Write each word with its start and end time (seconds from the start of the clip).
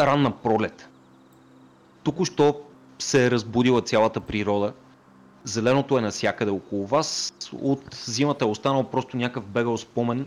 ранна 0.00 0.30
пролет. 0.30 0.88
Току-що 2.02 2.60
се 2.98 3.26
е 3.26 3.30
разбудила 3.30 3.82
цялата 3.82 4.20
природа. 4.20 4.72
Зеленото 5.44 5.98
е 5.98 6.00
навсякъде 6.00 6.50
около 6.50 6.86
вас. 6.86 7.34
От 7.52 7.82
зимата 8.06 8.44
е 8.44 8.48
останал 8.48 8.90
просто 8.90 9.16
някакъв 9.16 9.46
бегал 9.46 9.78
спомен, 9.78 10.26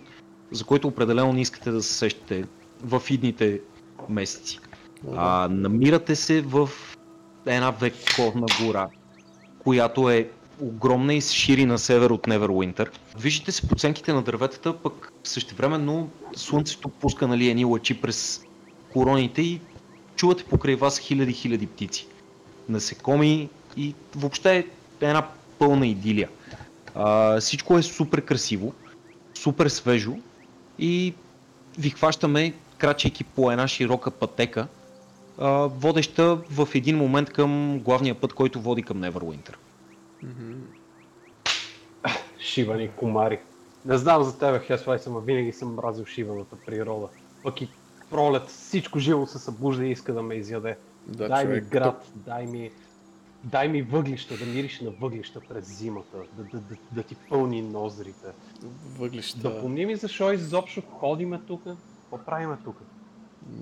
за 0.52 0.64
който 0.64 0.88
определено 0.88 1.34
не 1.34 1.42
искате 1.42 1.72
да 1.72 1.84
се 1.84 1.94
сещате 1.94 2.46
в 2.84 3.02
идните 3.10 3.62
месеци. 4.10 4.60
А, 5.16 5.48
намирате 5.52 6.16
се 6.16 6.42
в 6.42 6.70
една 7.46 7.72
вековна 7.72 8.48
гора, 8.62 8.88
която 9.60 10.10
е 10.10 10.30
огромна 10.62 11.14
и 11.14 11.22
шири 11.22 11.66
на 11.66 11.80
север 11.80 12.10
от 12.10 12.28
Неверуинтър. 12.28 12.92
Виждате 13.20 13.52
се 13.52 13.68
подценките 13.68 14.14
на 14.14 14.22
дърветата, 14.22 14.78
пък 14.78 15.14
същевременно 15.24 16.10
слънцето 16.36 16.90
пуска 16.90 17.28
нали, 17.28 17.50
едни 17.50 17.66
лъчи 17.66 18.02
през 18.02 18.42
короните 18.94 19.42
и 19.42 19.62
чувате 20.16 20.44
покрай 20.44 20.76
вас 20.76 21.00
хиляди 21.00 21.34
хиляди 21.34 21.68
птици. 21.68 22.08
Насекоми 22.70 23.50
и 23.78 23.96
въобще 24.16 24.58
е 24.58 24.66
една 25.02 25.28
пълна 25.60 25.88
идилия. 25.88 26.30
А, 26.96 27.40
всичко 27.40 27.78
е 27.78 27.84
супер 27.84 28.22
красиво, 28.22 28.74
супер 29.34 29.68
свежо 29.68 30.14
и 30.80 31.14
ви 31.80 31.90
хващаме, 31.90 32.54
крачейки 32.78 33.24
по 33.24 33.52
една 33.52 33.68
широка 33.68 34.12
пътека, 34.12 34.68
а, 35.38 35.50
водеща 35.68 36.36
в 36.36 36.68
един 36.76 36.98
момент 36.98 37.30
към 37.30 37.80
главния 37.80 38.16
път, 38.16 38.34
който 38.34 38.62
води 38.62 38.84
към 38.84 39.00
Неверуинтър. 39.00 39.58
Шивани 42.40 42.90
комари. 42.90 43.40
Не 43.86 43.98
знам 43.98 44.24
за 44.24 44.40
тебе, 44.40 44.60
Хесвайс, 44.60 45.08
ама 45.08 45.20
винаги 45.20 45.52
съм 45.52 45.74
мразил 45.74 46.06
шиваната 46.06 46.56
природа. 46.66 47.08
Пък 47.44 47.62
и 47.62 47.68
пролет, 48.10 48.48
всичко 48.48 49.00
живо 49.00 49.28
се 49.28 49.40
събужда 49.40 49.86
и 49.86 49.92
иска 49.92 50.14
да 50.14 50.22
ме 50.22 50.36
изяде. 50.36 50.78
Да, 51.08 51.28
дай 51.28 51.44
човек, 51.44 51.64
ми 51.64 51.70
град, 51.70 52.12
дай 52.16 52.46
ми... 52.46 52.72
Дай 53.44 53.68
ми 53.68 53.82
въглища, 53.82 54.38
да 54.38 54.46
мириш 54.46 54.82
на 54.82 54.92
въглища 54.92 55.42
през 55.50 55.78
зимата, 55.78 56.18
да, 56.38 56.44
да, 56.44 56.60
да, 56.60 56.76
да 56.92 57.04
ти 57.04 57.16
пълни 57.30 57.62
ноздрите. 57.62 58.28
Въглища. 58.98 59.40
Да 59.40 59.62
помни 59.62 59.86
ми 59.86 59.96
защо 59.96 60.32
изобщо 60.32 60.82
ходиме 60.82 61.42
тук, 61.48 61.64
какво 61.64 62.26
правиме 62.26 62.58
тук? 62.64 62.78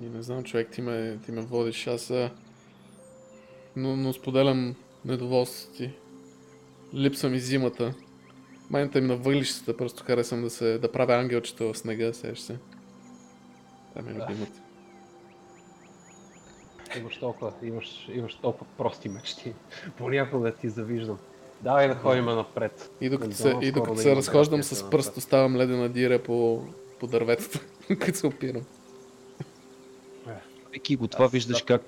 И 0.02 0.06
не 0.06 0.22
знам, 0.22 0.44
човек, 0.44 0.70
ти 0.70 0.82
ме, 0.82 1.18
ти 1.24 1.32
ме 1.32 1.40
водиш. 1.40 1.86
Аз 1.86 2.10
а... 2.10 2.30
но, 3.76 3.96
но 3.96 4.12
споделям 4.12 4.74
недоволството 5.04 5.76
ти. 5.76 5.92
Липсва 6.94 7.28
ми 7.28 7.38
зимата. 7.38 7.94
Майната 8.70 8.98
им 8.98 9.06
на 9.06 9.16
въглищата, 9.16 9.76
просто 9.76 10.04
харесвам 10.04 10.42
да 10.42 10.50
се 10.50 10.78
да 10.78 10.92
правя 10.92 11.14
ангелчета 11.14 11.64
в 11.64 11.78
снега, 11.78 12.12
сеш 12.12 12.38
се. 12.38 12.58
Това 13.96 14.10
ми 14.10 14.18
е 14.18 14.22
любимата. 14.22 14.60
Имаш 16.98 17.18
толкова, 17.18 17.52
имаш, 17.62 18.08
имаш 18.12 18.34
толкова 18.34 18.66
прости 18.78 19.08
мечти. 19.08 19.52
Понякога 19.98 20.54
ти 20.54 20.68
завиждам. 20.68 21.18
Давай 21.60 21.88
да 21.88 21.94
ходим 21.94 22.24
напред. 22.24 22.90
И 23.00 23.08
докато 23.08 23.36
се, 23.36 23.44
Надолу 23.44 23.62
и 23.62 23.72
докато 23.72 23.96
се 23.96 24.16
разхождам 24.16 24.62
с 24.62 24.90
пръст, 24.90 25.16
оставам 25.16 25.56
ледена 25.56 25.88
диря 25.88 26.22
по, 26.22 26.64
по 27.00 27.06
дърветата, 27.06 27.60
като 28.00 28.18
се 28.18 28.26
опирам. 28.26 28.62
Вики 30.72 30.96
го 30.96 31.08
това 31.08 31.24
Аз- 31.24 31.32
виждаш 31.32 31.62
как 31.62 31.82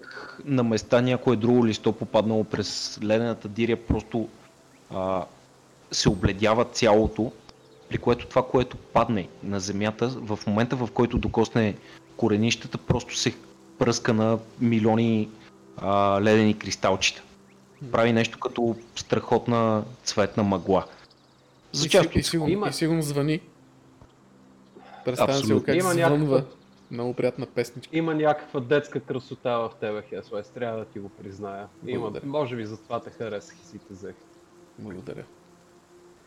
на 0.45 0.65
места 0.65 1.00
някое 1.00 1.37
друго 1.37 1.67
листо 1.67 1.93
попаднало 1.93 2.45
през 2.45 2.98
ледената 3.03 3.48
диря 3.48 3.77
просто 3.77 4.28
а, 4.91 5.25
се 5.93 6.09
обледява 6.09 6.65
цялото, 6.65 7.33
при 7.89 7.98
което 7.98 8.27
това, 8.27 8.42
което 8.44 8.77
падне 8.77 9.28
на 9.42 9.61
земята, 9.61 10.08
в 10.08 10.39
момента 10.47 10.77
в 10.77 10.89
който 10.91 11.19
докосне 11.19 11.77
коренищата, 12.17 12.78
просто 12.78 13.17
се 13.17 13.34
пръска 13.78 14.12
на 14.12 14.39
милиони 14.61 15.28
а, 15.77 16.20
ледени 16.22 16.59
кристалчета. 16.59 17.22
Прави 17.92 18.12
нещо 18.12 18.39
като 18.39 18.77
страхотна 18.94 19.84
цветна 20.05 20.43
мъгла. 20.43 20.84
За 21.72 21.87
И, 21.87 21.88
част 21.88 22.15
и, 22.15 22.22
сигурно, 22.22 22.53
Има- 22.53 22.69
и 22.69 22.72
сигурно 22.72 23.03
звъни. 23.03 23.41
Представям 25.05 25.37
си 25.37 25.53
го 25.53 25.62
как 25.62 25.75
Има 25.75 25.91
звънва. 25.91 26.10
някаква- 26.10 26.55
Много 26.91 27.15
приятна 27.15 27.47
песничка. 27.47 27.97
Има 27.97 28.15
някаква 28.15 28.60
детска 28.60 29.00
красота 29.00 29.59
в 29.59 29.70
тебе, 29.81 30.03
Хесвайс, 30.03 30.49
трябва 30.49 30.78
да 30.78 30.84
ти 30.84 30.99
го 30.99 31.09
призная. 31.09 31.66
Има, 31.87 32.00
Благодаря. 32.00 32.26
може 32.26 32.56
би 32.56 32.65
затова 32.66 33.00
те 33.00 33.10
харесах 33.10 33.56
и 33.56 33.66
си 33.66 33.78
те 33.78 33.94
взех. 33.94 34.15
Благодаря. 34.78 35.25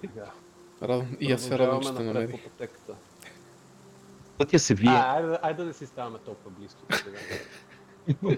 Сега, 0.01 0.31
Радвам, 0.81 1.07
и 1.19 1.31
аз 1.31 1.41
се 1.41 1.59
радвам, 1.59 1.81
че 1.81 1.87
те 1.87 1.95
продължаваме 1.95 2.19
напред 2.19 2.29
намерих. 2.29 2.43
по 2.43 2.49
пътеката. 2.49 2.93
пътя 4.37 4.59
се 4.59 4.73
вие. 4.73 4.89
А, 4.89 5.15
айде, 5.15 5.37
айде 5.41 5.57
да 5.57 5.67
не 5.67 5.73
си 5.73 5.85
ставаме 5.85 6.17
толкова 6.17 6.51
близко. 6.59 6.79
сега. 6.93 8.37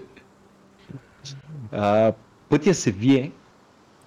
А, 1.72 2.12
пътя 2.48 2.74
се 2.74 2.90
вие. 2.90 3.32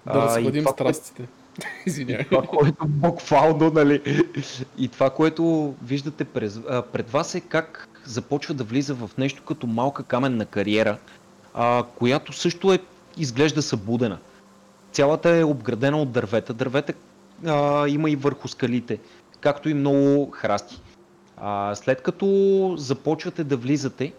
Да 0.06 0.12
а, 0.12 0.18
и 0.18 0.22
разходим 0.22 0.64
това, 0.64 0.74
което- 0.76 0.94
страстите. 0.94 1.28
Извинявай. 1.86 2.24
това, 2.24 2.42
което 2.42 2.86
буквално, 2.86 3.70
нали? 3.70 4.24
И 4.78 4.88
това, 4.88 5.10
което 5.10 5.74
виждате 5.82 6.24
през, 6.24 6.60
а, 6.68 6.82
пред 6.82 7.10
вас 7.10 7.34
е 7.34 7.40
как 7.40 7.88
започва 8.04 8.54
да 8.54 8.64
влиза 8.64 8.94
в 8.94 9.10
нещо 9.18 9.42
като 9.44 9.66
малка 9.66 10.02
каменна 10.02 10.46
кариера, 10.46 10.98
а, 11.54 11.84
която 11.96 12.32
също 12.32 12.72
е, 12.72 12.78
изглежда 13.16 13.62
събудена. 13.62 14.18
Цялата 14.92 15.30
е 15.30 15.44
обградена 15.44 16.02
от 16.02 16.12
дървета. 16.12 16.54
Дървета 16.54 16.92
а, 17.46 17.88
има 17.88 18.10
и 18.10 18.16
върху 18.16 18.48
скалите, 18.48 18.98
както 19.40 19.68
и 19.68 19.74
много 19.74 20.30
храсти. 20.30 20.82
А, 21.36 21.74
след 21.74 22.02
като 22.02 22.26
започвате 22.76 23.44
да 23.44 23.56
влизате, 23.56 24.12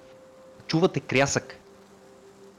чувате 0.67 0.99
крясък. 0.99 1.55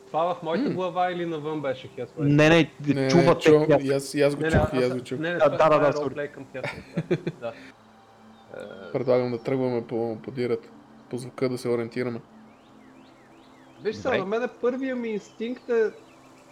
Това 0.06 0.34
в 0.34 0.42
моята 0.42 0.70
глава 0.70 1.12
или 1.12 1.26
навън 1.26 1.62
беше 1.62 1.88
Хесвайс? 1.88 2.28
Не, 2.30 2.48
не, 2.48 2.70
Не, 2.94 3.10
чувате 3.10 3.40
чувам, 3.40 3.66
крясък. 3.66 3.84
и 3.84 3.92
аз, 3.92 4.14
и 4.14 4.22
аз 4.22 4.36
го 4.36 4.42
чух, 4.42 4.72
и 4.74 4.76
аз 4.76 4.94
го 4.94 5.00
чух. 5.00 5.18
Не, 5.18 5.30
не, 5.32 5.38
А, 5.42 5.48
да, 5.48 5.68
да, 5.68 5.78
да, 5.78 5.92
ролплей 5.92 6.28
към 6.28 6.46
Хесвайс. 6.52 6.84
Да. 7.40 7.52
Е, 8.56 8.92
Предлагам 8.92 9.30
да 9.30 9.38
тръгваме 9.38 9.86
по, 9.86 10.18
по 10.22 10.30
дирата. 10.30 10.68
По 11.10 11.16
звука 11.16 11.48
да 11.48 11.58
се 11.58 11.68
ориентираме. 11.68 12.20
Виж 13.82 13.96
сега, 13.96 14.18
на 14.18 14.26
мен 14.26 14.48
първия 14.60 14.96
ми 14.96 15.08
инстинкт 15.08 15.68
е 15.68 15.90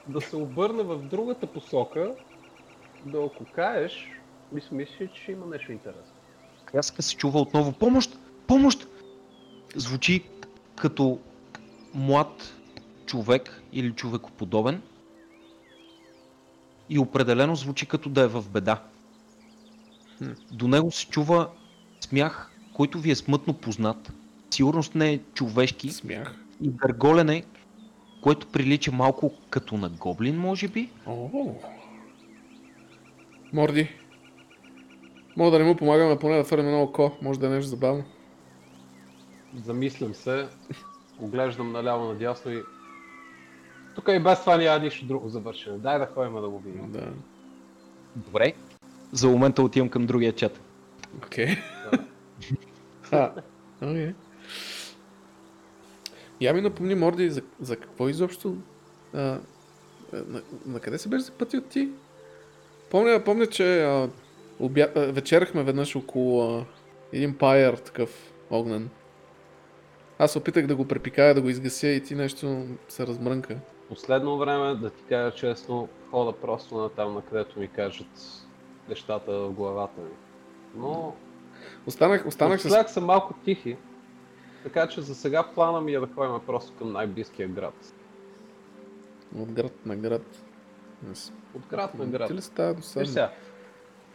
да 0.08 0.20
се 0.20 0.36
обърна 0.36 0.82
в 0.82 0.98
другата 0.98 1.46
посока, 1.46 2.14
да 3.06 3.20
окукаеш, 3.20 4.08
мисля, 4.52 4.76
мисля, 4.76 5.08
че 5.14 5.32
има 5.32 5.46
нещо 5.46 5.72
интересно. 5.72 6.12
Кряска 6.64 7.02
се 7.02 7.16
чува 7.16 7.40
отново. 7.40 7.72
Помощ! 7.72 8.18
Помощ! 8.46 8.88
Звучи 9.74 10.24
като 10.76 11.18
млад 11.94 12.54
човек 13.06 13.62
или 13.72 13.92
човекоподобен. 13.92 14.82
И 16.90 16.98
определено 16.98 17.56
звучи 17.56 17.86
като 17.86 18.08
да 18.08 18.22
е 18.22 18.26
в 18.26 18.44
беда. 18.50 18.82
Хм. 20.18 20.30
До 20.52 20.68
него 20.68 20.90
се 20.90 21.06
чува 21.06 21.48
смях, 22.00 22.50
който 22.72 22.98
ви 22.98 23.10
е 23.10 23.14
смътно 23.14 23.54
познат. 23.54 24.12
Сигурност 24.50 24.94
не 24.94 25.12
е 25.12 25.20
човешки 25.34 25.90
Смях. 25.90 26.34
и 26.62 26.68
гърголене, 26.68 27.44
което 28.20 28.46
прилича 28.46 28.92
малко 28.92 29.32
като 29.50 29.76
на 29.76 29.88
гоблин, 29.88 30.38
може 30.38 30.68
би. 30.68 30.90
Морди. 33.52 33.88
Мога 35.36 35.50
да 35.50 35.58
не 35.58 35.64
му 35.64 35.76
помагаме, 35.76 36.18
поне 36.18 36.36
да 36.36 36.44
фърнем 36.44 36.66
едно 36.66 36.82
око. 36.82 37.12
Може 37.22 37.40
да 37.40 37.46
е 37.46 37.50
нещо 37.50 37.68
забавно. 37.68 38.04
Замислям 39.64 40.14
се, 40.14 40.48
оглеждам 41.20 41.72
наляво 41.72 42.04
надясно 42.04 42.52
и... 42.52 42.62
Тук 43.94 44.08
и 44.08 44.18
без 44.18 44.40
това 44.40 44.56
няма 44.56 44.84
нищо 44.84 45.06
друго 45.06 45.28
завършено. 45.28 45.78
Дай 45.78 45.98
да 45.98 46.06
ходим 46.06 46.34
да 46.34 46.48
го 46.48 46.58
видим. 46.58 46.92
Да. 46.92 47.12
Добре. 48.16 48.52
За 49.12 49.28
момента 49.28 49.62
отивам 49.62 49.88
към 49.88 50.06
другия 50.06 50.32
чат. 50.32 50.60
Окей. 51.16 51.56
Ха. 53.02 53.34
Окей. 53.82 54.14
Я 56.40 56.54
ми 56.54 56.60
напомни, 56.60 56.94
Морди, 56.94 57.30
за, 57.30 57.42
за 57.60 57.76
какво 57.76 58.08
изобщо... 58.08 58.56
А, 59.14 59.38
на, 60.12 60.42
на 60.66 60.80
къде 60.80 60.98
се 60.98 61.08
беше 61.08 61.24
за 61.24 61.32
пъти 61.32 61.56
от 61.56 61.68
ти? 61.68 61.88
Помня, 62.90 63.24
помня 63.24 63.46
че 63.46 63.82
а, 63.84 64.08
обя... 64.60 64.88
а, 64.96 65.00
вечерахме 65.00 65.62
веднъж 65.62 65.96
около 65.96 66.58
а, 66.58 66.64
един 67.12 67.38
пайер 67.38 67.74
такъв 67.74 68.32
огнен. 68.50 68.90
Аз 70.18 70.36
опитах 70.36 70.66
да 70.66 70.76
го 70.76 70.88
препикая, 70.88 71.34
да 71.34 71.42
го 71.42 71.48
изгася 71.48 71.88
и 71.88 72.02
ти 72.02 72.14
нещо 72.14 72.66
се 72.88 73.06
размрънка. 73.06 73.56
Последно 73.88 74.38
време, 74.38 74.74
да 74.74 74.90
ти 74.90 75.02
кажа 75.08 75.36
честно, 75.36 75.88
хода 76.10 76.32
просто 76.32 76.76
на 76.76 76.88
там, 76.88 77.14
на 77.14 77.22
където 77.22 77.60
ми 77.60 77.68
кажат 77.68 78.06
нещата 78.88 79.32
в 79.32 79.52
главата 79.52 80.00
ми. 80.00 80.10
Но 80.74 81.14
Останах, 81.86 82.26
останах 82.26 82.60
с... 82.60 82.84
Са 82.88 83.00
малко 83.00 83.34
тихи, 83.44 83.76
така 84.62 84.88
че 84.88 85.00
за 85.00 85.14
сега 85.14 85.42
плана 85.54 85.80
ми 85.80 85.94
е 85.94 86.00
да 86.00 86.08
ходим 86.14 86.40
просто 86.46 86.72
към 86.78 86.92
най-близкия 86.92 87.48
град. 87.48 87.94
От 89.38 89.52
град 89.52 89.86
на 89.86 89.96
град. 89.96 90.47
От 91.54 91.72
на 91.94 92.06
град. 92.06 92.28
Ти 92.28 92.34
ли 92.34 92.42
става 92.42 92.74
досадно? 92.74 93.06
сега, 93.06 93.32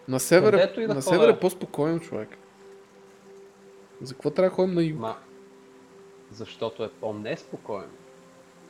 На 0.07 0.19
север, 0.19 0.71
да 0.87 0.93
на 0.93 1.01
север 1.01 1.29
е 1.29 1.39
по-спокойно, 1.39 1.99
човек. 1.99 2.29
За 4.01 4.13
какво 4.13 4.29
трябва 4.29 4.49
да 4.49 4.55
ходим 4.55 4.75
на 4.75 4.83
юг? 4.83 4.99
ма, 4.99 5.15
защото 6.31 6.83
е 6.83 6.89
по-неспокоен. 6.89 7.89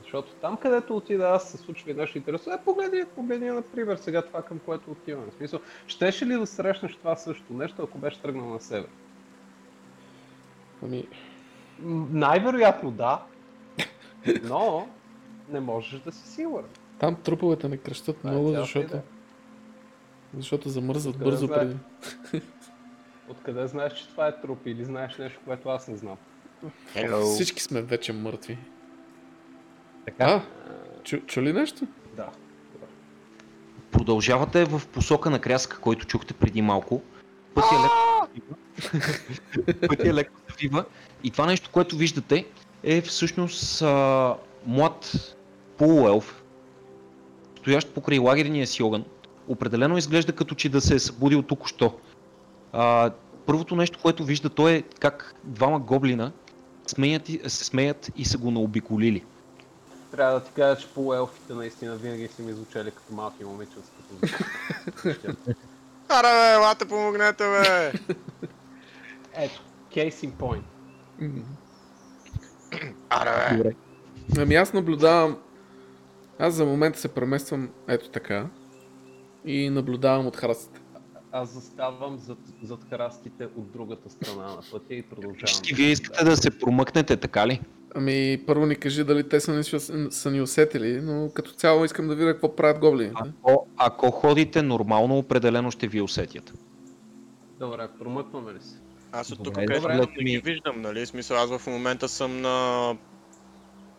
Защото 0.02 0.34
там, 0.34 0.58
където 0.58 0.98
отида 0.98 1.24
аз, 1.24 1.52
се 1.52 1.58
случва 1.58 1.92
и 1.92 1.94
нещо 1.94 2.18
интересно. 2.18 2.54
Е, 2.54 2.58
погледни, 2.66 3.06
погледни, 3.16 3.50
например, 3.50 3.98
сега 3.98 4.22
това 4.22 4.42
към 4.42 4.60
което 4.60 4.92
отиваме. 4.92 5.32
В 5.32 5.34
смисъл, 5.34 5.60
щеше 5.88 6.26
ли 6.26 6.34
да 6.34 6.48
срещнеш 6.48 6.96
това 6.96 7.16
също 7.16 7.54
нещо, 7.54 7.84
ако 7.84 7.98
беше 7.98 8.22
тръгнал 8.22 8.50
на 8.50 8.60
север? 8.60 8.90
Ами, 10.84 11.08
Най-вероятно 12.12 12.92
да, 12.92 13.24
но 14.44 14.88
не 15.50 15.60
можеш 15.60 16.00
да 16.00 16.12
си 16.12 16.28
сигурен. 16.28 16.70
Там 17.04 17.16
труповете 17.16 17.70
не 17.70 17.78
кръщат 17.78 18.18
Това 18.18 18.30
е 18.30 18.34
много, 18.34 18.50
защото, 18.50 19.00
защото 20.38 20.70
замръзват 20.70 21.16
Откъде 21.16 21.32
бързо 21.32 21.46
знае? 21.48 21.60
преди. 21.60 21.76
Откъде 23.30 23.68
знаеш, 23.68 23.94
че 23.94 24.08
това 24.08 24.28
е 24.28 24.42
труп 24.42 24.60
или 24.66 24.84
знаеш 24.84 25.18
нещо, 25.18 25.40
което 25.46 25.70
аз 25.70 25.88
не 25.88 25.98
знам? 25.98 26.18
Всички 27.24 27.62
сме 27.62 27.82
вече 27.82 28.14
мъртви. 28.14 28.58
Така. 30.06 30.26
А, 30.26 30.42
чу, 31.04 31.18
чули 31.20 31.54
нещо? 31.54 31.88
Да. 32.16 32.30
Продължавате 33.92 34.66
в 34.66 34.82
посока 34.88 35.30
на 35.30 35.40
кряска, 35.40 35.80
който 35.80 36.06
чухте 36.06 36.34
преди 36.34 36.62
малко. 36.62 37.02
Пътя 37.56 37.76
леко 37.84 38.26
се 38.26 38.32
свива. 38.32 39.08
Пътя 39.88 40.14
леко 40.14 40.34
се 40.48 40.54
свива. 40.54 40.86
И 41.24 41.32
това 41.32 41.46
нещо, 41.46 41.70
което 41.74 41.96
виждате, 41.96 42.46
е 42.84 43.02
всъщност 43.02 43.82
а, 43.82 44.36
млад 44.66 45.36
полуелф, 45.78 46.43
стоящ 47.64 47.94
покрай 47.94 48.20
лагерния 48.20 48.68
си 48.68 48.84
огън. 48.84 49.06
Определено 49.48 49.98
изглежда 49.98 50.32
като 50.34 50.56
че 50.56 50.70
да 50.70 50.82
се 50.82 50.96
е 50.96 51.00
събудил 51.00 51.42
току-що. 51.42 51.94
А, 52.74 53.12
първото 53.46 53.76
нещо, 53.76 54.00
което 54.02 54.24
вижда 54.24 54.50
той 54.50 54.72
е 54.72 54.82
как 54.82 55.36
двама 55.44 55.80
гоблина 55.80 56.32
смеят 56.88 57.30
и, 57.30 57.42
се 57.48 57.66
смеят 57.66 58.12
и 58.16 58.26
са 58.26 58.38
го 58.38 58.52
наобиколили. 58.52 59.24
Трябва 60.12 60.34
да 60.34 60.46
ти 60.46 60.52
кажа, 60.52 60.82
че 60.82 60.88
полуелфите 60.88 61.54
наистина 61.54 61.96
винаги 61.96 62.28
са 62.28 62.42
ми 62.42 62.54
звучали 62.54 62.92
като 62.92 63.14
малки 63.14 63.44
момичета. 63.44 63.82
Като... 64.96 65.36
Аре, 66.10 66.28
бе, 66.28 66.56
лате 66.56 66.86
помогнете, 66.86 67.44
бе! 67.44 67.94
Ето, 69.36 69.62
case 69.96 70.28
in 70.28 70.32
point. 70.32 70.64
М. 71.20 71.44
Аре, 73.10 73.64
бе! 73.64 73.72
Ами 74.38 74.56
аз 74.56 74.74
наблюдавам... 74.74 75.38
Аз 76.44 76.54
за 76.54 76.66
момента 76.66 77.00
се 77.00 77.08
премествам 77.08 77.70
ето 77.88 78.10
така. 78.10 78.48
И 79.46 79.70
наблюдавам 79.70 80.28
от 80.28 80.36
храстите. 80.36 80.82
Аз 81.32 81.50
заставам 81.50 82.18
зад, 82.18 82.38
зад 82.64 82.80
храстите 82.90 83.46
от 83.46 83.72
другата 83.72 84.10
страна 84.10 84.44
на 84.44 84.62
пътя 84.72 84.94
и 84.94 85.02
продължавам. 85.02 85.46
Всички 85.46 85.74
вие 85.74 85.92
искате 85.92 86.24
да 86.24 86.38
се 86.38 86.60
промъкнете, 86.60 87.18
така 87.18 87.48
ли? 87.48 87.62
Ами 87.96 88.44
първо 88.48 88.66
ни 88.66 88.76
кажи 88.76 89.04
дали 89.04 89.30
те 89.30 89.40
са 89.40 89.54
ни, 89.54 89.64
са 90.12 90.32
ни 90.32 90.42
усетили, 90.42 91.02
но 91.02 91.30
като 91.34 91.52
цяло 91.52 91.86
искам 91.86 92.08
да 92.08 92.16
видя 92.16 92.34
какво 92.34 92.56
правят 92.56 92.80
гоблините. 92.80 93.22
Ако, 93.44 93.68
ако 93.78 94.12
ходите 94.12 94.62
нормално, 94.62 95.18
определено 95.18 95.72
ще 95.72 95.88
ви 95.88 96.02
усетят. 96.02 96.54
Добре, 97.60 97.88
промъкваме 98.00 98.54
ли 98.54 98.62
се? 98.62 98.76
Аз 99.12 99.32
от 99.32 99.44
тук 99.44 99.54
добре. 99.54 99.82
съм, 99.82 99.98
не 100.18 100.24
ги 100.24 100.38
виждам, 100.38 100.82
нали? 100.82 101.06
Смисъл, 101.06 101.38
аз 101.38 101.58
в 101.58 101.68
момента 101.68 102.10
съм 102.10 102.42
на... 102.42 102.98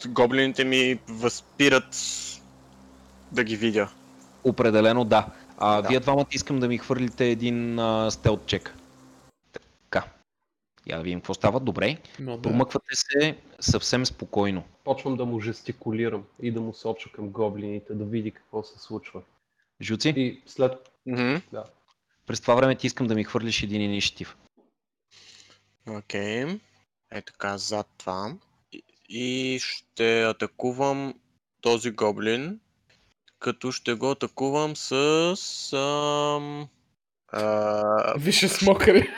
Гоблините 0.09 0.65
ми 0.65 0.99
възпират 1.09 1.95
да 3.35 3.45
ги 3.45 3.57
видя. 3.57 3.91
Определено 4.45 5.05
да. 5.05 5.27
А 5.59 5.83
Да. 5.83 5.89
вие 5.89 6.01
двамата 6.01 6.27
искам 6.33 6.59
да 6.61 6.69
ми 6.69 6.79
хвърлите 6.79 7.27
един 7.27 7.79
а, 7.79 8.11
стелт 8.11 8.47
чек. 8.47 8.75
Така. 9.53 10.05
Я 10.87 10.97
да 10.97 11.03
видим 11.03 11.21
какво 11.21 11.35
става. 11.35 11.61
Добре. 11.61 11.99
Но 12.21 12.37
да. 12.37 12.43
Промъквате 12.43 12.87
се 12.93 13.37
съвсем 13.61 14.07
спокойно. 14.07 14.65
Почвам 14.85 15.17
да 15.17 15.25
му 15.25 15.41
жестикулирам 15.41 16.25
и 16.43 16.51
да 16.53 16.61
му 16.61 16.75
соча 16.75 17.13
към 17.13 17.29
гоблините, 17.29 17.95
да 17.95 18.05
види 18.05 18.31
какво 18.31 18.63
се 18.63 18.79
случва. 18.79 19.23
Жуци, 19.83 20.09
И 20.17 20.43
след... 20.47 20.73
Мгм. 21.07 21.35
Да. 21.53 21.65
през 22.27 22.41
това 22.41 22.55
време 22.55 22.75
ти 22.77 22.87
искам 22.87 23.07
да 23.07 23.15
ми 23.15 23.25
хвърлиш 23.25 23.63
един 23.63 23.83
инициатив. 23.83 24.37
Окей. 25.89 26.59
Е 27.11 27.23
така, 27.23 27.59
зад 27.59 27.87
това. 27.99 28.35
И, 28.73 28.83
и 29.09 29.59
ще 29.61 30.23
атакувам 30.23 31.15
този 31.61 31.91
гоблин, 31.91 32.61
като 33.45 33.73
ще 33.73 33.95
го 33.95 34.11
атакувам 34.11 34.77
с... 34.77 34.93
Ам... 35.73 36.69
А... 37.33 38.15
Више 38.19 38.49
смокъри. 38.49 39.11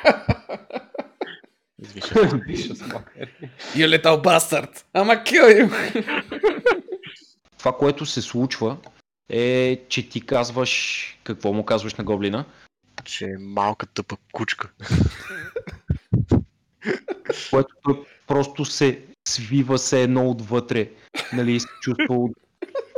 Више. 1.79 2.15
Виша 2.47 2.77
смакър. 2.77 3.31
You 3.75 4.01
little 4.01 4.23
bastard! 4.25 4.83
Ама 4.93 5.13
kill 5.13 5.69
you! 5.69 5.71
Това, 7.59 7.77
което 7.77 8.07
се 8.07 8.23
случва 8.23 8.77
е, 9.29 9.81
че 9.89 10.09
ти 10.09 10.21
казваш... 10.21 11.03
Какво 11.25 11.53
му 11.53 11.65
казваш 11.65 11.95
на 11.95 12.05
гоблина? 12.05 12.45
че 13.05 13.25
е 13.25 13.39
малка 13.39 13.87
тъпа 13.87 14.17
кучка. 14.33 14.71
Което 17.51 18.07
просто 18.27 18.65
се 18.65 19.05
свива 19.29 19.79
се 19.79 20.03
едно 20.03 20.31
отвътре. 20.31 20.91
Нали, 21.33 21.53
и 21.53 21.61
се 21.61 21.69
чувства 21.81 22.29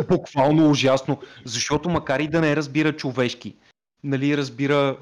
буквално 0.09 0.71
ужасно. 0.71 1.21
Защото 1.45 1.89
макар 1.89 2.21
и 2.21 2.29
да 2.29 2.41
не 2.41 2.57
разбира 2.57 2.97
човешки, 2.97 3.57
нали, 4.05 4.37
разбира 4.37 4.99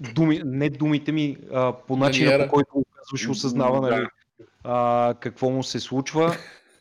думи, 0.00 0.42
не 0.44 0.70
думите 0.70 1.12
ми, 1.12 1.36
а, 1.52 1.72
по 1.72 1.96
начина 1.96 2.30
Маниера. 2.30 2.48
по 2.48 2.54
който 2.54 2.74
го 2.74 2.84
казваш, 2.96 3.28
осъзнава 3.28 3.90
нали, 3.90 4.06
а, 4.64 5.14
какво 5.20 5.50
му 5.50 5.62
се 5.62 5.80
случва 5.80 6.36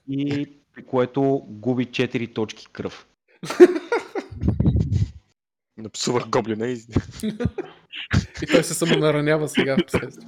и 0.10 0.46
при 0.74 0.86
което 0.86 1.46
губи 1.48 1.86
4 1.86 2.34
точки 2.34 2.68
кръв. 2.72 3.08
Напсувах 5.78 6.30
гоблина 6.30 6.68
и... 6.68 6.78
И 8.44 8.48
той 8.52 8.64
се 8.64 8.74
самонаранява 8.74 9.48
сега 9.48 9.76
в 9.76 9.86
последствие. 9.92 10.28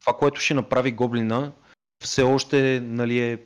Това, 0.00 0.18
което 0.18 0.40
ще 0.40 0.54
направи 0.54 0.92
гоблина, 0.92 1.52
все 2.04 2.22
още 2.22 2.80
нали, 2.80 3.20
е, 3.20 3.38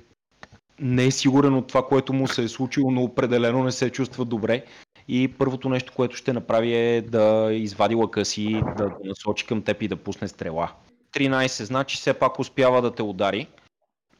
не 0.81 1.05
е 1.05 1.11
сигурен 1.11 1.55
от 1.55 1.67
това, 1.67 1.87
което 1.87 2.13
му 2.13 2.29
се 2.29 2.43
е 2.43 2.49
случило, 2.49 2.91
но 2.91 3.03
определено 3.03 3.65
не 3.65 3.73
се 3.73 3.91
чувства 3.91 4.25
добре. 4.25 4.65
И 5.09 5.29
първото 5.29 5.69
нещо, 5.69 5.93
което 5.97 6.17
ще 6.17 6.33
направи 6.33 6.75
е 6.75 7.03
да 7.03 7.49
извади 7.53 7.95
лъка 7.95 8.25
си, 8.25 8.63
да 8.77 8.97
насочи 9.05 9.47
към 9.47 9.63
теб 9.63 9.83
и 9.83 9.89
да 9.89 9.97
пусне 9.97 10.29
стрела. 10.29 10.73
13, 11.13 11.63
значи 11.65 11.97
все 11.97 12.15
пак 12.15 12.39
успява 12.39 12.83
да 12.83 12.95
те 12.95 13.03
удари 13.03 13.47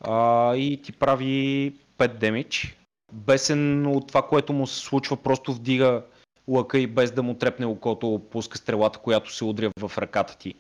а, 0.01 0.55
и 0.57 0.83
ти 0.83 0.93
прави 0.93 1.75
5 1.99 2.19
демидж. 2.19 2.77
Бесен 3.13 3.87
от 3.87 4.09
това, 4.09 4.23
което 4.23 4.53
му 4.53 4.67
се 4.67 4.81
случва, 4.81 5.17
просто 5.17 5.53
вдига 5.53 6.03
лъка 6.49 6.79
и 6.79 6.87
без 6.87 7.11
да 7.11 7.23
му 7.23 7.35
трепне 7.35 7.67
окото, 7.67 8.23
пуска 8.31 8.59
стрелата, 8.59 8.99
която 8.99 9.35
се 9.35 9.45
удря 9.45 9.71
в 9.81 9.99
ръката 9.99 10.39
ти. 10.39 10.55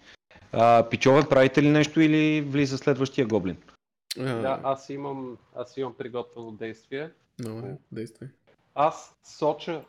А, 0.53 0.89
пичове, 0.91 1.29
правите 1.29 1.63
ли 1.63 1.69
нещо 1.69 2.01
или 2.01 2.41
влиза 2.41 2.79
следващия 2.79 3.27
гоблин? 3.27 3.57
Да, 4.17 4.61
аз 4.63 4.91
имам, 4.91 5.39
аз 5.55 5.77
имам 5.77 5.95
приготвено 5.95 6.53
действие. 6.53 7.11
Добре, 7.39 7.77
действай. 7.93 8.29
Аз 8.75 9.17
соча, 9.25 9.85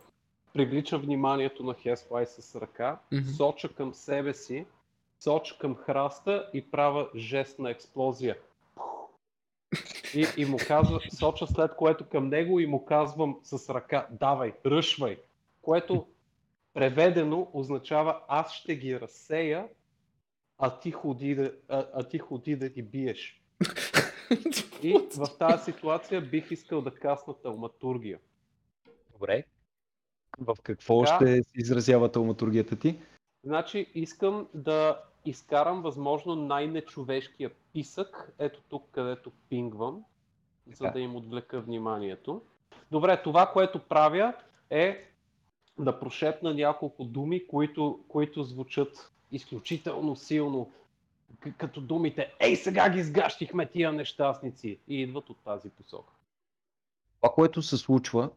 привлича 0.53 0.97
вниманието 0.97 1.63
на 1.63 1.73
Хеслай 1.73 2.25
с 2.25 2.61
ръка, 2.61 2.99
Мгм. 3.11 3.29
соча 3.29 3.73
към 3.73 3.93
себе 3.93 4.33
си, 4.33 4.65
соча 5.19 5.57
към 5.57 5.75
храста 5.75 6.49
и 6.53 6.71
правя 6.71 7.09
жест 7.15 7.59
на 7.59 7.71
експлозия. 7.71 8.37
И, 10.15 10.27
и 10.37 10.45
му 10.45 10.57
казва, 10.67 10.99
соча 11.19 11.47
след 11.47 11.75
което 11.75 12.05
към 12.05 12.27
него 12.27 12.59
и 12.59 12.67
му 12.67 12.85
казвам 12.85 13.39
с 13.43 13.73
ръка, 13.73 14.07
давай, 14.11 14.53
ръшвай. 14.65 15.17
Което 15.61 16.07
преведено 16.73 17.47
означава 17.53 18.19
аз 18.27 18.53
ще 18.53 18.75
ги 18.75 18.99
разсея, 18.99 19.67
а 20.57 20.79
ти 20.79 20.91
ходи 20.91 21.35
да, 21.35 21.53
а, 21.69 21.85
а 21.93 22.03
ти 22.03 22.19
ходи 22.19 22.55
да 22.55 22.69
ги 22.69 22.81
биеш. 22.81 23.41
И 24.83 24.93
в 25.17 25.37
тази 25.39 25.63
ситуация 25.63 26.21
бих 26.21 26.51
искал 26.51 26.81
да 26.81 26.95
касна 26.95 27.33
талматургия. 27.33 28.19
Добре. 29.11 29.43
В 30.39 30.55
какво 30.63 31.03
Така. 31.03 31.15
ще 31.15 31.43
се 31.43 31.53
изразява 31.55 32.11
талматургията 32.11 32.75
ти? 32.75 32.99
Значи 33.43 33.91
искам 33.95 34.47
да 34.53 35.03
изкарам 35.25 35.81
възможно 35.81 36.35
най-нечовешкия 36.35 37.51
писък, 37.73 38.33
ето 38.39 38.61
тук, 38.69 38.83
където 38.91 39.31
пингвам, 39.49 40.03
за 40.67 40.77
Така. 40.77 40.91
да 40.91 40.99
им 40.99 41.15
отвлека 41.15 41.61
вниманието. 41.61 42.41
Добре, 42.91 43.21
това, 43.23 43.51
което 43.53 43.79
правя 43.79 44.33
е 44.69 45.07
да 45.79 45.99
прошепна 45.99 46.53
няколко 46.53 47.03
думи, 47.03 47.47
които, 47.47 47.99
които 48.07 48.43
звучат 48.43 49.11
изключително 49.31 50.15
силно, 50.15 50.71
като 51.57 51.81
думите 51.81 52.33
Ей, 52.39 52.55
сега 52.55 52.89
ги 52.89 53.03
сгащихме 53.03 53.65
тия 53.65 53.91
нещастници! 53.91 54.77
И 54.87 55.01
идват 55.01 55.29
от 55.29 55.37
тази 55.45 55.69
посока. 55.69 56.13
Това, 57.21 57.33
което 57.33 57.61
се 57.61 57.77
случва, 57.77 58.29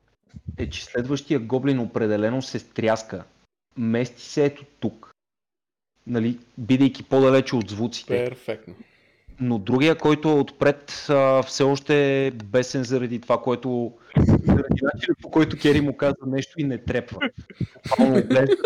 е, 0.59 0.71
че 0.71 0.85
следващия 0.85 1.41
гоблин 1.41 1.79
определено 1.79 2.43
се 2.43 2.59
стряска. 2.59 3.25
Мести 3.77 4.23
се 4.23 4.45
ето 4.45 4.65
тук. 4.81 5.11
Нали, 6.07 6.39
бидейки 6.59 7.03
по-далече 7.03 7.57
от 7.57 7.71
звуците. 7.71 8.25
Перфектно. 8.25 8.75
но 9.41 9.59
другия, 9.59 9.99
който 9.99 10.29
е 10.29 10.33
отпред, 10.33 11.07
а, 11.09 11.43
все 11.43 11.63
още 11.63 12.27
е 12.27 12.31
бесен 12.31 12.85
заради 12.85 13.21
това, 13.21 13.43
което 13.43 13.93
заради 14.17 14.81
начина 14.83 15.15
по 15.23 15.31
който 15.31 15.59
Кери 15.59 15.81
му 15.81 15.97
каза 15.97 16.17
нещо 16.27 16.61
и 16.61 16.65
не 16.65 16.79
трепва. 16.79 17.19
Буквално 17.89 18.15
гледа, 18.15 18.57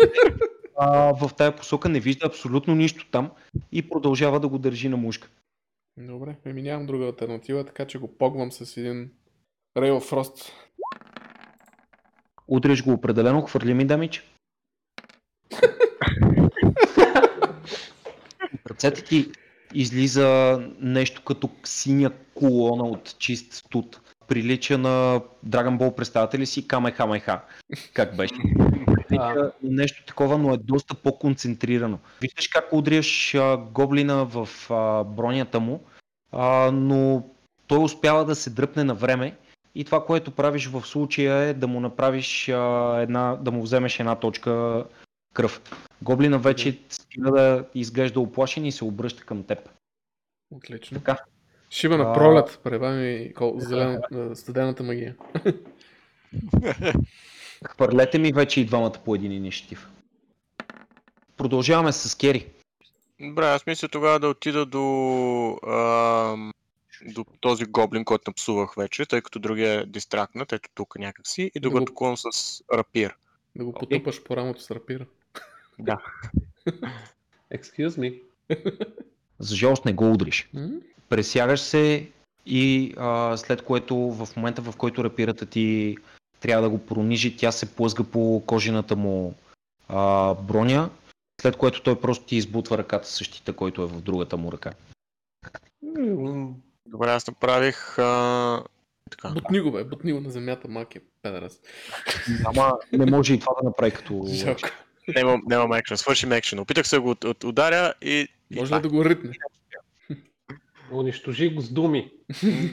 а, 0.81 1.13
в 1.13 1.31
тая 1.37 1.55
посока 1.55 1.89
не 1.89 1.99
вижда 1.99 2.27
абсолютно 2.27 2.75
нищо 2.75 3.05
там 3.11 3.31
и 3.71 3.89
продължава 3.89 4.39
да 4.39 4.47
го 4.47 4.57
държи 4.57 4.89
на 4.89 4.97
мушка. 4.97 5.29
Добре, 5.97 6.35
еми 6.45 6.61
нямам 6.61 6.85
друга 6.85 7.05
альтернатива, 7.05 7.65
така 7.65 7.87
че 7.87 7.97
го 7.97 8.17
погвам 8.17 8.51
с 8.51 8.77
един 8.77 9.11
Ray 9.77 9.91
of 9.91 10.11
Frost. 10.11 10.51
Удреш 12.47 12.83
го 12.83 12.91
определено, 12.91 13.41
хвърли 13.41 13.73
ми 13.73 13.85
дамич. 13.85 14.23
Ръцете 18.69 19.03
ти 19.03 19.31
излиза 19.73 20.59
нещо 20.79 21.23
като 21.23 21.49
синя 21.63 22.11
колона 22.33 22.83
от 22.83 23.15
чист 23.19 23.53
студ. 23.53 24.01
Прилича 24.27 24.77
на 24.77 25.21
Dragon 25.47 25.77
Ball, 25.77 25.95
представете 25.95 26.39
ли 26.39 26.45
си 26.45 26.67
Камехамеха? 26.67 27.41
Как 27.93 28.15
беше? 28.15 28.35
Прилича 29.19 29.51
на 29.63 29.71
нещо 29.71 30.03
такова, 30.05 30.37
но 30.37 30.53
е 30.53 30.57
доста 30.57 30.95
по-концентрирано. 30.95 31.99
Виждаш 32.21 32.47
как 32.47 32.73
удряш 32.73 33.35
а, 33.35 33.57
гоблина 33.57 34.25
в 34.25 34.49
а, 34.69 35.03
бронята 35.03 35.59
му, 35.59 35.83
а, 36.31 36.71
но 36.71 37.23
той 37.67 37.83
успява 37.83 38.25
да 38.25 38.35
се 38.35 38.49
дръпне 38.49 38.83
на 38.83 38.93
време 38.93 39.35
и 39.75 39.85
това, 39.85 40.05
което 40.05 40.31
правиш 40.31 40.67
в 40.67 40.81
случая 40.85 41.35
е 41.35 41.53
да 41.53 41.67
му 41.67 41.79
направиш 41.79 42.49
а, 42.49 42.97
една, 43.01 43.35
да 43.35 43.51
му 43.51 43.61
вземеш 43.61 43.99
една 43.99 44.15
точка 44.15 44.85
кръв. 45.33 45.61
Гоблина 46.01 46.39
вече 46.39 46.79
стига 46.89 47.31
да 47.31 47.65
изглежда 47.75 48.19
оплашен 48.19 48.65
и 48.65 48.71
се 48.71 48.85
обръща 48.85 49.23
към 49.23 49.43
теб. 49.43 49.69
Отлично. 50.51 50.97
Така. 50.97 51.17
Шиба 51.71 51.97
на 51.97 52.11
А. 52.11 52.13
пролет, 52.13 52.59
пребави 52.63 53.33
зелено, 53.57 53.99
а, 54.13 54.35
студената 54.35 54.83
магия. 54.83 55.15
Хвърлете 57.65 58.19
ми 58.19 58.31
вече 58.31 58.61
и 58.61 58.65
двамата 58.65 58.95
по 59.05 59.15
един 59.15 59.31
инициатив. 59.31 59.89
Продължаваме 61.37 61.91
с 61.91 62.15
Кери. 62.15 62.45
Добре, 63.21 63.45
аз 63.45 63.65
мисля 63.65 63.87
тогава 63.87 64.19
да 64.19 64.27
отида 64.27 64.65
до, 64.65 65.59
ам, 65.67 66.53
до 67.05 67.25
този 67.39 67.65
гоблин, 67.65 68.05
който 68.05 68.29
напсувах 68.29 68.73
вече, 68.77 69.05
тъй 69.05 69.21
като 69.21 69.39
другия 69.39 69.81
е 69.81 69.85
дистрактнат, 69.85 70.53
ето 70.53 70.69
тук 70.75 70.99
някакси, 70.99 71.51
и 71.55 71.59
да 71.59 71.59
Да 71.59 71.69
го 71.69 71.77
атакувам 71.77 72.17
с 72.17 72.61
рапир. 72.73 73.15
Да 73.55 73.65
го 73.65 73.73
потупаш 73.73 74.23
по 74.23 74.37
рамото 74.37 74.61
с 74.61 74.71
рапира. 74.71 75.05
Да. 75.79 75.97
Excuse 77.53 77.89
me. 77.89 78.21
За 79.39 79.55
жалост 79.55 79.85
не 79.85 79.93
го 79.93 80.11
удриш. 80.11 80.49
М? 80.53 80.69
Пресягаш 81.09 81.59
се 81.59 82.07
и 82.45 82.93
а, 82.97 83.37
след 83.37 83.61
което 83.61 83.95
в 83.97 84.27
момента 84.35 84.61
в 84.61 84.77
който 84.77 85.03
рапирата 85.03 85.45
ти 85.45 85.97
трябва 86.39 86.63
да 86.63 86.69
го 86.69 86.85
пронижи, 86.85 87.37
тя 87.37 87.51
се 87.51 87.75
плъзга 87.75 88.03
по 88.03 88.43
кожената 88.45 88.95
му 88.95 89.33
а, 89.87 90.33
броня, 90.33 90.89
след 91.41 91.55
което 91.55 91.83
той 91.83 92.01
просто 92.01 92.25
ти 92.25 92.35
избутва 92.35 92.77
ръката 92.77 93.07
с 93.07 93.23
щита, 93.23 93.53
който 93.53 93.81
е 93.81 93.87
в 93.87 94.01
другата 94.01 94.37
му 94.37 94.51
ръка. 94.51 94.73
Добре, 96.85 97.11
аз 97.11 97.27
направих... 97.27 97.99
А... 97.99 98.63
Така. 99.09 99.29
Бутни 99.29 99.59
го, 99.59 99.71
бе, 99.71 99.83
бутни 99.83 100.13
го 100.13 100.19
на 100.19 100.29
земята, 100.29 100.67
мак 100.67 100.95
е 100.95 101.01
педерас. 101.21 101.59
Ама 102.45 102.77
не 102.93 103.05
може 103.05 103.33
и 103.33 103.39
това 103.39 103.53
да 103.61 103.67
направи 103.67 103.91
като... 103.91 104.25
Жалко. 104.27 104.69
Нямам, 105.15 105.41
нямам 105.45 105.73
екшен, 105.73 105.97
свършим 105.97 106.31
екшен. 106.31 106.59
Опитах 106.59 106.87
се 106.87 106.95
да 106.95 107.01
го 107.01 107.09
от, 107.09 107.23
от, 107.23 107.43
ударя 107.43 107.93
и... 108.01 108.27
Може 108.55 108.75
ли 108.75 108.81
да 108.81 108.89
го 108.89 109.05
ритне? 109.05 109.31
Унищожи 110.91 111.49
го 111.49 111.61
с 111.61 111.69
думи. 111.69 112.11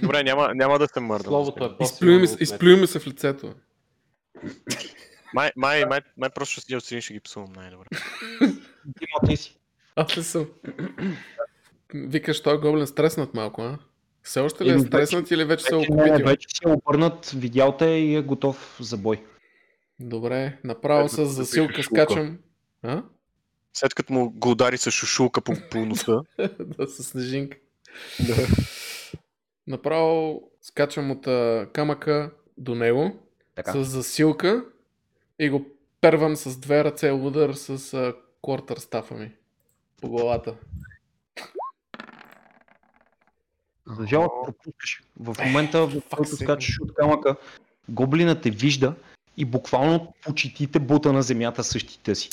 Добре, 0.02 0.22
няма, 0.22 0.54
няма 0.54 0.78
да 0.78 0.88
се 0.88 1.00
мърдам. 1.00 1.30
Словото 1.30 1.64
е 1.64 1.76
по-силно 1.76 2.20
ми, 2.20 2.26
се- 2.26 2.58
ми 2.62 2.86
в 2.86 3.06
лицето. 3.06 3.54
Май, 5.34 5.50
май, 5.56 5.84
май, 5.84 6.00
май 6.16 6.30
просто 6.34 6.52
ще 6.52 6.60
седя 6.60 6.76
отстрани 6.76 7.02
ще 7.02 7.12
ги 7.14 7.20
псувам 7.20 7.52
най-добре. 7.56 7.86
Дима, 8.84 9.28
ти 9.28 9.36
си. 9.36 9.58
Аз 9.96 10.18
ли 10.18 10.22
съм? 10.22 10.46
Викаш, 11.94 12.42
той 12.42 12.60
гоблин 12.60 12.86
стреснат 12.86 13.34
малко, 13.34 13.62
а? 13.62 13.78
Все 14.22 14.40
още 14.40 14.64
ли 14.64 14.70
е 14.70 14.78
стреснат 14.78 15.30
или 15.30 15.44
вече 15.44 15.64
се 15.64 15.74
е 15.74 15.78
Вече, 15.78 15.90
не, 15.90 16.02
окупитил? 16.02 16.26
вече 16.26 16.46
се 16.48 16.68
е 16.68 16.72
обърнат, 16.72 17.30
видял 17.30 17.76
те 17.76 17.86
и 17.86 18.14
е 18.14 18.22
готов 18.22 18.76
за 18.80 18.96
бой. 18.96 19.24
Добре, 20.00 20.58
направо 20.64 21.08
с 21.08 21.24
засилка 21.24 21.82
скачам. 21.82 22.38
А? 22.82 23.02
След 23.74 23.94
като 23.94 24.12
му 24.12 24.30
го 24.30 24.50
удари 24.50 24.78
с 24.78 24.90
шушулка 24.90 25.40
по, 25.40 25.52
по 25.70 25.86
носа. 25.86 26.20
да, 26.60 26.86
с 26.86 27.04
снежинка. 27.04 27.56
Направо 29.66 30.42
скачам 30.62 31.10
от 31.10 31.26
а, 31.26 31.68
камъка 31.72 32.30
до 32.58 32.74
него 32.74 33.16
Така. 33.54 33.72
с 33.72 33.84
засилка 33.84 34.64
и 35.38 35.50
го 35.50 35.66
первам 36.00 36.36
с 36.36 36.56
две 36.58 36.84
ръце 36.84 37.10
удар 37.10 37.52
с 37.52 37.94
а, 37.94 38.14
квартър 38.42 38.76
стафа 38.76 39.14
ми 39.14 39.32
по 40.00 40.08
главата. 40.08 40.54
За 43.86 44.06
жалост 44.06 44.34
пропускаш. 44.44 45.02
В 45.20 45.34
момента, 45.44 45.86
в 45.86 45.92
fuck's 45.94 46.16
който 46.16 46.36
скачаш 46.36 46.80
от 46.80 46.94
камъка, 46.94 47.36
гоблина 47.88 48.40
те 48.40 48.50
вижда 48.50 48.94
и 49.36 49.44
буквално 49.44 50.14
по 50.24 50.34
читите 50.34 50.78
бута 50.78 51.12
на 51.12 51.22
земята 51.22 51.64
същите 51.64 52.14
си. 52.14 52.30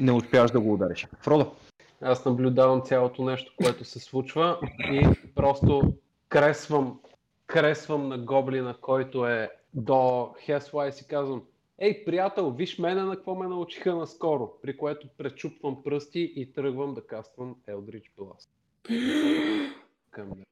Не 0.00 0.12
успяваш 0.12 0.50
да 0.50 0.60
го 0.60 0.72
удариш. 0.72 1.06
Фродо, 1.20 1.56
Аз 2.00 2.24
наблюдавам 2.24 2.82
цялото 2.82 3.24
нещо, 3.24 3.52
което 3.62 3.84
се 3.84 4.00
случва 4.00 4.58
и 4.92 5.08
просто 5.34 5.92
кресвам, 6.28 7.00
кресвам 7.46 8.08
на 8.08 8.18
гоблина, 8.18 8.76
който 8.80 9.26
е 9.26 9.50
до 9.74 10.34
Хесла 10.44 10.88
и 10.88 10.92
си 10.92 11.06
казвам 11.06 11.42
Ей, 11.78 12.04
приятел, 12.04 12.50
виж 12.50 12.78
мене 12.78 13.02
на 13.02 13.16
какво 13.16 13.34
ме 13.34 13.48
научиха 13.48 13.94
наскоро, 13.94 14.52
при 14.62 14.76
което 14.76 15.08
пречупвам 15.18 15.82
пръсти 15.82 16.32
и 16.36 16.52
тръгвам 16.52 16.94
да 16.94 17.06
каствам 17.06 17.56
Eldritch 17.68 18.10
Blast. 18.18 18.48
Към 20.10 20.28
него. 20.28 20.44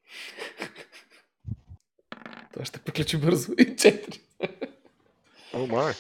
Това 2.53 2.65
ще 2.65 2.81
приключи 2.81 3.17
бързо. 3.17 3.53
И 3.53 3.77
четири. 3.77 4.21
О, 5.55 5.67
май. 5.67 5.93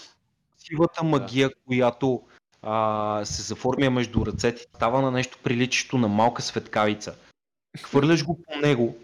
сивата 0.58 1.04
магия, 1.04 1.50
която 1.66 2.22
а, 2.62 3.20
се 3.24 3.42
заформя 3.42 3.90
между 3.90 4.26
ръцете, 4.26 4.66
става 4.76 5.02
на 5.02 5.10
нещо 5.10 5.38
приличащо 5.42 5.98
на 5.98 6.08
малка 6.08 6.42
светкавица. 6.42 7.14
Хвърляш 7.80 8.24
го 8.24 8.38
по 8.42 8.58
него, 8.58 8.96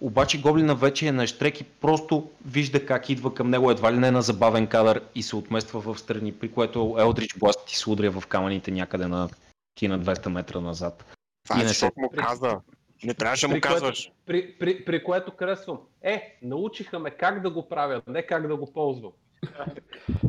обаче 0.00 0.40
гоблина 0.40 0.74
вече 0.74 1.06
е 1.06 1.12
на 1.12 1.26
штрек 1.26 1.60
и 1.60 1.64
просто 1.64 2.30
вижда 2.46 2.86
как 2.86 3.10
идва 3.10 3.34
към 3.34 3.50
него 3.50 3.70
едва 3.70 3.92
ли 3.92 3.98
не 3.98 4.10
на 4.10 4.22
забавен 4.22 4.66
кадър 4.66 5.02
и 5.14 5.22
се 5.22 5.36
отмества 5.36 5.80
в 5.80 5.98
страни, 5.98 6.32
при 6.32 6.52
което 6.52 6.96
Елдрич 6.98 7.34
Бласт 7.38 7.66
ти 7.66 7.76
се 7.76 7.90
удря 7.90 8.10
в 8.10 8.26
камъните 8.26 8.70
някъде 8.70 9.06
на 9.06 9.28
ти 9.74 9.88
на 9.88 10.00
200 10.00 10.28
метра 10.28 10.60
назад. 10.60 11.04
Това 11.44 11.58
И 11.60 11.62
е 11.62 11.64
не 11.64 11.74
се- 11.74 11.90
му 11.96 12.10
каза. 12.16 12.60
Не 13.04 13.14
трябваше 13.14 13.42
да 13.42 13.48
му 13.48 13.54
При 13.54 13.60
което- 13.60 13.74
казваш. 13.74 14.10
При, 14.26 14.58
при, 14.58 14.84
при 14.84 15.04
което 15.04 15.30
кресвам. 15.30 15.78
Е, 16.02 16.38
научиха 16.42 16.98
ме 16.98 17.10
как 17.10 17.42
да 17.42 17.50
го 17.50 17.68
правя, 17.68 18.02
не 18.06 18.22
как 18.22 18.48
да 18.48 18.56
го 18.56 18.72
ползвам. 18.72 19.12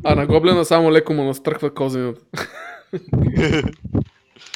А 0.04 0.16
на 0.16 0.28
гоблина 0.28 0.66
само 0.66 0.92
леко 0.92 1.14
му 1.14 1.24
настръхва 1.24 1.74
козината. 1.74 2.22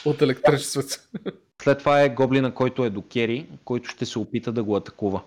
От 0.05 0.21
електричеството. 0.21 0.95
След 1.63 1.79
това 1.79 2.01
е 2.01 2.09
гоблина, 2.09 2.53
който 2.53 2.85
е 2.85 2.89
до 2.89 3.01
Кери, 3.01 3.47
който 3.65 3.89
ще 3.89 4.05
се 4.05 4.19
опита 4.19 4.51
да 4.51 4.63
го 4.63 4.75
атакува. 4.75 5.21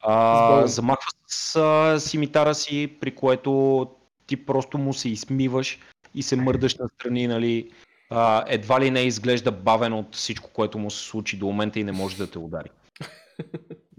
А, 0.00 0.66
замахва 0.66 1.10
с 1.26 1.56
а, 1.56 2.00
симитара 2.00 2.54
си, 2.54 2.96
при 3.00 3.14
което 3.14 3.90
ти 4.26 4.46
просто 4.46 4.78
му 4.78 4.94
се 4.94 5.08
измиваш 5.08 5.78
и 6.14 6.22
се 6.22 6.36
мърдаш 6.36 6.76
настрани, 6.76 7.26
нали, 7.26 7.70
а, 8.10 8.44
едва 8.46 8.80
ли 8.80 8.90
не 8.90 9.00
изглежда 9.00 9.52
бавен 9.52 9.92
от 9.92 10.14
всичко, 10.14 10.50
което 10.52 10.78
му 10.78 10.90
се 10.90 11.04
случи 11.04 11.36
до 11.36 11.46
момента 11.46 11.80
и 11.80 11.84
не 11.84 11.92
може 11.92 12.16
да 12.16 12.30
те 12.30 12.38
удари. 12.38 12.70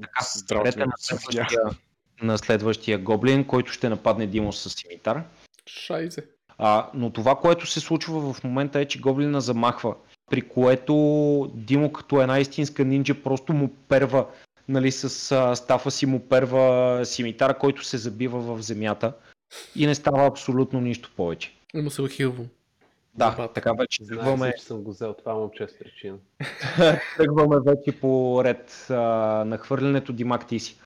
Така, 0.02 0.26
Здраве, 0.36 0.68
Рете 0.68 0.86
на 0.86 0.94
следващия, 0.98 1.62
на 2.22 2.38
следващия 2.38 2.98
гоблин, 2.98 3.44
който 3.44 3.72
ще 3.72 3.90
нападне 3.90 4.28
Димо 4.28 4.54
с 4.54 4.70
симитар. 4.70 5.24
Шайзе. 5.68 6.26
А, 6.58 6.90
но 6.94 7.10
това, 7.10 7.36
което 7.36 7.66
се 7.66 7.80
случва 7.80 8.34
в 8.34 8.44
момента 8.44 8.80
е, 8.80 8.86
че 8.86 9.00
гоблина 9.00 9.42
замахва, 9.42 9.96
при 10.32 10.42
което 10.42 11.52
Димо 11.56 11.92
като 11.92 12.22
една 12.22 12.40
истинска 12.40 12.86
нинджа 12.86 13.24
просто 13.24 13.54
му 13.54 13.70
перва, 13.88 14.28
нали, 14.70 14.92
с 14.92 15.32
а, 15.32 15.56
стафа 15.56 15.92
си 15.92 16.06
му 16.06 16.20
перва 16.20 17.02
симитара, 17.06 17.58
който 17.58 17.86
се 17.86 17.98
забива 17.98 18.40
в 18.40 18.62
земята 18.62 19.14
и 19.76 19.88
не 19.88 19.96
става 19.96 20.28
абсолютно 20.28 20.82
нищо 20.82 21.12
повече. 21.16 21.54
И 21.74 21.82
му 21.82 21.90
се 21.90 22.02
ухилвам. 22.02 22.48
Да, 23.16 23.30
Забавно. 23.30 23.54
така 23.54 23.74
вече 23.74 24.04
Знаеш, 24.04 24.20
тръгваме, 24.20 24.54
че 24.58 24.64
съм 24.64 24.84
го 24.84 24.92
взел 24.92 25.14
това 25.14 25.34
момче 25.34 25.68
с 25.68 25.80
причина. 25.80 26.18
тръгваме 27.18 27.56
вече 27.66 28.00
по 28.00 28.42
ред 28.44 28.86
а, 28.90 28.94
на 29.46 29.58
хвърлянето 29.58 30.14
Димак 30.14 30.48
ти 30.48 30.60
си. 30.60 30.78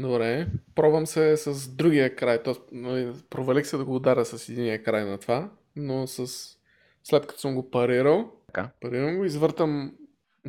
Добре. 0.00 0.46
Пробвам 0.74 1.06
се 1.06 1.36
с 1.36 1.68
другия 1.68 2.16
край. 2.16 2.42
Тоест, 2.42 2.60
нали, 2.72 3.12
провалих 3.30 3.66
се 3.66 3.76
да 3.76 3.84
го 3.84 3.94
ударя 3.96 4.24
с 4.24 4.48
единия 4.48 4.82
край 4.82 5.04
на 5.04 5.18
това, 5.18 5.50
но 5.76 6.06
с... 6.06 6.26
след 7.04 7.26
като 7.26 7.40
съм 7.40 7.54
го 7.54 7.70
парирал, 7.70 8.32
Така. 8.46 8.70
парирам 8.80 9.16
го, 9.16 9.24
извъртам 9.24 9.92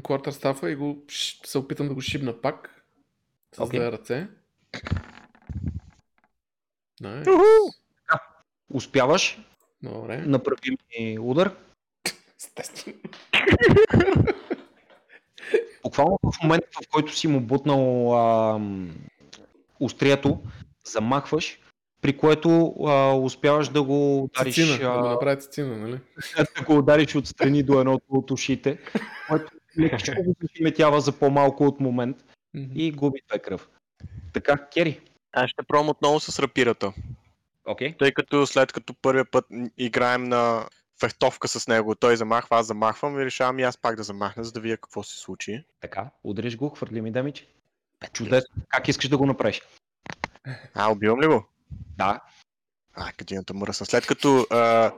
квартер 0.04 0.32
стафа 0.32 0.72
и 0.72 0.76
го 0.76 1.04
се 1.46 1.58
опитам 1.58 1.88
да 1.88 1.94
го 1.94 2.02
шибна 2.02 2.42
пак. 2.42 2.84
С 3.56 3.60
Окей. 3.60 3.80
две 3.80 3.92
ръце. 3.92 4.28
Найс. 7.02 7.28
Успяваш, 8.74 9.42
Добре. 9.84 10.18
направи 10.18 10.78
ми 11.00 11.20
удар. 11.20 11.56
Естествено. 12.38 12.98
Буквално 15.84 16.20
в 16.24 16.44
момента, 16.44 16.68
в 16.86 16.90
който 16.92 17.16
си 17.16 17.28
му 17.28 17.42
бутнал 17.42 18.14
ам, 18.16 18.96
острието, 19.82 20.40
замахваш, 20.86 21.60
при 22.02 22.18
което 22.18 22.76
а, 22.88 23.16
успяваш 23.16 23.70
да 23.70 23.84
го 23.84 24.24
удариш, 24.24 24.56
Цицина, 24.56 24.78
да 24.78 25.02
го 25.02 25.08
а, 25.08 25.12
направи 25.12 25.42
цицина, 25.42 25.78
нали? 25.78 26.00
да 26.58 26.64
го 26.66 26.78
удариш 26.78 27.16
отстрани 27.16 27.64
до 27.64 27.80
едното 27.80 28.06
от 28.10 28.32
ушите, 28.32 28.78
което 29.30 29.52
лекичко 29.80 30.24
го 30.24 30.36
захиметява 30.42 31.02
за 31.02 31.12
по-малко 31.12 31.66
от 31.66 31.80
момент 31.80 32.18
и 32.76 32.92
губи 32.92 33.20
две 33.30 33.40
кръв. 33.40 33.70
Така, 34.34 34.68
Кери. 34.74 35.00
Аз 35.34 35.50
ще 35.50 35.64
пробвам 35.64 35.90
отново 35.90 36.20
с 36.20 36.40
рапирата. 36.40 36.94
Окей. 37.66 37.98
Тъй 37.98 38.12
като 38.12 38.48
след 38.48 38.72
като 38.72 38.94
първия 39.02 39.26
път 39.32 39.46
играем 39.78 40.24
на 40.24 40.66
фехтовка 41.00 41.48
с 41.48 41.68
него, 41.68 41.96
той 41.96 42.18
замахва, 42.18 42.60
аз 42.60 42.68
замахвам 42.68 43.20
и 43.20 43.26
решавам 43.26 43.60
и 43.60 43.64
аз 43.64 43.78
пак 43.78 43.96
да 43.96 44.04
замахна, 44.04 44.44
за 44.44 44.52
да 44.52 44.60
видя 44.60 44.78
какво 44.78 45.04
се 45.04 45.20
случи. 45.20 45.64
Така, 45.82 46.10
удариш 46.24 46.58
го, 46.58 46.70
хвърли 46.70 47.02
ми 47.02 47.12
дамич. 47.12 47.48
Чудесно. 48.14 48.64
Как 48.70 48.88
искаш 48.88 49.10
да 49.10 49.18
го 49.18 49.26
направиш? 49.26 49.62
А, 50.74 50.92
убивам 50.92 51.22
ли 51.22 51.28
го? 51.28 51.46
Да. 51.98 52.20
А, 52.94 53.12
кадината 53.12 53.54
мръсна. 53.54 53.86
След 53.86 54.08
като 54.08 54.48
а, 54.50 54.92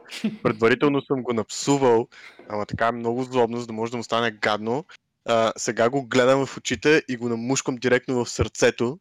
предварително 0.43 1.01
съм 1.01 1.23
го 1.23 1.33
напсувал, 1.33 2.07
ама 2.49 2.65
така 2.65 2.91
много 2.91 3.23
злобно, 3.23 3.59
за 3.59 3.67
да 3.67 3.73
може 3.73 3.91
да 3.91 3.97
му 3.97 4.03
стане 4.03 4.31
гадно, 4.31 4.85
а, 5.25 5.53
сега 5.57 5.89
го 5.89 6.07
гледам 6.07 6.45
в 6.45 6.57
очите 6.57 7.03
и 7.07 7.17
го 7.17 7.29
намушкам 7.29 7.75
директно 7.75 8.25
в 8.25 8.29
сърцето, 8.29 8.99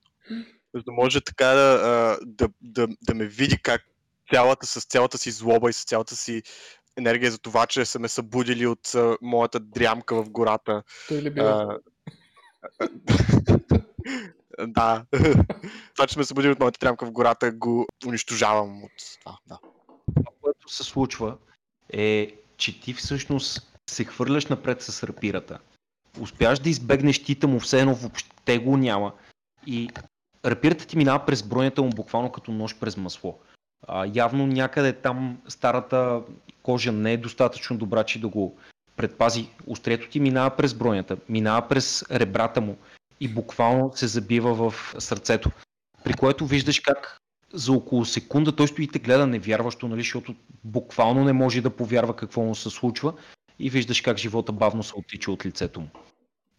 за 0.75 0.83
да 0.83 0.93
може 0.93 1.21
така 1.21 1.47
да, 1.47 1.81
а, 1.85 2.25
да, 2.27 2.49
да, 2.61 2.89
да 3.03 3.15
ме 3.15 3.27
види 3.27 3.59
как 3.63 3.83
цялата, 4.33 4.67
с 4.67 4.85
цялата 4.85 5.19
си 5.19 5.31
злоба 5.31 5.71
и 5.71 5.73
с 5.73 5.85
цялата 5.85 6.17
си 6.17 6.43
енергия 6.97 7.31
за 7.31 7.39
това, 7.39 7.67
че 7.67 7.85
са 7.85 7.99
ме 7.99 8.09
събудили 8.09 8.67
от 8.67 8.95
а, 8.95 9.17
моята 9.23 9.61
дрямка 9.61 10.23
в 10.23 10.31
гората. 10.31 10.83
Той 11.09 11.23
ли 11.23 11.31
бил? 11.31 11.49
А, 11.49 11.79
да. 14.67 15.05
това, 15.95 16.07
че 16.07 16.15
сме 16.15 16.25
събудили 16.25 16.53
от 16.53 16.61
моята 16.61 16.79
трямка 16.79 17.07
в 17.07 17.13
гората, 17.13 17.53
го 17.53 17.87
унищожавам 18.07 18.85
от 18.85 18.93
това. 19.21 19.39
Да. 19.47 19.59
Това, 20.15 20.33
което 20.41 20.69
се 20.69 20.85
случва 20.85 21.37
е, 21.93 22.33
че 22.57 22.81
ти 22.81 22.95
всъщност 22.95 23.73
се 23.91 24.05
хвърляш 24.05 24.47
напред 24.47 24.83
с 24.83 25.03
рапирата. 25.03 25.59
Успяваш 26.21 26.59
да 26.59 26.69
избегнеш 26.69 27.25
тита 27.25 27.49
му, 27.49 27.61
все 27.61 27.81
едно 27.81 27.95
въобще 27.95 28.59
го 28.59 28.77
няма. 28.77 29.13
И 29.67 29.91
рапирата 30.45 30.87
ти 30.87 30.97
минава 30.97 31.27
през 31.27 31.43
бронята 31.43 31.83
му 31.83 31.91
буквално 31.91 32.33
като 32.33 32.53
нож 32.53 32.79
през 32.79 32.97
масло. 32.97 33.39
А, 33.89 34.11
явно 34.15 34.47
някъде 34.47 34.93
там 34.93 35.39
старата 35.49 36.23
кожа 36.63 36.93
не 36.93 37.13
е 37.13 37.17
достатъчно 37.17 37.79
добра, 37.79 38.05
че 38.05 38.21
да 38.21 38.29
го 38.29 38.57
предпази. 38.97 39.49
Острието 39.67 40.09
ти 40.09 40.21
минава 40.21 40.57
през 40.57 40.75
бронята, 40.75 41.17
минава 41.29 41.69
през 41.69 42.05
ребрата 42.11 42.61
му 42.61 42.77
и 43.23 43.29
буквално 43.29 43.93
се 43.95 44.07
забива 44.07 44.55
в 44.55 44.95
сърцето. 44.99 45.51
При 46.05 46.13
което 46.13 46.47
виждаш 46.47 46.81
как 46.81 47.19
за 47.53 47.73
около 47.73 48.05
секунда 48.05 48.57
той 48.57 48.69
стои 48.69 48.85
и 48.85 48.89
те 48.89 48.99
гледа 48.99 49.27
невярващо, 49.27 49.89
нали, 49.89 50.01
защото 50.01 50.35
буквално 50.65 51.25
не 51.25 51.33
може 51.33 51.61
да 51.61 51.71
повярва 51.71 52.17
какво 52.17 52.43
му 52.43 52.55
се 52.55 52.71
случва 52.71 53.15
и 53.59 53.71
виждаш 53.71 54.01
как 54.01 54.19
живота 54.19 54.53
бавно 54.53 54.83
се 54.83 54.93
оттича 54.97 55.31
от 55.33 55.47
лицето 55.47 55.81
му. 55.81 55.89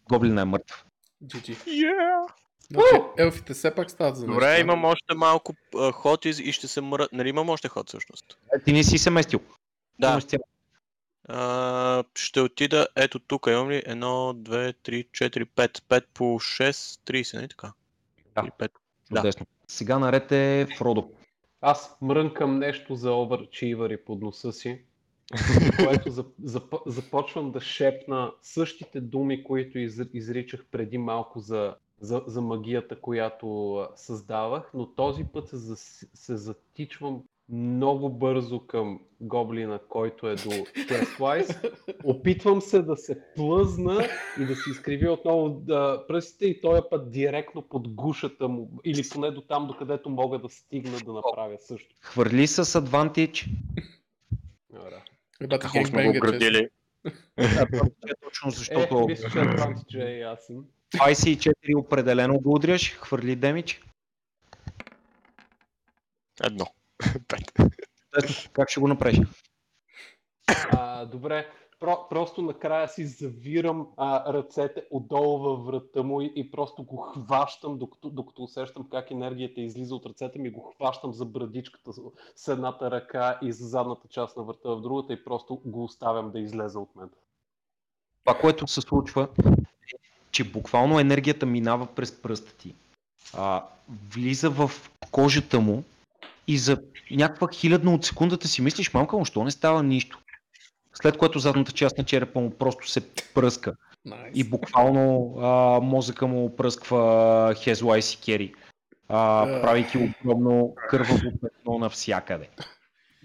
Гоблина 0.08 0.40
е 0.40 0.44
мъртв. 0.44 0.84
GG. 1.24 1.56
Yeah. 1.66 2.32
Значи, 2.70 3.04
елфите 3.18 3.54
все 3.54 3.74
пак 3.74 3.90
стават 3.90 4.16
за 4.16 4.26
Добре, 4.26 4.46
нещо. 4.46 4.60
имам 4.60 4.84
още 4.84 5.14
малко 5.14 5.54
а, 5.76 5.92
ход 5.92 6.24
и, 6.24 6.28
и 6.28 6.52
ще 6.52 6.68
се 6.68 6.80
мръ... 6.80 7.08
Нали 7.12 7.28
имам 7.28 7.48
още 7.48 7.68
ход 7.68 7.88
всъщност? 7.88 8.38
Е, 8.56 8.62
Ти 8.62 8.72
не 8.72 8.84
си 8.84 8.98
се 8.98 9.10
местил. 9.10 9.40
Да. 9.98 10.10
Имаш 10.10 10.24
А, 11.28 12.04
ще 12.14 12.40
отида 12.40 12.88
ето 12.96 13.18
тук. 13.18 13.46
Имам 13.46 13.70
ли? 13.70 13.82
Едно, 13.86 14.32
две, 14.32 14.72
три, 14.72 15.04
четири, 15.12 15.44
пет. 15.44 15.82
Пет 15.88 16.08
по 16.14 16.24
6, 16.24 16.70
30, 16.70 17.34
нали 17.34 17.48
така? 17.48 17.72
Да. 18.34 18.40
Или 18.42 18.50
пет. 18.58 18.72
Да. 19.10 19.20
Чудесно. 19.20 19.46
Сега 19.68 19.98
наред 19.98 20.32
е 20.32 20.66
Фродо. 20.78 21.10
Аз 21.60 21.96
мрънкам 22.02 22.58
нещо 22.58 22.94
за 22.94 23.12
оверчивари 23.12 24.04
под 24.04 24.22
носа 24.22 24.52
си, 24.52 24.82
което 25.84 26.10
зап, 26.10 26.26
зап, 26.42 26.74
започвам 26.86 27.52
да 27.52 27.60
шепна 27.60 28.32
същите 28.42 29.00
думи, 29.00 29.44
които 29.44 29.78
из, 29.78 30.00
изричах 30.12 30.64
преди 30.70 30.98
малко 30.98 31.40
за, 31.40 31.74
за, 32.00 32.22
за 32.26 32.40
магията, 32.40 33.00
която 33.00 33.78
създавах, 33.96 34.70
но 34.74 34.86
този 34.86 35.24
път 35.24 35.48
се, 35.48 35.56
зас- 35.56 36.08
се 36.14 36.36
затичвам 36.36 37.22
много 37.48 38.10
бързо 38.10 38.66
към 38.66 39.00
гоблина, 39.20 39.80
който 39.88 40.28
е 40.28 40.34
до 40.34 40.50
Chestwise. 40.50 41.72
Опитвам 42.04 42.60
се 42.60 42.82
да 42.82 42.96
се 42.96 43.20
плъзна 43.36 44.08
и 44.40 44.44
да 44.44 44.56
си 44.56 44.70
изкриви 44.70 45.08
отново 45.08 45.48
да, 45.48 46.04
пръстите 46.08 46.46
и 46.46 46.60
този 46.60 46.82
път 46.90 47.10
директно 47.10 47.62
под 47.62 47.88
гушата 47.88 48.48
му, 48.48 48.70
или 48.84 49.02
поне 49.12 49.30
до 49.30 49.40
там, 49.40 49.66
докъдето 49.66 50.10
мога 50.10 50.38
да 50.38 50.48
стигна 50.48 50.98
да 51.04 51.12
направя 51.12 51.58
също. 51.58 51.94
Хвърли 52.00 52.46
с 52.46 52.64
advantage. 52.64 53.48
Добре. 54.70 55.02
Какво 55.60 55.84
сме 55.84 56.06
го 56.06 56.12
градили? 56.12 56.68
Е, 57.36 57.48
точно 58.24 58.48
Е, 58.48 58.50
защото 58.50 59.06
мисля, 59.08 59.30
че 59.30 59.38
Advantage 59.38 60.06
е 60.06 60.18
ясен. 60.18 60.64
24 60.94 61.78
определено 61.78 62.40
го 62.40 62.54
удряш, 62.54 62.92
хвърли 62.92 63.36
демидж. 63.36 63.80
Едно. 66.44 66.66
Пет. 67.28 68.50
Как 68.52 68.70
ще 68.70 68.80
го 68.80 68.88
направиш? 68.88 69.18
А, 70.72 71.04
добре, 71.04 71.50
Про, 71.80 72.08
просто 72.08 72.42
накрая 72.42 72.88
си 72.88 73.06
завирам 73.06 73.88
а, 73.96 74.32
ръцете 74.32 74.84
отдолу 74.90 75.38
във 75.38 75.66
врата 75.66 76.02
му 76.02 76.20
и, 76.20 76.32
и 76.36 76.50
просто 76.50 76.82
го 76.82 76.96
хващам, 76.96 77.78
докато, 77.78 78.10
докато 78.10 78.42
усещам 78.42 78.88
как 78.90 79.10
енергията 79.10 79.60
излиза 79.60 79.94
от 79.94 80.06
ръцете 80.06 80.38
ми, 80.38 80.50
го 80.50 80.72
хващам 80.76 81.12
за 81.12 81.24
брадичката 81.24 81.92
с, 81.92 82.00
с 82.36 82.48
едната 82.48 82.90
ръка 82.90 83.38
и 83.42 83.52
за 83.52 83.68
задната 83.68 84.08
част 84.08 84.36
на 84.36 84.42
врата 84.42 84.68
в 84.68 84.80
другата 84.80 85.12
и 85.12 85.24
просто 85.24 85.60
го 85.64 85.84
оставям 85.84 86.30
да 86.30 86.40
излезе 86.40 86.78
от 86.78 86.96
мен. 86.96 87.10
Това, 88.24 88.38
което 88.38 88.66
се 88.66 88.80
случва, 88.80 89.28
е, 89.46 89.50
че 90.30 90.44
буквално 90.44 91.00
енергията 91.00 91.46
минава 91.46 91.86
през 91.86 92.22
пръста 92.22 92.54
ти, 92.56 92.74
а, 93.36 93.64
влиза 94.12 94.50
в 94.50 94.70
кожата 95.10 95.60
му 95.60 95.84
и 96.46 96.58
за 96.58 96.82
някаква 97.10 97.48
хилядна 97.52 97.94
от 97.94 98.04
секундата 98.04 98.48
си 98.48 98.62
мислиш, 98.62 98.94
мамка 98.94 99.16
му, 99.16 99.24
що 99.24 99.44
не 99.44 99.50
става 99.50 99.82
нищо. 99.82 100.18
След 100.94 101.16
което 101.16 101.38
задната 101.38 101.72
част 101.72 101.98
на 101.98 102.04
черепа 102.04 102.40
му 102.40 102.50
просто 102.50 102.88
се 102.88 103.00
пръска 103.34 103.76
Найс. 104.04 104.32
и 104.38 104.44
буквално 104.44 105.34
а, 105.38 105.48
мозъка 105.80 106.26
му 106.26 106.56
пръсква 106.56 107.54
Хезлайс 107.56 108.14
и 108.14 108.20
Кери, 108.20 108.54
а, 109.08 109.46
Да. 109.46 109.62
правейки 109.62 109.98
огромно 110.24 110.74
кърваво 110.88 111.30
петно 111.40 111.78
навсякъде. 111.78 112.48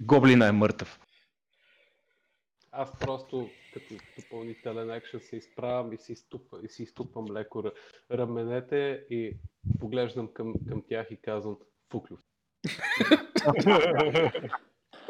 Гоблина 0.02 0.48
е 0.48 0.52
мъртъв. 0.52 1.00
Аз 2.72 3.00
просто 3.00 3.50
като 3.74 3.94
допълнителен 4.18 4.92
екшен 4.92 5.20
се 5.20 5.36
изправям 5.36 5.94
и 5.94 5.98
си, 5.98 6.12
изтупва, 6.12 6.60
и 6.64 6.70
си 6.70 6.84
изтупвам 6.84 7.26
леко 7.32 7.58
ра- 7.60 7.72
раменете 8.12 9.04
и 9.10 9.38
поглеждам 9.80 10.28
към, 10.34 10.54
към 10.70 10.84
тях 10.90 11.08
и 11.12 11.18
казвам 11.18 11.58
Фуклюв. 11.92 12.20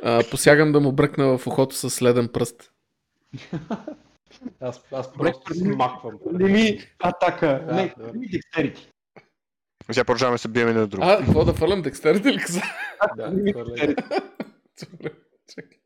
А, 0.03 0.23
посягам 0.31 0.71
да 0.71 0.79
му 0.79 0.91
бръкна 0.91 1.37
в 1.37 1.47
ухото 1.47 1.75
с 1.75 1.89
следен 1.89 2.27
пръст. 2.27 2.71
Аз, 4.61 4.81
аз 4.91 5.13
просто 5.13 5.53
смаквам. 5.53 6.13
Не 6.31 6.49
ми 6.49 6.79
атака, 6.99 7.63
Да, 7.67 7.73
не, 7.75 7.93
да. 7.97 8.07
не 8.13 8.19
ми 8.19 8.27
декстерити. 8.27 8.91
Сега 9.91 10.03
продължаваме 10.05 10.37
се 10.37 10.47
бием 10.47 10.67
един 10.67 10.81
на 10.81 10.87
друг. 10.87 11.03
А, 11.03 11.17
какво 11.17 11.45
да 11.45 11.53
фърлям 11.53 11.81
декстерите 11.81 12.33
ли 12.33 12.37
каза? 12.37 12.61
Да, 13.17 13.29
Не 13.31 13.41
ми 13.41 13.53
декстерити. 13.53 14.03
Добре, 14.91 15.11
чакай. 15.49 15.77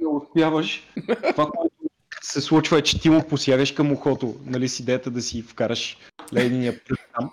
Не 0.00 0.06
успяваш. 0.08 0.88
Това, 1.30 1.46
което 1.50 1.74
се 2.22 2.40
случва 2.40 2.78
е, 2.78 2.82
че 2.82 3.00
ти 3.00 3.10
му 3.10 3.28
посягаш 3.28 3.72
към 3.72 3.92
ухото, 3.92 4.36
нали 4.46 4.68
с 4.68 4.80
идеята 4.80 5.10
да 5.10 5.22
си 5.22 5.42
вкараш 5.42 5.98
ледения 6.34 6.84
пръст 6.84 7.02
там. 7.18 7.30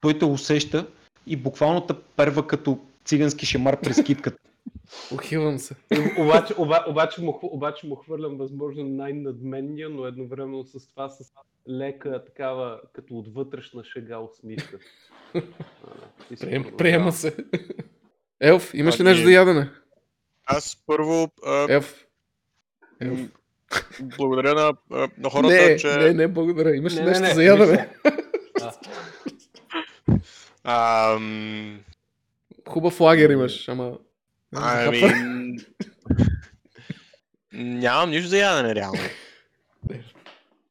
Той 0.00 0.18
те 0.18 0.24
усеща 0.24 0.86
и 1.26 1.36
буквално 1.36 1.80
те 1.80 1.94
перва 2.16 2.46
като 2.46 2.78
цигански 3.04 3.46
шемар 3.46 3.80
през 3.80 4.02
китката. 4.04 4.38
Ухивам 5.12 5.58
се. 5.58 5.74
обаче, 6.18 6.54
оба, 6.58 6.84
обаче, 6.88 7.20
му, 7.20 7.38
обаче 7.42 7.86
му 7.86 7.96
хвърлям 7.96 8.36
възможно 8.36 8.84
най-надменния, 8.84 9.88
но 9.88 10.06
едновременно 10.06 10.64
с 10.64 10.88
това 10.88 11.08
с 11.08 11.32
лека 11.68 12.24
такава 12.24 12.80
като 12.92 13.14
от 13.14 13.34
вътрешна 13.34 13.84
шега 13.84 14.18
усмивка. 14.18 14.78
Прием, 16.40 16.64
приема 16.78 17.12
се. 17.12 17.36
Елф, 18.40 18.74
имаш 18.74 19.00
ли 19.00 19.02
А, 19.02 19.04
нещо 19.04 19.24
за 19.24 19.32
ядене? 19.32 19.70
Аз 20.46 20.82
първо 20.86 21.28
а, 21.46 21.66
Ев. 21.70 22.06
м, 23.00 23.12
Ев. 23.12 23.28
Благодаря 24.18 24.54
на, 24.54 24.72
на 25.18 25.30
хората, 25.30 25.54
Не, 25.54 25.76
че... 25.76 25.96
не, 25.96 26.12
не, 26.12 26.28
благодаря. 26.28 26.76
Имаш 26.76 26.94
Не, 26.94 27.00
не, 27.00 27.06
нещо 27.06 27.22
не, 27.22 27.34
за 27.34 27.44
ядене. 27.44 27.88
А, 30.64 31.12
Ам, 31.14 31.80
Хубав 32.68 33.00
лагер 33.00 33.30
имаш, 33.30 33.68
ама... 33.68 33.98
ами... 34.56 35.00
Нямам 37.52 38.10
нищо 38.10 38.28
за 38.28 38.38
ядене, 38.38 38.74
реално. 38.74 39.00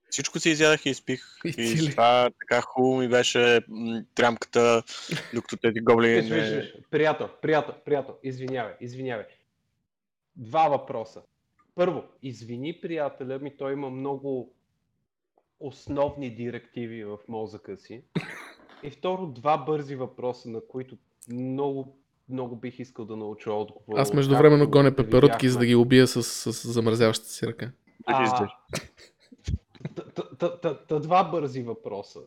Всичко 0.10 0.40
си 0.40 0.50
изядах 0.50 0.86
и 0.86 0.90
изпих. 0.90 1.26
И 1.46 1.86
И, 1.86 1.92
това 1.92 2.30
така 2.40 2.62
хубаво 2.62 2.98
ми 2.98 3.08
беше 3.08 3.62
трямката, 4.16 4.84
докато 5.34 5.58
тези 5.58 5.80
гоблини... 5.80 6.30
Приятел, 6.92 7.30
приятел, 7.42 7.74
приятел, 7.86 8.16
извинявай, 8.24 8.74
извинявай. 8.82 9.26
Два 10.36 10.68
въпроса. 10.68 11.22
Първо, 11.76 12.04
извини 12.24 12.80
приятеля 12.82 13.40
ми, 13.40 13.58
той 13.58 13.74
има 13.74 13.90
много 13.90 14.54
основни 15.60 16.36
директиви 16.36 17.04
в 17.04 17.18
мозъка 17.28 17.78
си. 17.78 18.04
И 18.84 18.90
второ, 18.90 19.28
два 19.28 19.58
бързи 19.58 19.96
въпроса, 19.96 20.50
на 20.50 20.62
които 20.68 20.98
много, 21.32 21.98
много 22.30 22.56
бих 22.56 22.80
искал 22.80 23.06
да 23.06 23.16
науча 23.16 23.52
отговор. 23.52 24.00
Аз 24.00 24.14
междувременно 24.14 24.70
гоня 24.70 24.96
пеперутки, 24.96 25.50
за 25.50 25.60
да 25.60 25.66
ги 25.66 25.76
убия 25.76 26.08
с, 26.08 26.24
с 26.24 26.72
замразяващата 26.72 27.32
си 27.32 27.48
ръка. 27.48 27.72
Да 28.08 28.48
Два 30.90 31.24
бързи 31.24 31.64
въпроса. 31.64 32.20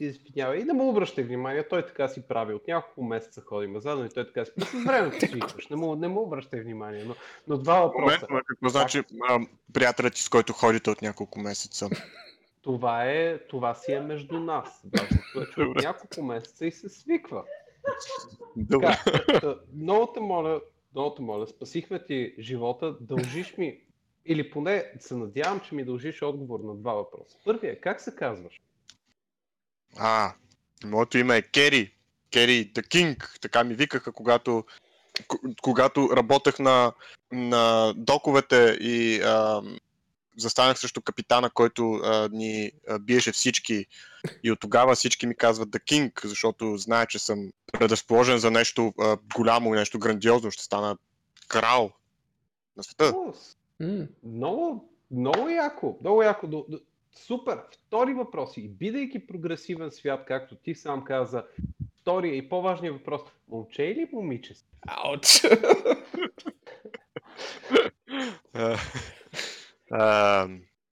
Извинявай, 0.00 0.58
и 0.58 0.64
не 0.64 0.72
му 0.72 0.88
обръщай 0.88 1.24
внимание, 1.24 1.68
той 1.68 1.86
така 1.86 2.08
си 2.08 2.22
прави. 2.28 2.54
От 2.54 2.68
няколко 2.68 3.04
месеца 3.04 3.40
ходим 3.40 3.80
заедно 3.80 4.04
и 4.04 4.08
той 4.08 4.26
така 4.26 4.44
си. 4.44 4.52
С 4.58 4.84
времето 4.86 5.26
свикваш, 5.26 5.68
не 5.68 5.76
му, 5.76 5.94
не 5.94 6.08
му 6.08 6.20
обръщай 6.20 6.60
внимание. 6.60 7.04
Но, 7.04 7.14
но 7.48 7.58
два 7.58 7.80
Момент, 7.80 7.94
въпроса. 7.94 8.26
ма, 8.30 8.40
какво 8.46 8.68
значи 8.68 9.02
приятелят 9.72 10.14
ти, 10.14 10.22
с 10.22 10.28
който 10.28 10.52
ходите 10.52 10.90
от 10.90 11.02
няколко 11.02 11.40
месеца? 11.40 11.88
Това, 12.62 13.04
е, 13.04 13.38
това 13.38 13.74
си 13.74 13.92
е 13.92 14.00
между 14.00 14.40
нас. 14.40 14.80
Братството 14.84 15.40
е, 15.40 15.46
че 15.54 15.60
от 15.60 15.76
няколко 15.76 16.22
месеца 16.22 16.66
и 16.66 16.72
се 16.72 16.88
свиква. 16.88 17.44
Добре. 18.56 18.98
Така, 19.04 19.40
та, 19.40 19.56
много 19.76 20.06
те 20.06 20.20
моля, 20.20 20.60
много 20.94 21.14
те 21.14 21.22
моля, 21.22 21.46
спасихме 21.46 22.04
ти 22.04 22.34
живота, 22.38 22.96
дължиш 23.00 23.56
ми, 23.56 23.80
или 24.26 24.50
поне 24.50 24.92
се 25.00 25.14
надявам, 25.14 25.60
че 25.60 25.74
ми 25.74 25.84
дължиш 25.84 26.22
отговор 26.22 26.60
на 26.60 26.74
два 26.74 26.92
въпроса. 26.92 27.36
Първият, 27.44 27.80
как 27.80 28.00
се 28.00 28.16
казваш? 28.16 28.60
А, 29.96 30.34
моето 30.84 31.18
име 31.18 31.36
е 31.36 31.42
Кери. 31.42 31.94
Кери 32.32 32.72
the 32.74 32.86
King. 32.88 33.40
Така 33.40 33.64
ми 33.64 33.74
викаха, 33.74 34.12
когато, 34.12 34.64
когато 35.62 36.08
работех 36.16 36.58
на, 36.58 36.92
на 37.32 37.94
доковете 37.96 38.78
и 38.80 39.20
а, 39.22 39.62
застанах 40.36 40.78
срещу 40.78 41.02
капитана, 41.02 41.50
който 41.50 41.92
а, 41.92 42.28
ни 42.32 42.72
а, 42.88 42.98
биеше 42.98 43.32
всички. 43.32 43.86
И 44.42 44.52
от 44.52 44.60
тогава 44.60 44.94
всички 44.94 45.26
ми 45.26 45.36
казват 45.36 45.68
The 45.68 45.84
King, 45.84 46.26
защото 46.26 46.76
знае, 46.76 47.06
че 47.06 47.18
съм 47.18 47.50
предразположен 47.72 48.38
за 48.38 48.50
нещо 48.50 48.94
а, 49.00 49.18
голямо 49.36 49.74
и 49.74 49.78
нещо 49.78 49.98
грандиозно. 49.98 50.50
Ще 50.50 50.62
стана 50.62 50.96
крал 51.48 51.90
на 52.76 52.82
света. 52.82 53.12
О, 53.16 53.32
Много, 54.24 54.88
много 55.10 55.48
яко, 55.48 55.98
много 56.00 56.22
яко. 56.22 56.46
До- 56.46 56.66
до- 56.68 56.80
Супер. 57.16 57.60
Втори 57.72 58.14
въпрос. 58.14 58.56
И 58.56 58.68
бидейки 58.68 59.26
прогресивен 59.26 59.90
свят, 59.90 60.24
както 60.26 60.54
ти 60.56 60.74
сам 60.74 61.04
каза, 61.04 61.44
втория 62.00 62.34
и 62.36 62.48
по-важният 62.48 62.96
въпрос. 62.96 63.20
Момче 63.48 63.82
или 63.82 64.08
момиче? 64.12 64.54
Ауч. 64.88 65.42
А, 69.90 70.48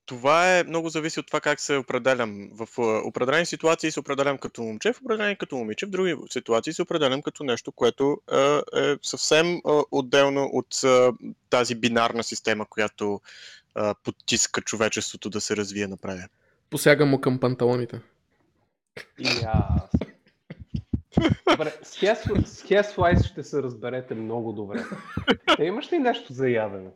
това 0.06 0.58
е 0.58 0.64
много 0.64 0.88
зависи 0.88 1.20
от 1.20 1.26
това 1.26 1.40
как 1.40 1.60
се 1.60 1.76
определям. 1.76 2.48
В 2.52 2.68
определени 3.04 3.46
ситуации 3.46 3.90
се 3.90 4.00
определям 4.00 4.38
като 4.38 4.62
момче, 4.62 4.92
в 4.92 5.00
определени 5.00 5.36
като 5.36 5.56
момиче, 5.56 5.86
в 5.86 5.90
други 5.90 6.16
ситуации 6.30 6.72
се 6.72 6.82
определям 6.82 7.22
като 7.22 7.44
нещо, 7.44 7.72
което 7.72 8.20
е 8.76 8.96
съвсем 9.02 9.60
отделно 9.90 10.50
от 10.52 10.80
тази 11.50 11.74
бинарна 11.74 12.22
система, 12.22 12.66
която 12.66 13.20
потиска 14.04 14.60
човечеството 14.60 15.30
да 15.30 15.40
се 15.40 15.56
развие 15.56 15.86
напред. 15.86 16.30
Посягам 16.70 17.08
му 17.08 17.20
към 17.20 17.40
панталоните. 17.40 18.00
И 19.18 19.28
аз. 19.46 19.90
Добре, 21.50 21.72
с 21.82 21.96
Хес- 21.96 22.46
с 22.46 22.62
Хесвайс 22.62 23.24
ще 23.24 23.42
се 23.44 23.62
разберете 23.62 24.14
много 24.14 24.52
добре. 24.52 24.84
Те 25.56 25.64
имаш 25.64 25.92
ли 25.92 25.98
нещо 25.98 26.32
за 26.32 26.48
ядене? 26.48 26.90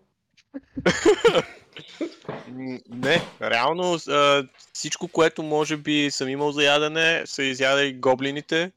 Не, 2.89 3.21
реално 3.43 3.99
а, 4.09 4.49
всичко, 4.73 5.09
което 5.09 5.43
може 5.43 5.77
би 5.77 6.11
съм 6.11 6.29
имал 6.29 6.53
за 6.53 6.65
ядене, 6.65 7.23
са 7.27 7.43
изяда 7.43 7.85
и 7.85 7.93
гоблините, 7.93 8.73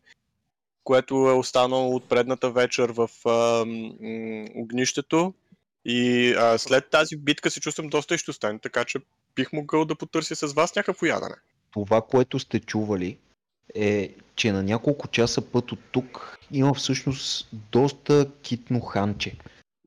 което 0.83 1.15
е 1.15 1.33
останало 1.33 1.95
от 1.95 2.09
предната 2.09 2.51
вечер 2.51 2.89
в 2.89 3.09
а, 3.25 3.65
м, 3.65 4.45
огнището. 4.55 5.33
И 5.85 6.33
а, 6.37 6.57
след 6.57 6.89
тази 6.89 7.17
битка 7.17 7.51
се 7.51 7.59
чувствам 7.59 7.87
доста 7.87 8.15
изтостен, 8.15 8.59
така 8.59 8.85
че 8.85 8.99
бих 9.35 9.53
могъл 9.53 9.85
да 9.85 9.95
потърся 9.95 10.35
с 10.35 10.53
вас 10.53 10.75
някакво 10.75 11.05
ядене. 11.05 11.35
Това, 11.71 12.01
което 12.01 12.39
сте 12.39 12.59
чували, 12.59 13.17
е, 13.75 14.09
че 14.35 14.51
на 14.51 14.63
няколко 14.63 15.07
часа 15.07 15.41
път 15.41 15.71
от 15.71 15.79
тук 15.91 16.39
има 16.51 16.73
всъщност 16.73 17.49
доста 17.71 18.27
китно 18.41 18.79
ханче, 18.79 19.35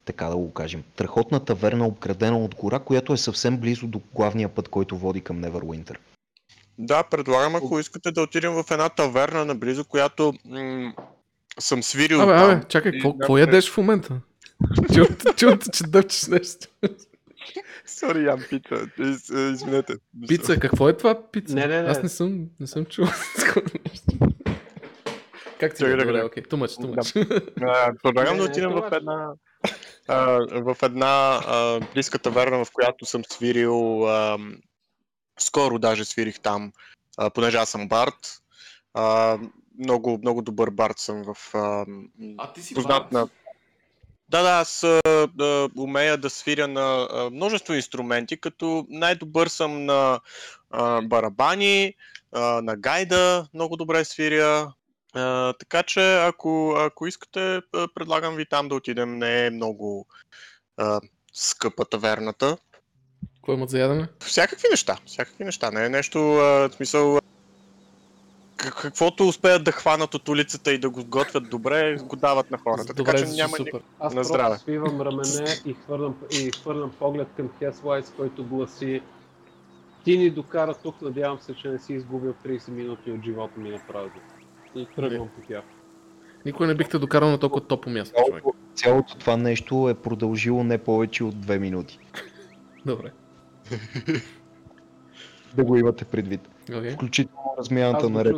така 0.04 0.26
да 0.26 0.36
го 0.36 0.52
кажем. 0.52 0.82
Трехотна 0.96 1.44
таверна, 1.44 1.86
обградена 1.86 2.38
от 2.38 2.54
гора, 2.54 2.78
която 2.78 3.12
е 3.12 3.16
съвсем 3.16 3.58
близо 3.58 3.86
до 3.86 4.00
главния 4.14 4.48
път, 4.48 4.68
който 4.68 4.96
води 4.96 5.20
към 5.20 5.42
Neverwinter. 5.42 5.96
Да, 6.78 7.02
предлагам, 7.02 7.54
ако 7.54 7.78
искате 7.78 8.12
да 8.12 8.22
отидем 8.22 8.52
в 8.52 8.64
една 8.70 8.88
таверна 8.88 9.44
наблизо, 9.44 9.84
която 9.84 10.34
м- 10.44 10.92
съм 11.58 11.82
свирил 11.82 12.20
Абе, 12.20 12.32
там. 12.32 12.50
абе, 12.50 12.68
чакай, 12.68 12.92
какво, 12.92 13.38
ядеш 13.38 13.70
в 13.70 13.76
момента? 13.76 14.20
Чувам, 15.36 15.58
че 15.72 15.84
дъвчеш 15.84 16.26
нещо. 16.26 16.66
Сори, 17.86 18.24
ям 18.24 18.40
пица. 18.50 18.86
Из, 18.98 19.30
е, 19.30 19.50
извинете. 19.52 19.94
Пица, 20.28 20.60
какво 20.60 20.88
е 20.88 20.96
това 20.96 21.30
пица? 21.32 21.54
Не, 21.54 21.66
не, 21.66 21.82
не. 21.82 21.88
Аз 21.88 22.02
не 22.02 22.08
съм, 22.08 22.46
не 22.60 22.66
съм 22.66 22.84
чул. 22.84 23.06
Как 25.60 25.74
ти 25.74 25.78
Чакай 25.78 25.94
е? 25.94 25.96
да 25.96 26.04
Добре, 26.04 26.24
окей. 26.24 26.42
Тумач, 26.42 26.76
тумач. 26.76 27.12
Предлагам 28.02 28.36
да 28.36 28.44
отидем 28.44 28.70
в 28.70 28.90
една, 28.92 29.32
а, 30.08 30.40
в 30.50 30.76
една 30.82 31.40
а, 31.46 31.80
близка 31.94 32.18
таверна, 32.18 32.64
в 32.64 32.70
която 32.72 33.06
съм 33.06 33.24
свирил. 33.24 34.08
А, 34.08 34.38
скоро 35.38 35.78
даже 35.78 36.04
свирих 36.04 36.40
там, 36.40 36.72
а, 37.16 37.30
понеже 37.30 37.56
аз 37.56 37.70
съм 37.70 37.88
бард. 37.88 38.42
А, 38.94 39.38
много, 39.78 40.18
много 40.18 40.42
добър 40.42 40.70
бард 40.70 40.98
съм 40.98 41.22
в. 41.22 41.54
А, 41.54 41.84
м, 42.18 42.52
ти 42.54 42.62
си 42.62 42.74
познат 42.74 43.12
на. 43.12 43.28
Да, 44.28 44.42
да, 44.42 44.50
аз 44.50 44.82
а, 44.82 45.00
да, 45.34 45.68
умея 45.76 46.18
да 46.18 46.30
свиря 46.30 46.68
на 46.68 47.08
а, 47.10 47.30
множество 47.30 47.74
инструменти, 47.74 48.40
като 48.40 48.86
най-добър 48.88 49.48
съм 49.48 49.84
на 49.84 50.20
а, 50.70 51.02
барабани, 51.02 51.94
а, 52.32 52.40
на 52.62 52.76
гайда, 52.76 53.48
много 53.54 53.76
добре 53.76 54.04
свиря. 54.04 54.72
А, 55.14 55.52
така 55.52 55.82
че, 55.82 56.14
ако, 56.14 56.74
ако 56.78 57.06
искате, 57.06 57.60
предлагам 57.94 58.36
ви 58.36 58.46
там 58.46 58.68
да 58.68 58.74
отидем. 58.74 59.18
Не 59.18 59.46
е 59.46 59.50
много 59.50 60.06
а, 60.76 61.00
скъпа 61.32 61.84
таверната. 61.84 62.56
Какво 63.36 63.52
имат 63.52 63.70
за 63.70 63.78
ядене? 63.78 64.08
Всякакви 64.20 64.68
неща, 64.70 64.98
всякакви 65.06 65.44
неща. 65.44 65.70
Не 65.70 65.84
е 65.84 65.88
нещо, 65.88 66.18
а, 66.18 66.68
в 66.68 66.72
смисъл, 66.72 67.18
каквото 68.56 69.28
успеят 69.28 69.64
да 69.64 69.72
хванат 69.72 70.14
от 70.14 70.28
улицата 70.28 70.72
и 70.72 70.78
да 70.78 70.90
го 70.90 71.04
готвят 71.04 71.50
добре, 71.50 71.96
го 71.96 72.16
дават 72.16 72.50
на 72.50 72.58
хората. 72.58 72.94
Добре, 72.94 73.12
така 73.12 73.26
че 73.26 73.32
няма 73.32 73.56
супер. 73.56 73.82
Аз 73.98 74.14
На 74.14 74.18
просто 74.18 74.34
здраве. 74.34 74.58
свивам 74.58 75.00
рамене 75.00 75.56
и 75.64 75.74
хвърлям, 75.74 76.16
и 76.30 76.50
хвърлям 76.50 76.92
поглед 76.98 77.28
към 77.36 77.50
Хесвайс, 77.58 78.12
който 78.16 78.44
гласи 78.44 79.02
Ти 80.04 80.18
ни 80.18 80.30
докара 80.30 80.74
тук, 80.74 81.02
надявам 81.02 81.40
се, 81.40 81.54
че 81.54 81.68
не 81.68 81.78
си 81.78 81.92
изгубил 81.92 82.34
30 82.46 82.68
минути 82.68 83.10
от 83.10 83.24
живота 83.24 83.60
ми 83.60 83.70
на 83.70 83.80
празно. 83.88 84.20
И 84.74 84.86
тръгвам 84.96 85.28
по 85.28 85.46
тях. 85.48 85.64
Никой 86.44 86.66
не 86.66 86.74
бихте 86.74 86.98
докарал 86.98 87.30
на 87.30 87.38
толкова 87.38 87.66
топо 87.66 87.90
място, 87.90 88.14
човек. 88.26 88.42
Цялото, 88.42 88.58
цялото 88.74 89.18
това 89.18 89.36
нещо 89.36 89.88
е 89.88 89.94
продължило 89.94 90.64
не 90.64 90.78
повече 90.78 91.24
от 91.24 91.40
две 91.40 91.58
минути. 91.58 91.98
Добре. 92.86 93.12
Да 95.56 95.64
го 95.64 95.76
имате 95.76 96.04
предвид. 96.04 96.40
Окей. 96.76 96.90
Включително 96.90 97.42
Аз 97.52 97.58
размяната 97.58 98.10
на 98.10 98.24
ред. 98.24 98.36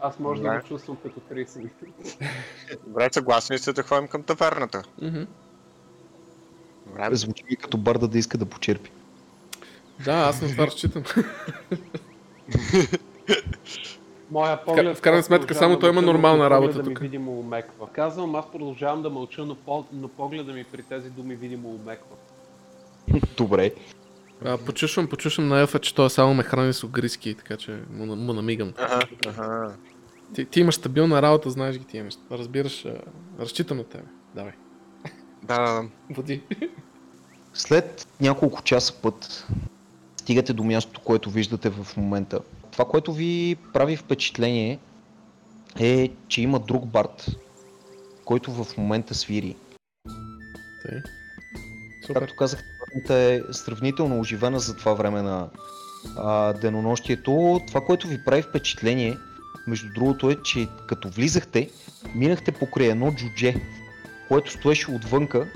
Аз 0.00 0.18
може 0.18 0.42
да 0.42 0.48
Добре. 0.48 0.60
го 0.60 0.66
чувствам 0.68 0.96
като 1.02 1.20
30 1.20 1.56
минути. 1.56 2.18
Добре, 2.86 3.08
съгласни 3.12 3.58
сте 3.58 3.72
да 3.72 3.82
ходим 3.82 4.08
към 4.08 4.22
таверната. 4.22 4.82
Мгм. 5.02 5.22
Добре. 6.86 7.16
Звучи 7.16 7.44
ми 7.50 7.56
като 7.56 7.78
барда 7.78 8.08
да 8.08 8.18
иска 8.18 8.38
да 8.38 8.46
почерпи. 8.46 8.90
Да, 10.04 10.12
аз 10.12 10.42
на 10.42 10.48
това 10.48 10.66
разчитам. 10.66 11.02
Моя 14.30 14.64
поглед... 14.64 14.96
в 14.96 15.00
крайна 15.00 15.22
сметка, 15.22 15.54
само 15.54 15.78
той 15.78 15.90
има 15.90 16.02
нормална 16.02 16.50
работа 16.50 16.82
тук. 16.82 16.98
видимо 16.98 17.38
умеква. 17.38 17.88
Казвам, 17.92 18.34
аз 18.34 18.50
продължавам 18.52 19.02
да 19.02 19.10
мълча, 19.10 19.44
но, 19.44 19.54
по... 19.54 19.84
но 19.92 20.08
погледа 20.08 20.52
ми 20.52 20.64
при 20.64 20.82
тези 20.82 21.10
думи 21.10 21.34
видимо 21.34 21.68
умеква. 21.68 22.16
Добре. 23.36 23.72
А, 24.44 24.58
почушвам, 24.58 25.06
почушвам 25.06 25.48
на 25.48 25.60
Елфа, 25.60 25.78
че 25.78 25.94
той 25.94 26.10
само 26.10 26.34
ме 26.34 26.42
храни 26.42 26.72
с 26.72 26.84
огриски, 26.84 27.34
така 27.34 27.56
че 27.56 27.78
му, 27.90 28.16
му 28.16 28.32
намигам. 28.32 28.72
Ага, 28.78 29.06
ага. 29.26 29.74
Ти, 30.34 30.44
ти 30.44 30.60
имаш 30.60 30.74
стабилна 30.74 31.22
работа, 31.22 31.50
знаеш 31.50 31.78
ги 31.78 31.84
тия 31.84 32.04
неща. 32.04 32.22
Разбираш, 32.30 32.86
разчитам 33.40 33.76
на 33.76 33.84
тебе. 33.84 34.04
Давай. 34.34 34.52
Да, 35.42 35.58
да, 35.58 35.82
да. 35.82 35.88
Води. 36.10 36.42
След 37.54 38.08
няколко 38.20 38.62
часа 38.62 38.92
път 39.02 39.46
стигате 40.16 40.52
до 40.52 40.64
мястото, 40.64 41.00
което 41.00 41.30
виждате 41.30 41.70
в 41.70 41.96
момента. 41.96 42.40
Това, 42.78 42.90
което 42.90 43.12
ви 43.12 43.56
прави 43.72 43.96
впечатление 43.96 44.78
е, 45.80 46.10
че 46.28 46.42
има 46.42 46.58
друг 46.58 46.86
бард, 46.86 47.36
който 48.24 48.52
в 48.52 48.76
момента 48.76 49.14
свири. 49.14 49.56
Тъй. 50.82 51.02
Супер. 52.06 52.20
Както 52.20 52.36
казах, 52.36 52.64
е 53.10 53.42
сравнително 53.52 54.20
оживена 54.20 54.60
за 54.60 54.76
това 54.76 54.94
време 54.94 55.22
на 55.22 55.48
а, 56.16 56.52
денонощието. 56.52 57.60
Това, 57.66 57.80
което 57.80 58.08
ви 58.08 58.24
прави 58.24 58.42
впечатление, 58.42 59.18
между 59.66 59.92
другото 59.92 60.30
е, 60.30 60.36
че 60.42 60.68
като 60.86 61.08
влизахте, 61.08 61.70
минахте 62.14 62.52
покрай 62.52 62.88
едно 62.88 63.12
джудже, 63.12 63.54
което 64.28 64.52
стоеше 64.52 64.90
отвънка. 64.90 65.48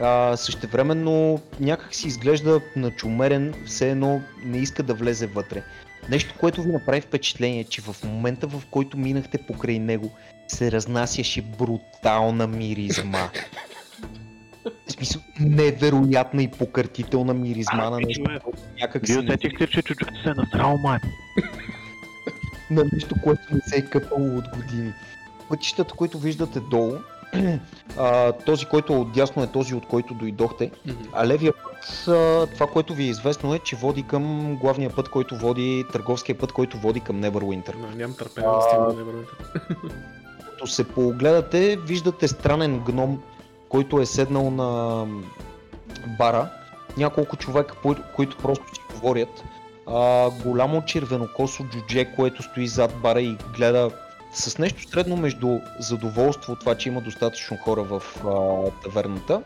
А, 0.00 0.36
същевременно 0.36 1.40
някак 1.60 1.94
си 1.94 2.08
изглежда 2.08 2.60
начумерен, 2.76 3.54
все 3.66 3.90
едно 3.90 4.22
не 4.44 4.58
иска 4.58 4.82
да 4.82 4.94
влезе 4.94 5.26
вътре. 5.26 5.62
Нещо, 6.10 6.34
което 6.40 6.62
ви 6.62 6.72
направи 6.72 7.00
впечатление, 7.00 7.64
че 7.64 7.82
в 7.82 7.96
момента 8.04 8.46
в 8.46 8.62
който 8.70 8.98
минахте 8.98 9.38
покрай 9.38 9.78
него, 9.78 10.10
се 10.48 10.72
разнасяше 10.72 11.42
брутална 11.42 12.46
миризма. 12.46 13.28
В 14.88 14.92
смисъл, 14.92 15.22
невероятна 15.40 16.42
и 16.42 16.48
покъртителна 16.48 17.34
миризма 17.34 17.90
на 17.90 18.00
нещо, 18.00 18.24
което 18.24 18.52
някак 18.80 19.06
Вие 19.06 19.18
усетихте, 19.18 19.66
че 19.66 19.82
чучукът 19.82 20.14
се 20.24 20.30
е 20.30 20.34
насрал 20.36 20.76
май. 20.76 20.98
на 22.70 22.84
нещо, 22.92 23.14
което 23.24 23.42
не 23.52 23.60
се 23.60 23.76
е 23.76 23.82
къпало 23.82 24.36
от 24.38 24.44
години. 24.56 24.92
Пътищата, 25.48 25.94
които 25.94 26.18
виждате 26.18 26.60
долу, 26.60 26.92
а, 27.98 28.32
този, 28.32 28.66
който 28.66 28.92
е 28.92 28.96
отдясно 28.96 29.42
е 29.42 29.46
този, 29.46 29.74
от 29.74 29.86
който 29.86 30.14
дойдохте, 30.14 30.70
Мгм. 30.86 30.96
а 31.12 31.26
левия 31.26 31.52
път, 31.52 32.08
а, 32.08 32.46
това, 32.46 32.66
което 32.66 32.94
ви 32.94 33.02
е 33.02 33.08
известно 33.08 33.54
е, 33.54 33.58
че 33.58 33.76
води 33.76 34.02
към 34.02 34.56
главния 34.56 34.90
път, 34.90 35.08
който 35.08 35.36
води, 35.36 35.84
търговския 35.92 36.38
път, 36.38 36.52
който 36.52 36.78
води 36.78 37.00
към 37.00 37.16
Neverwinter. 37.16 37.74
Но, 37.76 37.86
нямам 37.88 38.16
търпение 38.16 38.50
да 38.50 38.62
стигна 38.62 38.86
Neverwinter. 38.86 39.90
Като 40.50 40.66
се 40.66 40.84
поогледате, 40.84 41.76
виждате 41.76 42.28
странен 42.28 42.78
гном, 42.80 43.22
който 43.68 44.00
е 44.00 44.06
седнал 44.06 44.50
на 44.50 45.04
бара. 46.18 46.48
Няколко 46.96 47.36
човека, 47.36 47.74
кои- 47.74 48.02
които 48.16 48.36
просто 48.36 48.64
си 48.74 48.80
говорят. 48.94 49.44
А, 49.86 50.30
голямо 50.44 50.84
червенокосо 50.84 51.64
джудже, 51.64 52.04
което 52.04 52.42
стои 52.42 52.68
зад 52.68 52.94
бара 52.94 53.20
и 53.20 53.36
гледа 53.56 53.90
с 54.36 54.58
нещо 54.58 54.88
средно 54.88 55.16
между 55.16 55.58
задоволство 55.78 56.52
от 56.52 56.60
това, 56.60 56.74
че 56.74 56.88
има 56.88 57.00
достатъчно 57.00 57.56
хора 57.56 57.82
в 57.82 58.02
а, 58.24 58.70
таверната 58.82 59.42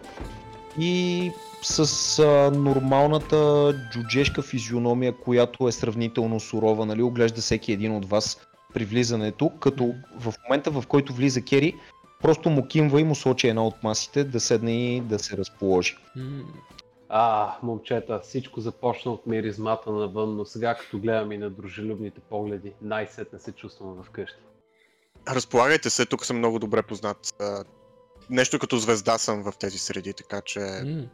и 0.78 1.30
с 1.62 2.18
а, 2.18 2.50
нормалната 2.50 3.72
джуджешка 3.92 4.42
физиономия, 4.42 5.12
която 5.12 5.68
е 5.68 5.72
сравнително 5.72 6.40
сурова, 6.40 6.86
нали, 6.86 7.02
оглежда 7.02 7.40
всеки 7.40 7.72
един 7.72 7.96
от 7.96 8.08
вас 8.08 8.48
при 8.74 8.84
влизането, 8.84 9.50
като 9.60 9.94
в 10.18 10.34
момента 10.44 10.70
в 10.70 10.84
който 10.88 11.12
влиза 11.12 11.42
Кери, 11.42 11.74
просто 12.22 12.50
му 12.50 12.66
кимва 12.66 13.00
и 13.00 13.04
му 13.04 13.14
сочи 13.14 13.48
една 13.48 13.66
от 13.66 13.82
масите 13.82 14.24
да 14.24 14.40
седне 14.40 14.96
и 14.96 15.00
да 15.00 15.18
се 15.18 15.36
разположи. 15.36 15.96
А, 17.08 17.54
момчета, 17.62 18.20
всичко 18.22 18.60
започна 18.60 19.12
от 19.12 19.26
миризмата 19.26 19.90
навън, 19.90 20.36
но 20.36 20.44
сега 20.44 20.74
като 20.74 20.98
гледам 20.98 21.32
и 21.32 21.38
на 21.38 21.50
дружелюбните 21.50 22.20
погледи, 22.20 22.72
най-сетне 22.82 23.38
се 23.38 23.52
чувствам 23.52 24.02
вкъщи. 24.02 24.38
Разполагайте 25.28 25.90
се, 25.90 26.06
тук 26.06 26.26
съм 26.26 26.38
много 26.38 26.58
добре 26.58 26.82
познат. 26.82 27.42
Нещо 28.30 28.58
като 28.58 28.76
звезда 28.76 29.18
съм 29.18 29.42
в 29.42 29.52
тези 29.58 29.78
среди, 29.78 30.12
така 30.12 30.40
че 30.40 30.60
м, 30.60 31.06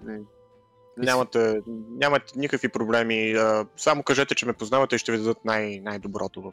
нямате, 0.96 1.60
нямате 1.90 2.32
никакви 2.36 2.68
проблеми. 2.68 3.34
Само 3.76 4.02
кажете, 4.02 4.34
че 4.34 4.46
ме 4.46 4.52
познавате 4.52 4.96
и 4.96 4.98
ще 4.98 5.12
ви 5.12 5.18
дадат 5.18 5.44
най- 5.44 5.80
най-доброто 5.80 6.42
в... 6.42 6.52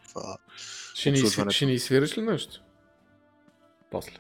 Ще 0.94 1.12
ни, 1.12 1.18
ще 1.50 1.66
ни 1.66 1.80
свириш 1.80 2.18
ли 2.18 2.22
нещо? 2.22 2.62
После. 3.92 4.12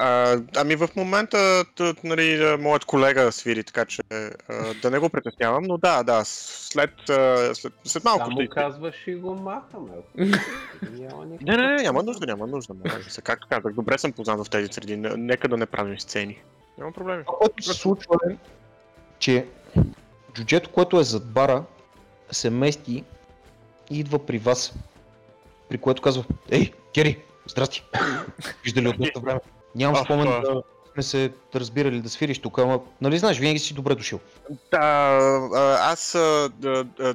А, 0.00 0.38
ами 0.56 0.76
в 0.76 0.88
момента 0.96 1.64
т, 1.76 1.94
нали, 2.04 2.44
а, 2.44 2.58
моят 2.58 2.84
колега 2.84 3.32
свири, 3.32 3.64
така 3.64 3.84
че 3.84 4.02
а, 4.10 4.74
да 4.82 4.90
не 4.90 4.98
го 4.98 5.08
притеснявам, 5.08 5.64
но 5.64 5.78
да, 5.78 6.02
да, 6.02 6.22
след, 6.24 7.10
а, 7.10 7.54
след, 7.54 7.72
след 7.84 8.04
малко 8.04 8.24
Само 8.24 8.40
ще... 8.40 8.48
казваш 8.48 9.06
и 9.06 9.14
го 9.14 9.34
махаме. 9.34 9.90
Няма 10.92 11.26
никакъв 11.26 11.46
Не, 11.46 11.56
не, 11.56 11.76
не, 11.76 11.82
няма 11.82 12.02
нужда, 12.02 12.26
няма 12.26 12.46
нужда. 12.46 12.74
Ви 12.74 13.10
се. 13.10 13.22
Както 13.22 13.46
казах, 13.48 13.72
добре 13.74 13.98
съм 13.98 14.12
познат 14.12 14.46
в 14.46 14.50
тези 14.50 14.72
среди. 14.72 14.96
Нека 14.96 15.48
да 15.48 15.56
не 15.56 15.66
правим 15.66 16.00
сцени. 16.00 16.42
Няма 16.78 16.92
проблеми. 16.92 17.24
Това, 17.24 17.38
което 17.38 17.62
се 17.62 17.72
случва 17.72 18.16
е, 18.30 18.36
че 19.18 19.46
джуджето, 20.34 20.70
което 20.70 21.00
е 21.00 21.04
зад 21.04 21.32
бара, 21.32 21.64
се 22.30 22.50
мести 22.50 23.04
и 23.90 23.98
идва 23.98 24.26
при 24.26 24.38
вас. 24.38 24.74
При 25.68 25.78
което 25.78 26.02
казва, 26.02 26.24
ей, 26.50 26.72
Кери, 26.94 27.18
здрасти. 27.46 27.84
Виждали 28.64 28.88
от 28.88 28.98
доста 28.98 29.20
време. 29.20 29.40
Нямам 29.74 29.96
А, 29.96 30.04
спомен 30.04 30.28
а. 30.28 30.40
да 30.40 30.62
сме 30.92 31.02
се 31.02 31.32
разбирали 31.54 32.00
да 32.00 32.08
свириш 32.08 32.38
тук, 32.38 32.58
ама 32.58 32.80
нали 33.00 33.18
знаеш, 33.18 33.38
винаги 33.38 33.58
си 33.58 33.74
добре 33.74 33.94
дошъл. 33.94 34.20
Да, 34.70 34.78
а, 35.54 35.92
аз 35.92 36.14
а, 36.14 36.50
а, 36.64 36.84
а, 37.00 37.14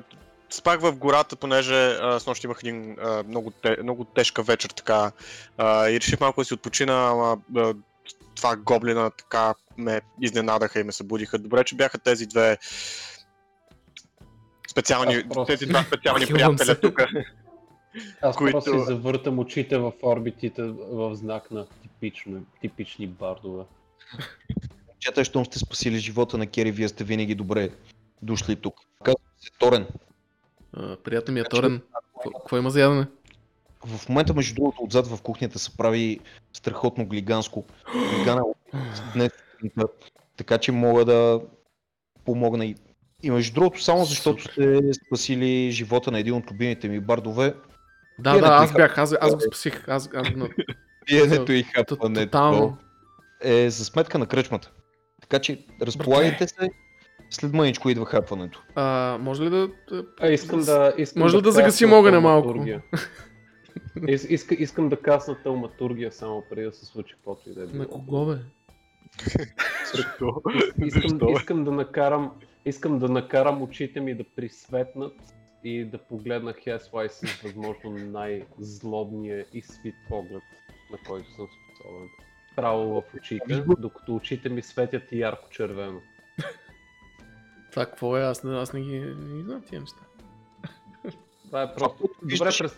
спах 0.50 0.82
в 0.82 0.96
гората, 0.96 1.36
понеже 1.36 1.76
а, 1.92 2.20
с 2.20 2.28
нощ 2.28 2.44
имах 2.44 2.58
един 2.62 2.96
а, 3.00 3.24
много, 3.24 3.52
те, 3.52 3.78
много 3.84 4.04
тежка 4.04 4.44
вечер 4.44 4.70
така 4.70 5.12
а, 5.58 5.90
и 5.90 6.00
реших 6.00 6.20
малко 6.20 6.42
да 6.42 6.46
си 6.46 6.54
отпочина, 6.54 7.10
ама 7.10 7.38
а, 7.58 7.74
това 8.36 8.56
гоблина 8.56 9.10
така 9.10 9.54
ме 9.78 10.02
изненадаха 10.22 10.80
и 10.80 10.84
ме 10.84 10.92
събудиха. 10.92 11.38
Добре, 11.38 11.64
че 11.64 11.76
бяха 11.76 11.98
тези 11.98 12.26
две 12.26 12.58
специални, 14.72 15.14
Аз 15.16 15.24
просто- 15.24 15.46
тези 15.46 15.66
два 15.66 15.84
специални 15.84 16.26
приятеля 16.34 16.76
тук. 16.76 17.02
Аз 18.22 18.36
които- 18.36 18.52
просто 18.52 18.72
си 18.80 18.86
завъртам 18.86 19.40
очите 19.40 19.78
в 19.78 19.92
орбитите 20.04 20.62
в 20.92 21.16
знак 21.16 21.52
на 21.52 21.66
типично, 22.00 22.46
типични 22.62 23.08
бардове. 23.08 23.64
Чета, 25.00 25.26
щом 25.26 25.46
сте 25.46 25.60
спасили 25.60 25.98
живота 25.98 26.38
на 26.38 26.48
Кери, 26.48 26.72
вие 26.72 26.88
сте 26.88 27.04
винаги 27.04 27.36
добре 27.36 27.70
дошли 28.22 28.56
тук. 28.56 28.76
Казвам 29.04 29.24
се 29.40 29.50
Торен. 29.60 29.88
А, 30.74 30.96
приятел 30.96 31.34
ми 31.34 31.40
е 31.40 31.44
Торен. 31.44 31.82
Какво- 32.34 32.58
има 32.58 32.70
за 32.70 32.82
ядене? 32.82 33.08
В 33.86 34.10
момента, 34.10 34.34
между 34.34 34.56
другото, 34.56 34.84
отзад 34.84 35.08
в 35.08 35.22
кухнята 35.22 35.60
се 35.60 35.78
прави 35.78 36.20
страхотно 36.54 37.06
глиганско. 37.06 37.66
Глигана 38.16 38.44
днес, 39.14 39.32
така 40.38 40.58
че 40.58 40.72
мога 40.72 41.06
да 41.06 41.42
помогна 42.26 42.66
и. 42.66 42.76
И 43.24 43.32
между 43.32 43.54
другото, 43.54 43.84
само 43.84 44.06
защото 44.06 44.44
сте 44.44 44.94
спасили 44.94 45.72
живота 45.72 46.12
на 46.12 46.20
един 46.20 46.34
от 46.34 46.52
любимите 46.52 46.90
ми 46.90 47.00
бардове, 47.00 47.54
Да, 48.20 48.40
да, 48.40 48.48
аз 48.48 48.74
бях, 48.74 48.98
аз, 48.98 49.16
аз 49.22 49.36
го 49.36 49.42
спасих. 49.42 49.88
Аз, 49.88 50.10
аз. 50.14 50.28
Пиенето 51.08 51.52
и 51.52 51.64
хапването 51.64 52.78
е 53.42 53.70
за 53.70 53.86
сметка 53.86 54.18
на 54.18 54.28
кръчмата. 54.28 54.72
Така 55.22 55.40
че 55.40 55.66
разполагайте 55.82 56.48
се, 56.48 56.70
след 57.30 57.54
мъничко 57.54 57.90
идва 57.90 58.06
хапването. 58.06 58.64
А, 58.76 59.18
може 59.22 59.44
ли 59.44 59.50
да... 59.50 59.68
да- 59.90 60.06
А, 60.20 60.28
искам 60.28 60.60
да... 60.60 60.94
Искам 60.98 61.22
Може 61.24 61.38
ли 61.38 61.42
да 61.42 61.52
загасим 61.52 61.88
касна 61.88 62.00
огъня 62.00 62.22
малко? 62.22 62.56
Ис, 64.08 64.24
иска, 64.30 64.56
искам 64.56 64.90
да 64.90 65.02
касна 65.02 65.44
тауматургия 65.44 66.12
само 66.12 66.44
преди 66.50 66.66
да 66.66 66.72
се 66.72 66.86
случи 66.86 67.16
каквото 67.16 67.50
и 67.50 67.54
да 67.54 67.64
е. 67.64 67.66
било. 67.66 67.84
На 67.84 67.88
кого 67.88 68.26
бе? 68.26 68.36
Искам, 70.86 71.20
искам 71.30 71.64
да 71.64 71.72
накарам, 71.72 72.32
искам 72.66 73.00
да 73.00 73.10
накарам 73.10 73.62
очите 73.62 74.00
ми 74.00 74.16
да 74.16 74.24
присветнат 74.36 75.14
и 75.64 75.86
да 75.86 75.98
погледна 75.98 76.54
Хесвай 76.54 77.10
с 77.10 77.42
възможно 77.44 77.92
най-злобния 77.92 79.46
и 79.54 79.62
свит 79.62 79.96
поглед, 80.10 80.44
на 80.92 80.98
който 81.08 81.32
съм 81.32 81.48
способен. 81.48 82.10
Право 82.56 83.02
в 83.02 83.04
очите, 83.18 83.64
докато 83.80 84.16
очите 84.16 84.50
ми 84.50 84.62
светят 84.62 85.12
и 85.12 85.20
ярко 85.20 85.50
червено. 85.50 86.02
Това 87.72 87.86
какво 87.86 88.18
е? 88.18 88.22
Аз 88.22 88.44
не, 88.44 88.58
аз 88.58 88.74
не 88.74 88.82
ги 88.82 89.00
не 89.00 89.44
знам 89.44 89.62
тия 89.70 89.82
неща. 89.82 90.02
Това 91.46 91.62
е 91.62 91.74
просто... 91.74 92.10
Добре, 92.22 92.50
през... 92.60 92.76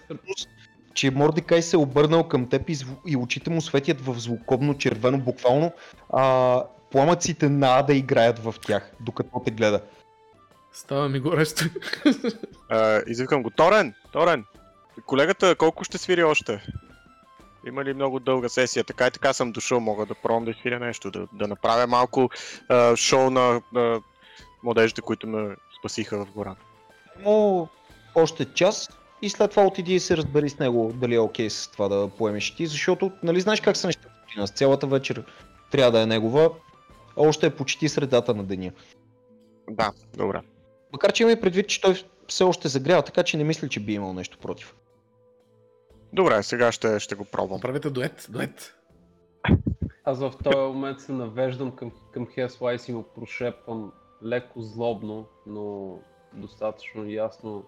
че 0.93 1.11
Мордекай 1.11 1.61
се 1.61 1.75
е 1.75 1.79
обърнал 1.79 2.27
към 2.27 2.49
теб 2.49 2.69
и, 2.69 2.75
зв... 2.75 2.87
и 3.07 3.17
очите 3.17 3.49
му 3.49 3.61
светят 3.61 4.01
в 4.01 4.19
злокобно 4.19 4.77
червено, 4.77 5.17
буквално 5.17 5.71
а, 6.13 6.63
пламъците 6.91 7.49
на 7.49 7.79
Ада 7.79 7.93
играят 7.93 8.39
в 8.39 8.55
тях, 8.61 8.91
докато 8.99 9.41
те 9.45 9.51
гледа. 9.51 9.81
Става 10.73 11.09
ми 11.09 11.19
горещо. 11.19 11.65
А, 12.69 13.01
извикам 13.07 13.43
го, 13.43 13.49
Торен! 13.49 13.93
Торен! 14.11 14.45
колегата 15.05 15.55
колко 15.55 15.83
ще 15.83 15.97
свири 15.97 16.23
още? 16.23 16.65
Има 17.69 17.83
ли 17.83 17.93
много 17.93 18.19
дълга 18.19 18.49
сесия? 18.49 18.83
Така 18.83 19.07
и 19.07 19.11
така 19.11 19.33
съм 19.33 19.51
дошъл, 19.51 19.79
мога 19.79 20.05
да 20.05 20.15
пробвам 20.15 20.45
да 20.45 20.53
свиря 20.53 20.79
нещо, 20.79 21.11
да, 21.11 21.27
да 21.33 21.47
направя 21.47 21.87
малко 21.87 22.29
а, 22.69 22.95
шоу 22.95 23.29
на, 23.29 23.61
на 23.73 24.01
младежите, 24.63 25.01
които 25.01 25.27
ме 25.27 25.55
спасиха 25.79 26.25
в 26.25 26.31
гората. 26.31 26.61
Но 27.25 27.67
още 28.15 28.45
час 28.45 28.89
и 29.21 29.29
след 29.29 29.51
това 29.51 29.65
отиди 29.65 29.95
и 29.95 29.99
се 29.99 30.17
разбери 30.17 30.49
с 30.49 30.59
него 30.59 30.91
дали 30.95 31.15
е 31.15 31.19
окей 31.19 31.49
с 31.49 31.71
това 31.71 31.87
да 31.87 32.09
поемеш 32.17 32.55
ти, 32.55 32.65
защото 32.67 33.11
нали 33.23 33.41
знаеш 33.41 33.61
как 33.61 33.77
са 33.77 33.87
нещата 33.87 34.09
нас, 34.37 34.51
цялата 34.51 34.87
вечер 34.87 35.23
трябва 35.71 35.91
да 35.91 36.01
е 36.01 36.05
негова, 36.05 36.51
а 37.17 37.21
още 37.21 37.45
е 37.45 37.55
почти 37.55 37.89
средата 37.89 38.33
на 38.33 38.43
деня. 38.43 38.71
Да, 39.69 39.91
добре. 40.17 40.41
Макар 40.93 41.11
че 41.11 41.23
имаме 41.23 41.41
предвид, 41.41 41.67
че 41.67 41.81
той 41.81 42.03
все 42.27 42.43
още 42.43 42.67
загрява, 42.67 43.01
така 43.01 43.23
че 43.23 43.37
не 43.37 43.43
мисля, 43.43 43.69
че 43.69 43.79
би 43.79 43.93
имал 43.93 44.13
нещо 44.13 44.37
против. 44.37 44.75
Добре, 46.13 46.43
сега 46.43 46.71
ще, 46.71 46.99
ще 46.99 47.15
го 47.15 47.25
пробвам. 47.25 47.61
Правете 47.61 47.89
дует, 47.89 48.27
дует. 48.29 48.75
Аз 50.03 50.19
в 50.19 50.33
този 50.43 50.57
момент 50.57 50.99
се 50.99 51.11
навеждам 51.11 51.71
към, 51.71 51.91
към 52.11 52.27
Хеслайс 52.27 52.87
и 52.87 52.93
му 52.93 53.03
прошепвам 53.15 53.91
леко 54.25 54.61
злобно, 54.61 55.25
но 55.47 55.97
достатъчно 56.33 57.09
ясно. 57.09 57.63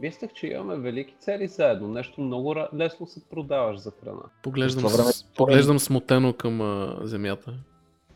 Мислех, 0.00 0.32
че 0.32 0.46
имаме 0.46 0.76
велики 0.76 1.16
цели 1.20 1.48
заедно. 1.48 1.88
Нещо 1.88 2.20
много 2.20 2.54
лесно 2.74 3.06
се 3.06 3.28
продаваш 3.28 3.78
за 3.78 3.90
храна. 3.90 4.22
Поглеждам, 4.42 4.84
време- 4.84 5.12
с... 5.12 5.24
поглеждам 5.24 5.78
смутено 5.78 6.32
към 6.32 6.60
а, 6.60 6.98
земята. 7.02 7.54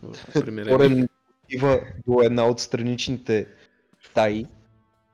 В 0.03 0.33
примирение. 0.33 0.77
Корен 0.77 1.09
отива 1.45 1.81
до 2.07 2.23
една 2.23 2.47
от 2.47 2.61
страничните 2.61 3.49
таи, 4.15 4.47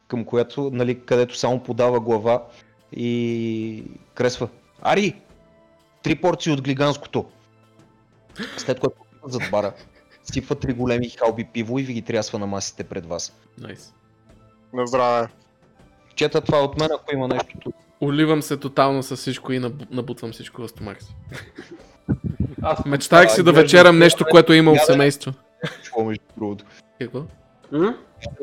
към 0.08 0.24
която, 0.24 0.70
нали, 0.72 1.04
където 1.04 1.36
само 1.36 1.62
подава 1.62 2.00
глава 2.00 2.46
и 2.96 3.84
кресва. 4.14 4.48
Ари! 4.82 5.16
Три 6.02 6.14
порции 6.14 6.52
от 6.52 6.62
глиганското. 6.62 7.24
След 8.56 8.80
което 8.80 8.96
зад 9.26 9.42
бара, 9.50 9.72
сипва 10.24 10.54
три 10.54 10.72
големи 10.72 11.08
халби 11.08 11.44
пиво 11.52 11.78
и 11.78 11.82
ви 11.82 11.92
ги 11.92 12.02
трясва 12.02 12.38
на 12.38 12.46
масите 12.46 12.84
пред 12.84 13.06
вас. 13.06 13.36
Найс. 13.58 13.94
На 14.72 14.86
здраве. 14.86 15.28
Чета 16.14 16.40
това 16.40 16.58
от 16.58 16.80
мен, 16.80 16.88
ако 16.94 17.14
има 17.14 17.28
нещо 17.28 17.58
тук. 17.60 17.74
Оливам 18.00 18.42
се 18.42 18.56
тотално 18.56 19.02
с 19.02 19.16
всичко 19.16 19.52
и 19.52 19.60
наб- 19.60 19.90
набутвам 19.90 20.32
всичко 20.32 20.62
в 20.62 20.68
стомах 20.68 21.02
си. 21.02 21.14
Аз 22.62 22.84
Мечтах 22.84 23.34
си 23.34 23.42
да 23.42 23.52
вечерам 23.52 23.98
нещо, 23.98 24.24
което 24.30 24.52
е 24.52 24.56
имал 24.56 24.72
Ядене. 24.72 24.86
семейство. 24.86 25.32
Чува 25.82 26.04
между 26.04 26.24
другото. 26.36 26.64
Какво? 27.00 27.22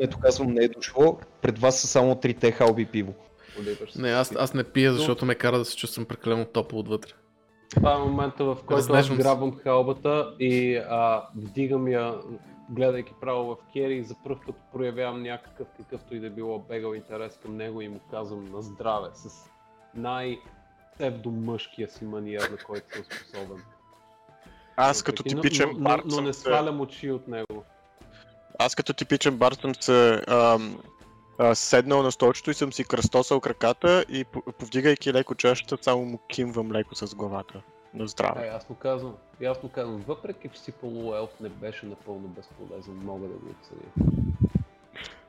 Ето 0.00 0.18
казвам, 0.18 0.52
не 0.54 0.64
е 0.64 0.68
дошло. 0.68 1.18
Пред 1.42 1.58
вас 1.58 1.80
са 1.80 1.86
само 1.86 2.14
трите 2.14 2.52
халби 2.52 2.86
пиво. 2.86 3.14
Оливаш. 3.60 3.94
Не, 3.94 4.10
аз, 4.10 4.32
аз 4.36 4.54
не 4.54 4.64
пия, 4.64 4.92
защото 4.92 5.26
ме 5.26 5.34
кара 5.34 5.58
да 5.58 5.64
се 5.64 5.76
чувствам 5.76 6.06
прекалено 6.06 6.44
топло 6.44 6.78
отвътре. 6.78 7.12
Това 7.74 7.94
е 7.94 7.98
момента, 7.98 8.44
в 8.44 8.56
който 8.66 8.92
аз 8.92 9.10
грабвам 9.10 9.56
халбата 9.56 10.34
и 10.40 10.76
а, 10.76 11.24
вдигам 11.36 11.88
я, 11.88 12.14
гледайки 12.70 13.12
право 13.20 13.44
в 13.44 13.56
Кери 13.72 13.96
и 13.96 14.04
за 14.04 14.14
първ 14.24 14.38
път 14.46 14.54
проявявам 14.72 15.22
някакъв 15.22 15.66
какъвто 15.76 16.14
и 16.14 16.20
да 16.20 16.30
било 16.30 16.58
бегал 16.58 16.94
интерес 16.94 17.38
към 17.42 17.56
него 17.56 17.80
и 17.80 17.88
му 17.88 18.00
казвам 18.10 18.44
на 18.44 18.62
здраве 18.62 19.08
с 19.14 19.50
най 19.94 20.38
псевдомъжкия 20.94 21.88
си 21.88 22.04
маниер, 22.04 22.50
на 22.50 22.56
който 22.56 22.96
съм 22.96 23.04
способен. 23.04 23.62
Аз 24.76 25.02
като 25.02 25.22
но- 25.26 25.42
типичен 25.42 25.70
но, 25.78 25.88
но, 25.88 26.02
но, 26.04 26.10
съм 26.10 26.24
не 26.24 26.32
свалям 26.32 26.80
очи 26.80 27.10
от 27.10 27.28
него. 27.28 27.64
Аз 28.58 28.74
като 28.74 28.92
типичен 28.92 29.36
бард 29.36 29.60
съм 29.60 29.74
се 29.74 30.22
ам, 30.28 30.78
а, 31.40 31.54
седнал 31.54 32.02
на 32.02 32.12
столчето 32.12 32.50
и 32.50 32.54
съм 32.54 32.72
си 32.72 32.84
кръстосал 32.84 33.40
краката 33.40 34.04
и 34.08 34.24
по- 34.24 34.42
повдигайки 34.42 35.12
леко 35.12 35.34
чашата, 35.34 35.78
само 35.80 36.04
му 36.04 36.18
кимвам 36.18 36.72
леко 36.72 36.94
с 36.94 37.14
главата. 37.14 37.62
На 37.94 38.06
здраве. 38.06 38.40
Ай, 38.40 38.48
аз 38.48 38.68
му 38.68 38.76
казвам, 38.76 39.14
му 39.62 39.68
казвам, 39.68 40.04
въпреки 40.08 40.48
че 40.48 40.60
си 40.60 40.72
полуелф, 40.72 41.30
не 41.40 41.48
беше 41.48 41.86
напълно 41.86 42.28
безполезен, 42.28 42.94
мога 43.04 43.28
да 43.28 43.34
го 43.34 43.46
оценя. 43.60 44.12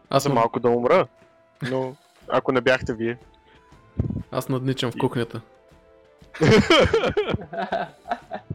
Аз, 0.09 0.25
над... 0.25 0.33
малко 0.33 0.59
да 0.59 0.69
умра, 0.69 1.07
но 1.61 1.95
ако 2.27 2.51
не 2.51 2.61
бяхте 2.61 2.93
вие. 2.93 3.17
аз 4.31 4.49
надничам 4.49 4.91
в 4.91 4.95
кухнята. 4.99 5.41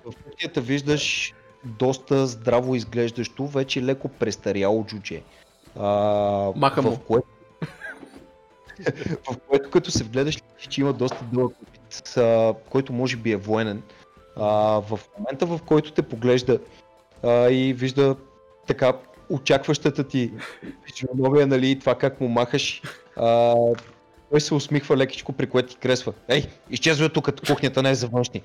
В 0.04 0.12
кутията 0.24 0.60
виждаш 0.60 1.34
доста 1.64 2.26
здраво 2.26 2.74
изглеждащо, 2.74 3.46
вече 3.46 3.82
леко 3.82 4.08
престаряло 4.08 4.84
джудже. 4.84 5.22
А, 5.78 5.86
Маха 6.56 6.82
му. 6.82 6.90
в, 6.90 7.00
което, 7.00 7.28
в 9.30 9.36
което 9.48 9.70
като 9.70 9.90
се 9.90 10.04
вгледаш, 10.04 10.42
че 10.68 10.80
има 10.80 10.92
доста 10.92 11.24
дълъг 11.32 11.56
опит, 11.62 12.16
а, 12.16 12.54
който 12.70 12.92
може 12.92 13.16
би 13.16 13.32
е 13.32 13.36
военен. 13.36 13.82
А, 14.36 14.46
в 14.80 15.00
момента 15.18 15.46
в 15.46 15.60
който 15.66 15.92
те 15.92 16.02
поглежда 16.02 16.58
а, 17.22 17.50
и 17.50 17.72
вижда 17.72 18.16
така 18.66 18.92
очакващата 19.30 20.08
ти 20.08 20.32
физиономия, 20.86 21.46
нали, 21.46 21.70
и 21.70 21.78
това 21.78 21.94
как 21.94 22.20
му 22.20 22.28
махаш, 22.28 22.82
а, 23.16 23.54
той 24.30 24.40
се 24.40 24.54
усмихва 24.54 24.96
лекичко, 24.96 25.32
при 25.32 25.46
което 25.46 25.68
ти 25.68 25.76
кресва. 25.76 26.12
Ей, 26.28 26.46
изчезвай 26.70 27.08
тук, 27.08 27.46
кухнята 27.46 27.82
не 27.82 27.90
е 27.90 27.94
за 27.94 28.08
външни. 28.08 28.42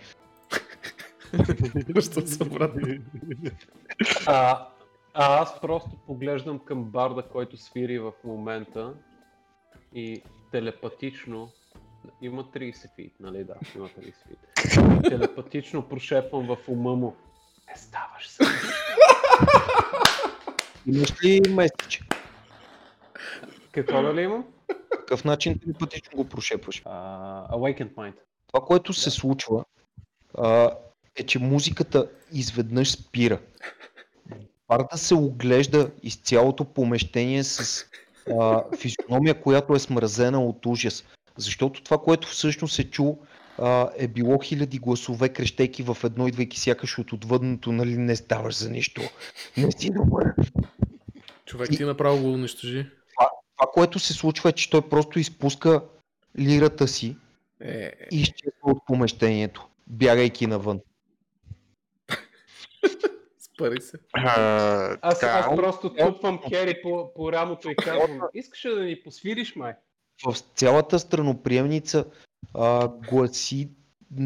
Връщам 1.90 2.28
се 2.28 2.44
обратно. 2.44 2.88
А, 4.26 4.68
а 5.14 5.42
аз 5.42 5.62
просто 5.62 5.90
поглеждам 6.08 6.60
към 6.60 6.84
барда, 6.84 7.24
който 7.32 7.58
свири 7.58 8.00
в 8.00 8.12
момента 8.24 8.94
и 9.96 10.24
телепатично 10.52 11.52
има 12.22 12.44
30 12.44 12.96
фит, 12.96 13.14
нали 13.20 13.44
да, 13.44 13.54
има 13.76 13.90
30 13.90 14.04
фит. 14.04 14.40
Телепатично 15.04 15.90
прошепвам 15.90 16.48
в 16.48 16.58
ума 16.68 16.96
му. 16.96 17.16
Не 17.70 17.76
ставаш 17.76 18.28
се. 18.28 18.44
Имаш 20.88 21.24
ли 21.24 21.42
месече? 21.50 22.02
Какво 23.72 24.02
дали 24.02 24.22
имам? 24.22 24.46
По 24.68 24.98
какъв 24.98 25.26
начин 25.26 25.60
телепатично 25.60 26.18
го 26.18 26.30
прошепваш? 26.30 26.84
Uh, 26.84 27.52
Awakened 27.52 27.94
Mind. 27.94 28.14
Това, 28.48 28.66
което 28.66 28.94
се 28.94 29.12
случва, 29.12 29.66
а, 30.38 30.72
е, 31.16 31.26
че 31.26 31.40
музиката 31.40 32.10
изведнъж 32.34 32.92
спира. 32.92 33.40
Барда 34.68 34.98
се 34.98 35.16
оглежда 35.16 35.92
из 36.04 36.16
цялото 36.16 36.66
помещение 36.66 37.44
с 37.44 37.86
а, 38.40 38.64
физиономия, 38.78 39.42
която 39.42 39.74
е 39.74 39.80
смразена 39.80 40.46
от 40.46 40.66
ужас. 40.66 41.04
Защото 41.38 41.84
това, 41.84 41.98
което 41.98 42.28
всъщност 42.28 42.76
се 42.76 42.90
чу, 42.90 43.16
а, 43.58 43.90
е 43.98 44.08
било 44.08 44.40
хиляди 44.40 44.80
гласове, 44.80 45.30
крещейки 45.30 45.84
в 45.84 45.98
едно, 46.04 46.28
идвайки 46.28 46.60
сякаш 46.60 46.98
от 46.98 47.14
отвъдното, 47.14 47.72
нали, 47.72 47.98
не 47.98 48.16
ставаш 48.16 48.56
за 48.56 48.70
нищо. 48.70 49.02
Не 49.58 49.72
си 49.72 49.90
добър. 49.90 50.34
Човек 51.46 51.70
ти 51.70 51.84
направо 51.84 52.22
го 52.22 52.34
унищожи. 52.34 52.86
Това, 53.58 53.72
което 53.74 54.00
се 54.00 54.14
случва 54.14 54.50
е, 54.50 54.54
че 54.54 54.70
той 54.70 54.82
просто 54.82 55.20
изпуска 55.20 55.82
лирата 56.40 56.88
си 56.88 57.16
Е, 57.62 57.92
и 58.12 58.22
изчезва 58.22 58.62
от 58.64 58.86
помещението, 58.86 59.68
бягайки 59.88 60.48
навън. 60.48 60.80
Спари 63.62 63.82
се. 63.82 63.98
А, 64.14 64.98
Аз, 65.02 65.20
така, 65.20 65.34
аз 65.34 65.56
просто 65.56 65.94
тупвам 65.94 66.40
Кери 66.50 66.82
по, 66.84 67.14
по 67.14 67.32
рамото 67.32 67.70
и 67.70 67.76
казвам, 67.76 68.22
искаш 68.34 68.66
ли 68.66 68.76
да 68.76 68.82
ни 68.82 69.04
посвириш 69.04 69.56
май? 69.56 69.74
в 70.26 70.36
цялата 70.56 71.00
страноприемница 71.00 72.06
а, 72.54 72.88
гласи 72.88 73.70
м, 74.12 74.26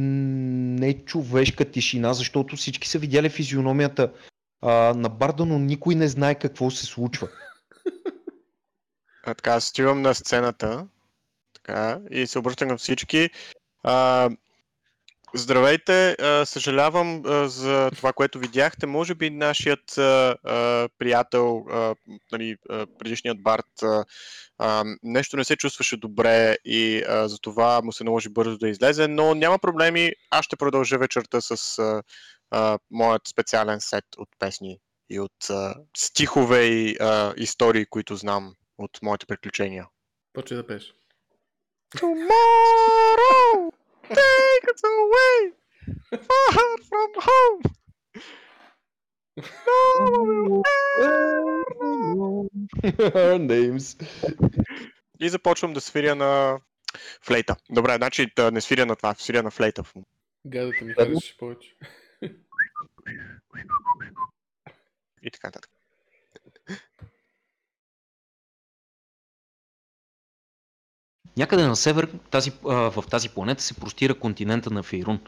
нечовешка 0.80 1.72
тишина, 1.72 2.14
защото 2.14 2.56
всички 2.56 2.88
са 2.88 3.00
видяли 3.00 3.30
физиономията 3.30 4.12
а, 4.62 4.94
на 4.94 5.10
Барда, 5.10 5.46
но 5.46 5.60
никой 5.60 5.96
не 5.96 6.08
знае 6.08 6.36
какво 6.36 6.72
се 6.72 6.86
случва. 6.86 7.28
А, 9.24 9.34
така, 9.34 9.60
стивам 9.60 10.02
на 10.02 10.14
сцената. 10.16 10.88
Така, 11.54 12.00
и 12.12 12.28
се 12.28 12.40
обръщам 12.40 12.68
към 12.68 12.78
всички. 12.78 13.30
А, 13.84 14.30
здравейте, 15.36 16.16
съжалявам 16.46 17.24
за 17.46 17.92
това, 17.96 18.14
което 18.14 18.40
видяхте. 18.40 18.86
Може 18.86 19.16
би 19.16 19.30
нашият 19.30 19.86
приятел, 20.98 21.66
нали, 22.32 22.58
предишният 23.00 23.44
Барт, 23.44 23.84
нещо 25.04 25.38
не 25.38 25.44
се 25.44 25.56
чувстваше 25.56 25.98
добре 25.98 26.58
и 26.66 27.04
за 27.08 27.38
това 27.40 27.82
му 27.82 27.92
се 27.92 28.04
наложи 28.04 28.30
бързо 28.30 28.58
да 28.58 28.70
излезе, 28.70 29.08
но 29.08 29.36
няма 29.36 29.60
проблеми. 29.60 30.12
Аз 30.32 30.46
ще 30.46 30.56
продължа 30.56 30.98
вечерта 30.98 31.42
с 31.42 31.80
моят 32.92 33.28
специален 33.28 33.82
сет 33.82 34.06
от 34.18 34.30
песни 34.40 34.80
и 35.10 35.20
от 35.20 35.48
стихове 35.98 36.64
и 36.64 36.98
истории, 37.38 37.86
които 37.86 38.16
знам 38.16 38.54
от 38.78 39.00
моите 39.02 39.26
приключения. 39.26 39.88
Почвай 40.34 40.58
да 40.58 40.68
пееш. 40.68 40.94
Tomorrow, 41.98 43.72
take 44.10 44.66
us 44.74 44.84
away, 44.84 45.38
far 46.28 46.50
from 46.90 47.12
home. 47.30 47.62
Our 53.16 53.40
names. 53.40 53.98
И 55.20 55.30
започвам 55.30 55.74
да 55.74 55.82
свиря 55.82 56.16
на 56.16 56.60
Флейта. 57.22 57.56
Добре, 57.70 57.96
значи 57.96 58.32
да 58.36 58.52
не 58.52 58.62
свиря 58.62 58.86
на 58.86 58.96
това, 58.96 59.16
свиря 59.18 59.44
на 59.44 59.52
флейта. 59.52 59.84
Гадата 60.46 60.86
ми 60.86 60.94
харесваше 60.94 61.38
повече. 61.38 61.76
И 65.22 65.32
така 65.32 65.48
нататък. 65.48 65.72
Някъде 71.38 71.68
на 71.68 71.76
север 71.76 72.08
тази, 72.32 72.52
а, 72.70 72.74
в 72.76 73.04
тази 73.10 73.30
планета 73.30 73.64
се 73.64 73.74
простира 73.74 74.14
континента 74.14 74.72
на 74.72 74.84
Фейрун. 74.84 75.20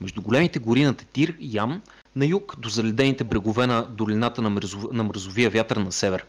Между 0.00 0.22
големите 0.22 0.58
гори 0.58 0.84
на 0.84 0.94
Тетир 0.94 1.36
и 1.40 1.56
Ям, 1.56 1.82
на 2.16 2.26
юг 2.26 2.56
до 2.58 2.68
заледените 2.68 3.24
брегове 3.24 3.66
на 3.66 3.82
долината 3.82 4.42
на, 4.42 4.50
мръзов... 4.50 4.92
на 4.92 5.04
мръзовия 5.04 5.50
вятър 5.50 5.76
на 5.76 5.92
север. 5.92 6.26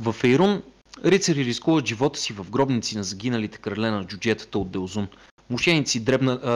В 0.00 0.12
Фейрун 0.12 0.62
рицари 1.04 1.44
рискуват 1.44 1.86
живота 1.86 2.18
си 2.18 2.32
в 2.32 2.50
гробници 2.50 2.96
на 2.96 3.04
загиналите 3.04 3.58
крале 3.58 3.90
на 3.90 4.04
джуджетата 4.04 4.58
от 4.58 4.70
Делзун. 4.70 5.08
Мошеници 5.50 6.04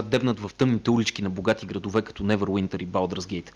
дебнат 0.04 0.40
в 0.40 0.50
тъмните 0.56 0.90
улички 0.90 1.22
на 1.22 1.30
богати 1.30 1.66
градове 1.66 2.02
като 2.02 2.24
Неверуинтър 2.24 2.80
и 2.80 2.86
Балдърсгейт. 2.86 3.52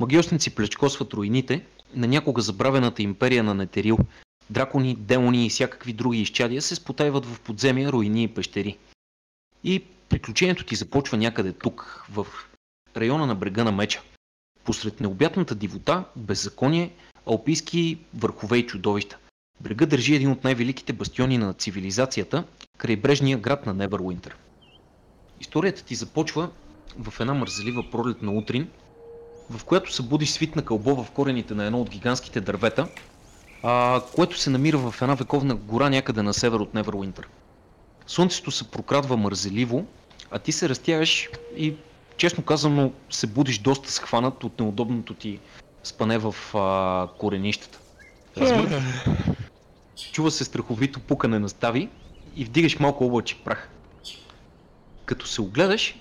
Магиосници 0.00 0.54
плечкосват 0.54 1.14
руините 1.14 1.66
на 1.94 2.06
някога 2.06 2.42
забравената 2.42 3.02
империя 3.02 3.44
на 3.44 3.54
Нетерил. 3.54 3.98
Дракони, 4.50 4.96
демони 4.96 5.46
и 5.46 5.50
всякакви 5.50 5.92
други 5.92 6.20
изчадия 6.20 6.62
се 6.62 6.74
спотайват 6.74 7.26
в 7.26 7.40
подземия, 7.40 7.92
руини 7.92 8.22
и 8.22 8.28
пещери. 8.28 8.78
И 9.64 9.82
приключението 10.08 10.64
ти 10.64 10.74
започва 10.74 11.16
някъде 11.16 11.52
тук, 11.52 12.06
в 12.10 12.26
района 12.96 13.26
на 13.26 13.34
брега 13.34 13.64
на 13.64 13.72
меча. 13.72 14.02
Посред 14.64 15.00
необятната 15.00 15.54
дивота, 15.54 16.04
беззаконие, 16.16 16.92
алпийски 17.26 17.98
върхове 18.14 18.58
и 18.58 18.66
чудовища. 18.66 19.18
Брега 19.60 19.86
държи 19.86 20.14
един 20.14 20.30
от 20.30 20.44
най-великите 20.44 20.92
бастиони 20.92 21.38
на 21.38 21.54
цивилизацията, 21.54 22.44
крайбрежния 22.78 23.38
град 23.38 23.66
на 23.66 23.74
Неверуинтър. 23.74 24.36
Историята 25.40 25.84
ти 25.84 25.94
започва 25.94 26.50
в 26.98 27.20
една 27.20 27.34
мързелива 27.34 27.90
пролетна 27.90 28.32
утрин, 28.32 28.68
в 29.50 29.64
която 29.64 29.92
се 29.92 30.02
будиш 30.02 30.30
свитна 30.30 30.64
кълбо 30.64 31.04
в 31.04 31.10
корените 31.10 31.54
на 31.54 31.64
едно 31.64 31.80
от 31.80 31.90
гигантските 31.90 32.40
дървета, 32.40 32.88
а, 33.66 34.02
което 34.14 34.38
се 34.38 34.50
намира 34.50 34.78
в 34.78 35.02
една 35.02 35.14
вековна 35.14 35.54
гора 35.54 35.90
някъде 35.90 36.22
на 36.22 36.34
север 36.34 36.58
от 36.58 36.74
Неверуинтър. 36.74 37.28
Слънцето 38.06 38.50
се 38.50 38.70
прокрадва 38.70 39.16
мързеливо, 39.16 39.86
а 40.30 40.38
ти 40.38 40.52
се 40.52 40.68
разтягаш 40.68 41.28
и 41.56 41.74
честно 42.16 42.44
казано 42.44 42.92
се 43.10 43.26
будиш 43.26 43.58
доста 43.58 43.92
схванат 43.92 44.44
от 44.44 44.60
неудобното 44.60 45.14
ти 45.14 45.40
спане 45.84 46.18
в 46.18 46.34
а, 46.54 47.08
коренищата. 47.18 47.78
Размърдаш. 48.36 48.84
Чува 50.12 50.30
се 50.30 50.44
страховито 50.44 51.00
пукане 51.00 51.38
на 51.38 51.48
стави 51.48 51.88
и 52.36 52.44
вдигаш 52.44 52.78
малко 52.78 53.04
облаче 53.04 53.38
прах. 53.44 53.70
Като 55.04 55.26
се 55.26 55.40
огледаш, 55.42 56.00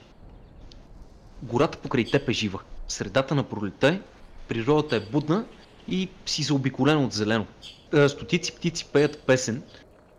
гората 1.44 1.78
покрай 1.78 2.06
теб 2.06 2.30
е 2.30 2.34
жива. 2.34 2.60
Средата 2.88 3.36
на 3.36 3.44
пролета 3.44 3.88
е, 3.88 4.00
природата 4.48 4.96
е 4.96 5.00
будна 5.00 5.46
и 5.88 6.10
си 6.26 6.44
заобиколена 6.44 7.04
от 7.04 7.14
зелено. 7.14 7.46
Е, 7.94 8.10
Стотици 8.10 8.56
птици 8.56 8.86
пеят 8.94 9.18
песен, 9.18 9.64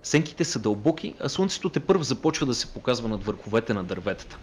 сенките 0.02 0.44
са 0.44 0.58
дълбоки, 0.58 1.14
а 1.20 1.28
слънцето 1.28 1.68
те 1.68 1.80
първо 1.80 2.02
започва 2.02 2.46
да 2.46 2.54
се 2.54 2.66
показва 2.66 3.08
над 3.08 3.24
върховете 3.24 3.74
на 3.74 3.84
дърветата. 3.84 4.38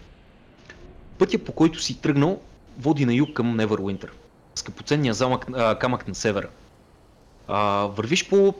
Пътя 1.18 1.38
по 1.38 1.52
който 1.52 1.80
си 1.80 2.00
тръгнал 2.00 2.40
води 2.78 3.06
на 3.06 3.14
юг 3.14 3.32
към 3.32 3.56
Неверуинтър, 3.56 4.12
скъпоценния 4.54 5.14
замък, 5.14 5.46
а, 5.54 5.78
камък 5.78 6.08
на 6.08 6.14
севера. 6.14 6.48
А, 7.48 7.86
вървиш 7.86 8.28
по 8.28 8.54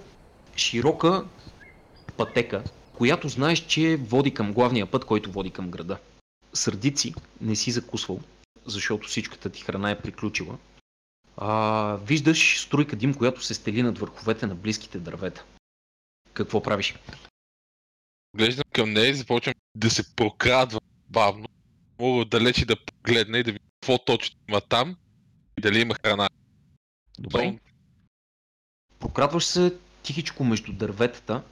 широка 0.56 1.24
пътека, 2.16 2.62
която 2.94 3.28
знаеш, 3.28 3.58
че 3.58 3.96
води 3.96 4.34
към 4.34 4.52
главния 4.52 4.86
път, 4.86 5.04
който 5.04 5.32
води 5.32 5.50
към 5.50 5.70
града. 5.70 5.96
Сърдици 6.54 7.14
не 7.40 7.56
си 7.56 7.70
закусвал, 7.70 8.20
защото 8.66 9.08
всичката 9.08 9.50
ти 9.50 9.62
храна 9.62 9.90
е 9.90 10.00
приключила. 10.00 10.58
А, 11.36 11.96
виждаш 11.96 12.60
струйка 12.60 12.96
дим, 12.96 13.14
която 13.14 13.42
се 13.42 13.54
стели 13.54 13.82
над 13.82 13.98
върховете 13.98 14.46
на 14.46 14.54
близките 14.54 14.98
дървета. 14.98 15.44
Какво 16.32 16.62
правиш? 16.62 16.94
Глеждам 18.36 18.64
към 18.72 18.92
нея 18.92 19.08
и 19.08 19.14
започвам 19.14 19.54
да 19.74 19.90
се 19.90 20.16
прокрадва 20.16 20.80
бавно. 21.08 21.46
Мога 21.98 22.24
далече 22.24 22.66
да 22.66 22.76
погледна 22.84 23.38
и 23.38 23.42
да 23.42 23.52
видя 23.52 23.64
какво 23.80 23.98
точно 24.04 24.40
има 24.48 24.60
там 24.60 24.96
и 25.58 25.60
дали 25.60 25.80
има 25.80 25.94
храна. 25.94 26.28
Добре. 27.18 27.58
Прокрадваш 28.98 29.44
се 29.44 29.76
тихичко 30.02 30.44
между 30.44 30.72
дърветата 30.72 31.42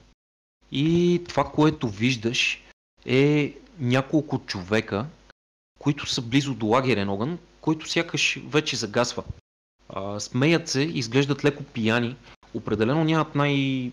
и 0.73 1.23
това, 1.29 1.53
което 1.53 1.89
виждаш 1.89 2.63
е 3.07 3.55
няколко 3.79 4.39
човека, 4.47 5.07
които 5.79 6.07
са 6.07 6.23
близо 6.23 6.55
до 6.55 6.67
лагерен 6.67 7.09
огън, 7.09 7.39
който 7.61 7.91
сякаш 7.91 8.39
вече 8.47 8.77
загасва. 8.77 9.25
А, 9.93 10.21
смеят 10.21 10.69
се, 10.69 10.83
изглеждат 10.83 11.45
леко 11.45 11.63
пияни, 11.63 12.17
определено 12.55 13.05
нямат 13.05 13.35
най... 13.35 13.91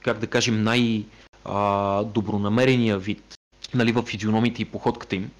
как 0.00 0.18
да 0.18 0.26
кажем, 0.26 0.62
най-добронамерения 0.62 2.98
вид 2.98 3.34
нали, 3.74 3.92
в 3.92 4.02
физиономите 4.02 4.62
и 4.62 4.64
походката 4.64 5.16
им. 5.16 5.30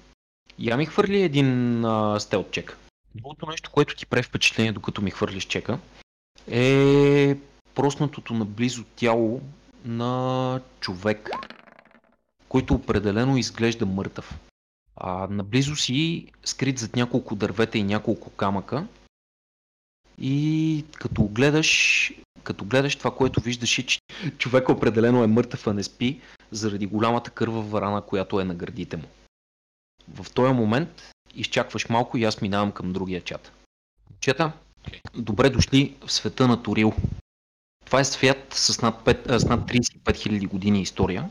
Я 0.59 0.77
ми 0.77 0.85
хвърли 0.85 1.21
един 1.21 1.85
а, 1.85 2.19
стелт 2.19 2.51
чек. 2.51 2.77
Другото 3.15 3.45
нещо, 3.45 3.71
което 3.71 3.95
ти 3.95 4.05
прави 4.05 4.23
впечатление, 4.23 4.71
докато 4.71 5.01
ми 5.01 5.11
хвърлиш 5.11 5.43
чека, 5.43 5.79
е 6.47 7.37
проснатото 7.75 8.33
наблизо 8.33 8.83
тяло 8.95 9.41
на 9.85 10.61
човек, 10.79 11.29
който 12.49 12.73
определено 12.73 13.37
изглежда 13.37 13.85
мъртъв. 13.85 14.39
А, 14.95 15.27
наблизо 15.29 15.75
си, 15.75 16.27
скрит 16.45 16.79
зад 16.79 16.95
няколко 16.95 17.35
дървета 17.35 17.77
и 17.77 17.83
няколко 17.83 18.29
камъка. 18.29 18.87
И 20.17 20.85
като 20.99 21.23
гледаш, 21.23 22.11
като 22.43 22.65
гледаш 22.65 22.95
това, 22.95 23.15
което 23.15 23.41
виждаш 23.41 23.77
е, 23.77 23.85
че 23.85 23.99
човека 24.37 24.71
определено 24.71 25.23
е 25.23 25.27
мъртъв, 25.27 25.67
а 25.67 25.73
не 25.73 25.83
спи, 25.83 26.21
заради 26.51 26.85
голямата 26.85 27.31
кървава 27.31 27.81
рана, 27.81 28.01
която 28.01 28.39
е 28.39 28.43
на 28.43 28.55
гърдите 28.55 28.97
му. 28.97 29.07
В 30.13 30.31
този 30.33 30.53
момент 30.53 31.11
изчакваш 31.35 31.89
малко 31.89 32.17
и 32.17 32.23
аз 32.23 32.41
минавам 32.41 32.71
към 32.71 32.93
другия 32.93 33.21
чат. 33.21 33.51
Чета, 34.19 34.51
добре 35.15 35.49
дошли 35.49 35.95
в 36.05 36.11
света 36.11 36.47
на 36.47 36.63
Торил. 36.63 36.93
Това 37.85 37.99
е 37.99 38.05
свят 38.05 38.53
с 38.53 38.81
над, 38.81 39.03
5, 39.05 39.29
а, 39.29 39.39
с 39.39 39.45
над 39.45 39.71
35 39.71 40.03
000 40.03 40.47
години 40.47 40.81
история. 40.81 41.29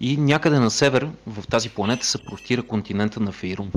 И 0.00 0.16
някъде 0.16 0.58
на 0.58 0.70
север 0.70 1.10
в 1.26 1.46
тази 1.50 1.70
планета 1.70 2.06
се 2.06 2.24
простира 2.24 2.62
континента 2.62 3.20
на 3.20 3.32
Фейрун. 3.32 3.72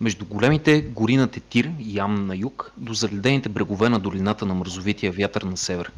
Между 0.00 0.26
големите 0.26 0.82
гори 0.82 1.16
на 1.16 1.28
Тетир 1.28 1.72
и 1.78 1.96
Ям 1.96 2.26
на 2.26 2.36
юг, 2.36 2.72
до 2.76 2.94
заледените 2.94 3.48
брегове 3.48 3.88
на 3.88 4.00
долината 4.00 4.46
на 4.46 4.54
мързовития 4.54 5.12
вятър 5.12 5.42
на 5.42 5.56
север. 5.56 5.92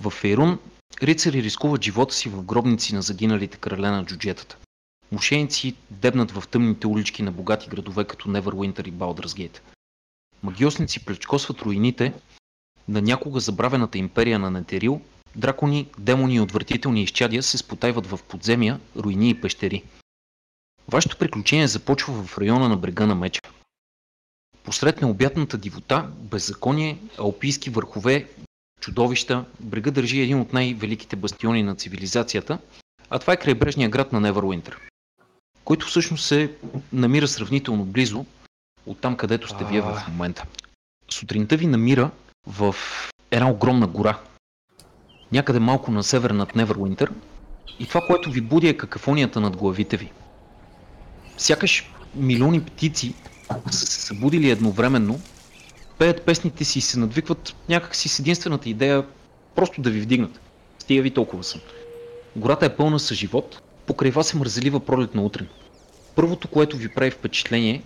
В 0.00 0.10
Фейрун 0.10 0.58
рицари 1.02 1.42
рискуват 1.42 1.84
живота 1.84 2.14
си 2.14 2.28
в 2.28 2.42
гробници 2.42 2.94
на 2.94 3.02
загиналите 3.02 3.56
крале 3.56 3.90
на 3.90 4.04
джуджетата. 4.04 4.56
Мошеници 5.12 5.74
дебнат 5.90 6.30
в 6.30 6.48
тъмните 6.48 6.86
улички 6.86 7.22
на 7.22 7.32
богати 7.32 7.68
градове 7.68 8.04
като 8.04 8.30
Неверуинтър 8.30 8.84
и 8.84 8.90
Балдърсгейт. 8.90 9.62
Магиосници 10.42 11.04
плечкосват 11.04 11.62
руините 11.62 12.12
на 12.88 13.02
някога 13.02 13.40
забравената 13.40 13.98
империя 13.98 14.38
на 14.38 14.50
Нетерил, 14.50 15.00
дракони, 15.36 15.88
демони 15.98 16.34
и 16.34 16.40
отвратителни 16.40 17.02
изчадия 17.02 17.42
се 17.42 17.58
спотайват 17.58 18.06
в 18.06 18.20
подземия, 18.28 18.80
руини 18.96 19.30
и 19.30 19.40
пещери. 19.40 19.82
Вашето 20.90 21.16
приключение 21.16 21.68
започва 21.68 22.24
в 22.24 22.38
района 22.38 22.68
на 22.68 22.76
брега 22.76 23.06
на 23.06 23.14
меча. 23.14 23.40
Посред 24.64 25.02
необятната 25.02 25.58
дивота, 25.58 26.08
беззаконие, 26.18 26.98
алпийски 27.18 27.70
върхове, 27.70 28.28
чудовища, 28.80 29.44
брега 29.60 29.90
държи 29.90 30.20
един 30.20 30.40
от 30.40 30.52
най-великите 30.52 31.16
бастиони 31.16 31.62
на 31.62 31.74
цивилизацията, 31.74 32.58
а 33.10 33.18
това 33.18 33.32
е 33.32 33.36
крайбрежния 33.36 33.88
град 33.88 34.12
на 34.12 34.20
Неверуинтър, 34.20 34.80
който 35.64 35.86
всъщност 35.86 36.26
се 36.26 36.52
намира 36.92 37.28
сравнително 37.28 37.84
близо 37.84 38.24
от 38.86 39.00
там, 39.00 39.16
където 39.16 39.48
сте 39.48 39.64
вие 39.64 39.80
в 39.80 40.02
момента. 40.08 40.44
Сутринта 41.10 41.56
ви 41.56 41.66
намира 41.66 42.10
в 42.46 42.74
една 43.30 43.50
огромна 43.50 43.86
гора, 43.86 44.18
някъде 45.32 45.58
малко 45.58 45.90
на 45.90 46.02
север 46.02 46.30
над 46.30 46.54
Неверуинтър, 46.54 47.12
и 47.78 47.86
това, 47.86 48.00
което 48.06 48.30
ви 48.30 48.40
буди 48.40 48.68
е 48.68 48.76
какафонията 48.76 49.40
над 49.40 49.56
главите 49.56 49.96
ви. 49.96 50.12
Сякаш 51.40 51.90
милиони 52.14 52.64
птици 52.64 53.14
са 53.70 53.86
се 53.86 54.00
събудили 54.00 54.50
едновременно, 54.50 55.20
пеят 55.98 56.22
песните 56.22 56.64
си 56.64 56.78
и 56.78 56.82
се 56.82 56.98
надвикват 56.98 57.56
някакси 57.68 58.08
с 58.08 58.18
единствената 58.18 58.68
идея 58.68 59.06
просто 59.54 59.80
да 59.80 59.90
ви 59.90 60.00
вдигнат. 60.00 60.40
Стига 60.78 61.02
ви 61.02 61.10
толкова 61.10 61.44
съм. 61.44 61.60
Гората 62.36 62.66
е 62.66 62.76
пълна 62.76 62.98
с 62.98 63.14
живот, 63.14 63.62
покрай 63.86 64.10
вас 64.10 64.34
е 64.34 64.36
мързелива 64.36 64.80
пролетна 64.80 65.22
утрин. 65.22 65.46
Първото, 66.14 66.48
което 66.48 66.76
ви 66.76 66.88
прави 66.88 67.10
впечатление 67.10 67.82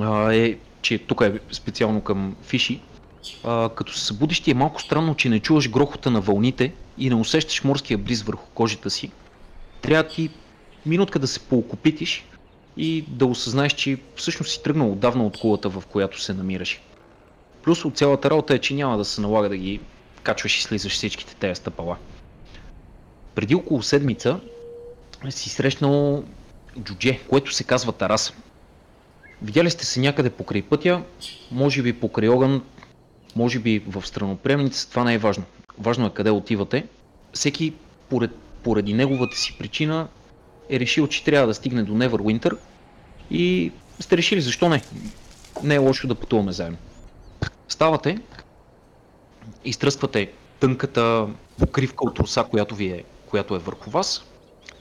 а, 0.00 0.32
е, 0.34 0.56
че 0.82 0.98
тук 0.98 1.20
е 1.20 1.38
специално 1.52 2.00
към 2.00 2.36
Фиши, 2.42 2.80
а, 3.44 3.68
като 3.68 3.92
се 3.92 4.04
събудиш 4.04 4.40
ти 4.40 4.50
е 4.50 4.54
малко 4.54 4.82
странно, 4.82 5.14
че 5.14 5.28
не 5.28 5.40
чуваш 5.40 5.70
грохота 5.70 6.10
на 6.10 6.20
вълните 6.20 6.72
и 6.98 7.08
не 7.08 7.14
усещаш 7.14 7.64
морския 7.64 7.98
бриз 7.98 8.22
върху 8.22 8.46
кожата 8.54 8.90
си, 8.90 9.10
трябва 9.82 10.08
ти 10.08 10.30
минутка 10.86 11.18
да 11.18 11.26
се 11.26 11.40
поокупитиш 11.40 12.24
и 12.80 13.04
да 13.08 13.26
осъзнаеш, 13.26 13.72
че 13.72 13.98
всъщност 14.16 14.52
си 14.52 14.62
тръгнал 14.62 14.92
отдавна 14.92 15.26
от 15.26 15.38
кулата, 15.38 15.68
в 15.68 15.82
която 15.86 16.20
се 16.20 16.34
намираш. 16.34 16.80
Плюс 17.62 17.84
от 17.84 17.96
цялата 17.96 18.30
работа 18.30 18.54
е, 18.54 18.58
че 18.58 18.74
няма 18.74 18.98
да 18.98 19.04
се 19.04 19.20
налага 19.20 19.48
да 19.48 19.56
ги 19.56 19.80
качваш 20.22 20.58
и 20.58 20.62
слизаш 20.62 20.92
всичките 20.92 21.34
тези 21.34 21.54
стъпала. 21.54 21.96
Преди 23.34 23.54
около 23.54 23.82
седмица 23.82 24.40
си 25.30 25.48
срещнал 25.48 26.24
джудже, 26.82 27.20
което 27.28 27.52
се 27.52 27.64
казва 27.64 27.92
Тарас. 27.92 28.34
Видяли 29.42 29.70
сте 29.70 29.86
се 29.86 30.00
някъде 30.00 30.30
покрай 30.30 30.62
пътя, 30.62 31.02
може 31.50 31.82
би 31.82 31.92
покрай 31.92 32.28
огън, 32.28 32.62
може 33.36 33.58
би 33.58 33.82
в 33.86 34.06
страноприемница, 34.06 34.90
това 34.90 35.04
не 35.04 35.14
е 35.14 35.18
важно. 35.18 35.44
Важно 35.78 36.06
е 36.06 36.10
къде 36.14 36.30
отивате. 36.30 36.86
Всеки 37.32 37.74
поред, 38.08 38.30
поради 38.62 38.94
неговата 38.94 39.36
си 39.36 39.56
причина 39.58 40.08
е 40.70 40.80
решил, 40.80 41.06
че 41.06 41.24
трябва 41.24 41.46
да 41.46 41.54
стигне 41.54 41.82
до 41.82 41.92
Neverwinter 41.92 42.56
и 43.30 43.72
сте 44.00 44.16
решили 44.16 44.40
защо 44.40 44.68
не. 44.68 44.82
Не 45.62 45.74
е 45.74 45.78
лошо 45.78 46.08
да 46.08 46.14
пътуваме 46.14 46.52
заедно. 46.52 46.78
Ставате, 47.68 48.18
изтръсквате 49.64 50.32
тънката 50.60 51.28
покривка 51.58 52.04
от 52.04 52.18
руса, 52.18 52.44
която, 52.50 52.74
ви 52.74 52.86
е, 52.86 53.04
която 53.26 53.54
е 53.54 53.58
върху 53.58 53.90
вас 53.90 54.24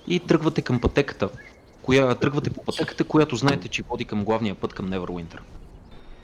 и 0.07 0.19
тръгвате 0.19 0.61
към 0.61 0.81
пътеката, 0.81 1.29
коя, 1.81 2.15
тръгвате 2.15 2.49
по 2.49 2.63
пътеката, 2.63 3.03
която 3.03 3.35
знаете, 3.35 3.67
че 3.67 3.83
води 3.83 4.05
към 4.05 4.23
главния 4.23 4.55
път 4.55 4.73
към 4.73 4.89
Neverwinter. 4.89 5.39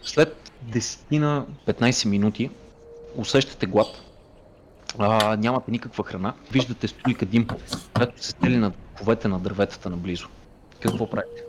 След 0.04 0.52
10-15 0.70 2.06
минути 2.06 2.50
усещате 3.16 3.66
глад, 3.66 3.88
а, 4.98 5.38
нямате 5.38 5.72
никаква 5.72 6.04
храна, 6.04 6.34
виждате 6.52 6.88
стойка 6.88 7.26
дим, 7.26 7.48
която 7.94 8.24
се 8.24 8.30
стели 8.30 8.58
над 8.58 8.74
ковете 8.98 9.28
на 9.28 9.40
дърветата 9.40 9.90
наблизо. 9.90 10.28
Какво 10.80 11.10
правите? 11.10 11.42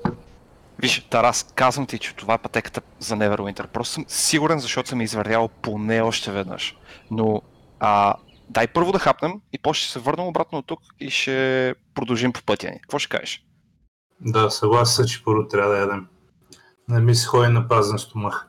Виж, 0.78 1.06
Тарас, 1.10 1.52
казвам 1.54 1.86
ти, 1.86 1.98
че 1.98 2.16
това 2.16 2.34
е 2.34 2.38
пътеката 2.38 2.80
за 2.98 3.16
Neverwinter. 3.16 3.66
Просто 3.66 3.94
съм 3.94 4.04
сигурен, 4.08 4.58
защото 4.58 4.88
съм 4.88 5.00
извървял 5.00 5.48
поне 5.48 6.00
още 6.00 6.32
веднъж. 6.32 6.76
Но 7.10 7.42
а, 7.80 8.14
дай 8.48 8.66
първо 8.66 8.92
да 8.92 8.98
хапнем 8.98 9.32
и 9.52 9.58
после 9.58 9.80
ще 9.80 9.92
се 9.92 9.98
върнем 9.98 10.26
обратно 10.26 10.58
от 10.58 10.66
тук 10.66 10.80
и 11.00 11.10
ще 11.10 11.74
продължим 11.94 12.32
по 12.32 12.42
пътя 12.42 12.66
ни. 12.66 12.80
Какво 12.80 12.98
ще 12.98 13.08
кажеш? 13.08 13.42
Да, 14.20 14.50
съгласен 14.50 15.06
че 15.06 15.24
първо 15.24 15.48
трябва 15.48 15.72
да 15.72 15.78
ядем. 15.78 16.06
Не 16.88 17.00
ми 17.00 17.14
се 17.14 17.26
ходи 17.26 17.48
на 17.48 17.68
празен 17.68 17.98
стомах. 17.98 18.48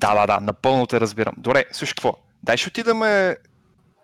Да, 0.00 0.14
да, 0.14 0.26
да, 0.26 0.40
напълно 0.40 0.86
те 0.86 1.00
разбирам. 1.00 1.34
Добре, 1.36 1.64
слушай 1.72 1.94
какво? 1.94 2.14
Дай 2.42 2.56
ще 2.56 2.68
отидем 2.68 3.02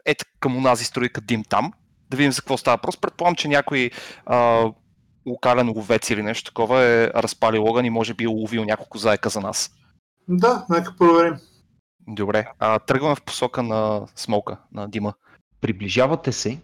ето 0.04 0.24
към 0.40 0.56
онази 0.56 0.84
строика 0.84 1.20
дим 1.20 1.44
там, 1.48 1.72
да 2.10 2.16
видим 2.16 2.32
за 2.32 2.40
какво 2.40 2.56
става 2.56 2.76
въпрос. 2.76 2.96
Предполагам, 2.96 3.36
че 3.36 3.48
някой 3.48 3.90
а, 4.26 4.66
локален 5.26 5.70
ловец 5.70 6.10
или 6.10 6.22
нещо 6.22 6.50
такова 6.50 6.82
е 6.82 7.06
разпалил 7.08 7.64
огън 7.64 7.84
и 7.84 7.90
може 7.90 8.14
би 8.14 8.24
е 8.24 8.28
уловил 8.28 8.64
няколко 8.64 8.98
заека 8.98 9.28
за 9.28 9.40
нас. 9.40 9.70
Да, 10.28 10.66
нека 10.70 10.96
проверим. 10.98 11.36
Добре, 12.08 12.46
а, 12.58 12.78
тръгваме 12.78 13.14
в 13.14 13.22
посока 13.22 13.62
на 13.62 14.06
смока, 14.16 14.56
на 14.72 14.88
дима. 14.88 15.14
Приближавате 15.60 16.32
се 16.32 16.58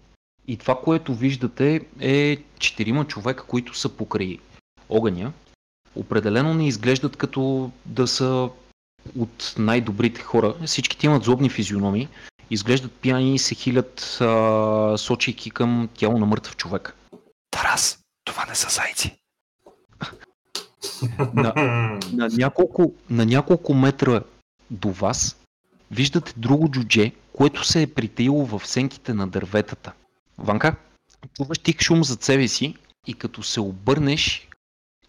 и 0.49 0.57
това, 0.57 0.81
което 0.81 1.15
виждате 1.15 1.87
е 2.01 2.37
четирима 2.59 3.05
човека, 3.05 3.45
които 3.45 3.79
са 3.79 3.89
покрай 3.89 4.39
огъня. 4.89 5.33
Определено 5.97 6.55
не 6.55 6.69
изглеждат 6.69 7.17
като 7.17 7.71
да 7.87 8.07
са 8.07 8.51
от 9.19 9.55
най-добрите 9.59 10.21
хора. 10.21 10.55
Всичките 10.67 11.07
имат 11.07 11.25
злобни 11.25 11.51
физиономии, 11.51 12.09
изглеждат 12.51 12.93
пияни 12.93 13.35
и 13.35 13.39
се 13.39 13.55
хилят, 13.55 14.19
а, 14.21 14.95
сочейки 14.99 15.51
към 15.51 15.89
тяло 15.95 16.19
на 16.19 16.27
мъртъв 16.27 16.57
човек. 16.57 16.97
Тарас, 17.51 17.99
това 18.29 18.47
не 18.47 18.55
са 18.55 18.68
зайци. 18.68 19.18
На, 21.35 21.53
на, 22.12 22.29
няколко, 22.29 22.95
на 23.11 23.26
няколко 23.26 23.74
метра 23.74 24.22
до 24.70 24.91
вас 24.91 25.37
виждате 25.91 26.33
друго 26.37 26.70
джудже, 26.70 27.12
което 27.33 27.64
се 27.64 27.83
е 27.83 27.95
притаило 27.95 28.47
в 28.47 28.66
сенките 28.66 29.14
на 29.14 29.29
дърветата. 29.29 29.93
Ванка, 30.39 30.76
чуваш 31.37 31.59
тих 31.59 31.81
шум 31.81 32.05
зад 32.05 32.22
себе 32.22 32.49
си 32.49 32.76
и 33.07 33.14
като 33.14 33.43
се 33.43 33.61
обърнеш, 33.61 34.49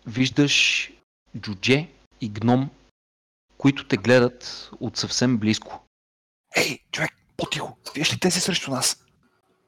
виждаш 0.08 0.90
джудже 1.38 1.88
и 2.22 2.30
гном, 2.30 2.70
които 3.58 3.88
те 3.88 3.98
гледат 3.98 4.70
от 4.80 4.98
съвсем 4.98 5.38
близко. 5.38 5.86
Ей, 6.56 6.80
човек, 6.92 7.12
по-тихо, 7.38 7.78
виж 7.96 8.14
ли 8.14 8.20
тези 8.20 8.40
срещу 8.40 8.72
нас? 8.72 9.04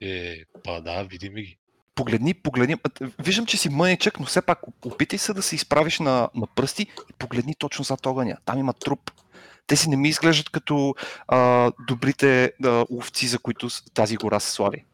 Е, 0.01 0.35
па 0.63 0.81
да, 0.81 1.03
видим 1.03 1.33
ги. 1.33 1.60
Погледни, 2.01 2.33
погледни. 2.33 2.75
Виждам, 3.19 3.45
че 3.45 3.57
си 3.57 3.69
мъничък, 3.69 4.19
но 4.19 4.25
все 4.25 4.41
пак 4.41 4.59
опитай 4.85 5.19
се 5.19 5.33
да 5.33 5.41
се 5.41 5.55
изправиш 5.55 5.99
на, 5.99 6.29
на 6.35 6.47
пръсти 6.47 6.81
и 6.81 7.13
погледни 7.19 7.55
точно 7.55 7.83
зад 7.83 8.05
огъня. 8.05 8.37
Там 8.45 8.59
има 8.59 8.73
труп. 8.73 9.11
Те 9.67 9.75
си 9.75 9.89
не 9.89 9.95
ми 9.95 10.09
изглеждат 10.09 10.49
като 10.49 10.95
а, 11.27 11.71
добрите 11.87 12.53
а, 12.63 12.85
ловци, 12.91 13.27
за 13.27 13.39
които 13.39 13.67
тази 13.93 14.15
гора 14.15 14.39
се 14.39 14.51
слави. 14.51 14.85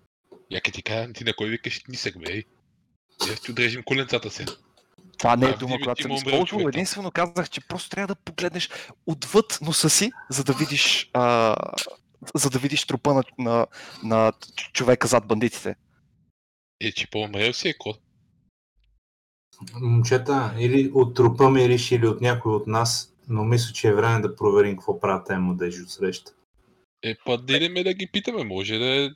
Яке 0.51 0.71
ти 0.71 0.83
кажа, 0.83 1.13
ти 1.13 1.23
на 1.23 1.33
кой 1.33 1.49
викаш 1.49 1.81
нисък, 1.87 2.19
бе? 2.19 2.43
Я 3.29 3.35
ще 3.35 3.51
отрежем 3.51 3.83
коленцата 3.85 4.29
се. 4.29 4.45
Това 5.17 5.35
не 5.35 5.45
е 5.45 5.49
А, 5.49 5.57
дума, 5.57 5.75
видимо, 5.75 5.83
която 5.83 5.97
ти 5.97 6.03
съм 6.03 6.11
използвал. 6.11 6.67
Единствено 6.67 7.11
казах, 7.11 7.49
че 7.49 7.67
просто 7.67 7.89
трябва 7.89 8.07
да 8.07 8.15
погледнеш 8.15 8.69
отвъд 9.05 9.59
носа 9.61 9.89
си, 9.89 10.11
за 10.29 10.43
да 10.43 10.53
видиш, 10.53 11.09
а, 11.13 11.55
за 12.35 12.49
да 12.49 12.59
видиш 12.59 12.85
трупа 12.85 13.13
на, 13.13 13.23
на, 13.37 13.67
на 14.03 14.33
човека 14.73 15.07
зад 15.07 15.27
бандитите. 15.27 15.75
Е, 16.81 16.91
че 16.91 17.09
по-умрел 17.09 17.53
си 17.53 17.69
е 17.69 17.73
кот. 17.77 17.99
Момчета, 19.81 20.53
или 20.59 20.91
от 20.93 21.15
трупа 21.15 21.49
Мириш, 21.49 21.91
или 21.91 22.07
от 22.07 22.21
някой 22.21 22.53
от 22.53 22.67
нас, 22.67 23.13
но 23.29 23.43
мисля, 23.43 23.73
че 23.73 23.87
е 23.87 23.93
време 23.93 24.21
да 24.21 24.35
проверим 24.35 24.77
какво 24.77 24.99
правят 24.99 25.27
те 25.27 25.37
младежи 25.37 25.81
от 25.81 25.89
среща. 25.89 26.31
Е, 27.03 27.15
па 27.25 27.37
дидеме 27.37 27.83
да 27.83 27.93
ги 27.93 28.07
питаме, 28.11 28.43
може 28.43 28.77
да 28.77 29.05
е 29.05 29.09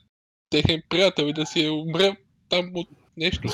техен 0.50 0.82
приятел 0.88 1.24
и 1.24 1.32
да 1.32 1.46
си 1.46 1.64
е 1.64 1.70
умрел 1.70 2.16
там 2.48 2.70
от 2.74 2.88
нещо. 3.16 3.48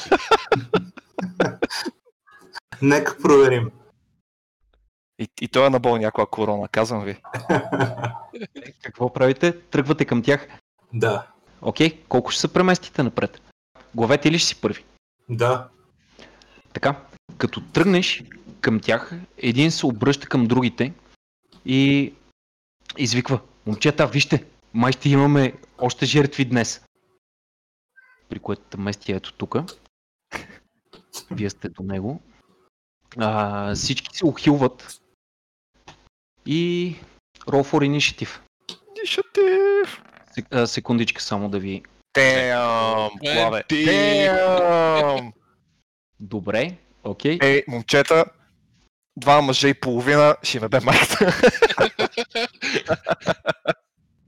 Нека 2.82 3.18
проверим. 3.22 3.70
И, 5.18 5.28
и 5.40 5.48
той 5.48 5.66
е 5.66 5.70
набол 5.70 5.96
някаква 5.96 6.26
корона, 6.26 6.68
казвам 6.68 7.04
ви. 7.04 7.16
Какво 8.82 9.12
правите? 9.12 9.60
Тръгвате 9.60 10.04
към 10.04 10.22
тях. 10.22 10.48
да, 10.92 11.26
Окей, 11.62 12.02
колко 12.08 12.30
ще 12.30 12.40
се 12.40 12.52
преместите 12.52 13.02
напред? 13.02 13.42
Главете 13.94 14.30
ли 14.30 14.38
ще 14.38 14.48
си 14.48 14.60
първи? 14.60 14.84
да. 15.28 15.68
Така, 16.72 17.06
като 17.38 17.60
тръгнеш 17.60 18.22
към 18.60 18.80
тях, 18.80 19.12
един 19.36 19.70
се 19.70 19.86
обръща 19.86 20.28
към 20.28 20.46
другите 20.46 20.92
и 21.64 22.12
извиква. 22.98 23.40
Момчета, 23.66 24.06
вижте, 24.06 24.44
май 24.74 24.92
ще 24.92 25.08
имаме 25.08 25.54
още 25.78 26.06
жертви 26.06 26.44
днес. 26.44 26.84
При 28.28 28.38
което 28.38 28.80
мести 28.80 29.12
ето 29.12 29.32
тук. 29.32 29.56
Вие 31.30 31.50
сте 31.50 31.68
до 31.68 31.82
него. 31.82 32.20
А, 33.16 33.74
всички 33.74 34.16
се 34.16 34.26
ухилват. 34.26 35.00
И 36.46 36.96
Roll 37.38 37.64
for 37.64 37.88
Initiative. 37.88 38.40
Initiative! 38.68 39.88
Секундичка 40.66 41.22
само 41.22 41.48
да 41.48 41.58
ви... 41.58 41.82
Damn, 42.18 43.10
плаве. 43.20 43.64
Twenty. 43.68 43.86
Damn! 43.86 45.32
Добре, 46.20 46.76
окей. 47.04 47.38
Ей, 47.42 47.64
момчета, 47.68 48.24
два 49.16 49.40
мъже 49.42 49.68
и 49.68 49.74
половина, 49.74 50.36
ще 50.42 50.60
ме 50.60 50.68
бе 50.68 50.80
майката. 50.80 51.34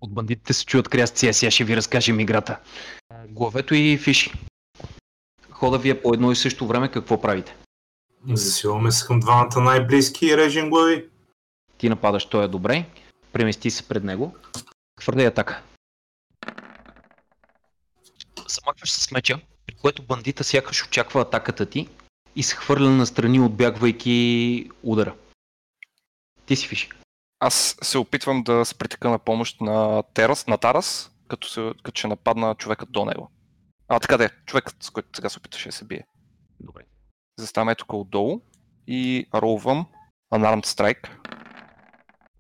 От 0.01 0.15
бандитите 0.15 0.53
се 0.53 0.67
чуят 0.67 0.89
крясци, 0.89 1.29
а 1.29 1.35
сега 1.35 1.51
ще 1.51 1.65
ви 1.65 1.77
разкажем 1.77 2.21
играта. 2.21 2.59
Главето 3.29 3.75
и 3.75 3.99
фиши. 3.99 4.33
Хода 5.51 5.79
ви 5.79 5.91
е 5.91 6.03
по 6.03 6.15
едно 6.15 6.33
и 6.33 6.37
също 6.37 6.67
време, 6.67 6.91
какво 6.91 7.21
правите? 7.21 7.57
Засилваме 8.33 8.91
се 8.93 9.07
към 9.07 9.21
двамата 9.21 9.61
най-близки 9.61 10.27
и 10.27 10.37
режем 10.37 10.71
глави. 10.71 11.05
Ти 11.79 11.89
нападаш, 11.89 12.25
той 12.25 12.45
е 12.45 12.49
добре. 12.49 12.85
Премести 13.33 13.71
се 13.71 13.89
пред 13.89 14.05
него. 14.05 14.35
Хвърляй 15.01 15.27
атака. 15.27 15.63
Замахваш 18.51 18.91
се 18.91 19.01
с 19.01 19.11
меча, 19.11 19.41
при 19.67 19.75
което 19.75 20.03
бандита 20.03 20.45
сякаш 20.45 20.85
очаква 20.85 21.21
атаката 21.21 21.67
ти 21.67 21.89
и 22.37 22.43
се 22.43 22.57
хвърля 22.57 22.91
настрани, 22.91 23.41
отбягвайки 23.41 24.71
удара. 24.83 25.15
Ти 26.47 26.57
си 26.57 26.69
фиши. 26.69 26.89
Аз 27.41 27.77
се 27.83 27.99
опитвам 27.99 28.43
да 28.43 28.65
се 28.65 28.79
притека 28.79 29.11
на 29.11 29.19
помощ 29.19 29.61
на, 29.61 30.03
терас, 30.03 30.47
на 30.47 30.59
Тарас, 30.59 31.11
като, 31.29 31.49
се, 31.49 31.73
като 31.83 31.99
ще 31.99 32.09
нападна 32.09 32.55
човекът 32.55 32.93
до 32.93 33.05
него. 33.05 33.31
А, 33.89 34.01
така 34.01 34.17
де, 34.17 34.31
човекът, 34.47 34.83
с 34.83 34.91
който 34.91 35.09
сега 35.17 35.29
се 35.29 35.39
опитваше 35.39 35.69
да 35.69 35.73
се 35.73 35.85
бие. 35.85 36.07
Добре. 36.61 36.83
Заставам 37.39 37.69
ето 37.69 37.85
тук 37.85 37.93
отдолу 37.93 38.41
и 38.87 39.27
ролвам 39.35 39.87
Unarmed 40.35 40.67
Strike. 40.67 41.09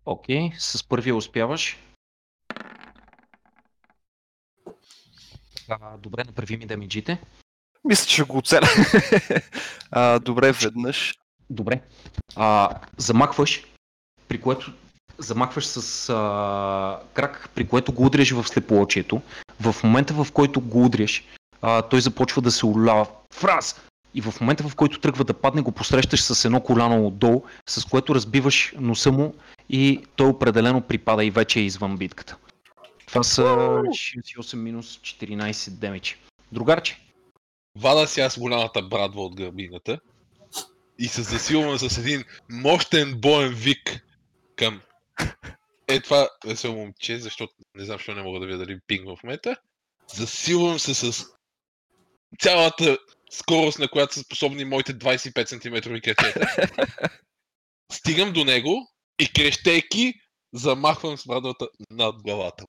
Окей, 0.07 0.51
с 0.59 0.89
първия 0.89 1.17
успяваш. 1.17 1.79
А, 5.71 5.99
добре, 5.99 6.25
направи 6.25 6.57
ми 6.57 6.67
демиджите. 6.67 7.21
Мисля, 7.85 8.07
че 8.07 8.25
го 8.25 8.39
оцеля. 8.39 8.69
добре, 10.25 10.53
веднъж. 10.53 11.15
Добре. 11.51 11.81
А, 12.37 12.71
замахваш, 12.97 13.65
при 14.29 14.41
което 14.41 14.73
замахваш 15.19 15.67
с 15.67 16.09
а, 16.09 17.01
крак, 17.15 17.51
при 17.55 17.69
което 17.69 17.93
го 17.93 18.07
удряш 18.07 18.31
в 18.31 18.49
слепоочието. 18.49 19.23
В 19.61 19.77
момента, 19.85 20.15
в 20.25 20.33
който 20.33 20.61
го 20.61 20.85
удряш, 20.85 21.25
а, 21.63 21.83
той 21.83 22.01
започва 22.01 22.43
да 22.43 22.51
се 22.51 22.67
улява. 22.67 23.07
Фраз! 23.35 23.81
И 24.15 24.21
в 24.21 24.41
момента, 24.41 24.69
в 24.69 24.77
който 24.77 25.01
тръгва 25.01 25.25
да 25.25 25.35
падне, 25.35 25.63
го 25.63 25.73
посрещаш 25.73 26.23
с 26.23 26.45
едно 26.45 26.61
коляно 26.61 27.07
отдолу, 27.07 27.43
с 27.69 27.85
което 27.85 28.15
разбиваш 28.15 28.75
носа 28.79 29.13
му 29.13 29.35
и 29.69 30.05
той 30.17 30.29
определено 30.29 30.81
припада 30.81 31.25
и 31.25 31.31
вече 31.31 31.61
е 31.61 31.63
извън 31.63 31.97
битката. 31.97 32.37
Това 33.11 33.23
са 33.23 33.43
68 33.43 34.55
минус 34.55 34.99
14 34.99 35.71
демичи. 35.71 36.17
Другарче, 36.53 37.01
Вада 37.79 38.07
си 38.07 38.21
аз 38.21 38.39
голямата 38.39 38.83
брадва 38.83 39.25
от 39.25 39.37
гърбината 39.37 40.01
и 40.99 41.09
се 41.09 41.23
засилвам 41.23 41.79
с 41.79 41.99
един 41.99 42.25
мощен 42.51 43.21
боен 43.21 43.55
вик 43.55 44.07
към 44.57 44.81
е 45.89 46.01
това 46.01 46.29
весело 46.47 46.77
момче, 46.77 47.19
защото 47.19 47.53
не 47.75 47.85
знам, 47.85 47.97
защо 47.97 48.15
не 48.15 48.23
мога 48.23 48.41
да 48.41 48.47
видя 48.47 48.59
дали 48.59 48.81
пинг 48.87 49.09
в 49.09 49.23
момента. 49.23 49.57
Засилвам 50.15 50.79
се 50.79 50.95
с 50.95 51.27
цялата 52.39 52.99
скорост, 53.31 53.79
на 53.79 53.89
която 53.89 54.15
са 54.15 54.21
способни 54.21 54.65
моите 54.65 54.95
25 54.99 55.49
см 55.49 56.01
крачета. 56.01 56.47
Стигам 57.93 58.33
до 58.33 58.45
него 58.45 58.89
и 59.19 59.33
крещейки 59.33 60.15
замахвам 60.53 61.19
с 61.19 61.27
брадвата 61.27 61.69
над 61.91 62.23
главата. 62.23 62.65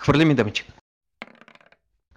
Хвърли 0.00 0.24
ми 0.24 0.34
демичи. 0.34 0.64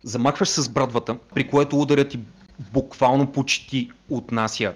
Замахваш 0.03 0.49
с 0.49 0.69
брадвата, 0.69 1.17
при 1.33 1.47
което 1.47 1.81
ударът 1.81 2.09
ти 2.09 2.19
буквално 2.59 3.31
почти 3.31 3.91
отнася 4.09 4.75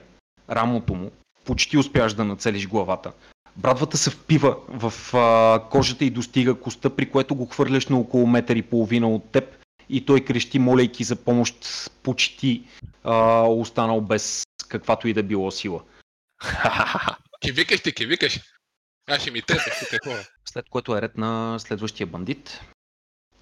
рамото 0.49 0.93
му. 0.93 1.11
Почти 1.45 1.77
успяваш 1.77 2.13
да 2.13 2.23
нацелиш 2.23 2.67
главата. 2.67 3.11
Брадвата 3.55 3.97
се 3.97 4.09
впива 4.09 4.57
в 4.67 4.93
а, 5.17 5.63
кожата 5.69 6.05
и 6.05 6.09
достига 6.09 6.59
коста, 6.59 6.95
при 6.95 7.09
което 7.09 7.35
го 7.35 7.45
хвърляш 7.45 7.87
на 7.87 7.97
около 7.97 8.27
метър 8.27 8.55
и 8.55 8.61
половина 8.61 9.09
от 9.09 9.31
теб 9.31 9.55
и 9.89 10.05
той 10.05 10.21
крещи, 10.21 10.59
молейки 10.59 11.03
за 11.03 11.15
помощ, 11.15 11.55
почти 12.03 12.63
а, 13.03 13.41
останал 13.41 14.01
без 14.01 14.43
каквато 14.67 15.07
и 15.07 15.13
да 15.13 15.23
било 15.23 15.51
сила. 15.51 15.83
Ке 17.41 17.51
викаш 17.51 17.81
ти, 17.81 17.93
ке 17.93 18.05
викаш. 18.05 18.39
Аз 19.09 19.21
ще 19.21 19.31
ми 19.31 19.41
трепеш 19.41 19.79
тук 19.79 20.03
хора. 20.03 20.23
След 20.45 20.69
което 20.69 20.97
е 20.97 21.01
ред 21.01 21.17
на 21.17 21.59
следващия 21.59 22.07
бандит, 22.07 22.61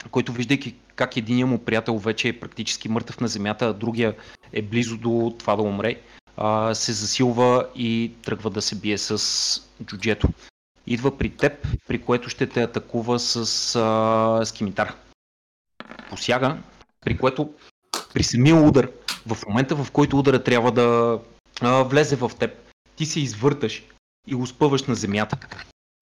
който 0.10 0.32
виждайки 0.32 0.76
как 0.96 1.18
единия 1.18 1.48
му 1.48 1.66
приятел 1.66 1.98
вече 1.98 2.28
е 2.28 2.40
практически 2.40 2.90
мъртъв 2.90 3.20
на 3.20 3.28
земята, 3.28 3.66
а 3.66 3.74
другия 3.74 4.16
е 4.54 4.62
близо 4.62 4.98
до 4.98 5.36
това 5.40 5.56
да 5.56 5.62
умре, 5.62 6.02
а, 6.38 6.76
се 6.76 6.94
засилва 6.94 7.68
и 7.76 8.12
тръгва 8.24 8.50
да 8.50 8.62
се 8.62 8.76
бие 8.76 8.98
с 8.98 9.62
джуджето. 9.84 10.28
Идва 10.88 11.18
при 11.18 11.30
теб, 11.30 11.68
при 11.88 12.02
което 12.02 12.30
ще 12.30 12.50
те 12.50 12.64
атакува 12.64 13.20
с 13.20 13.36
а, 13.76 14.46
скимитар. 14.46 14.96
Посяга, 16.10 16.58
при 17.02 17.18
което 17.18 17.54
при 18.14 18.24
самия 18.24 18.56
удар, 18.56 18.92
в 19.28 19.38
момента 19.48 19.76
в 19.76 19.92
който 19.92 20.20
удара 20.20 20.44
трябва 20.44 20.72
да 20.72 21.20
а, 21.62 21.84
влезе 21.84 22.16
в 22.16 22.32
теб, 22.40 22.52
ти 22.96 23.06
се 23.06 23.20
извърташ 23.20 23.84
и 24.28 24.36
го 24.36 24.48
спъваш 24.48 24.84
на 24.84 24.96
земята. 24.96 25.38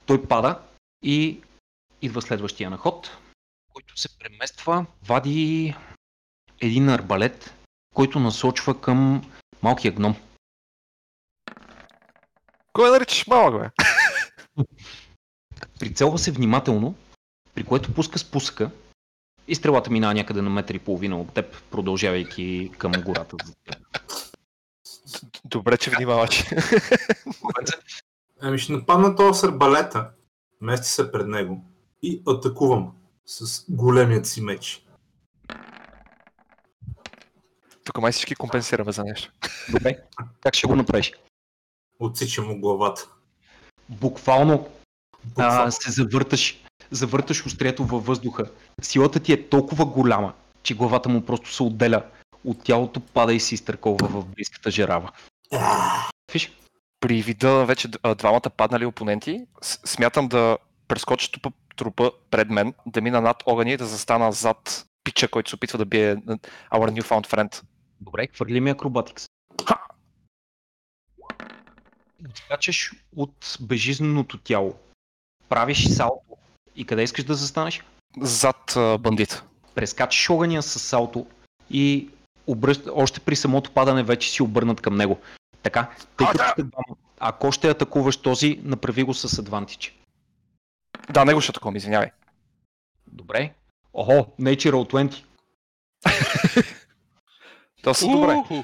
Той 0.05 0.23
пада 0.23 0.59
и 1.03 1.41
идва 2.01 2.21
следващия 2.21 2.69
на 2.69 2.77
ход, 2.77 3.17
който 3.73 3.99
се 3.99 4.17
премества, 4.17 4.85
вади 5.05 5.75
един 6.61 6.89
арбалет, 6.89 7.53
който 7.95 8.19
насочва 8.19 8.81
към 8.81 9.31
малкия 9.61 9.91
гном. 9.91 10.15
Кой 12.73 12.91
наричаш 12.91 13.27
малък, 13.27 13.61
бе? 13.61 13.69
Прицелва 15.79 16.19
се 16.19 16.31
внимателно, 16.31 16.95
при 17.55 17.63
което 17.63 17.93
пуска 17.93 18.19
спуска 18.19 18.71
и 19.47 19.55
стрелата 19.55 19.91
минава 19.91 20.13
някъде 20.13 20.41
на 20.41 20.49
метър 20.49 20.73
и 20.73 20.79
половина 20.79 21.21
от 21.21 21.33
теб, 21.33 21.63
продължавайки 21.71 22.71
към 22.77 22.91
гората. 22.91 23.37
Добре, 25.45 25.77
че 25.77 25.91
внимаваш. 25.91 26.43
Ами 28.41 28.59
ще 28.59 28.73
нападна 28.73 29.15
този 29.15 29.39
с 29.39 29.43
арбалета, 29.43 30.09
мести 30.61 30.87
се 30.87 31.11
пред 31.11 31.27
него 31.27 31.65
и 32.01 32.23
атакувам 32.27 32.95
с 33.25 33.65
големият 33.69 34.27
си 34.27 34.41
меч. 34.41 34.85
Тук 37.85 38.01
май 38.01 38.11
всички 38.11 38.35
компенсираме 38.35 38.91
за 38.91 39.03
нещо. 39.03 39.31
Добре, 39.71 39.97
как 40.41 40.55
ще 40.55 40.67
го 40.67 40.75
направиш? 40.75 41.11
Отсичам 41.99 42.47
му 42.47 42.59
главата. 42.59 43.07
Буквално 43.89 44.67
Буквално. 45.25 45.63
а, 45.67 45.71
се 45.71 45.91
завърташ, 45.91 46.63
завърташ 46.91 47.45
острието 47.45 47.85
във 47.85 48.05
въздуха. 48.05 48.51
Силата 48.81 49.19
ти 49.19 49.33
е 49.33 49.49
толкова 49.49 49.85
голяма, 49.85 50.33
че 50.63 50.75
главата 50.75 51.09
му 51.09 51.25
просто 51.25 51.53
се 51.53 51.63
отделя 51.63 52.03
от 52.45 52.63
тялото, 52.63 52.99
пада 52.99 53.33
и 53.33 53.39
се 53.39 53.55
изтъркова 53.55 54.07
в 54.07 54.25
близката 54.25 54.71
жерава. 54.71 55.11
Виж, 56.33 56.51
При 56.99 57.21
вида 57.21 57.65
вече 57.65 57.87
двамата 58.17 58.49
паднали 58.57 58.85
опоненти, 58.85 59.45
смятам 59.61 60.27
да 60.27 60.57
прескоча 60.87 61.31
трупа, 61.31 61.51
трупа 61.75 62.11
пред 62.31 62.49
мен, 62.49 62.73
да 62.85 63.01
мина 63.01 63.21
над 63.21 63.43
огъня 63.45 63.71
и 63.71 63.77
да 63.77 63.85
застана 63.85 64.31
зад 64.31 64.85
пича, 65.03 65.27
който 65.27 65.49
се 65.49 65.55
опитва 65.55 65.77
да 65.77 65.85
бие 65.85 66.15
our 66.15 67.01
newfound 67.01 67.27
friend. 67.27 67.63
добре, 68.01 68.27
хвърли 68.33 68.61
ми 68.61 68.69
акробатикс. 68.69 69.25
Ха! 69.67 69.79
Скачаш 72.35 72.91
от 73.15 73.57
безжизненото 73.61 74.37
тяло. 74.37 74.73
Правиш 75.49 75.87
салто. 75.87 76.37
И 76.75 76.85
къде 76.85 77.03
искаш 77.03 77.23
да 77.23 77.35
застанеш? 77.35 77.83
Зад 78.21 78.75
а, 78.75 78.97
бандит. 78.97 79.43
Прескачаш 79.75 80.29
огъня 80.29 80.63
с 80.63 80.79
салто 80.79 81.25
и 81.69 82.09
обръщ... 82.47 82.81
още 82.93 83.19
при 83.19 83.35
самото 83.35 83.71
падане 83.71 84.03
вече 84.03 84.31
си 84.31 84.43
обърнат 84.43 84.81
към 84.81 84.95
него. 84.95 85.19
Така, 85.63 85.89
тъй 86.17 86.27
като 86.27 86.43
сте 86.51 86.63
двама, 86.63 86.95
ако 87.19 87.51
ще 87.51 87.69
атакуваш 87.69 88.17
този, 88.17 88.59
направи 88.63 89.03
го 89.03 89.13
с 89.13 89.39
адвантич. 89.39 90.02
Да, 91.09 91.25
него 91.25 91.41
ще 91.41 91.49
атакувам, 91.49 91.75
извинявай. 91.75 92.11
Добре. 93.07 93.53
Охо, 93.93 94.11
Natural 94.39 94.91
20. 94.91 95.23
Доста 97.83 98.07
добре. 98.11 98.63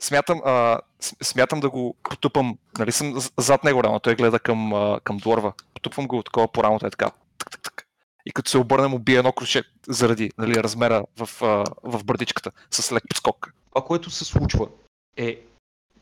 Смятам, 0.00 0.40
а, 0.44 0.80
смятам 1.22 1.60
да 1.60 1.70
го 1.70 1.96
потупам, 2.02 2.58
нали 2.78 2.92
съм 2.92 3.14
зад 3.36 3.64
него 3.64 3.84
рано, 3.84 4.00
той 4.00 4.14
гледа 4.14 4.38
към, 4.38 4.72
а, 4.72 5.00
към 5.04 5.16
дворва. 5.16 5.52
Потупвам 5.74 6.06
го 6.06 6.22
такова 6.22 6.52
по 6.52 6.64
рамото 6.64 6.86
е 6.86 6.90
така. 6.90 7.10
Тък, 7.38 7.50
тък, 7.50 7.62
тък. 7.62 7.86
И 8.26 8.32
като 8.32 8.50
се 8.50 8.58
обърне 8.58 8.86
му 8.86 8.98
бие 8.98 9.18
едно 9.18 9.32
круше 9.32 9.62
заради 9.88 10.30
нали, 10.38 10.54
размера 10.54 11.04
в, 11.16 11.42
а, 11.42 11.64
в 11.82 12.04
бърдичката 12.04 12.50
с 12.70 12.92
лек 12.92 13.04
подскок. 13.08 13.52
Това, 13.70 13.86
което 13.86 14.10
се 14.10 14.24
случва 14.24 14.68
е, 15.16 15.40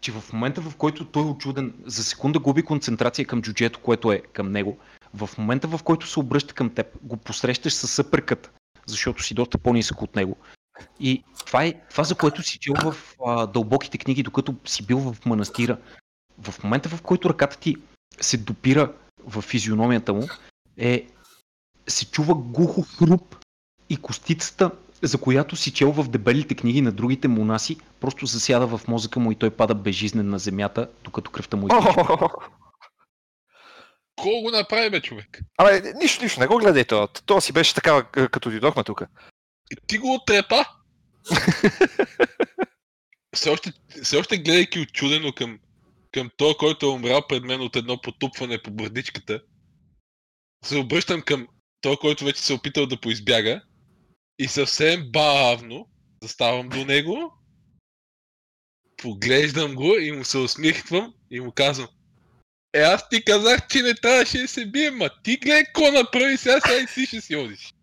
че 0.00 0.12
в 0.12 0.32
момента 0.32 0.60
в 0.60 0.76
който 0.76 1.04
той 1.04 1.22
е 1.22 1.26
очуден, 1.26 1.74
за 1.84 2.04
секунда 2.04 2.38
губи 2.38 2.62
концентрация 2.62 3.26
към 3.26 3.42
джуджето, 3.42 3.80
което 3.80 4.12
е 4.12 4.18
към 4.18 4.52
него. 4.52 4.78
В 5.14 5.30
момента 5.38 5.68
в 5.68 5.82
който 5.82 6.06
се 6.06 6.20
обръща 6.20 6.54
към 6.54 6.70
теб, 6.70 6.86
го 7.02 7.16
посрещаш 7.16 7.72
със 7.74 7.90
съпрекът, 7.90 8.52
защото 8.86 9.22
си 9.22 9.34
доста 9.34 9.58
по-нисък 9.58 10.02
от 10.02 10.16
него. 10.16 10.36
И 11.00 11.24
това 11.46 11.64
е 11.64 11.74
това, 11.90 12.04
за 12.04 12.14
което 12.14 12.42
си 12.42 12.58
чел 12.58 12.74
в 12.74 12.96
а, 13.26 13.46
дълбоките 13.46 13.98
книги, 13.98 14.22
докато 14.22 14.54
си 14.64 14.86
бил 14.86 14.98
в 14.98 15.26
манастира. 15.26 15.78
В 16.38 16.64
момента, 16.64 16.88
в 16.88 17.02
който 17.02 17.30
ръката 17.30 17.58
ти 17.58 17.76
се 18.20 18.36
допира 18.36 18.92
в 19.26 19.42
физиономията 19.42 20.14
му, 20.14 20.28
е, 20.76 21.06
се 21.86 22.10
чува 22.10 22.34
глухо 22.34 22.82
хруп 22.82 23.36
и 23.88 23.96
костицата, 23.96 24.70
за 25.02 25.18
която 25.18 25.56
си 25.56 25.72
чел 25.72 25.92
в 25.92 26.08
дебелите 26.08 26.54
книги 26.54 26.80
на 26.80 26.92
другите 26.92 27.28
монаси, 27.28 27.76
просто 28.00 28.26
засяда 28.26 28.66
в 28.66 28.88
мозъка 28.88 29.20
му 29.20 29.32
и 29.32 29.34
той 29.34 29.50
пада 29.50 29.74
безжизнен 29.74 30.28
на 30.28 30.38
земята, 30.38 30.88
докато 31.04 31.30
кръвта 31.30 31.56
му 31.56 31.66
изтича. 31.66 32.28
Кой 34.16 34.42
го 34.42 34.50
направи, 34.50 35.00
човек? 35.00 35.40
Абе, 35.58 35.92
нищо, 36.02 36.22
нищо, 36.22 36.40
не 36.40 36.46
го 36.46 36.58
гледай 36.58 36.84
това. 36.84 37.08
То 37.08 37.40
си 37.40 37.52
беше 37.52 37.74
такава, 37.74 38.04
като 38.04 38.50
дойдохме 38.50 38.84
тук. 38.84 39.02
И 39.70 39.76
Ти 39.86 39.98
го 39.98 40.14
отрепа? 40.14 40.64
все, 43.34 43.50
още, 43.50 43.72
все 44.02 44.16
още 44.16 44.38
гледайки 44.38 44.80
очудено 44.80 45.32
към, 45.32 45.58
към 46.12 46.30
той, 46.36 46.54
който 46.54 46.86
е 46.86 46.90
умрял 46.90 47.26
пред 47.28 47.44
мен 47.44 47.60
от 47.60 47.76
едно 47.76 48.00
потупване 48.00 48.62
по 48.62 48.70
бърдичката, 48.70 49.42
се 50.64 50.76
обръщам 50.76 51.22
към 51.22 51.48
той, 51.80 51.96
който 51.96 52.24
вече 52.24 52.42
се 52.42 52.52
е 52.52 52.56
опитал 52.56 52.86
да 52.86 53.00
поизбяга 53.00 53.62
и 54.38 54.48
съвсем 54.48 55.10
бавно 55.12 55.88
заставам 56.22 56.68
до 56.68 56.84
него, 56.84 57.32
поглеждам 58.96 59.74
го 59.74 59.96
и 59.96 60.12
му 60.12 60.24
се 60.24 60.38
усмихвам 60.38 61.14
и 61.30 61.40
му 61.40 61.52
казвам 61.52 61.88
Е, 62.74 62.80
аз 62.80 63.08
ти 63.08 63.24
казах, 63.24 63.66
че 63.68 63.82
не 63.82 63.94
трябваше 63.94 64.38
да 64.38 64.48
се 64.48 64.66
бием, 64.66 64.96
ма 64.96 65.10
ти 65.22 65.36
гледай 65.36 65.64
какво 65.64 65.90
направи 65.90 66.36
сега, 66.36 66.60
сега 66.60 66.80
и 66.80 66.86
ти 66.94 67.06
ще 67.06 67.20
си 67.20 67.36
одиш. 67.36 67.74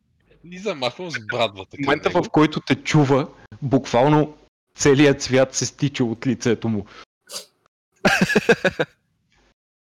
и 0.51 0.59
замахвам 0.59 1.11
с 1.11 1.19
брадвата. 1.19 1.77
В 1.77 1.79
момента, 1.79 2.09
в 2.09 2.29
който 2.31 2.59
те 2.59 2.75
чува, 2.75 3.27
буквално 3.61 4.37
целият 4.75 5.21
цвят 5.21 5.55
се 5.55 5.65
стича 5.65 6.03
от 6.03 6.27
лицето 6.27 6.69
му. 6.69 6.85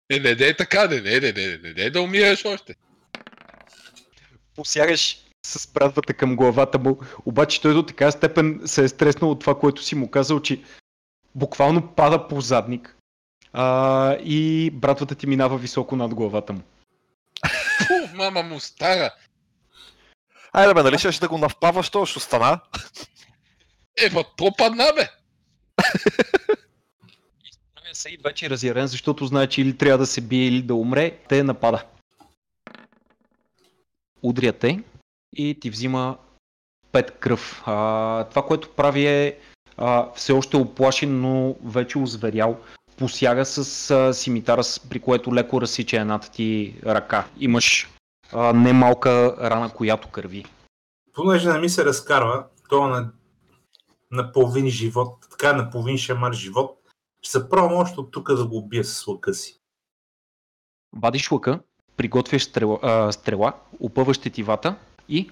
Е, 0.10 0.20
не, 0.20 0.36
не 0.36 0.46
е 0.46 0.56
така, 0.56 0.88
не, 0.88 1.02
не, 1.02 1.20
не, 1.20 1.32
не, 1.32 1.58
не, 1.58 1.74
не, 1.74 1.90
да 1.90 2.02
умираш 2.02 2.46
още. 2.46 2.76
Посягаш 4.56 5.18
с 5.46 5.72
брадвата 5.74 6.14
към 6.14 6.36
главата 6.36 6.80
му, 6.80 7.00
обаче 7.26 7.62
той 7.62 7.74
до 7.74 7.84
така 7.84 8.12
степен 8.12 8.62
се 8.66 8.84
е 8.84 8.88
стреснал 8.88 9.32
от 9.32 9.40
това, 9.40 9.60
което 9.60 9.84
си 9.84 9.96
му 9.96 10.12
казал, 10.12 10.42
че 10.42 10.62
буквално 11.36 11.88
пада 11.96 12.28
по 12.28 12.42
задник 12.42 12.97
а, 13.54 14.14
и 14.14 14.72
брадвата 14.74 15.16
ти 15.16 15.28
минава 15.28 15.58
високо 15.58 15.96
над 15.96 16.14
главата 16.14 16.54
му. 16.54 16.62
Фу, 17.88 18.16
мама 18.16 18.44
му 18.44 18.60
стара. 18.60 19.14
Айде 20.54 20.74
бе, 20.74 20.84
нали 20.84 20.98
ще 20.98 21.20
да 21.20 21.28
го 21.28 21.38
навпаваш, 21.38 21.90
то 21.90 22.06
ще 22.06 22.18
остана. 22.18 22.60
Е, 23.98 24.10
ма, 24.14 24.24
то 24.38 24.52
падна, 24.58 24.86
бе. 24.96 25.10
И 28.10 28.18
вече 28.24 28.46
е 28.46 28.50
разярен, 28.50 28.88
защото 28.88 29.26
знае, 29.26 29.48
че 29.48 29.62
или 29.62 29.78
трябва 29.78 29.98
да 29.98 30.06
се 30.06 30.22
бие, 30.22 30.48
или 30.48 30.62
да 30.62 30.76
умре, 30.76 31.12
те 31.30 31.44
напада. 31.44 31.84
Удря 34.22 34.54
те 34.54 34.80
и 35.34 35.60
ти 35.60 35.70
взима 35.70 36.18
5 36.92 37.12
кръв. 37.12 37.64
А, 37.66 38.24
това, 38.24 38.46
което 38.46 38.70
прави 38.70 39.08
е 39.08 39.38
а, 39.78 40.12
все 40.16 40.34
още 40.34 40.58
оплашен, 40.58 41.22
но 41.22 41.56
вече 41.64 41.98
озверял. 41.98 42.60
Посяга 42.98 43.46
с 43.46 43.92
а, 43.92 44.14
симитара, 44.14 44.62
при 44.90 45.00
което 45.00 45.36
леко 45.36 45.62
разсича 45.62 45.98
едната 45.98 46.32
ти 46.32 46.76
ръка. 46.86 47.28
Имаш 47.40 47.90
а, 48.34 48.54
немалка 48.54 49.36
рана, 49.50 49.74
която 49.74 50.10
кърви. 50.10 50.46
Понеже 51.14 51.50
не 51.50 51.60
ми 51.60 51.70
се 51.70 51.86
разкарва, 51.86 52.46
то 52.70 52.88
на, 52.88 53.12
на 54.12 54.32
половин 54.32 54.70
живот, 54.70 55.28
така 55.32 55.54
на 55.54 55.70
половин 55.70 55.98
шамар 55.98 56.34
живот, 56.34 56.78
ще 57.22 57.32
се 57.32 57.50
пробвам 57.50 57.74
още 57.74 58.00
от 58.00 58.12
тук 58.12 58.36
да 58.36 58.48
го 58.48 58.58
убия 58.58 58.84
с 58.84 59.08
лъка 59.08 59.34
си. 59.34 59.60
Вадиш 60.96 61.32
лъка, 61.32 61.60
приготвяш 61.98 62.44
стрела, 62.44 62.80
а, 62.82 63.12
стрела 63.12 63.54
опъваш 63.80 64.18
тетивата 64.18 64.76
и 65.10 65.32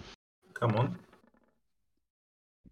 Камон. 0.53 0.95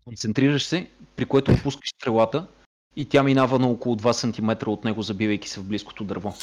Концентрираш 0.06 0.66
се, 0.66 0.90
при 1.16 1.26
което 1.26 1.64
пускаш 1.64 1.90
стрелата 1.90 2.48
и 2.96 3.10
тя 3.10 3.24
минава 3.24 3.60
на 3.60 3.68
около 3.68 3.96
2 3.96 4.12
см 4.12 4.70
от 4.70 4.84
него, 4.84 5.02
забивайки 5.02 5.50
се 5.50 5.60
в 5.60 5.64
близкото 5.64 6.04
дърво. 6.04 6.34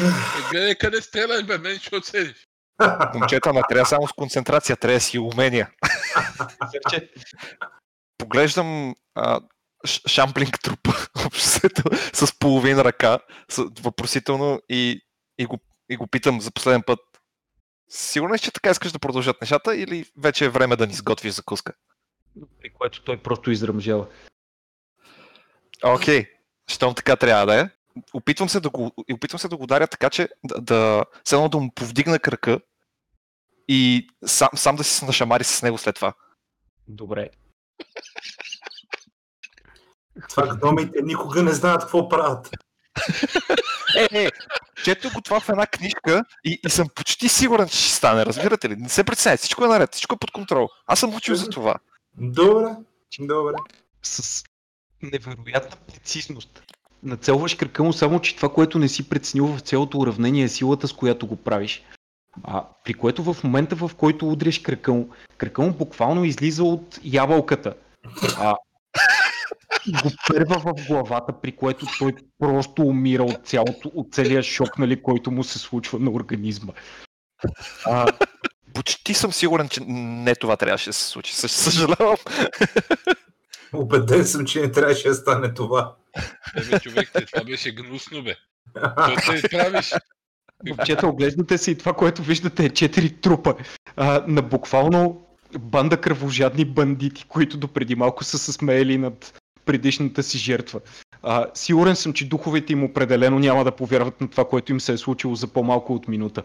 Е, 0.00 0.02
гледай 0.50 0.74
къде 0.74 1.02
стреляш, 1.02 1.44
бе, 1.44 1.58
мен 1.58 1.78
ще 1.78 1.96
оцелиш. 1.96 2.48
Момчета, 3.14 3.52
не 3.52 3.62
трябва 3.68 3.86
само 3.86 4.08
с 4.08 4.12
концентрация, 4.12 4.76
трябва 4.76 5.00
си 5.00 5.18
умения. 5.18 5.70
Поглеждам 8.18 8.94
а, 9.14 9.40
Ш- 9.86 10.08
шамплинг 10.08 10.60
трупа 10.60 10.92
с 12.12 12.38
половин 12.38 12.80
ръка, 12.80 13.18
с, 13.48 13.64
въпросително 13.80 14.60
и, 14.68 15.00
и, 15.38 15.46
го, 15.46 15.58
и 15.88 15.96
го 15.96 16.06
питам 16.06 16.40
за 16.40 16.50
последен 16.50 16.82
път. 16.82 17.00
Сигурно 17.88 18.34
ли, 18.34 18.38
че 18.38 18.50
така 18.50 18.70
искаш 18.70 18.92
да 18.92 18.98
продължат 18.98 19.40
нещата 19.40 19.76
или 19.76 20.04
вече 20.18 20.44
е 20.44 20.48
време 20.48 20.76
да 20.76 20.86
ни 20.86 20.92
сготвиш 20.92 21.32
закуска? 21.32 21.72
При 22.60 22.72
което 22.72 23.04
той 23.04 23.22
просто 23.22 23.50
изръмжава. 23.50 24.06
Окей, 25.84 26.26
щом 26.66 26.94
така 26.94 27.16
трябва 27.16 27.46
да 27.46 27.60
е. 27.60 27.70
Опитвам 28.14 28.48
се 28.48 28.60
да 28.60 28.70
го, 28.70 28.92
опитвам 29.12 29.38
се 29.38 29.48
да 29.48 29.56
го 29.56 29.62
ударя 29.62 29.86
така, 29.86 30.10
че 30.10 30.28
да, 30.44 30.60
да, 30.60 31.04
все 31.24 31.34
едно 31.34 31.48
да 31.48 31.58
му 31.58 31.70
повдигна 31.74 32.18
кръка 32.18 32.60
и 33.68 34.08
сам, 34.26 34.48
сам 34.54 34.76
да 34.76 34.84
си 34.84 34.94
се 34.94 35.04
нашамари 35.04 35.44
с 35.44 35.62
него 35.62 35.78
след 35.78 35.94
това. 35.94 36.12
Добре. 36.88 37.30
Това 40.28 40.56
гномите 40.56 41.02
никога 41.02 41.42
не 41.42 41.52
знаят 41.52 41.80
какво 41.80 42.08
правят. 42.08 42.50
Е, 43.96 44.08
е, 44.12 44.30
чето 44.84 45.10
го 45.10 45.20
това 45.20 45.40
в 45.40 45.48
една 45.48 45.66
книжка 45.66 46.24
и, 46.44 46.60
и 46.66 46.70
съм 46.70 46.88
почти 46.94 47.28
сигурен, 47.28 47.68
че 47.68 47.78
ще 47.78 47.94
стане, 47.94 48.26
разбирате 48.26 48.68
ли? 48.68 48.76
Не 48.76 48.88
се 48.88 49.04
притеснявайте, 49.04 49.42
всичко 49.42 49.64
е 49.64 49.68
наред, 49.68 49.92
всичко 49.92 50.14
е 50.14 50.18
под 50.18 50.30
контрол. 50.30 50.68
Аз 50.86 51.00
съм 51.00 51.14
учил 51.14 51.34
за 51.34 51.48
това. 51.48 51.74
Добре, 52.16 52.76
добре. 53.18 53.54
С 54.02 54.44
невероятна 55.02 55.76
прецизност. 55.86 56.62
Нацелваш 57.02 57.54
кръка 57.54 57.82
му, 57.82 57.92
само 57.92 58.20
че 58.20 58.36
това, 58.36 58.48
което 58.48 58.78
не 58.78 58.88
си 58.88 59.08
преценил 59.08 59.46
в 59.46 59.60
цялото 59.60 59.98
уравнение 59.98 60.44
е 60.44 60.48
силата, 60.48 60.88
с 60.88 60.92
която 60.92 61.26
го 61.26 61.36
правиш. 61.36 61.82
А, 62.44 62.64
при 62.84 62.94
което 62.94 63.22
в 63.22 63.44
момента, 63.44 63.76
в 63.76 63.90
който 63.96 64.28
удреш 64.28 64.58
кръка 64.58 64.92
му, 64.92 65.08
кръка 65.36 65.62
му 65.62 65.72
буквално 65.72 66.24
излиза 66.24 66.64
от 66.64 67.00
ябълката. 67.04 67.74
А, 68.38 68.54
го 70.02 70.10
първа 70.28 70.58
в 70.58 70.86
главата, 70.86 71.40
при 71.40 71.56
което 71.56 71.86
той 71.98 72.14
просто 72.38 72.82
умира 72.82 73.22
от, 73.22 73.46
цялото, 73.46 73.90
от 73.94 74.14
целия 74.14 74.42
шок, 74.42 74.78
нали, 74.78 75.02
който 75.02 75.30
му 75.30 75.44
се 75.44 75.58
случва 75.58 75.98
на 75.98 76.10
организма. 76.10 76.72
А, 77.86 78.06
Почти 78.74 79.14
съм 79.14 79.32
сигурен, 79.32 79.68
че 79.68 79.80
не 79.86 80.34
това 80.34 80.56
трябваше 80.56 80.90
да 80.90 80.94
се 80.94 81.04
случи. 81.04 81.34
Съж- 81.34 81.46
Съжалявам. 81.48 82.16
Убеден 83.72 84.24
съм, 84.24 84.46
че 84.46 84.60
не 84.60 84.72
трябваше 84.72 85.08
да 85.08 85.14
стане 85.14 85.54
това. 85.54 85.96
Е, 86.56 86.64
бе, 86.64 86.80
човек, 86.80 87.10
това 87.32 87.44
беше 87.44 87.74
гнусно, 87.74 88.22
бе. 88.22 88.34
Той 88.74 89.16
те 89.16 89.34
изправиш. 89.44 89.94
Момчета, 90.66 91.06
оглеждате 91.06 91.58
се 91.58 91.70
и 91.70 91.78
това, 91.78 91.92
което 91.92 92.22
виждате 92.22 92.64
е 92.64 92.70
четири 92.70 93.10
трупа 93.10 93.54
а, 93.96 94.24
на 94.26 94.42
буквално 94.42 95.26
банда 95.58 96.00
кръвожадни 96.00 96.64
бандити, 96.64 97.24
които 97.28 97.56
допреди 97.56 97.94
малко 97.94 98.24
са 98.24 98.38
се 98.38 98.52
смеели 98.52 98.98
над 98.98 99.40
предишната 99.64 100.22
си 100.22 100.38
жертва. 100.38 100.80
А, 101.22 101.46
сигурен 101.54 101.96
съм, 101.96 102.12
че 102.12 102.28
духовете 102.28 102.72
им 102.72 102.84
определено 102.84 103.38
няма 103.38 103.64
да 103.64 103.76
повярват 103.76 104.20
на 104.20 104.28
това, 104.28 104.48
което 104.48 104.72
им 104.72 104.80
се 104.80 104.92
е 104.92 104.98
случило 104.98 105.34
за 105.34 105.46
по-малко 105.46 105.94
от 105.94 106.08
минута. 106.08 106.42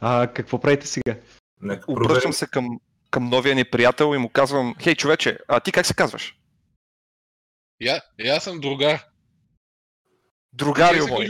А, 0.00 0.26
какво 0.26 0.60
правите 0.60 0.86
сега? 0.86 1.16
Нека. 1.62 1.92
Обръщам 1.92 2.32
се 2.32 2.46
към, 2.46 2.80
към 3.10 3.28
новия 3.28 3.54
ни 3.54 3.64
приятел 3.64 4.14
и 4.14 4.18
му 4.18 4.28
казвам, 4.28 4.74
хей 4.82 4.94
човече, 4.94 5.38
а 5.48 5.60
ти 5.60 5.72
как 5.72 5.86
се 5.86 5.94
казваш? 5.94 6.36
Я, 7.80 8.02
аз 8.36 8.44
съм 8.44 8.60
другар. 8.60 9.04
Другарио 10.52 11.08
мой. 11.08 11.28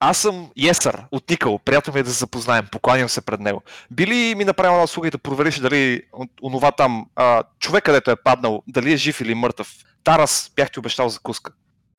Аз 0.00 0.18
съм 0.18 0.50
Есър 0.68 1.04
от 1.10 1.30
Никъл. 1.30 1.58
Приятно 1.58 1.94
ми 1.94 2.00
е 2.00 2.02
да 2.02 2.10
се 2.10 2.18
запознаем. 2.18 2.66
Покланям 2.72 3.08
се 3.08 3.20
пред 3.20 3.40
него. 3.40 3.62
Би 3.90 4.06
ли 4.06 4.34
ми 4.34 4.44
направил 4.44 4.72
една 4.72 4.84
услуга 4.84 5.08
и 5.08 5.10
да 5.10 5.18
провериш 5.18 5.58
дали 5.58 6.02
он- 6.12 6.30
онова 6.42 6.72
там, 6.72 7.10
а, 7.14 7.42
човек 7.58 7.84
където 7.84 8.10
е 8.10 8.22
паднал, 8.22 8.62
дали 8.68 8.92
е 8.92 8.96
жив 8.96 9.20
или 9.20 9.34
мъртъв? 9.34 9.74
Тарас 10.04 10.52
бях 10.56 10.70
ти 10.70 10.78
обещал 10.78 11.08
закуска. 11.08 11.52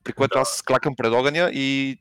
При 0.04 0.14
което 0.14 0.40
аз 0.40 0.62
клакам 0.62 0.96
пред 0.96 1.14
огъня 1.14 1.52
и 1.54 1.98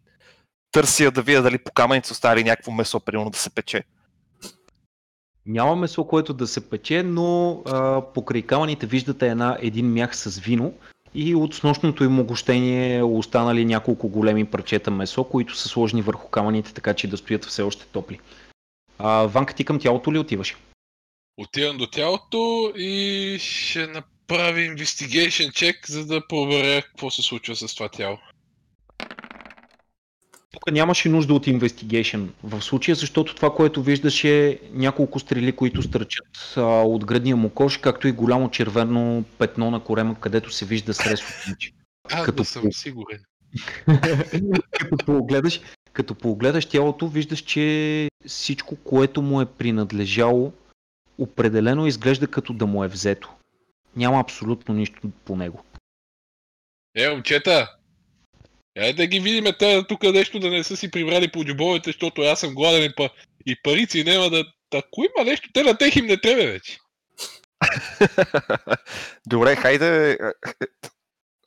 търся 0.72 1.10
да 1.10 1.22
видя 1.22 1.42
дали 1.42 1.58
по 1.58 1.72
камъница 1.72 2.12
оставили 2.12 2.44
някакво 2.44 2.72
месо, 2.72 3.00
примерно 3.00 3.30
да 3.30 3.38
се 3.38 3.50
пече. 3.50 3.84
Няма 5.46 5.76
месо, 5.76 6.04
което 6.04 6.32
да 6.32 6.46
се 6.46 6.70
пече, 6.70 7.02
но 7.02 7.62
а, 7.66 8.02
покрай 8.14 8.42
камъните 8.42 8.86
виждате 8.86 9.28
една, 9.28 9.58
един 9.60 9.92
мях 9.92 10.16
с 10.16 10.38
вино 10.38 10.74
и 11.14 11.34
от 11.34 11.54
снощното 11.54 12.04
им 12.04 12.20
огощение 12.20 13.02
останали 13.02 13.64
няколко 13.64 14.08
големи 14.08 14.44
парчета 14.44 14.90
месо, 14.90 15.24
които 15.24 15.56
са 15.56 15.68
сложени 15.68 16.02
върху 16.02 16.28
камъните, 16.28 16.74
така 16.74 16.94
че 16.94 17.08
да 17.08 17.16
стоят 17.16 17.44
все 17.44 17.62
още 17.62 17.86
топли. 17.86 18.20
А, 18.98 19.26
Ванка, 19.26 19.54
ти 19.54 19.64
към 19.64 19.78
тялото 19.78 20.12
ли 20.12 20.18
отиваш? 20.18 20.56
Отивам 21.36 21.76
до 21.76 21.86
тялото 21.86 22.72
и 22.76 23.36
ще 23.40 23.86
направя 23.86 24.58
investigation 24.58 25.50
check, 25.50 25.88
за 25.88 26.06
да 26.06 26.26
проверя 26.28 26.82
какво 26.82 27.10
се 27.10 27.22
случва 27.22 27.56
с 27.56 27.74
това 27.74 27.88
тяло. 27.88 28.18
Тук 30.56 30.72
нямаше 30.72 31.08
нужда 31.08 31.34
от 31.34 31.46
investigation 31.46 32.28
в 32.42 32.62
случая, 32.62 32.94
защото 32.94 33.34
това, 33.34 33.54
което 33.54 33.82
виждаш 33.82 34.24
е 34.24 34.60
няколко 34.72 35.18
стрели, 35.18 35.52
които 35.52 35.82
стърчат 35.82 36.54
а, 36.56 36.60
от 36.82 37.04
гръдния 37.04 37.36
му 37.36 37.50
кош, 37.50 37.78
както 37.78 38.08
и 38.08 38.12
голямо 38.12 38.50
червено 38.50 39.24
петно 39.38 39.70
на 39.70 39.80
корема, 39.80 40.20
където 40.20 40.52
се 40.52 40.64
вижда 40.64 40.94
срез. 40.94 41.20
Аз 42.10 42.24
Като 42.24 42.44
съм 42.44 42.72
сигурен. 42.72 43.20
като 44.70 45.06
погледаш, 45.06 45.60
като 45.92 46.14
погледаш 46.14 46.66
тялото, 46.66 47.08
виждаш, 47.08 47.40
че 47.40 48.08
всичко, 48.26 48.76
което 48.76 49.22
му 49.22 49.40
е 49.40 49.46
принадлежало, 49.46 50.52
определено 51.18 51.86
изглежда 51.86 52.26
като 52.26 52.52
да 52.52 52.66
му 52.66 52.84
е 52.84 52.88
взето. 52.88 53.30
Няма 53.96 54.20
абсолютно 54.20 54.74
нищо 54.74 55.00
по 55.24 55.36
него. 55.36 55.64
Е, 56.94 57.10
момчета! 57.10 57.76
Е, 58.76 58.92
да 58.92 59.06
ги 59.06 59.20
видиме 59.20 59.52
те 59.52 59.84
тук 59.88 60.02
нещо 60.02 60.38
да 60.38 60.50
не 60.50 60.64
са 60.64 60.76
си 60.76 60.90
прибрали 60.90 61.28
по 61.28 61.44
джобовете, 61.44 61.90
защото 61.90 62.22
аз 62.22 62.40
съм 62.40 62.54
гладен 62.54 62.82
и, 62.82 62.94
па, 62.96 63.10
и 63.46 63.56
парици 63.62 64.04
няма 64.04 64.30
да... 64.30 64.44
Ако 64.74 65.04
има 65.04 65.24
нещо, 65.24 65.48
те 65.52 65.62
на 65.62 65.78
тех 65.78 65.96
им 65.96 66.06
не 66.06 66.20
трябва 66.20 66.44
вече. 66.44 66.78
Добре, 69.26 69.56
хайде. 69.56 70.18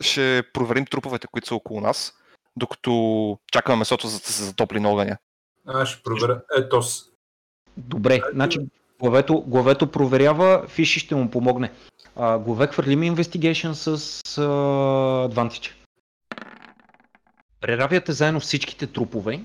Ще 0.02 0.44
проверим 0.54 0.86
труповете, 0.86 1.28
които 1.32 1.48
са 1.48 1.56
около 1.56 1.82
нас, 1.82 2.14
докато 2.56 3.40
чакаме 3.52 3.78
месото 3.78 4.08
за 4.08 4.20
да 4.20 4.26
се 4.26 4.44
затопли 4.44 4.80
на 4.80 4.90
огъня. 4.90 5.18
Аз 5.68 5.90
ще 5.90 6.04
проверя. 6.04 6.42
Ето 6.58 6.82
с. 6.82 7.04
Добре, 7.78 8.22
значи 8.34 8.60
Главето, 9.00 9.44
главето 9.48 9.92
проверява, 9.92 10.68
Фиши 10.68 11.00
ще 11.00 11.16
му 11.16 11.32
помогне. 11.32 11.72
А, 12.16 12.38
главе 12.38 12.68
хвърли 12.68 12.96
ми 12.96 13.12
Investigation 13.12 13.72
с 13.72 13.88
а, 14.38 14.42
Advantage. 15.30 15.79
Преравяте 17.62 18.12
заедно 18.12 18.40
всичките 18.40 18.88
трупове 18.88 19.44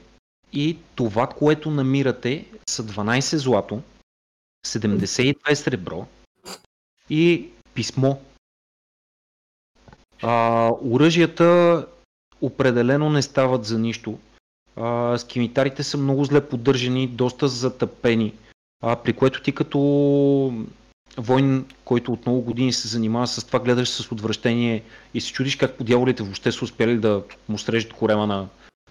и 0.53 0.79
това, 0.95 1.27
което 1.27 1.71
намирате 1.71 2.47
са 2.69 2.85
12 2.85 3.37
злато, 3.37 3.83
72 4.67 5.55
сребро 5.55 6.07
и 7.11 7.49
писмо. 7.75 8.17
А, 10.23 10.71
оръжията 10.85 11.87
определено 12.41 13.11
не 13.11 13.23
стават 13.23 13.65
за 13.65 13.79
нищо. 13.79 14.19
А, 14.77 15.19
скимитарите 15.19 15.83
са 15.83 15.99
много 15.99 16.25
зле 16.25 16.49
поддържани, 16.49 17.09
доста 17.09 17.49
затъпени, 17.49 18.35
а, 18.81 18.97
при 18.97 19.13
което 19.13 19.43
ти 19.43 19.53
като 19.53 19.79
войн, 21.19 21.67
който 21.85 22.13
от 22.13 22.27
много 22.27 22.41
години 22.41 22.73
се 22.73 22.89
занимава 22.89 23.27
с 23.27 23.47
това, 23.47 23.61
гледаш 23.61 23.89
с 23.89 24.13
отвращение 24.13 24.83
и 25.15 25.21
се 25.21 25.33
чудиш 25.33 25.57
как 25.57 25.75
по 25.75 25.85
дяволите 25.85 26.23
въобще 26.23 26.53
са 26.53 26.65
успели 26.65 26.97
да 26.97 27.23
му 27.49 27.59
срежат 27.59 27.93
корема 27.93 28.27
на 28.27 28.49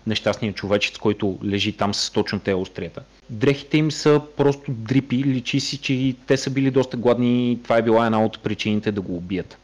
нещастния 0.08 0.54
човечец, 0.54 0.98
който 0.98 1.40
лежи 1.44 1.78
там 1.78 1.94
с 1.94 2.12
точно 2.12 2.40
тези 2.40 2.56
острията. 2.56 3.04
Дрехите 3.30 3.78
им 3.78 3.92
са 3.92 4.22
просто 4.38 4.72
дрипи, 4.72 5.24
личи 5.24 5.60
си, 5.60 5.78
че 5.78 5.94
и 5.94 6.16
те 6.28 6.38
са 6.38 6.50
били 6.50 6.72
доста 6.72 6.98
гладни 6.98 7.52
и 7.52 7.64
това 7.64 7.78
е 7.78 7.82
била 7.82 8.06
една 8.06 8.26
от 8.26 8.40
причините 8.44 8.92
да 8.92 9.02
го 9.02 9.18
убият. 9.18 9.58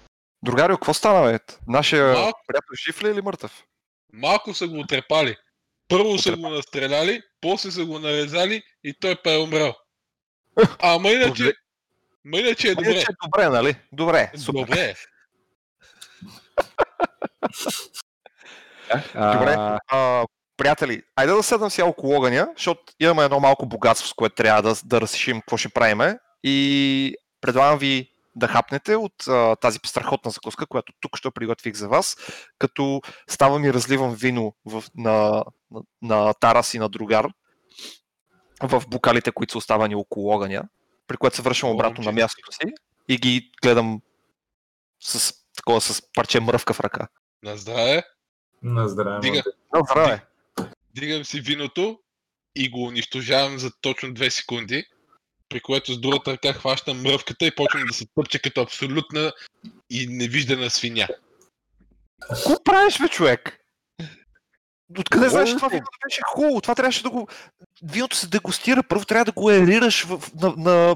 Другарио, 0.44 0.78
какво 0.78 0.94
стана, 0.94 1.32
бе? 1.32 1.40
Нашия 1.68 2.14
Малко. 2.14 2.40
приятел 2.48 2.76
жив 2.86 3.04
ли 3.04 3.08
е 3.08 3.12
или 3.12 3.22
мъртъв? 3.22 3.64
Малко 4.14 4.54
са 4.54 4.68
го 4.68 4.80
отрепали. 4.80 5.36
Първо 5.88 6.18
са 6.18 6.38
го 6.38 6.50
настреляли, 6.50 7.22
после 7.42 7.72
са 7.72 7.86
го 7.86 8.00
нарезали 8.00 8.64
и 8.84 8.94
той 9.02 9.16
па 9.24 9.32
е 9.32 9.38
умрял. 9.38 9.76
Ама 10.80 11.12
иначе, 11.12 11.54
Добре. 12.26 12.42
ма 12.42 12.48
иначе 12.48 12.68
е 12.68 12.76
добре. 12.76 12.92
Иначе 12.92 13.08
е 13.12 13.28
добре, 13.28 13.50
нали? 13.50 13.76
Добре, 13.92 14.32
супер. 14.38 14.60
Добре. 14.60 14.96
Добре. 19.14 19.56
А, 19.88 20.26
приятели, 20.58 21.02
айде 21.16 21.34
да 21.34 21.44
седнем 21.44 21.70
сега 21.70 21.88
около 21.88 22.16
огъня, 22.18 22.50
защото 22.56 22.84
имаме 23.00 23.24
едно 23.24 23.40
малко 23.40 23.66
богатство, 23.66 24.08
с 24.08 24.14
което 24.14 24.36
трябва 24.36 24.62
да, 24.62 24.76
да 24.86 25.02
разрешим 25.02 25.40
какво 25.40 25.58
ще 25.58 25.70
правиме. 25.70 26.20
И 26.44 27.16
предлагам 27.42 27.80
ви 27.80 28.10
да 28.36 28.48
хапнете 28.48 28.96
от 28.96 29.28
а, 29.28 29.56
тази 29.56 29.80
страхотна 29.86 30.32
закуска, 30.32 30.66
която 30.66 30.94
тук 31.02 31.18
ще 31.18 31.32
приготвих 31.32 31.76
за 31.76 31.88
вас, 31.88 32.18
като 32.60 33.02
ставам 33.30 33.66
и 33.66 33.74
разливам 33.74 34.16
вино 34.16 34.54
в, 34.66 34.84
на, 34.98 35.44
на, 35.72 35.82
на 36.02 36.34
Тарас 36.34 36.74
и 36.74 36.80
на 36.80 36.90
Другар 36.90 37.28
в 38.64 38.84
букалите, 38.88 39.32
които 39.32 39.52
са 39.52 39.58
оставани 39.58 39.96
около 39.96 40.32
огъня, 40.32 40.64
при 41.10 41.18
което 41.18 41.36
се 41.36 41.42
връщам 41.42 41.70
обратно 41.70 42.04
на 42.04 42.12
мястото 42.12 42.52
си 42.52 42.74
и 43.08 43.18
ги 43.18 43.52
гледам 43.62 44.02
с 45.04 45.34
такова 45.56 45.82
с 45.82 46.02
парче 46.14 46.40
мръвка 46.40 46.74
в 46.74 46.80
ръка. 46.80 47.08
На 47.44 47.58
здраве. 47.58 48.04
На 48.64 48.90
здраве. 48.90 49.20
Дига. 49.20 49.44
На 49.74 49.82
здраве! 49.92 50.26
Дигам 50.96 51.26
си 51.26 51.42
виното 51.42 52.00
и 52.56 52.70
го 52.70 52.84
унищожавам 52.84 53.60
за 53.60 53.72
точно 53.82 54.10
2 54.10 54.30
секунди, 54.30 54.86
при 55.50 55.60
което 55.60 55.94
с 55.94 56.00
другата 56.00 56.32
ръка 56.32 56.54
хващам 56.54 57.02
мръвката 57.02 57.46
и 57.46 57.56
почвам 57.56 57.84
да 57.88 57.94
се 57.94 58.06
тъпча 58.16 58.40
като 58.40 58.62
абсолютна 58.62 59.34
и 59.90 60.08
невиждана 60.10 60.70
свиня. 60.70 61.08
Какво 62.30 62.64
правиш, 62.64 63.00
бе, 63.00 63.08
човек? 63.08 63.59
Откъде 64.98 65.30
знаеш, 65.30 65.52
е 65.52 65.56
това 65.56 65.68
вино 65.68 65.86
беше 66.06 66.22
хубаво? 66.26 66.62
Това 66.62 66.76
трябваше 66.76 67.04
да 67.04 67.10
го... 67.10 67.28
Виното 67.84 68.16
се 68.16 68.28
дегустира. 68.28 68.84
Първо 68.84 69.06
трябва 69.06 69.26
да 69.26 69.32
го 69.32 69.52
ерираш 69.52 70.06
в, 70.06 70.34
на, 70.36 70.54
на, 70.58 70.96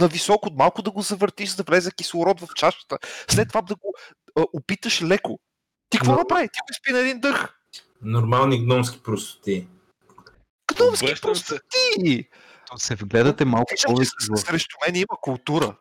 на 0.00 0.08
високо, 0.08 0.50
малко 0.52 0.82
да 0.82 0.90
го 0.90 1.02
завъртиш, 1.02 1.50
за 1.50 1.56
да 1.56 1.62
влезе 1.62 1.90
кислород 1.90 2.40
в 2.40 2.48
чашата. 2.54 2.98
След 3.30 3.48
това 3.48 3.62
да 3.62 3.74
го 3.74 3.94
а, 4.38 4.44
опиташ 4.52 5.02
леко. 5.02 5.38
Ти 5.90 5.98
какво 5.98 6.12
направи? 6.12 6.48
Ти 6.48 6.58
го 6.62 6.66
изпи 6.70 6.92
на 6.92 6.98
един 6.98 7.20
дъх. 7.20 7.54
Нормални 8.02 8.64
гномски 8.64 9.02
простоти. 9.02 9.66
Гномски 10.76 11.14
простоти! 11.22 12.28
Като 12.70 12.78
се 12.78 12.94
вгледате 12.94 13.44
малко 13.44 13.72
повече 13.86 14.10
срещу 14.36 14.76
мен 14.86 14.96
има 14.96 15.16
култура. 15.20 15.76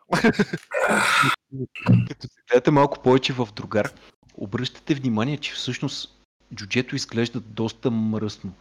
Като 2.07 2.21
се 2.21 2.41
гледате 2.49 2.71
малко 2.71 3.01
повече 3.01 3.33
в 3.33 3.47
другар, 3.53 3.91
обръщате 4.35 4.95
внимание, 4.95 5.37
че 5.37 5.53
всъщност 5.53 6.20
джуджето 6.55 6.95
изглежда 6.95 7.39
доста 7.39 7.91
мръсно. 7.91 8.53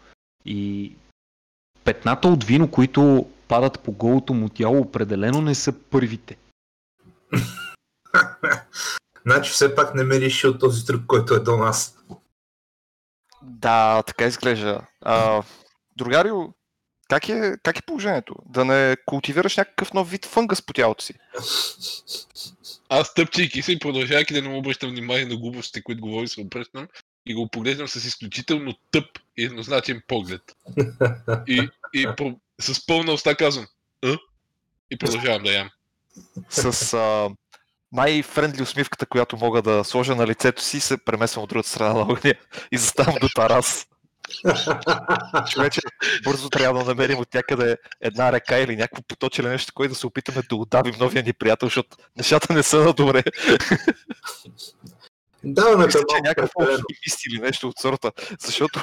И 0.44 0.92
петната 1.84 2.28
от 2.28 2.44
вино, 2.44 2.70
които 2.70 3.30
падат 3.48 3.80
по 3.80 3.92
голото 3.92 4.34
му 4.34 4.48
тяло, 4.48 4.80
определено 4.80 5.40
не 5.40 5.54
са 5.54 5.72
първите. 5.72 6.36
Значи 9.26 9.50
все 9.50 9.74
пак 9.74 9.94
не 9.94 10.04
ме 10.04 10.20
реши 10.20 10.46
от 10.46 10.60
този 10.60 10.86
труп, 10.86 11.06
който 11.06 11.34
е 11.34 11.40
до 11.40 11.56
нас. 11.56 11.98
Да, 13.42 14.02
така 14.02 14.26
изглежда. 14.26 14.80
А, 15.00 15.42
другарио, 15.96 16.52
как 17.08 17.28
е, 17.28 17.56
как 17.62 17.78
е 17.78 17.82
положението? 17.82 18.34
Да 18.46 18.64
не 18.64 18.96
култивираш 19.06 19.56
някакъв 19.56 19.92
нов 19.92 20.10
вид 20.10 20.26
фънгъс 20.26 20.62
по 20.62 20.72
тялото 20.72 21.04
си? 21.04 21.14
Аз 22.88 23.14
тъпчайки 23.14 23.62
се 23.62 23.72
и 23.72 23.78
продължавайки 23.78 24.34
да 24.34 24.42
не 24.42 24.48
му 24.48 24.58
обръщам 24.58 24.90
внимание 24.90 25.26
на 25.26 25.36
глупостите, 25.36 25.82
които 25.82 26.00
говори, 26.00 26.28
се 26.28 26.40
обръщам 26.40 26.88
и 27.26 27.34
го 27.34 27.48
поглеждам 27.48 27.88
с 27.88 27.94
изключително 27.94 28.74
тъп 28.90 29.18
и 29.36 29.44
еднозначен 29.44 30.02
поглед. 30.08 30.42
И, 31.46 31.68
и 31.94 32.06
про... 32.16 32.40
с 32.60 32.86
пълна 32.86 33.12
уста 33.12 33.36
казвам, 33.36 33.66
а? 34.04 34.16
И 34.90 34.98
продължавам 34.98 35.42
да 35.42 35.52
ям. 35.52 35.70
с 36.50 36.94
а, 36.94 37.30
най-френдли 37.92 38.62
усмивката, 38.62 39.06
която 39.06 39.36
мога 39.36 39.62
да 39.62 39.84
сложа 39.84 40.14
на 40.14 40.26
лицето 40.26 40.62
си, 40.62 40.80
се 40.80 41.04
премесвам 41.04 41.44
от 41.44 41.50
другата 41.50 41.68
страна 41.68 41.94
на 41.94 42.00
огня 42.00 42.34
и 42.72 42.78
заставам 42.78 43.14
до 43.20 43.28
Тарас. 43.34 43.86
Човече, 45.50 45.80
бързо 46.24 46.50
трябва 46.50 46.84
да 46.84 46.88
намерим 46.88 47.18
от 47.18 47.34
някъде 47.34 47.76
една 48.00 48.32
река 48.32 48.58
или 48.58 48.76
някакво 48.76 49.02
поточе 49.02 49.42
или 49.42 49.48
нещо, 49.48 49.72
което 49.74 49.92
да 49.92 49.98
се 49.98 50.06
опитаме 50.06 50.42
да 50.48 50.56
удавим 50.56 50.94
новия 51.00 51.22
ни 51.22 51.32
приятел, 51.32 51.66
защото 51.66 51.96
нещата 52.16 52.52
не 52.52 52.62
са 52.62 52.76
на 52.76 52.92
добре. 52.92 53.22
Даваме 55.44 55.86
Мисля, 55.86 56.00
те 56.00 56.06
че 56.10 56.16
е 56.18 56.28
някакъв 56.28 56.50
алхимист 56.58 57.26
или 57.26 57.40
нещо 57.40 57.68
от 57.68 57.78
сорта, 57.78 58.12
защото 58.40 58.82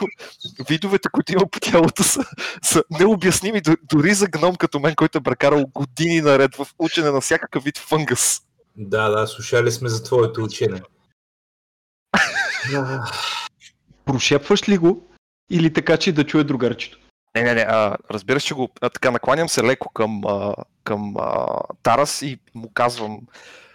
видовете, 0.70 1.10
които 1.12 1.34
има 1.34 1.48
по 1.52 1.60
тялото 1.60 2.04
са, 2.04 2.22
са 2.64 2.84
необясними 3.00 3.62
дори 3.84 4.14
за 4.14 4.28
гном 4.28 4.56
като 4.56 4.80
мен, 4.80 4.96
който 4.96 5.18
е 5.18 5.24
прекарал 5.24 5.66
години 5.66 6.22
наред 6.22 6.56
в 6.56 6.68
учене 6.80 7.12
на 7.12 7.22
всякакъв 7.22 7.64
вид 7.64 7.78
фънгъс. 7.78 8.42
Да, 8.76 9.10
да, 9.10 9.28
слушали 9.28 9.72
сме 9.72 9.90
за 9.90 10.04
твоето 10.04 10.44
учене. 10.44 10.82
Прошепваш 14.06 14.70
ли 14.70 14.78
го 14.78 15.08
или 15.50 15.74
така, 15.74 15.98
че 15.98 16.12
да 16.12 16.26
чуе 16.26 16.44
другарчето? 16.44 17.00
Не, 17.36 17.44
не, 17.44 17.54
не, 17.54 17.62
а, 17.62 17.98
разбираш, 18.12 18.44
че 18.44 18.54
го 18.54 18.70
а, 18.82 18.90
така 18.90 19.12
накланям 19.12 19.50
се 19.50 19.64
леко 19.64 19.90
към, 19.90 20.22
а, 20.28 20.54
към 20.84 21.16
а, 21.20 21.46
Тарас 21.84 22.22
и 22.22 22.40
му 22.56 22.72
казвам. 22.74 23.20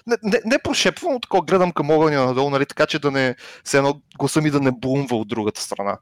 Не, 0.07 0.16
не, 0.22 0.40
не 0.44 0.59
прошепвам, 0.59 1.20
такова 1.20 1.44
гледам 1.44 1.72
към 1.72 1.90
огъня 1.90 2.26
надолу, 2.26 2.50
нали, 2.50 2.66
така 2.66 2.86
че 2.86 2.98
да 2.98 3.11
не, 3.11 3.36
все 3.64 3.76
едно 3.78 4.00
гласа 4.18 4.40
ми 4.40 4.50
да 4.50 4.61
не 4.61 4.72
блумва 4.72 5.16
от 5.16 5.28
другата 5.28 5.61
страна. 5.61 5.98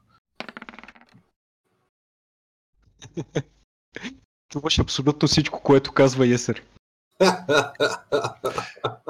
Чуваш 4.51 4.79
абсолютно 4.79 5.27
всичко, 5.27 5.61
което 5.61 5.91
казва 5.91 6.27
Есер. 6.27 6.63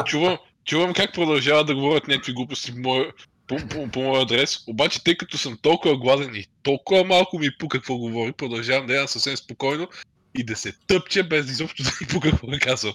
Чувам, 0.05 0.37
чувам 0.65 0.93
как 0.93 1.13
продължават 1.13 1.67
да 1.67 1.75
говорят 1.75 2.07
някакви 2.07 2.33
глупости 2.33 2.71
по 2.71 2.79
моя, 2.79 3.11
по, 3.47 3.57
по, 3.69 3.87
по 3.91 4.01
моя 4.01 4.21
адрес, 4.21 4.63
обаче 4.67 5.03
тъй 5.03 5.17
като 5.17 5.37
съм 5.37 5.57
толкова 5.61 5.97
гладен 5.97 6.35
и 6.35 6.47
толкова 6.63 7.03
малко 7.03 7.39
ми 7.39 7.57
пука 7.59 7.77
какво 7.77 7.97
говори, 7.97 8.31
продължавам 8.31 8.87
да 8.87 8.95
ям 8.95 9.07
съвсем 9.07 9.37
спокойно 9.37 9.87
и 10.35 10.43
да 10.43 10.55
се 10.55 10.73
тъпча 10.87 11.23
без 11.23 11.51
изобщо 11.51 11.83
да 11.83 11.89
ми 12.01 12.07
пука 12.07 12.31
какво 12.31 12.53
е 12.53 12.59
казал. 12.59 12.93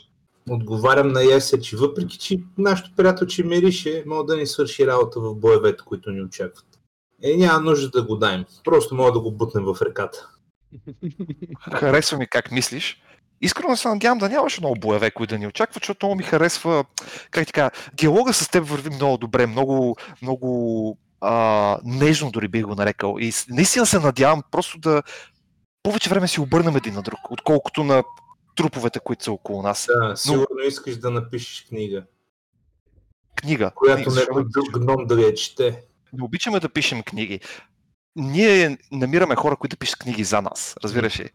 Отговарям 0.51 1.13
на 1.13 1.23
Ясе, 1.23 1.61
че 1.61 1.77
въпреки, 1.77 2.19
че 2.19 2.41
нашето 2.59 2.91
приятелче 2.97 3.45
мирише, 3.45 4.05
мога 4.07 4.25
да 4.25 4.37
ни 4.37 4.47
свърши 4.47 4.87
работа 4.87 5.21
в 5.21 5.35
боевете, 5.35 5.85
които 5.87 6.11
ни 6.11 6.23
очакват. 6.23 6.67
Е, 7.23 7.37
няма 7.37 7.61
нужда 7.61 7.91
да 7.91 8.03
го 8.03 8.17
даем. 8.17 8.45
Просто 8.65 8.95
мога 8.95 9.13
да 9.13 9.21
го 9.21 9.33
бутнем 9.33 9.65
в 9.65 9.77
реката. 9.83 10.29
Харесва 11.73 12.19
ми 12.19 12.27
как 12.27 12.53
мислиш. 12.53 13.03
Искрено 13.41 13.77
се 13.77 13.89
надявам 13.89 14.19
да 14.19 14.29
нямаш 14.29 14.61
много 14.61 14.81
боеве, 14.81 15.11
които 15.11 15.35
да 15.35 15.39
ни 15.39 15.47
очакват, 15.47 15.83
защото 15.83 16.07
много 16.07 16.17
ми 16.17 16.23
харесва, 16.23 16.85
как 17.31 17.47
ти 17.47 17.53
кажа, 17.53 17.71
диалога 17.95 18.33
с 18.33 18.49
теб 18.49 18.69
върви 18.69 18.91
много 18.91 19.17
добре, 19.17 19.47
много, 19.47 19.97
много 20.23 20.99
а, 21.21 21.79
нежно 21.85 22.31
дори 22.31 22.49
бих 22.49 22.63
го 22.63 22.75
нарекал. 22.75 23.17
И 23.21 23.33
наистина 23.49 23.87
се 23.87 24.01
надявам 24.01 24.43
просто 24.51 24.79
да 24.79 25.03
повече 25.83 26.11
време 26.11 26.29
си 26.29 26.41
обърнем 26.41 26.77
един 26.77 26.95
на 26.95 27.03
друг, 27.03 27.19
отколкото 27.31 27.85
на 27.85 28.03
труповете, 28.57 29.01
които 29.01 29.25
са 29.25 29.33
около 29.33 29.63
нас. 29.63 29.87
Да, 29.89 30.17
сигурно 30.17 30.61
искаш 30.69 30.97
да 30.97 31.11
напишеш 31.11 31.67
книга, 31.69 32.05
Книга. 33.37 33.71
която 33.75 34.11
защо 34.11 34.45
друг 34.45 34.79
гном 34.79 35.07
да 35.07 35.21
я 35.21 35.35
чете. 35.35 35.83
не 36.13 36.25
обичаме 36.25 36.61
да 36.61 36.69
пишем 36.69 37.03
книги. 37.03 37.41
Ние 38.17 38.79
намираме 38.93 39.37
хора, 39.37 39.57
които 39.57 39.77
пишат 39.77 39.99
книги 39.99 40.25
за 40.25 40.43
нас. 40.43 40.75
Разбираш 40.85 41.21
ли? 41.21 41.31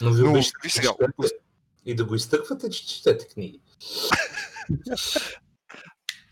Но 0.00 0.12
ви 0.12 0.22
Но, 0.22 0.30
обичате 0.30 0.58
да 0.64 0.70
сега. 0.70 0.90
И 1.84 1.94
да 1.94 2.04
го 2.04 2.14
изтъквате, 2.14 2.70
че 2.70 2.86
четете 2.86 3.28
книги. 3.28 3.60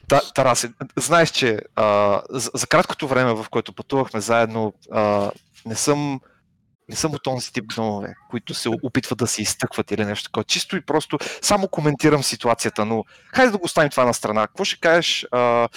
Та, 0.08 0.20
Тараси, 0.34 0.68
знаеш, 0.96 1.30
че 1.30 1.60
а, 1.74 2.22
за, 2.30 2.50
за 2.54 2.66
краткото 2.66 3.08
време, 3.08 3.34
в 3.34 3.46
което 3.50 3.72
пътувахме 3.72 4.20
заедно, 4.20 4.72
а, 4.90 5.30
не 5.66 5.74
съм 5.74 6.20
не 6.88 6.96
съм 6.96 7.14
от 7.14 7.22
този 7.22 7.52
тип 7.52 7.64
гномове, 7.74 8.14
които 8.30 8.54
се 8.54 8.68
опитват 8.68 9.18
да 9.18 9.26
се 9.26 9.42
изтъкват 9.42 9.90
или 9.90 10.04
нещо 10.04 10.24
такова. 10.24 10.44
Чисто 10.44 10.76
и 10.76 10.80
просто 10.80 11.18
само 11.42 11.68
коментирам 11.68 12.22
ситуацията, 12.22 12.84
но 12.84 13.04
хайде 13.34 13.50
да 13.52 13.58
го 13.58 13.64
оставим 13.64 13.90
това 13.90 14.04
на 14.04 14.14
страна. 14.14 14.46
Какво 14.46 14.64
ще 14.64 14.80
кажеш? 14.80 15.26
А, 15.30 15.68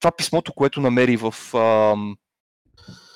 това 0.00 0.10
писмото, 0.10 0.52
което 0.52 0.80
намери 0.80 1.16
в... 1.16 1.34
А, 1.56 1.94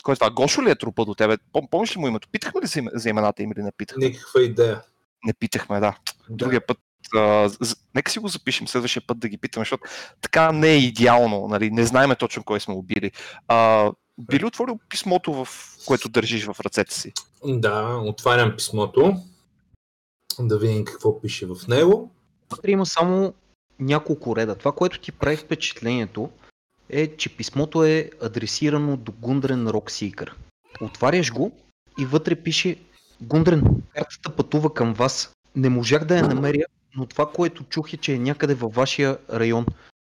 кой 0.03 0.13
е 0.13 0.17
това? 0.17 0.31
Гошо 0.31 0.63
ли 0.63 0.71
е 0.71 0.75
трупа 0.75 1.05
до 1.05 1.15
тебе? 1.15 1.37
Пом- 1.55 1.71
Помниш 1.71 1.97
ли 1.97 2.01
му 2.01 2.09
името? 2.09 2.29
Питахме 2.33 2.61
ли 2.61 2.67
за, 2.67 2.79
име- 2.81 2.91
за 2.95 3.09
имената 3.09 3.43
им 3.43 3.53
или 3.53 3.63
не 3.63 3.73
питахме? 3.73 4.07
Никаква 4.07 4.43
идея. 4.43 4.83
Не 5.25 5.33
питахме, 5.35 5.81
да. 5.81 5.97
Другия 6.31 6.67
път, 6.67 6.79
а, 7.17 7.51
нека 7.95 8.11
си 8.11 8.19
го 8.19 8.29
запишем 8.29 8.69
следващия 8.69 9.03
път 9.07 9.19
да 9.19 9.29
ги 9.29 9.39
питаме, 9.39 9.61
защото 9.61 9.83
така 10.21 10.53
не 10.53 10.69
е 10.69 10.79
идеално, 10.79 11.49
нали? 11.49 11.71
не 11.71 11.87
знаеме 11.87 12.17
точно 12.17 12.45
кой 12.45 12.61
сме 12.61 12.75
убили. 12.75 13.11
А, 13.49 13.91
би 14.31 14.41
ли 14.41 14.45
отворил 14.45 14.79
писмото, 14.89 15.45
в 15.45 15.49
което 15.87 16.09
държиш 16.09 16.45
в 16.45 16.57
ръцете 16.61 16.95
си? 16.95 17.13
Да, 17.45 18.01
отварям 18.05 18.57
писмото. 18.57 19.17
Да 20.41 20.59
видим 20.59 20.85
какво 20.85 21.21
пише 21.21 21.47
в 21.47 21.57
него. 21.69 22.11
Вътре 22.51 22.71
има 22.71 22.87
само 22.87 23.35
няколко 23.81 24.37
реда. 24.37 24.55
Това, 24.55 24.73
което 24.73 25.01
ти 25.01 25.13
прави 25.13 25.37
впечатлението 25.37 26.31
е, 26.89 27.17
че 27.17 27.37
писмото 27.37 27.85
е 27.85 28.11
адресирано 28.23 28.97
до 28.97 29.13
Гундрен 29.13 29.69
Роксикър. 29.69 30.37
Отваряш 30.81 31.33
го 31.33 31.53
и 31.99 32.07
вътре 32.07 32.37
пише 32.37 32.77
Гундрен, 33.21 33.83
картата 33.95 34.37
пътува 34.37 34.75
към 34.75 34.95
вас. 34.95 35.33
Не 35.57 35.69
можах 35.69 36.05
да 36.05 36.17
я 36.17 36.29
намеря, 36.29 36.65
но 36.97 37.07
това, 37.07 37.31
което 37.31 37.65
чух 37.65 37.93
е, 37.93 37.97
че 37.97 38.15
е 38.15 38.19
някъде 38.19 38.55
във 38.55 38.75
вашия 38.75 39.19
район. 39.33 39.67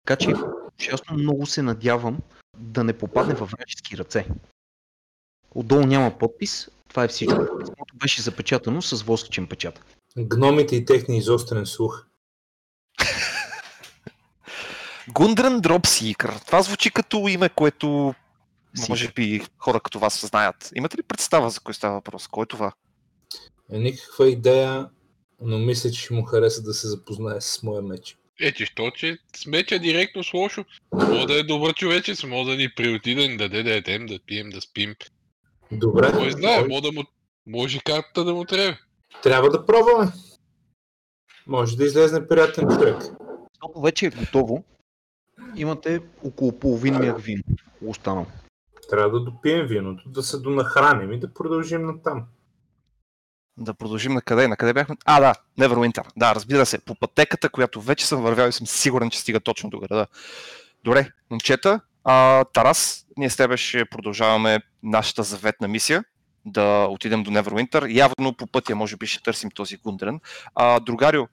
Така 0.06 0.16
че 0.16 0.34
честно 0.76 1.16
много 1.16 1.46
се 1.46 1.62
надявам 1.62 2.18
да 2.60 2.84
не 2.84 2.98
попадне 2.98 3.34
във 3.34 3.50
вражески 3.50 3.98
ръце. 3.98 4.26
Отдолу 5.54 5.86
няма 5.86 6.18
подпис, 6.18 6.68
това 6.88 7.04
е 7.04 7.08
всичко. 7.08 7.46
Писмото 7.58 7.96
беше 7.96 8.22
запечатано 8.22 8.82
с 8.82 9.02
восъчен 9.02 9.46
печат. 9.46 9.84
Гномите 10.18 10.76
и 10.76 10.84
техния 10.84 11.18
изострен 11.18 11.66
слух. 11.66 12.06
Гундрен 15.08 15.60
Дропсикър. 15.60 16.38
Това 16.46 16.62
звучи 16.62 16.90
като 16.90 17.28
име, 17.28 17.48
което 17.48 18.14
може 18.88 19.12
би 19.12 19.42
хора 19.58 19.80
като 19.80 19.98
вас 19.98 20.26
знаят. 20.26 20.72
Имате 20.74 20.98
ли 20.98 21.02
представа 21.02 21.50
за 21.50 21.60
кой 21.60 21.74
става 21.74 21.94
въпрос? 21.94 22.28
Кой 22.28 22.42
е 22.42 22.46
това? 22.46 22.72
Е, 23.72 23.78
никаква 23.78 24.28
идея, 24.28 24.88
но 25.40 25.58
мисля, 25.58 25.90
че 25.90 26.00
ще 26.00 26.14
му 26.14 26.22
хареса 26.22 26.62
да 26.62 26.74
се 26.74 26.88
запознае 26.88 27.40
с 27.40 27.62
моя 27.62 27.82
меч. 27.82 28.19
Е, 28.40 28.52
че 28.52 28.66
що, 28.66 28.90
че 28.90 29.18
смеча 29.36 29.78
директно 29.78 30.24
с 30.24 30.34
лошо. 30.34 30.64
Може 30.92 31.26
да 31.26 31.38
е 31.38 31.42
добър 31.42 31.74
човечец, 31.74 32.24
може 32.24 32.50
да 32.50 32.56
ни 32.56 32.68
приотиде, 32.76 33.22
да 33.22 33.28
ни 33.28 33.36
даде 33.36 33.62
да 33.62 33.74
едем, 33.74 34.06
да 34.06 34.18
пием, 34.26 34.50
да 34.50 34.60
спим. 34.60 34.94
Добре, 35.72 36.12
Кой 36.12 36.30
знае, 36.30 36.64
може 36.68 36.82
да 36.82 36.92
му... 36.92 37.02
Може 37.46 37.80
картата 37.80 38.24
да 38.24 38.34
му 38.34 38.44
трябва. 38.44 38.76
трябва 39.22 39.50
да 39.50 39.66
пробваме. 39.66 40.12
Може 41.46 41.76
да 41.76 41.84
излезне 41.84 42.28
приятен 42.28 42.68
човек. 42.68 42.96
Защото 43.02 43.80
вече 43.80 44.06
е 44.06 44.10
готово. 44.10 44.64
Имате 45.56 46.00
около 46.24 46.58
половин 46.58 46.94
мяк 46.94 47.20
вино 47.20 47.42
останал. 47.86 48.26
Трябва 48.90 49.18
да 49.18 49.24
допием 49.24 49.66
виното, 49.66 50.08
да 50.08 50.22
се 50.22 50.38
донахраним 50.38 51.12
и 51.12 51.20
да 51.20 51.34
продължим 51.34 51.86
натам. 51.86 52.24
Да 53.60 53.74
продължим 53.74 54.12
на 54.12 54.22
къде? 54.22 54.48
На 54.48 54.56
къде 54.56 54.72
бяхме? 54.72 54.96
А, 55.04 55.20
да, 55.20 55.34
Neverwinter. 55.58 56.06
Да, 56.16 56.34
разбира 56.34 56.66
се, 56.66 56.84
по 56.84 56.94
пътеката, 56.94 57.48
която 57.48 57.80
вече 57.80 58.06
съм 58.06 58.22
вървял 58.22 58.48
и 58.48 58.52
съм 58.52 58.66
сигурен, 58.66 59.10
че 59.10 59.20
стига 59.20 59.40
точно 59.40 59.70
до 59.70 59.80
града. 59.80 60.06
Добре, 60.84 61.10
момчета, 61.30 61.80
а, 62.04 62.44
Тарас, 62.44 63.06
ние 63.16 63.30
с 63.30 63.36
тебе 63.36 63.56
ще 63.56 63.84
продължаваме 63.84 64.58
нашата 64.82 65.22
заветна 65.22 65.68
мисия 65.68 66.04
да 66.44 66.86
отидем 66.90 67.22
до 67.22 67.30
Neverwinter. 67.30 67.92
Явно 67.94 68.36
по 68.36 68.46
пътя, 68.46 68.76
може 68.76 68.96
би, 68.96 69.06
ще 69.06 69.22
търсим 69.22 69.50
този 69.50 69.76
Гундрен. 69.76 70.20
А, 70.54 70.80
другарио, 70.80 71.26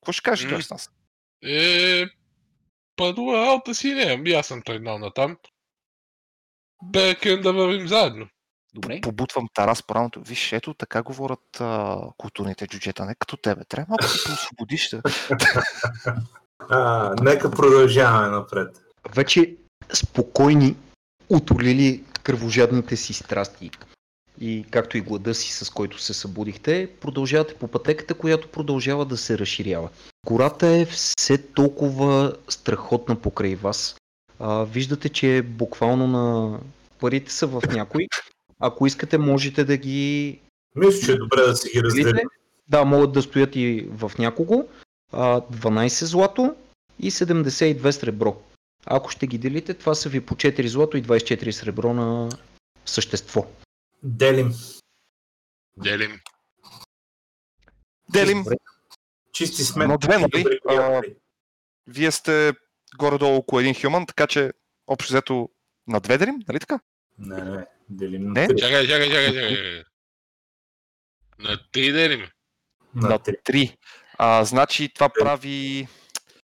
какво 0.00 0.12
ще 0.12 0.22
кажеш 0.22 0.50
той 0.50 0.62
с 0.62 0.70
нас? 0.70 0.90
Е, 1.44 2.04
падува 2.96 3.46
работа 3.46 3.74
си 3.74 3.94
не, 3.94 4.02
ами 4.02 4.32
аз 4.32 4.46
съм 4.46 4.62
тръгнал 4.62 4.98
натам. 4.98 5.36
Бекен 6.84 7.40
да 7.40 7.52
вървим 7.52 7.88
заедно. 7.88 8.28
Добре. 8.74 9.00
Побутвам 9.00 9.48
Тарас 9.54 9.82
по 9.82 9.94
рамото. 9.94 10.20
Виж, 10.20 10.52
ето 10.52 10.74
така 10.74 11.02
говорят 11.02 11.60
а, 11.60 11.98
културните 12.16 12.66
джуджета, 12.66 13.04
не 13.04 13.14
като 13.14 13.36
тебе. 13.36 13.64
Трябва 13.68 13.86
малко 13.88 14.02
да 14.02 14.08
се 14.08 14.32
освободиш. 14.32 14.96
А, 16.68 17.14
нека 17.22 17.50
продължаваме 17.50 18.28
напред. 18.28 18.82
Вече 19.14 19.56
спокойни, 19.92 20.76
утолили 21.28 22.04
кръвожадните 22.22 22.96
си 22.96 23.12
страсти 23.12 23.70
и 24.40 24.64
както 24.70 24.98
и 24.98 25.00
глада 25.00 25.34
си, 25.34 25.52
с 25.52 25.70
който 25.70 26.00
се 26.00 26.14
събудихте, 26.14 26.90
продължавате 27.00 27.54
по 27.54 27.68
пътеката, 27.68 28.14
която 28.14 28.48
продължава 28.48 29.04
да 29.04 29.16
се 29.16 29.38
разширява. 29.38 29.88
Гората 30.26 30.66
е 30.66 30.84
все 30.84 31.38
толкова 31.38 32.36
страхотна 32.48 33.16
покрай 33.16 33.54
вас. 33.54 33.96
А, 34.38 34.64
виждате, 34.64 35.08
че 35.08 35.42
буквално 35.42 36.06
на 36.06 36.58
парите 37.00 37.32
са 37.32 37.46
в 37.46 37.62
някой. 37.72 38.06
Ако 38.60 38.86
искате, 38.86 39.18
можете 39.18 39.64
да 39.64 39.76
ги 39.76 40.40
Мисля, 40.74 41.06
че 41.06 41.12
е 41.12 41.16
добре 41.16 41.40
да 41.40 41.56
си 41.56 41.70
ги 41.70 41.82
Разделите? 41.82 42.22
Да, 42.68 42.84
могат 42.84 43.12
да 43.12 43.22
стоят 43.22 43.56
и 43.56 43.88
в 43.90 44.12
някого. 44.18 44.68
А, 45.12 45.40
12 45.40 46.04
злато 46.04 46.56
и 46.98 47.10
72 47.10 47.90
сребро. 47.90 48.42
Ако 48.86 49.10
ще 49.10 49.26
ги 49.26 49.38
делите, 49.38 49.74
това 49.74 49.94
са 49.94 50.08
ви 50.08 50.26
по 50.26 50.34
4 50.34 50.66
злато 50.66 50.96
и 50.96 51.02
24 51.02 51.50
сребро 51.50 51.94
на 51.94 52.28
същество. 52.86 53.46
Делим. 54.02 54.52
Делим. 55.76 56.20
Делим. 58.12 58.42
Добре. 58.42 58.56
Чисти 59.32 59.64
сме. 59.64 59.86
Но 59.86 59.98
две, 59.98 60.18
нали? 60.18 60.44
Вие 61.86 62.10
сте 62.10 62.52
горе-долу 62.98 63.36
около 63.36 63.60
един 63.60 63.74
хюман, 63.74 64.06
така 64.06 64.26
че 64.26 64.52
общо 64.86 65.12
взето 65.12 65.48
на 65.88 66.00
две 66.00 66.18
делим, 66.18 66.42
нали 66.48 66.60
така? 66.60 66.80
Не, 67.20 67.44
не, 67.44 67.66
делим 67.88 68.32
на 68.32 68.40
Не? 68.40 68.48
три. 68.48 68.58
Чакай, 68.58 68.86
чакай, 68.88 69.08
чакай, 69.08 69.26
чакай. 69.26 69.84
На 71.38 71.58
три 71.72 71.92
делим. 71.92 72.28
На 72.94 73.18
три. 73.18 73.36
Три. 73.44 73.76
А, 74.18 74.44
значи 74.44 74.94
това 74.94 75.08
прави... 75.08 75.88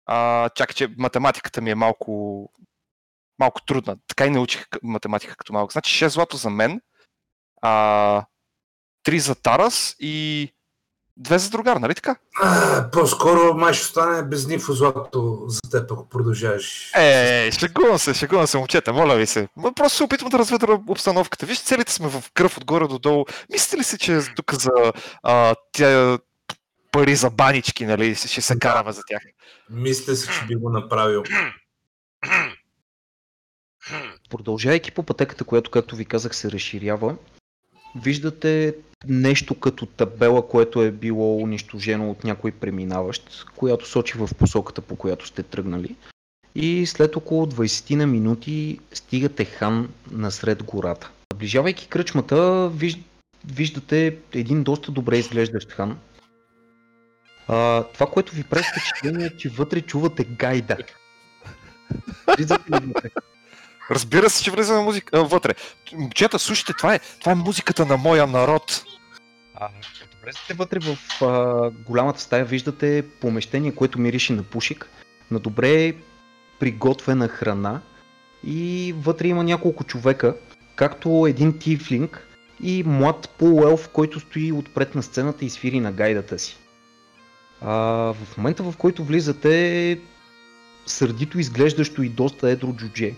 А, 0.07 0.49
чакай, 0.49 0.75
че 0.75 0.95
математиката 0.99 1.61
ми 1.61 1.71
е 1.71 1.75
малко, 1.75 2.53
малко 3.39 3.65
трудна. 3.65 3.97
Така 4.07 4.27
и 4.27 4.31
научих 4.31 4.67
математика 4.83 5.37
като 5.37 5.53
малко. 5.53 5.73
Значи 5.73 6.05
6 6.05 6.09
злато 6.09 6.37
за 6.37 6.51
мен, 6.51 6.81
а, 7.63 8.25
3 9.05 9.19
за 9.19 9.35
Тарас 9.35 9.97
и 9.99 10.49
2 11.21 11.37
за 11.37 11.51
другар, 11.51 11.77
нали 11.77 11.95
така? 11.95 12.17
А, 12.43 12.91
по-скоро 12.91 13.55
май 13.55 13.73
ще 13.73 13.83
остане 13.83 14.23
без 14.23 14.47
нифо 14.47 14.73
злато 14.73 15.45
за 15.47 15.61
теб, 15.71 15.93
ако 15.93 16.09
продължаваш. 16.09 16.91
Е, 16.97 17.51
шегувам 17.53 17.99
се, 17.99 18.15
шегувам 18.15 18.47
се, 18.47 18.59
момчета, 18.59 18.93
моля 18.93 19.17
ви 19.17 19.27
се. 19.27 19.49
Ма 19.57 19.73
Просто 19.73 19.97
се 19.97 20.05
опитвам 20.05 20.31
да 20.31 20.39
разведра 20.39 20.81
обстановката. 20.89 21.47
Виж, 21.47 21.61
целите 21.61 21.93
сме 21.93 22.09
в 22.09 22.25
кръв 22.35 22.59
отгоре 22.59 22.89
до 22.89 22.99
долу. 22.99 23.25
Мислите 23.53 23.77
ли 23.77 23.85
си, 23.85 23.99
че 23.99 24.21
тук 24.37 24.55
за 24.55 24.93
а, 25.23 25.55
тя 25.73 26.19
пари 26.93 27.17
за 27.17 27.31
банички, 27.31 27.87
нали, 27.87 28.15
ще 28.15 28.41
се 28.41 28.59
караме 28.59 28.93
за 28.93 29.03
тях? 29.09 29.23
Мисля 29.71 30.17
си, 30.17 30.29
че 30.29 30.47
би 30.47 30.55
го 30.55 30.71
направил. 30.71 31.23
Продължавайки 34.31 34.93
по 34.93 35.03
пътеката, 35.03 35.45
която, 35.45 35.71
както 35.71 35.97
ви 35.97 36.05
казах, 36.05 36.37
се 36.37 36.51
разширява, 36.51 37.17
виждате 37.97 38.75
нещо 39.09 39.55
като 39.55 39.87
табела, 39.87 40.49
което 40.49 40.83
е 40.83 40.91
било 40.91 41.37
унищожено 41.37 42.11
от 42.11 42.25
някой 42.25 42.51
преминаващ, 42.51 43.47
която 43.57 43.89
сочи 43.89 44.19
в 44.19 44.31
посоката, 44.39 44.81
по 44.81 44.97
която 44.97 45.27
сте 45.27 45.43
тръгнали. 45.43 45.97
И 46.55 46.87
след 46.87 47.17
около 47.17 47.47
20 47.47 47.95
на 47.95 48.07
минути 48.07 48.79
стигате 48.93 49.45
хан 49.45 49.89
насред 50.11 50.63
гората. 50.63 51.11
Наближавайки 51.33 51.89
кръчмата, 51.89 52.69
виж... 52.69 52.99
виждате 53.47 54.17
един 54.33 54.63
доста 54.63 54.93
добре 54.93 55.19
изглеждащ 55.19 55.73
хан. 55.73 55.99
А, 57.49 57.83
това, 57.83 58.07
което 58.07 58.35
ви 58.35 58.45
прави 58.45 58.65
впечатление 58.65 59.27
е, 59.27 59.37
че 59.37 59.49
вътре 59.49 59.81
чувате 59.81 60.25
гайда. 60.25 60.77
Влизате 62.37 62.71
ли 62.71 62.87
вътре? 62.87 63.11
Разбира 63.91 64.31
се, 64.31 64.45
че 64.45 64.51
влизаме 64.51 64.83
музика 64.83 65.19
а, 65.19 65.23
вътре. 65.23 65.55
Момчета, 65.95 66.39
слушайте, 66.39 66.73
това 66.79 66.95
е, 66.95 66.99
това 66.99 67.33
е 67.33 67.35
музиката 67.35 67.87
на 67.87 67.97
моя 67.97 68.27
народ. 68.27 68.85
А, 69.55 69.69
като 70.01 70.17
влезете 70.25 70.55
вътре 70.55 70.79
в 70.79 71.23
а, 71.25 71.71
голямата 71.71 72.21
стая, 72.21 72.45
виждате 72.45 73.05
помещение, 73.21 73.75
което 73.75 74.01
мирише 74.01 74.33
на 74.33 74.43
пушик, 74.43 74.89
на 75.31 75.39
добре 75.39 75.95
приготвена 76.61 77.29
храна 77.29 77.81
и 78.47 78.95
вътре 78.99 79.29
има 79.29 79.45
няколко 79.45 79.85
човека, 79.85 80.37
както 80.77 81.27
един 81.29 81.59
тифлинг 81.59 82.27
и 82.63 82.83
млад 82.87 83.29
полуелф, 83.39 83.89
който 83.89 84.21
стои 84.21 84.53
отпред 84.53 84.95
на 84.95 85.03
сцената 85.03 85.45
и 85.45 85.51
свири 85.51 85.81
на 85.81 85.93
гайдата 85.93 86.39
си. 86.39 86.57
А, 87.61 87.73
в 88.13 88.37
момента 88.37 88.63
в 88.63 88.75
който 88.79 89.05
влизате, 89.05 89.99
сърдито 90.87 91.39
изглеждащо 91.39 92.03
и 92.03 92.09
доста 92.09 92.51
едро 92.51 92.73
джудже 92.73 93.15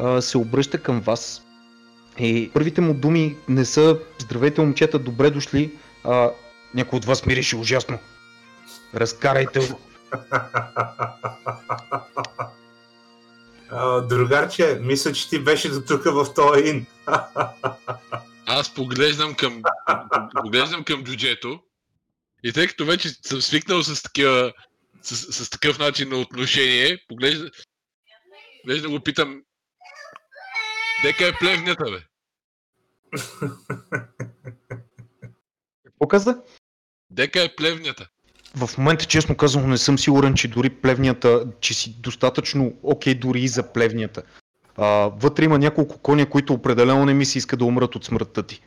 а, 0.00 0.22
се 0.22 0.38
обръща 0.38 0.82
към 0.82 1.00
вас. 1.00 1.42
И 2.18 2.50
първите 2.54 2.80
му 2.80 2.94
думи 2.94 3.36
не 3.48 3.64
са 3.64 3.98
Здравейте 4.18 4.60
момчета, 4.60 4.98
добре 4.98 5.30
дошли, 5.30 5.72
а 6.04 6.30
някой 6.74 6.96
от 6.96 7.04
вас 7.04 7.26
мирише 7.26 7.56
ужасно. 7.56 7.98
Разкарайте 8.94 9.60
го. 9.60 9.80
Другарче, 14.08 14.78
мисля, 14.82 15.12
че 15.12 15.28
ти 15.28 15.38
беше 15.38 15.68
до 15.68 15.80
тук 15.80 16.04
в 16.04 16.34
този 16.34 16.68
ин. 16.68 16.86
Аз 18.46 18.74
поглеждам 18.74 19.34
към, 19.34 19.62
поглеждам 20.42 20.84
към 20.84 21.04
джуджето 21.04 21.60
и 22.44 22.52
тъй 22.52 22.66
като 22.66 22.84
вече 22.84 23.08
съм 23.08 23.42
свикнал 23.42 23.82
с, 23.82 24.02
такива, 24.02 24.52
с, 25.02 25.44
с 25.44 25.50
такъв 25.50 25.78
начин 25.78 26.08
на 26.08 26.16
отношение, 26.16 27.04
поглежда, 27.08 27.50
поглеждам 28.62 28.92
го 28.92 29.00
питам, 29.00 29.42
дека 31.02 31.26
е 31.26 31.32
плевнята, 31.40 31.84
бе? 31.84 31.98
Какво 35.84 36.08
каза? 36.08 36.42
Дека 37.10 37.42
е 37.42 37.56
плевнята? 37.56 38.08
В 38.56 38.78
момента, 38.78 39.04
честно 39.04 39.36
казано, 39.36 39.66
не 39.66 39.78
съм 39.78 39.98
сигурен, 39.98 40.34
че 40.34 40.48
дори 40.48 40.70
плевнията, 40.70 41.46
че 41.60 41.74
си 41.74 42.00
достатъчно 42.00 42.78
окей 42.82 43.14
дори 43.14 43.40
и 43.40 43.48
за 43.48 43.72
плевнията. 43.72 44.22
А, 44.76 44.86
вътре 45.16 45.44
има 45.44 45.58
няколко 45.58 45.98
коня, 45.98 46.30
които 46.30 46.52
определено 46.52 47.04
не 47.04 47.14
ми 47.14 47.24
се 47.24 47.38
иска 47.38 47.56
да 47.56 47.64
умрат 47.64 47.94
от 47.94 48.04
смъртта 48.04 48.42
ти. 48.42 48.62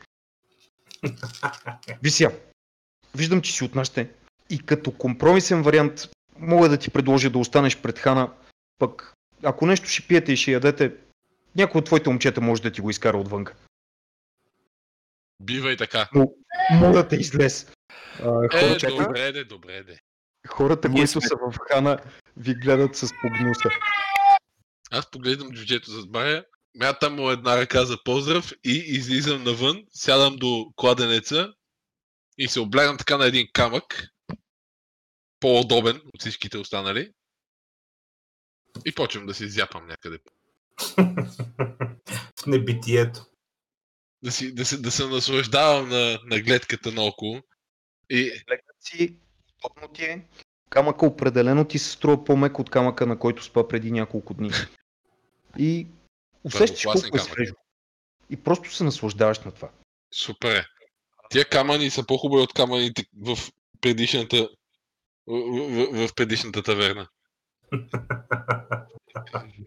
Вися, 2.02 2.32
виждам, 3.14 3.42
че 3.42 3.52
си 3.52 3.64
от 3.64 3.74
нашите. 3.74 4.10
И 4.50 4.58
като 4.58 4.90
компромисен 4.90 5.62
вариант, 5.62 6.08
мога 6.38 6.68
да 6.68 6.76
ти 6.76 6.90
предложа 6.90 7.30
да 7.30 7.38
останеш 7.38 7.76
пред 7.76 7.98
хана, 7.98 8.32
пък 8.78 9.14
ако 9.42 9.66
нещо 9.66 9.88
ще 9.88 10.02
пиете 10.02 10.32
и 10.32 10.36
ще 10.36 10.52
ядете, 10.52 10.94
някой 11.56 11.78
от 11.78 11.84
твоите 11.84 12.10
момчета 12.10 12.40
може 12.40 12.62
да 12.62 12.72
ти 12.72 12.80
го 12.80 12.90
изкара 12.90 13.18
отвънка. 13.18 13.54
Бива 15.42 15.72
и 15.72 15.76
така. 15.76 16.08
Моля 16.72 17.08
те 17.08 17.16
излез. 17.16 17.72
А, 18.22 18.44
Е, 18.44 18.48
хората, 18.48 18.96
добре 19.04 19.32
де, 19.32 19.44
добре 19.44 19.82
де. 19.82 19.98
хората 20.48 20.88
Ние 20.88 20.96
които 20.96 21.10
сме- 21.10 21.20
са 21.20 21.34
в 21.36 21.54
хана, 21.70 21.98
ви 22.36 22.54
гледат 22.54 22.96
с 22.96 23.10
погнуса. 23.22 23.68
Аз 24.90 25.10
поглеждам 25.10 25.52
джуджето 25.52 25.90
с 25.90 26.06
бая, 26.06 26.44
мятам 26.74 27.14
му 27.14 27.30
една 27.30 27.56
ръка 27.56 27.84
за 27.84 27.98
поздрав 28.04 28.52
и 28.64 28.72
излизам 28.86 29.44
навън, 29.44 29.84
сядам 29.90 30.36
до 30.36 30.72
кладенеца 30.76 31.54
и 32.38 32.48
се 32.48 32.60
облягам 32.60 32.98
така 32.98 33.16
на 33.16 33.26
един 33.26 33.48
камък, 33.52 34.08
по-удобен 35.40 35.96
от 36.14 36.20
всичките 36.20 36.58
останали. 36.58 37.12
И 38.84 38.94
почвам 38.94 39.26
да 39.26 39.34
си 39.34 39.48
зяпам 39.48 39.86
някъде. 39.86 40.18
в 42.42 42.46
небитието. 42.46 43.26
Да, 44.22 44.32
си, 44.32 44.54
да, 44.54 44.64
се, 44.64 44.76
да 44.76 44.90
се 44.90 45.06
наслаждавам 45.06 45.88
на, 45.88 46.18
на 46.24 46.40
гледката 46.40 46.92
наоколо. 46.92 47.40
И 48.10 48.24
Легнат 48.24 48.76
си, 48.80 49.16
удобно 49.64 49.88
ти 49.88 50.04
е. 50.04 50.26
Камъка 50.70 51.06
определено 51.06 51.64
ти 51.64 51.78
се 51.78 51.90
струва 51.90 52.24
по-мек 52.24 52.58
от 52.58 52.70
камъка, 52.70 53.06
на 53.06 53.18
който 53.18 53.44
спа 53.44 53.68
преди 53.68 53.92
няколко 53.92 54.34
дни. 54.34 54.50
И 55.58 55.86
усещаш 56.44 56.82
колко 56.82 56.98
е 56.98 57.10
камък. 57.10 57.20
свежо. 57.20 57.54
И 58.30 58.36
просто 58.36 58.74
се 58.74 58.84
наслаждаваш 58.84 59.40
на 59.40 59.52
това. 59.52 59.70
супер 60.14 60.56
е. 60.56 60.64
Тия 61.30 61.48
камъни 61.48 61.90
са 61.90 62.06
по-хубави 62.06 62.42
от 62.42 62.52
камъните 62.52 63.04
в 63.20 63.38
предишната 63.80 64.48
в, 65.26 65.36
в, 65.36 66.08
в 66.08 66.14
предишната 66.14 66.62
таверна. 66.62 67.08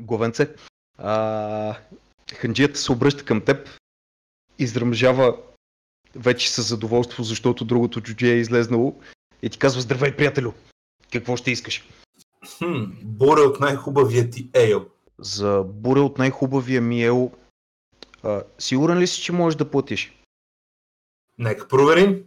Главенце, 0.00 0.54
а, 0.98 1.76
ханджията 2.34 2.78
се 2.78 2.92
обръща 2.92 3.24
към 3.24 3.40
теб, 3.40 3.68
изръмжава 4.58 5.36
вече 6.16 6.50
със 6.50 6.68
задоволство, 6.68 7.22
защото 7.22 7.64
другото 7.64 8.00
джудже 8.00 8.32
е 8.32 8.40
излезнало 8.40 9.00
и 9.42 9.50
ти 9.50 9.58
казва 9.58 9.80
Здравей, 9.80 10.16
приятелю! 10.16 10.52
Какво 11.12 11.36
ще 11.36 11.50
искаш? 11.50 11.88
Хм, 12.58 12.84
буре 13.02 13.40
от 13.40 13.60
най-хубавия 13.60 14.30
ти 14.30 14.50
ейл. 14.54 14.86
За 15.18 15.64
буре 15.66 16.00
от 16.00 16.18
най-хубавия 16.18 16.80
ми 16.80 17.04
ел, 17.04 17.32
а, 18.22 18.42
сигурен 18.58 18.98
ли 18.98 19.06
си, 19.06 19.22
че 19.22 19.32
можеш 19.32 19.56
да 19.56 19.70
платиш? 19.70 20.16
Нека 21.38 21.68
проверим. 21.68 22.24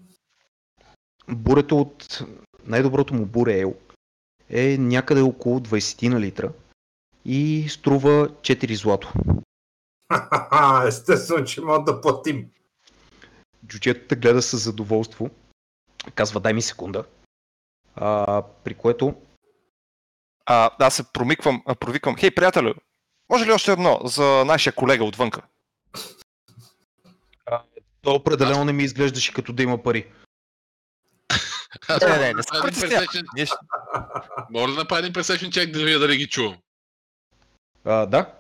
Бурето 1.30 1.80
от 1.80 2.24
най-доброто 2.66 3.14
му 3.14 3.26
буре 3.26 3.60
ел 3.60 3.76
е 4.50 4.78
някъде 4.78 5.22
около 5.22 5.60
20 5.60 6.08
на 6.08 6.20
литра 6.20 6.52
и 7.26 7.70
струва 7.70 8.30
4 8.30 8.74
злато. 8.74 9.14
Естествено, 10.88 11.46
че 11.46 11.62
мога 11.62 11.84
да 11.84 12.02
платим. 12.02 12.46
Джуджето 13.66 14.08
те 14.08 14.16
гледа 14.16 14.42
с 14.42 14.58
задоволство, 14.58 15.30
казва 16.16 16.40
дай 16.40 16.54
ми 16.54 16.62
секунда, 16.62 17.04
а, 17.96 18.44
при 18.64 18.74
което 18.74 19.16
А, 20.46 20.70
аз 20.80 20.96
се 20.96 21.04
промиквам, 21.14 21.64
а, 21.66 21.76
провиквам. 21.76 22.16
Хей, 22.16 22.32
приятелю, 22.32 22.74
може 23.30 23.46
ли 23.46 23.52
още 23.52 23.72
едно 23.72 24.00
за 24.04 24.44
нашия 24.46 24.74
колега 24.74 25.04
отвънка? 25.04 25.42
то 28.04 28.16
определено 28.16 28.66
не 28.66 28.74
ми 28.74 28.84
изглеждаше 28.84 29.34
като 29.34 29.54
да 29.54 29.64
има 29.64 29.84
пари. 29.84 30.08
Аз 31.88 32.02
Не, 32.02 32.08
мога 32.08 32.20
не, 32.20 32.34
да 32.34 32.66
не 32.66 32.74
се 32.74 33.24
Ние 33.36 33.46
ще... 33.46 33.56
Мога 34.50 34.72
да 34.72 34.78
направя 34.78 35.00
един 35.00 35.14
пресечен 35.14 35.52
чек 35.52 35.72
да 35.72 35.86
видя 35.86 36.00
дали 36.00 36.18
ги 36.18 36.28
чувам. 36.28 36.58
А, 37.86 38.06
да, 38.06 38.34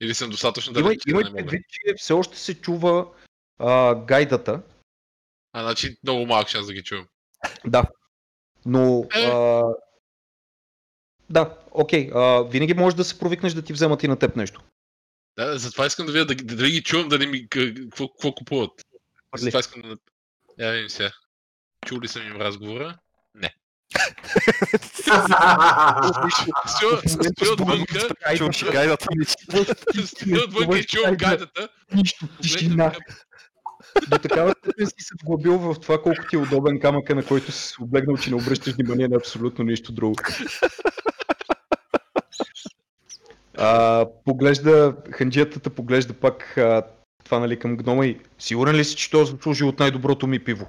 Или 0.00 0.14
съм 0.14 0.30
достатъчно 0.30 0.72
да 0.72 0.80
имай 0.80 0.96
не 1.06 1.12
мога. 1.14 1.32
предвид, 1.36 1.62
че 1.68 1.94
все 1.96 2.12
още 2.12 2.38
се 2.38 2.60
чува 2.60 3.06
а, 3.58 3.94
гайдата. 3.94 4.62
А, 5.52 5.62
значи 5.62 5.96
много 6.02 6.26
малък 6.26 6.48
шанс 6.48 6.66
да 6.66 6.72
ги 6.72 6.82
чувам. 6.82 7.06
Да. 7.66 7.84
Но. 8.66 9.06
Е. 9.14 9.24
А, 9.24 9.62
да, 11.30 11.58
окей. 11.70 12.10
А, 12.14 12.42
винаги 12.42 12.74
можеш 12.74 12.96
да 12.96 13.04
се 13.04 13.18
провикнеш 13.18 13.52
да 13.52 13.62
ти 13.62 13.72
вземат 13.72 14.02
и 14.02 14.08
на 14.08 14.18
теб 14.18 14.36
нещо. 14.36 14.62
Да, 15.36 15.58
затова 15.58 15.86
искам 15.86 16.06
да 16.06 16.12
видя 16.12 16.24
дали, 16.26 16.42
дали 16.42 16.70
ги 16.70 16.82
чувам, 16.82 17.08
дали 17.08 17.26
ми 17.26 17.48
к- 17.48 17.74
какво, 17.82 18.08
какво 18.08 18.34
купуват. 18.34 18.70
Затова 19.36 19.60
искам 19.60 19.82
да... 19.82 19.96
Я 20.58 20.72
видим 20.72 20.88
сега. 20.88 21.12
Чули 21.86 22.08
съм 22.08 22.26
им 22.26 22.36
разговора. 22.36 22.98
Стоя 23.36 23.52
стоя 26.66 27.52
отвънка, 27.52 28.52
си 28.52 28.64
гайдата 28.64 29.06
ми. 29.16 29.24
стоя 30.04 30.44
отвънка 30.44 30.78
и 30.78 30.84
чувам 30.84 31.14
гайдата. 31.14 31.68
Нищо, 31.94 32.26
тишина. 32.42 32.92
До 34.08 34.18
такава 34.18 34.54
степен 34.58 34.86
си 34.86 34.94
се 34.98 35.14
вглъбил 35.22 35.58
в 35.58 35.74
това 35.80 36.02
колко 36.02 36.22
ти 36.30 36.36
е 36.36 36.38
удобен 36.38 36.80
камъка, 36.80 37.14
на 37.14 37.24
който 37.24 37.52
си 37.52 37.68
се 37.68 37.74
облегнал, 37.82 38.16
че 38.16 38.30
не 38.30 38.36
обръщаш 38.36 38.74
внимание 38.74 39.08
на 39.08 39.16
абсолютно 39.16 39.64
нищо 39.64 39.92
друго. 39.92 40.16
А, 43.56 44.06
поглежда, 44.24 44.96
ханджиятата 45.10 45.70
поглежда 45.70 46.14
пак 46.14 46.58
а, 46.58 46.82
това 47.24 47.38
нали 47.38 47.58
към 47.58 47.76
гнома 47.76 48.06
и 48.06 48.20
сигурен 48.38 48.76
ли 48.76 48.84
си, 48.84 48.96
че 48.96 49.10
той 49.10 49.26
заслужи 49.26 49.64
от 49.64 49.78
най-доброто 49.78 50.26
ми 50.26 50.44
пиво? 50.44 50.66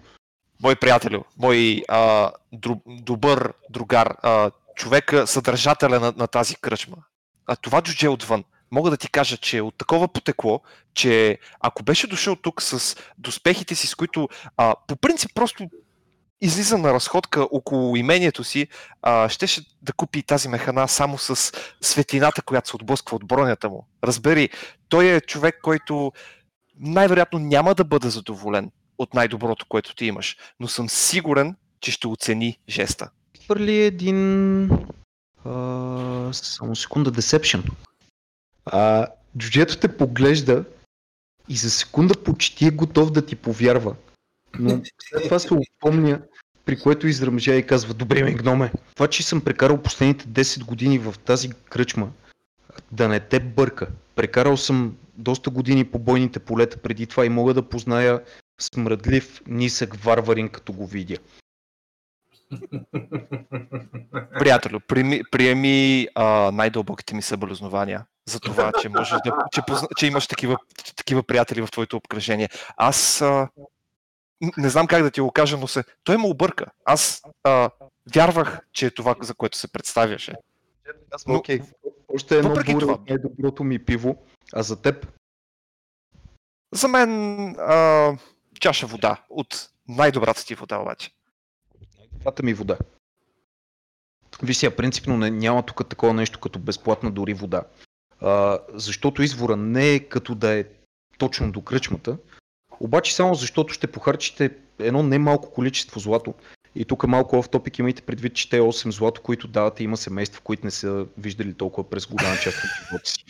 Мой 0.64 0.76
приятелю, 0.76 1.24
мой 1.38 1.84
а, 1.88 2.32
дру, 2.52 2.76
добър 2.88 3.54
другар, 3.70 4.16
а, 4.22 4.52
човека, 4.76 5.28
съдържателя 5.28 6.00
на, 6.00 6.14
на 6.18 6.28
тази 6.28 6.56
кръчма. 6.56 6.98
А 7.48 7.56
това 7.56 7.82
джудже 7.82 8.08
отвън. 8.08 8.44
Мога 8.72 8.90
да 8.90 8.98
ти 8.98 9.12
кажа, 9.12 9.38
че 9.38 9.58
е 9.58 9.62
от 9.62 9.78
такова 9.78 10.08
потекло, 10.08 10.62
че 10.94 11.38
ако 11.60 11.84
беше 11.84 12.08
дошъл 12.08 12.36
тук 12.36 12.62
с 12.62 12.96
доспехите 13.18 13.76
си, 13.76 13.88
с 13.88 13.96
които 13.96 14.30
а, 14.58 14.76
по 14.88 14.96
принцип 14.96 15.32
просто 15.36 15.70
излиза 16.42 16.78
на 16.78 16.94
разходка 16.94 17.42
около 17.52 17.96
имението 17.96 18.44
си, 18.44 18.68
а, 19.02 19.30
щеше 19.30 19.62
да 19.82 19.94
купи 19.94 20.24
тази 20.24 20.50
механа 20.50 20.88
само 20.88 21.18
с 21.18 21.52
светлината, 21.82 22.42
която 22.42 22.70
се 22.70 22.76
отблъсква 22.76 23.16
от 23.16 23.28
бронята 23.28 23.70
му. 23.70 23.88
Разбери, 24.04 24.50
той 24.90 25.06
е 25.06 25.22
човек, 25.22 25.60
който 25.64 26.12
най-вероятно 26.80 27.40
няма 27.40 27.76
да 27.76 27.84
бъде 27.84 28.10
задоволен 28.10 28.72
от 29.00 29.14
най-доброто, 29.14 29.66
което 29.70 29.96
ти 29.96 30.06
имаш, 30.06 30.38
но 30.60 30.68
съм 30.68 30.90
сигурен, 30.90 31.56
че 31.82 31.92
ще 31.92 32.08
оцени 32.08 32.60
жеста. 32.70 33.10
Хвърли 33.44 33.76
един... 33.76 34.64
А, 35.46 36.30
само 36.34 36.76
секунда, 36.76 37.12
Deception. 37.12 37.64
А, 38.66 39.08
джуджето 39.38 39.78
те 39.78 39.98
поглежда 39.98 40.66
и 41.50 41.56
за 41.56 41.70
секунда 41.70 42.24
почти 42.24 42.68
е 42.68 42.72
готов 42.72 43.12
да 43.12 43.26
ти 43.26 43.36
повярва. 43.36 43.96
Но 44.60 44.82
след 45.02 45.24
това 45.24 45.40
се 45.40 45.54
опомня, 45.54 46.22
при 46.66 46.80
което 46.80 47.08
изръмжа 47.08 47.56
и 47.56 47.68
казва, 47.68 47.94
добре 47.94 48.24
ме 48.24 48.34
гноме, 48.34 48.72
това, 48.96 49.08
че 49.08 49.24
съм 49.24 49.42
прекарал 49.42 49.82
последните 49.82 50.26
10 50.26 50.66
години 50.66 51.00
в 51.00 51.16
тази 51.26 51.50
кръчма, 51.50 52.10
да 52.92 53.08
не 53.08 53.20
те 53.20 53.40
бърка. 53.40 53.88
Прекарал 54.16 54.58
съм 54.58 54.98
доста 55.18 55.50
години 55.50 55.86
по 55.86 56.00
бойните 56.00 56.40
полета 56.40 56.78
преди 56.78 57.08
това 57.08 57.26
и 57.26 57.30
мога 57.30 57.54
да 57.54 57.70
позная 57.70 58.22
смръдлив, 58.60 59.42
нисък 59.48 59.96
варварин, 59.96 60.50
като 60.50 60.74
го 60.74 60.88
видя. 60.88 61.18
Приятелю, 64.40 64.80
приеми, 64.80 65.22
приеми 65.32 66.08
а, 66.16 66.52
най-дълбоките 66.52 67.16
ми 67.16 67.22
съболезнования 67.22 68.06
за 68.26 68.40
това, 68.40 68.72
че, 68.82 68.90
можеш 68.90 69.18
да, 69.26 69.32
че, 69.52 69.62
позна, 69.68 69.88
че 69.98 70.08
имаш 70.08 70.28
такива, 70.28 70.58
такива 70.96 71.24
приятели 71.24 71.62
в 71.62 71.72
твоето 71.72 71.98
обкръжение. 71.98 72.50
Аз 72.78 73.22
а, 73.22 73.50
не 74.58 74.70
знам 74.70 74.88
как 74.88 75.04
да 75.04 75.12
ти 75.12 75.22
го 75.22 75.32
кажа, 75.32 75.58
но 75.58 75.68
се, 75.68 75.84
той 76.04 76.18
ме 76.18 76.28
обърка. 76.28 76.66
Аз 76.86 77.22
а, 77.44 77.70
вярвах, 78.16 78.60
че 78.74 78.86
е 78.86 78.92
това, 78.92 79.16
за 79.22 79.34
което 79.34 79.58
се 79.58 79.68
представяше. 79.68 80.34
Аз 81.12 81.26
Но- 81.28 81.36
окей. 81.36 81.60
Още 82.14 82.38
едно 82.38 82.50
въпреки 82.50 82.74
буре 82.74 82.82
това- 82.82 82.94
от 82.94 83.10
най-доброто 83.10 83.64
ми 83.64 83.86
пиво, 83.86 84.24
а 84.54 84.64
за 84.64 84.82
теб 84.82 85.08
За 86.72 86.88
мен 86.88 87.10
а, 87.60 88.12
чаша 88.60 88.88
вода 88.88 89.24
от 89.30 89.70
най-добрата 89.88 90.46
ти 90.46 90.56
вода 90.56 90.78
обаче. 90.78 91.12
Двата 92.12 92.44
ми 92.44 92.54
вода. 92.54 92.78
Виж 94.44 94.58
сега, 94.58 94.76
принципно 94.76 95.18
няма 95.18 95.64
тук 95.64 95.90
такова 95.90 96.14
нещо 96.14 96.40
като 96.40 96.60
безплатна 96.60 97.12
дори 97.12 97.34
вода. 97.34 97.64
А, 98.22 98.60
защото 98.74 99.24
извора 99.24 99.56
не 99.56 99.94
е 99.94 100.00
като 100.00 100.36
да 100.36 100.50
е 100.50 100.66
точно 101.18 101.52
до 101.52 101.62
кръчмата, 101.62 102.18
обаче 102.80 103.16
само 103.16 103.36
защото 103.36 103.74
ще 103.74 103.92
похарчите 103.92 104.56
едно 104.80 105.04
немалко 105.04 105.52
количество 105.52 106.00
злато. 106.00 106.34
И 106.76 106.86
тук 106.86 107.08
малко 107.08 107.40
оф 107.40 107.50
топик 107.50 107.80
имайте 107.80 108.02
предвид, 108.02 108.36
че 108.36 108.50
те 108.50 108.60
8 108.60 108.90
злато, 108.90 109.22
които 109.22 109.48
давате, 109.48 109.84
има 109.84 109.98
семейства, 109.98 110.42
които 110.42 110.66
не 110.66 110.72
са 110.72 111.06
виждали 111.18 111.54
толкова 111.54 111.90
през 111.90 112.08
голяма 112.08 112.38
част 112.38 112.58
от 112.58 112.70
живота 112.80 113.10
си. 113.10 113.26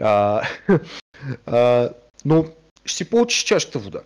А, 0.00 0.42
а, 1.46 1.90
но 2.24 2.44
ще 2.84 2.96
си 2.96 3.10
получиш 3.10 3.44
чашата 3.44 3.78
вода. 3.78 4.00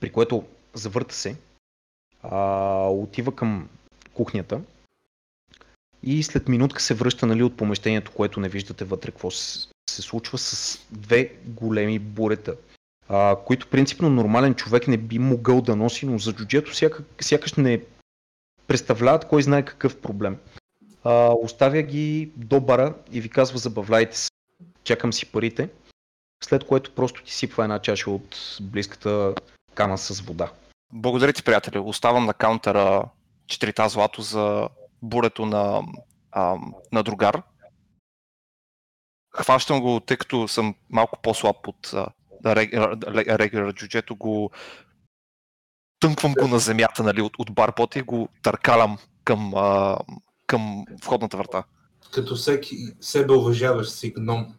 При 0.00 0.12
което 0.12 0.44
завърта 0.74 1.14
се, 1.14 1.36
а, 2.22 2.88
отива 2.88 3.34
към 3.34 3.68
кухнята 4.14 4.60
и 6.02 6.22
след 6.22 6.48
минутка 6.48 6.82
се 6.82 6.94
връща 6.94 7.26
нали, 7.26 7.42
от 7.42 7.56
помещението, 7.56 8.12
което 8.12 8.40
не 8.40 8.48
виждате 8.48 8.84
вътре 8.84 9.10
какво 9.10 9.30
се, 9.30 9.68
се 9.90 10.02
случва 10.02 10.38
с 10.38 10.80
две 10.90 11.32
големи 11.44 11.98
бурета, 11.98 12.56
а, 13.08 13.36
които 13.46 13.66
принципно 13.66 14.10
нормален 14.10 14.54
човек 14.54 14.88
не 14.88 14.96
би 14.96 15.18
могъл 15.18 15.60
да 15.60 15.76
носи, 15.76 16.06
но 16.06 16.18
за 16.18 16.32
джуджето 16.32 16.74
сякаш, 16.74 17.04
сякаш 17.20 17.54
не 17.54 17.82
представляват 18.66 19.24
кой 19.24 19.42
знае 19.42 19.64
какъв 19.64 20.00
проблем. 20.00 20.38
А, 21.04 21.32
оставя 21.42 21.82
ги 21.82 22.30
до 22.36 22.60
бара 22.60 22.94
и 23.12 23.20
ви 23.20 23.28
казва 23.28 23.58
забавляйте 23.58 24.18
се, 24.18 24.30
чакам 24.84 25.12
си 25.12 25.26
парите, 25.26 25.68
след 26.44 26.64
което 26.64 26.90
просто 26.90 27.22
ти 27.22 27.32
сипва 27.32 27.64
една 27.64 27.78
чаша 27.78 28.10
от 28.10 28.58
близката 28.60 29.34
кана 29.76 29.98
с 29.98 30.20
вода. 30.20 30.50
Благодаря 30.92 31.32
ти, 31.32 31.42
приятели. 31.42 31.78
Оставам 31.78 32.26
на 32.26 32.34
каунтера 32.34 33.04
4 33.46 33.88
злато 33.88 34.22
за 34.22 34.68
бурето 35.02 35.46
на, 35.46 35.82
а, 36.32 36.56
на 36.92 37.02
другар. 37.02 37.42
Хващам 39.34 39.80
го, 39.80 40.00
тъй 40.00 40.16
като 40.16 40.48
съм 40.48 40.74
малко 40.90 41.18
по-слаб 41.22 41.68
от 41.68 41.92
а, 41.94 42.06
рег- 42.44 43.38
регулар 43.38 43.72
джуджето, 43.72 44.16
го 44.16 44.50
тънквам 46.00 46.34
го 46.34 46.48
на 46.48 46.58
земята 46.58 47.02
нали, 47.02 47.22
от, 47.22 47.32
от 47.38 47.54
барпота 47.54 47.98
и 47.98 48.02
го 48.02 48.28
търкалям 48.42 48.98
към, 49.24 49.54
а, 49.54 49.98
към 50.46 50.84
входната 51.02 51.36
врата. 51.36 51.64
Като 52.12 52.36
всеки 52.36 52.76
себе 53.00 53.32
уважаващ 53.32 53.92
си 53.92 54.10
гном. 54.10 54.54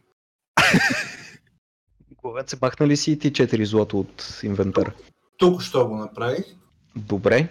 Главец 2.22 2.50
се 2.50 2.58
махна 2.62 2.88
ли 2.88 2.98
си 2.98 3.12
и 3.12 3.20
ти 3.20 3.32
4 3.32 3.64
злото 3.64 4.00
от 4.00 4.40
инвентара? 4.44 4.94
Тук 5.38 5.62
що 5.62 5.88
го 5.88 5.96
направих. 5.98 6.46
Добре. 6.96 7.50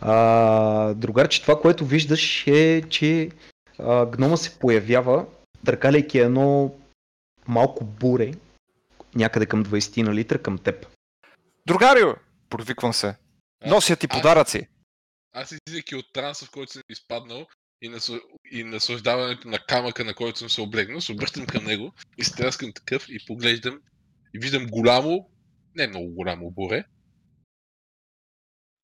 А, 0.00 0.94
другарче, 0.94 1.42
това, 1.42 1.60
което 1.60 1.86
виждаш 1.86 2.46
е, 2.46 2.82
че 2.88 3.30
а, 3.78 4.06
гнома 4.06 4.36
се 4.36 4.58
появява, 4.58 5.26
търкаляйки 5.64 6.18
едно 6.18 6.74
малко 7.48 7.84
буре, 7.84 8.32
някъде 9.14 9.46
към 9.46 9.64
20 9.64 10.02
на 10.02 10.14
литра 10.14 10.38
към 10.38 10.58
теб. 10.58 10.86
Другарио! 11.66 12.14
Провиквам 12.50 12.92
се. 12.92 13.16
Нося 13.66 13.96
ти 13.96 14.06
аз- 14.10 14.16
подаръци. 14.18 14.68
Аз 15.32 15.52
излизайки 15.52 15.96
от 15.96 16.12
транса, 16.12 16.46
в 16.46 16.50
който 16.50 16.72
съм 16.72 16.82
изпаднал 16.88 17.46
и, 17.82 17.88
насл... 17.88 18.14
и 18.52 18.64
наслаждаването 18.64 19.48
на 19.48 19.58
камъка, 19.58 20.04
на 20.04 20.14
който 20.14 20.38
съм 20.38 20.50
се 20.50 20.60
облегнал, 20.60 21.00
се 21.00 21.12
обръщам 21.12 21.46
към 21.46 21.64
него 21.64 21.92
и 22.18 22.24
стряскам 22.24 22.72
такъв 22.72 23.06
и 23.08 23.26
поглеждам 23.26 23.80
виждам 24.38 24.66
голямо, 24.66 25.30
не 25.74 25.86
много 25.86 26.08
голямо 26.08 26.50
буре 26.50 26.84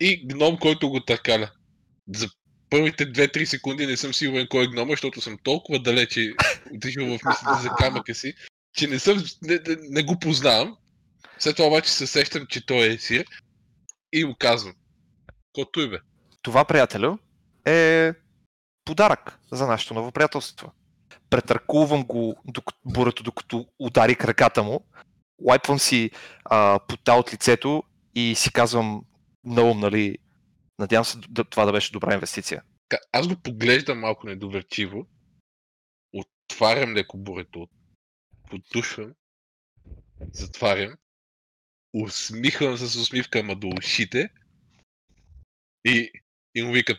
и 0.02 0.26
гном, 0.26 0.58
който 0.58 0.90
го 0.90 1.00
търкаля. 1.00 1.50
За 2.14 2.28
първите 2.70 3.12
2-3 3.12 3.44
секунди 3.44 3.86
не 3.86 3.96
съм 3.96 4.14
сигурен 4.14 4.46
кой 4.50 4.64
е 4.64 4.66
гнома, 4.66 4.92
защото 4.92 5.20
съм 5.20 5.38
толкова 5.42 5.78
далече 5.78 6.34
отишъл 6.74 7.06
в 7.06 7.10
мислите 7.10 7.62
за 7.62 7.70
камъка 7.78 8.14
си, 8.14 8.34
че 8.74 8.86
не, 8.86 8.98
съм, 8.98 9.24
не, 9.42 9.54
не, 9.54 9.76
не 9.90 10.02
го 10.02 10.18
познавам. 10.18 10.76
След 11.38 11.56
това 11.56 11.68
обаче 11.68 11.90
се 11.90 12.06
сещам, 12.06 12.46
че 12.46 12.66
той 12.66 12.92
е 12.92 12.98
сир 12.98 13.26
и 14.12 14.24
му 14.24 14.34
казвам. 14.38 14.74
Кото 15.52 15.80
и 15.80 15.90
бе. 15.90 15.98
Това, 16.42 16.64
приятелю, 16.64 17.18
е 17.64 18.12
подарък 18.84 19.38
за 19.52 19.66
нашето 19.66 19.94
ново 19.94 20.12
приятелство. 20.12 20.72
Претъркувам 21.30 22.04
го 22.04 22.36
докато, 22.44 22.78
бурето, 22.84 23.22
докато 23.22 23.66
удари 23.78 24.14
краката 24.14 24.62
му, 24.62 24.84
лайпвам 25.48 25.78
си 25.78 26.10
а, 26.44 26.80
пота 26.88 27.12
от 27.12 27.32
лицето 27.32 27.82
и 28.14 28.34
си 28.34 28.52
казвам 28.52 29.04
ум, 29.44 29.80
нали, 29.80 30.18
надявам 30.78 31.04
се 31.04 31.18
да, 31.28 31.44
това 31.44 31.64
да 31.64 31.72
беше 31.72 31.92
добра 31.92 32.14
инвестиция. 32.14 32.62
Аз 33.12 33.28
го 33.28 33.36
поглеждам 33.36 33.98
малко 33.98 34.26
недоверчиво, 34.26 35.06
отварям 36.12 36.94
леко 36.94 37.18
бурето, 37.18 37.68
подушвам, 38.50 39.12
затварям, 40.32 40.94
усмихвам 41.94 42.76
се 42.76 42.86
с 42.86 42.96
усмивка, 42.96 43.38
ама 43.38 43.56
до 43.56 43.68
ушите 43.78 44.28
и, 45.84 46.10
и 46.54 46.62
му 46.62 46.72
викат 46.72 46.98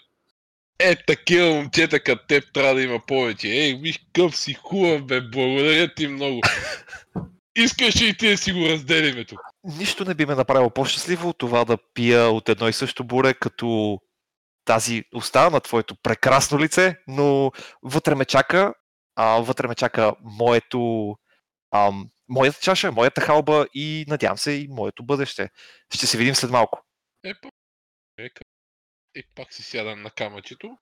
е, 0.80 0.96
такива 0.96 1.50
момчета 1.50 2.00
като 2.00 2.28
теб 2.28 2.54
трябва 2.54 2.76
да 2.76 2.82
има 2.82 3.00
повече. 3.08 3.48
Ей, 3.48 3.76
виж 3.76 4.06
къв 4.14 4.38
си 4.38 4.54
хубав, 4.54 5.06
бе, 5.06 5.22
благодаря 5.22 5.94
ти 5.94 6.08
много. 6.08 6.42
Искаш 7.56 8.02
ли 8.02 8.18
ти 8.18 8.30
да 8.30 8.38
си 8.38 8.52
го 8.52 8.70
разделиме 8.70 9.26
тук? 9.26 9.40
Нищо 9.64 10.06
не 10.06 10.14
би 10.14 10.26
ме 10.26 10.36
направило 10.36 10.70
по-щастливо 10.70 11.30
от 11.30 11.38
това 11.38 11.66
да 11.66 11.78
пия 11.94 12.30
от 12.30 12.50
едно 12.50 12.68
и 12.68 12.74
също 12.74 13.04
буре, 13.04 13.34
като 13.34 14.00
тази 14.66 15.04
уста 15.16 15.50
на 15.50 15.60
твоето 15.60 15.96
прекрасно 15.96 16.60
лице, 16.60 16.96
но 17.08 17.52
вътре 17.82 18.16
ме 18.16 18.26
чака, 18.26 18.74
а, 19.16 19.42
вътре 19.42 19.68
ме 19.68 19.76
чака 19.76 20.16
моето, 20.22 21.16
ам, 21.72 22.10
моята 22.30 22.60
чаша, 22.62 22.92
моята 22.92 23.22
халба 23.22 23.66
и 23.74 24.06
надявам 24.08 24.38
се 24.38 24.52
и 24.52 24.68
моето 24.70 25.06
бъдеще. 25.06 25.50
Ще 25.96 26.08
се 26.08 26.18
видим 26.18 26.36
след 26.36 26.52
малко. 26.52 26.86
Е, 27.24 27.34
па, 27.42 27.50
река. 28.20 28.42
И 29.16 29.24
пак 29.36 29.54
си 29.54 29.64
сядам 29.64 30.02
на 30.02 30.12
камъчето 30.12 30.78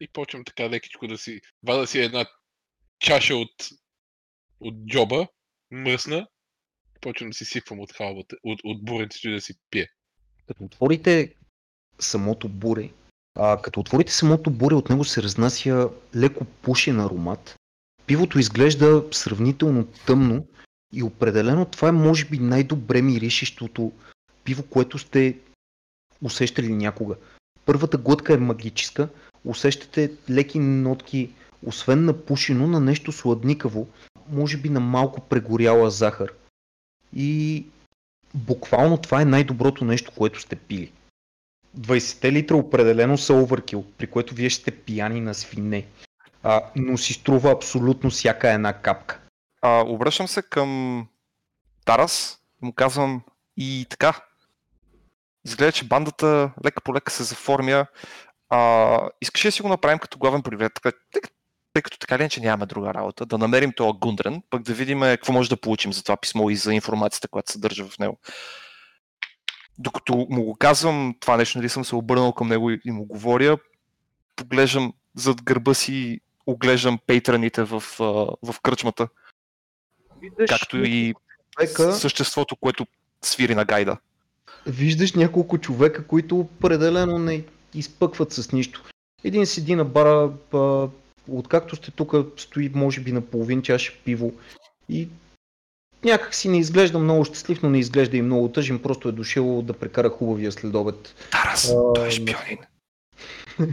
и 0.00 0.08
почвам 0.08 0.44
така 0.44 0.70
лекичко 0.70 1.06
да 1.06 1.18
си... 1.18 1.40
Вада 1.62 1.86
си 1.86 1.98
една 1.98 2.26
чаша 2.98 3.34
от, 3.34 3.68
от 4.60 4.74
джоба, 4.86 5.28
мръсна, 5.70 6.26
почвам 7.00 7.30
да 7.30 7.34
си 7.34 7.44
сипвам 7.44 7.80
от 7.80 7.92
халбата, 7.92 8.36
от, 8.44 8.60
от 8.64 8.84
буренцето 8.84 9.28
и 9.28 9.32
да 9.32 9.40
си 9.40 9.54
пие. 9.70 9.88
Като 10.46 10.64
отворите 10.64 11.34
самото 11.98 12.48
буре, 12.48 12.90
а, 13.34 13.62
като 13.62 13.80
отворите 13.80 14.12
самото 14.12 14.50
буре, 14.50 14.74
от 14.74 14.90
него 14.90 15.04
се 15.04 15.22
разнася 15.22 15.90
леко 16.16 16.44
пушен 16.44 17.00
аромат. 17.00 17.54
Пивото 18.06 18.38
изглежда 18.38 19.04
сравнително 19.12 19.86
тъмно 20.06 20.46
и 20.92 21.02
определено 21.02 21.64
това 21.64 21.88
е 21.88 21.92
може 21.92 22.24
би 22.24 22.38
най-добре 22.38 23.02
миришещото 23.02 23.92
пиво, 24.44 24.62
което 24.62 24.98
сте 24.98 25.38
усещали 26.22 26.72
някога. 26.72 27.16
Първата 27.66 27.98
глътка 27.98 28.34
е 28.34 28.36
магическа, 28.36 29.08
усещате 29.44 30.12
леки 30.30 30.58
нотки, 30.58 31.30
освен 31.66 32.04
на 32.04 32.24
пушено, 32.24 32.66
на 32.66 32.80
нещо 32.80 33.12
сладникаво, 33.12 33.88
може 34.32 34.56
би 34.56 34.68
на 34.68 34.80
малко 34.80 35.20
прегоряла 35.20 35.90
захар. 35.90 36.32
И 37.16 37.66
буквално 38.34 38.98
това 38.98 39.22
е 39.22 39.24
най-доброто 39.24 39.84
нещо, 39.84 40.12
което 40.16 40.40
сте 40.40 40.56
пили. 40.56 40.92
20 41.78 42.32
литра 42.32 42.56
определено 42.56 43.18
са 43.18 43.34
оверкил, 43.34 43.84
при 43.98 44.06
което 44.06 44.34
вие 44.34 44.50
ще 44.50 44.70
пияни 44.70 45.20
на 45.20 45.34
свине. 45.34 45.86
А, 46.42 46.62
но 46.76 46.98
си 46.98 47.12
струва 47.12 47.50
абсолютно 47.50 48.10
всяка 48.10 48.50
една 48.50 48.72
капка. 48.72 49.20
А, 49.62 49.84
обръщам 49.86 50.28
се 50.28 50.42
към 50.42 51.06
Тарас 51.84 52.38
му 52.62 52.72
казвам 52.72 53.22
и 53.56 53.86
така. 53.90 54.20
Изглежда, 55.44 55.72
че 55.72 55.84
бандата 55.84 56.52
лека 56.64 56.80
по 56.80 56.94
лека 56.94 57.12
се 57.12 57.22
заформя. 57.22 57.86
А, 58.48 58.98
искаш 59.20 59.44
ли 59.44 59.48
да 59.48 59.52
си 59.52 59.62
го 59.62 59.68
направим 59.68 59.98
като 59.98 60.18
главен 60.18 60.42
привет? 60.42 60.72
Така, 61.12 61.28
тъй 61.72 61.82
като 61.82 61.98
така 61.98 62.18
ли 62.18 62.28
че 62.28 62.40
нямаме 62.40 62.66
друга 62.66 62.94
работа, 62.94 63.26
да 63.26 63.38
намерим 63.38 63.72
този 63.72 63.98
Гундрен, 63.98 64.42
пък 64.50 64.62
да 64.62 64.74
видим 64.74 65.00
какво 65.00 65.32
може 65.32 65.50
да 65.50 65.56
получим 65.56 65.92
за 65.92 66.02
това 66.02 66.16
писмо 66.16 66.50
и 66.50 66.56
за 66.56 66.74
информацията, 66.74 67.28
която 67.28 67.52
се 67.52 67.58
държа 67.58 67.84
в 67.84 67.98
него. 67.98 68.18
Докато 69.78 70.26
му 70.30 70.44
го 70.44 70.56
казвам 70.56 71.14
това 71.20 71.36
нещо, 71.36 71.58
нали 71.58 71.68
съм 71.68 71.84
се 71.84 71.96
обърнал 71.96 72.32
към 72.32 72.48
него 72.48 72.70
и 72.70 72.90
му 72.90 73.04
говоря, 73.04 73.58
поглеждам 74.36 74.92
зад 75.14 75.42
гърба 75.42 75.74
си, 75.74 76.20
оглеждам 76.46 76.98
пейтраните 77.06 77.62
в, 77.62 77.82
в 78.42 78.60
кръчмата, 78.62 79.08
Виждаш 80.20 80.50
както 80.50 80.76
и 80.84 81.14
човека, 81.56 81.92
съществото, 81.92 82.56
което 82.56 82.86
свири 83.22 83.54
на 83.54 83.64
гайда. 83.64 83.96
виждаш 84.66 85.12
няколко 85.12 85.58
човека, 85.58 86.06
които 86.06 86.40
определено 86.40 87.18
не 87.18 87.44
изпъкват 87.74 88.32
с 88.32 88.52
нищо. 88.52 88.84
Един 89.24 89.46
седи 89.46 89.74
на 89.74 89.84
бара, 89.84 90.30
откакто 91.38 91.76
сте 91.76 91.90
тук, 91.90 92.14
стои 92.36 92.70
може 92.74 93.00
би 93.00 93.12
на 93.12 93.20
половин 93.20 93.62
чаша 93.62 93.92
пиво 94.04 94.32
и 94.88 95.08
някак 96.04 96.34
си 96.34 96.48
не 96.48 96.58
изглежда 96.58 96.98
много 96.98 97.24
щастлив, 97.24 97.62
но 97.62 97.70
не 97.70 97.78
изглежда 97.78 98.16
и 98.16 98.22
много 98.22 98.48
тъжен, 98.48 98.78
просто 98.78 99.08
е 99.08 99.12
дошъл 99.12 99.62
да 99.62 99.72
прекара 99.72 100.10
хубавия 100.10 100.52
следобед. 100.52 101.14
Тарас, 101.30 101.70
А, 101.70 101.92
той 101.92 102.08
е 102.08 102.10
шпионин. 102.10 102.58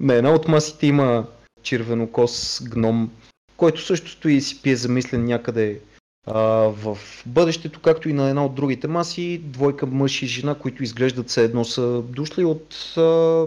На 0.00 0.14
една 0.14 0.34
от 0.34 0.48
масите 0.48 0.86
има 0.86 1.26
червенокос 1.62 2.62
гном, 2.64 3.10
който 3.56 3.82
също 3.82 4.10
стои 4.10 4.34
и 4.34 4.40
си 4.40 4.62
пие 4.62 4.76
замислен 4.76 5.24
някъде 5.24 5.80
а, 6.26 6.40
в 6.68 6.98
бъдещето, 7.26 7.80
както 7.80 8.08
и 8.08 8.12
на 8.12 8.28
една 8.28 8.44
от 8.44 8.54
другите 8.54 8.88
маси, 8.88 9.40
двойка 9.44 9.86
мъж 9.86 10.22
и 10.22 10.26
жена, 10.26 10.54
които 10.54 10.82
изглеждат 10.82 11.30
се 11.30 11.44
едно 11.44 11.64
са 11.64 12.02
дошли 12.02 12.44
от 12.44 12.74
а, 12.96 13.46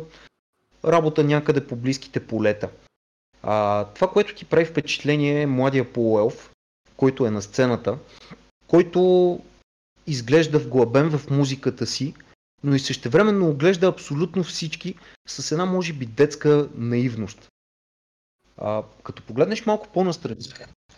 работа 0.85 1.23
някъде 1.23 1.67
по 1.67 1.75
близките 1.75 2.27
полета. 2.27 2.69
А, 3.43 3.85
това, 3.85 4.11
което 4.11 4.35
ти 4.35 4.45
прави 4.45 4.65
впечатление 4.65 5.41
е 5.41 5.47
младия 5.47 5.93
полуелф, 5.93 6.51
който 6.97 7.25
е 7.25 7.31
на 7.31 7.41
сцената, 7.41 7.97
който 8.67 9.39
изглежда 10.07 10.59
вглъбен 10.59 11.17
в 11.17 11.29
музиката 11.29 11.85
си, 11.85 12.13
но 12.63 12.75
и 12.75 12.79
същевременно 12.79 13.49
оглежда 13.49 13.87
абсолютно 13.87 14.43
всички 14.43 14.95
с 15.27 15.51
една, 15.51 15.65
може 15.65 15.93
би, 15.93 16.05
детска 16.05 16.69
наивност. 16.75 17.47
А, 18.57 18.83
като 19.03 19.23
погледнеш 19.23 19.65
малко 19.65 19.87
по-настрани, 19.93 20.37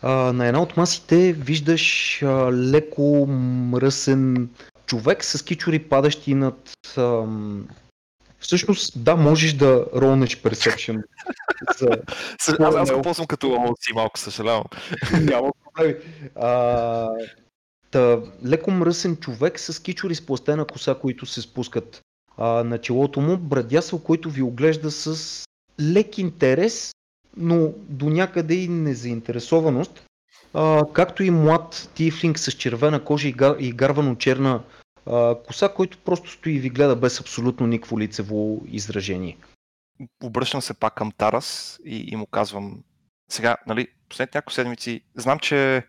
на 0.04 0.48
една 0.48 0.62
от 0.62 0.78
масите 0.78 1.34
виждаш 1.34 2.20
а, 2.24 2.52
леко 2.54 3.26
мръсен 3.28 4.50
човек 4.86 5.24
с 5.26 5.46
кичури 5.46 5.80
падащи 5.80 6.34
над... 6.34 6.72
Всъщност, 8.44 9.04
да, 9.04 9.16
можеш 9.16 9.54
да 9.54 9.86
ролнеш 9.96 10.42
Perception. 10.42 11.04
За... 11.80 11.88
Аз, 12.60 12.76
аз 12.76 12.92
го 12.92 13.02
ползвам 13.02 13.28
като 13.28 13.48
лоси 13.48 13.94
малко, 13.96 14.20
съжалявам. 14.20 14.64
Няма 15.22 15.52
проблеми. 15.64 15.96
А, 16.36 17.10
та, 17.92 18.20
леко 18.46 18.72
мръсен 18.72 19.16
човек 19.16 19.60
с 19.60 19.82
кичури 19.82 20.16
с 20.16 20.26
пластена 20.26 20.66
коса, 20.66 20.96
които 21.02 21.26
се 21.26 21.42
спускат 21.42 22.02
а, 22.38 22.48
на 22.64 22.78
челото 22.78 23.22
му, 23.22 23.38
брадясъл, 23.38 24.00
който 24.00 24.30
ви 24.30 24.42
оглежда 24.42 24.92
с 24.92 25.46
лек 25.82 26.18
интерес, 26.18 26.92
но 27.38 27.72
до 27.78 28.10
някъде 28.10 28.54
и 28.54 28.68
незаинтересованост, 28.68 30.04
а, 30.54 30.84
както 30.94 31.24
и 31.24 31.30
млад 31.30 31.90
тифлинг 31.96 32.40
с 32.40 32.52
червена 32.52 33.04
кожа 33.04 33.28
и, 33.28 33.32
га, 33.32 33.56
и 33.60 33.72
гарвано 33.72 34.16
черна 34.16 34.62
коса, 35.48 35.70
който 35.76 35.98
просто 35.98 36.30
стои 36.30 36.54
и 36.54 36.60
ви 36.60 36.70
гледа 36.70 36.96
без 36.96 37.20
абсолютно 37.20 37.68
никакво 37.68 38.00
лицево 38.00 38.62
изражение. 38.68 39.38
Обръщам 40.24 40.62
се 40.62 40.74
пак 40.74 40.94
към 40.94 41.12
Тарас 41.12 41.80
и, 41.86 42.06
и 42.12 42.16
му 42.16 42.26
казвам, 42.26 42.84
сега, 43.32 43.58
нали, 43.68 43.88
последните 44.10 44.38
няколко 44.38 44.54
седмици, 44.54 45.02
знам, 45.16 45.40
че 45.40 45.84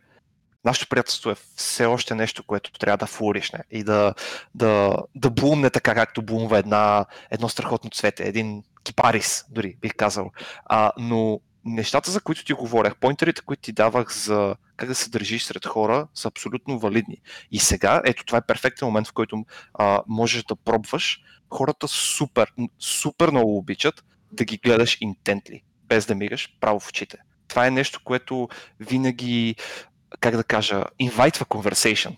нашето 0.64 0.88
приятелство 0.88 1.30
е 1.30 1.36
все 1.56 1.86
още 1.86 2.14
нещо, 2.14 2.44
което 2.46 2.72
трябва 2.72 2.96
да 2.96 3.06
флоришне 3.06 3.60
и 3.70 3.84
да, 3.84 4.14
да, 4.54 4.96
да 5.14 5.30
блумне 5.30 5.70
така, 5.70 5.94
както 5.94 6.22
блумва 6.22 6.58
една, 6.58 7.06
едно 7.30 7.48
страхотно 7.48 7.90
цвете, 7.90 8.28
един 8.28 8.62
кипарис, 8.84 9.44
дори 9.50 9.76
бих 9.80 9.94
казал. 9.96 10.30
А, 10.64 10.92
но 10.98 11.40
нещата, 11.64 12.10
за 12.10 12.20
които 12.20 12.44
ти 12.44 12.52
говорех, 12.52 12.96
поинтерите, 12.96 13.42
които 13.42 13.62
ти 13.62 13.72
давах 13.72 14.12
за 14.12 14.56
как 14.76 14.88
да 14.88 14.94
се 14.94 15.10
държиш 15.10 15.44
сред 15.44 15.66
хора, 15.66 16.08
са 16.14 16.28
абсолютно 16.28 16.78
валидни. 16.78 17.20
И 17.50 17.58
сега, 17.58 18.02
ето 18.04 18.24
това 18.24 18.38
е 18.38 18.46
перфектен 18.46 18.88
момент, 18.88 19.08
в 19.08 19.12
който 19.12 19.44
а, 19.74 20.02
можеш 20.06 20.44
да 20.44 20.56
пробваш. 20.56 21.20
Хората 21.50 21.88
супер, 21.88 22.52
супер 22.78 23.30
много 23.30 23.56
обичат 23.56 24.04
да 24.32 24.44
ги 24.44 24.56
гледаш 24.56 24.98
интентли, 25.00 25.62
без 25.84 26.06
да 26.06 26.14
мигаш 26.14 26.56
право 26.60 26.80
в 26.80 26.88
очите. 26.88 27.18
Това 27.48 27.66
е 27.66 27.70
нещо, 27.70 28.00
което 28.04 28.48
винаги, 28.80 29.56
как 30.20 30.36
да 30.36 30.44
кажа, 30.44 30.84
инвайтва 30.98 31.46
conversation. 31.46 32.16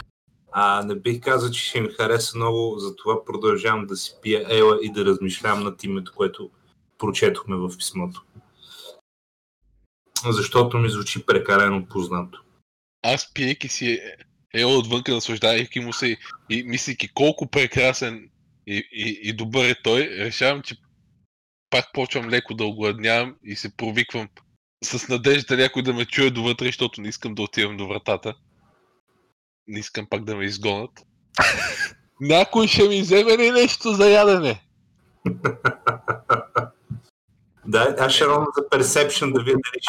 А, 0.56 0.82
не 0.82 0.94
бих 0.94 1.20
казал, 1.20 1.50
че 1.50 1.64
ще 1.64 1.80
ми 1.80 1.88
хареса 1.88 2.36
много, 2.36 2.78
затова 2.78 3.24
продължавам 3.24 3.86
да 3.86 3.96
си 3.96 4.14
пия 4.22 4.46
ела 4.48 4.78
и 4.82 4.92
да 4.92 5.04
размишлявам 5.04 5.64
над 5.64 5.84
името, 5.84 6.12
което 6.16 6.50
прочетохме 6.98 7.56
в 7.56 7.78
писмото. 7.78 8.24
Защото 10.26 10.78
ми 10.78 10.90
звучи 10.90 11.26
прекалено 11.26 11.86
познато. 11.86 12.40
Аз 13.02 13.32
пиейки 13.34 13.68
си 13.68 14.00
ела 14.54 14.78
отвънка, 14.78 15.12
наслаждайки 15.12 15.80
му 15.80 15.92
се 15.92 16.16
и 16.50 16.62
мислейки 16.62 17.08
колко 17.14 17.50
прекрасен 17.50 18.30
и, 18.66 18.88
и, 18.92 19.20
и 19.22 19.32
добър 19.32 19.68
е 19.68 19.82
той, 19.82 20.00
решавам, 20.00 20.62
че 20.62 20.76
пак 21.70 21.84
почвам 21.92 22.30
леко 22.30 22.54
да 22.54 22.64
огладнявам 22.64 23.36
и 23.44 23.56
се 23.56 23.76
провиквам 23.76 24.28
с 24.84 25.08
надежда 25.08 25.56
някой 25.56 25.82
да 25.82 25.94
ме 25.94 26.06
чуе 26.06 26.30
довътре, 26.30 26.66
защото 26.66 27.00
не 27.00 27.08
искам 27.08 27.34
да 27.34 27.42
отивам 27.42 27.76
до 27.76 27.88
вратата. 27.88 28.34
Не 29.68 29.78
искам 29.78 30.06
пак 30.06 30.24
да 30.24 30.36
ме 30.36 30.44
изгонят. 30.44 30.90
Някой 32.20 32.66
ще 32.66 32.88
ми 32.88 33.00
вземе 33.00 33.38
ли 33.38 33.50
нещо 33.50 33.92
за 33.92 34.10
ядене? 34.10 34.60
Да, 37.66 37.94
аз 37.98 38.12
ще 38.12 38.26
ровна 38.26 38.46
за 38.56 38.62
Perception 38.68 39.32
да 39.32 39.42
видя 39.42 39.58
дали 39.58 39.80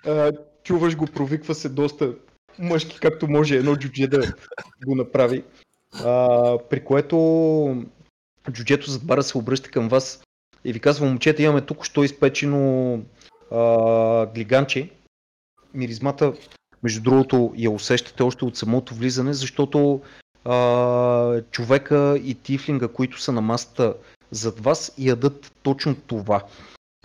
ще 0.00 0.32
чуваш 0.64 0.96
го, 0.96 1.06
провиква 1.06 1.54
се 1.54 1.68
доста 1.68 2.14
мъжки, 2.58 2.98
както 3.00 3.28
може 3.28 3.56
едно 3.56 3.76
джудже 3.76 4.06
да 4.06 4.34
го 4.86 4.94
направи. 4.94 5.44
А, 5.92 6.58
при 6.70 6.84
което 6.84 7.84
джуджето 8.50 8.90
зад 8.90 9.06
бара 9.06 9.22
се 9.22 9.38
обръща 9.38 9.70
към 9.70 9.88
вас 9.88 10.22
и 10.64 10.72
ви 10.72 10.80
казва, 10.80 11.06
момчета, 11.06 11.42
имаме 11.42 11.60
тук 11.60 11.84
що 11.84 12.04
изпечено 12.04 13.00
а, 13.50 14.26
глиганче. 14.26 14.90
Миризмата, 15.74 16.32
между 16.82 17.00
другото, 17.00 17.52
я 17.56 17.70
усещате 17.70 18.22
още 18.22 18.44
от 18.44 18.56
самото 18.56 18.94
влизане, 18.94 19.32
защото 19.34 20.00
а, 20.44 21.40
човека 21.50 22.20
и 22.24 22.34
тифлинга, 22.34 22.88
които 22.88 23.20
са 23.20 23.32
на 23.32 23.40
масата 23.40 23.94
зад 24.30 24.60
вас, 24.60 24.92
ядат 24.98 25.52
точно 25.62 25.94
това. 25.94 26.44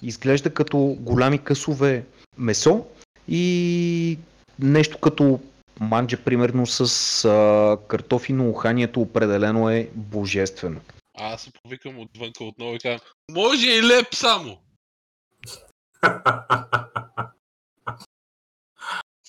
Изглежда 0.01 0.53
като 0.53 0.77
голями 0.99 1.39
късове 1.39 2.05
месо 2.37 2.85
и 3.27 4.17
нещо 4.59 4.97
като 4.97 5.39
манджа, 5.79 6.17
примерно 6.23 6.67
с 6.67 7.25
а, 7.25 7.77
картофи, 7.87 8.33
но 8.33 8.49
уханието 8.49 9.01
определено 9.01 9.69
е 9.69 9.89
божествено. 9.95 10.81
А 11.19 11.33
аз 11.33 11.41
се 11.41 11.51
повикам 11.63 11.99
отвънка 11.99 12.43
отново 12.43 12.75
и 12.75 12.79
казвам, 12.79 12.99
може 13.31 13.69
и 13.69 13.83
леп 13.83 14.15
само! 14.15 14.57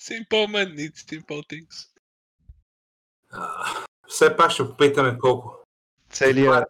Simple 0.09 0.47
man 0.47 0.75
needs 0.75 0.97
simple 1.11 1.43
things. 1.51 1.87
А, 3.31 3.65
Все 4.07 4.37
пак 4.37 4.51
ще 4.51 4.63
попитаме 4.63 5.17
колко. 5.17 5.55
Целият, 6.09 6.69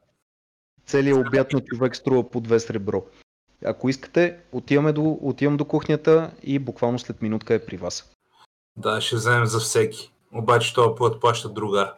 целият 0.86 1.28
обяд 1.28 1.54
на 1.54 1.62
човек 1.66 1.96
струва 1.96 2.30
по 2.30 2.42
две 2.42 2.60
сребро. 2.60 3.06
Ако 3.66 3.90
искате, 3.90 4.40
отиваме 4.52 4.94
до, 4.94 5.18
отивам 5.22 5.58
до 5.58 5.66
кухнята 5.66 6.32
и 6.44 6.60
буквално 6.60 7.00
след 7.00 7.22
минутка 7.22 7.54
е 7.54 7.66
при 7.66 7.78
вас. 7.78 8.12
Да, 8.78 9.02
ще 9.02 9.16
вземем 9.16 9.46
за 9.46 9.60
всеки. 9.60 10.12
Обаче 10.34 10.74
този 10.74 10.96
път 10.98 11.22
плаща 11.22 11.50
друга. 11.50 11.96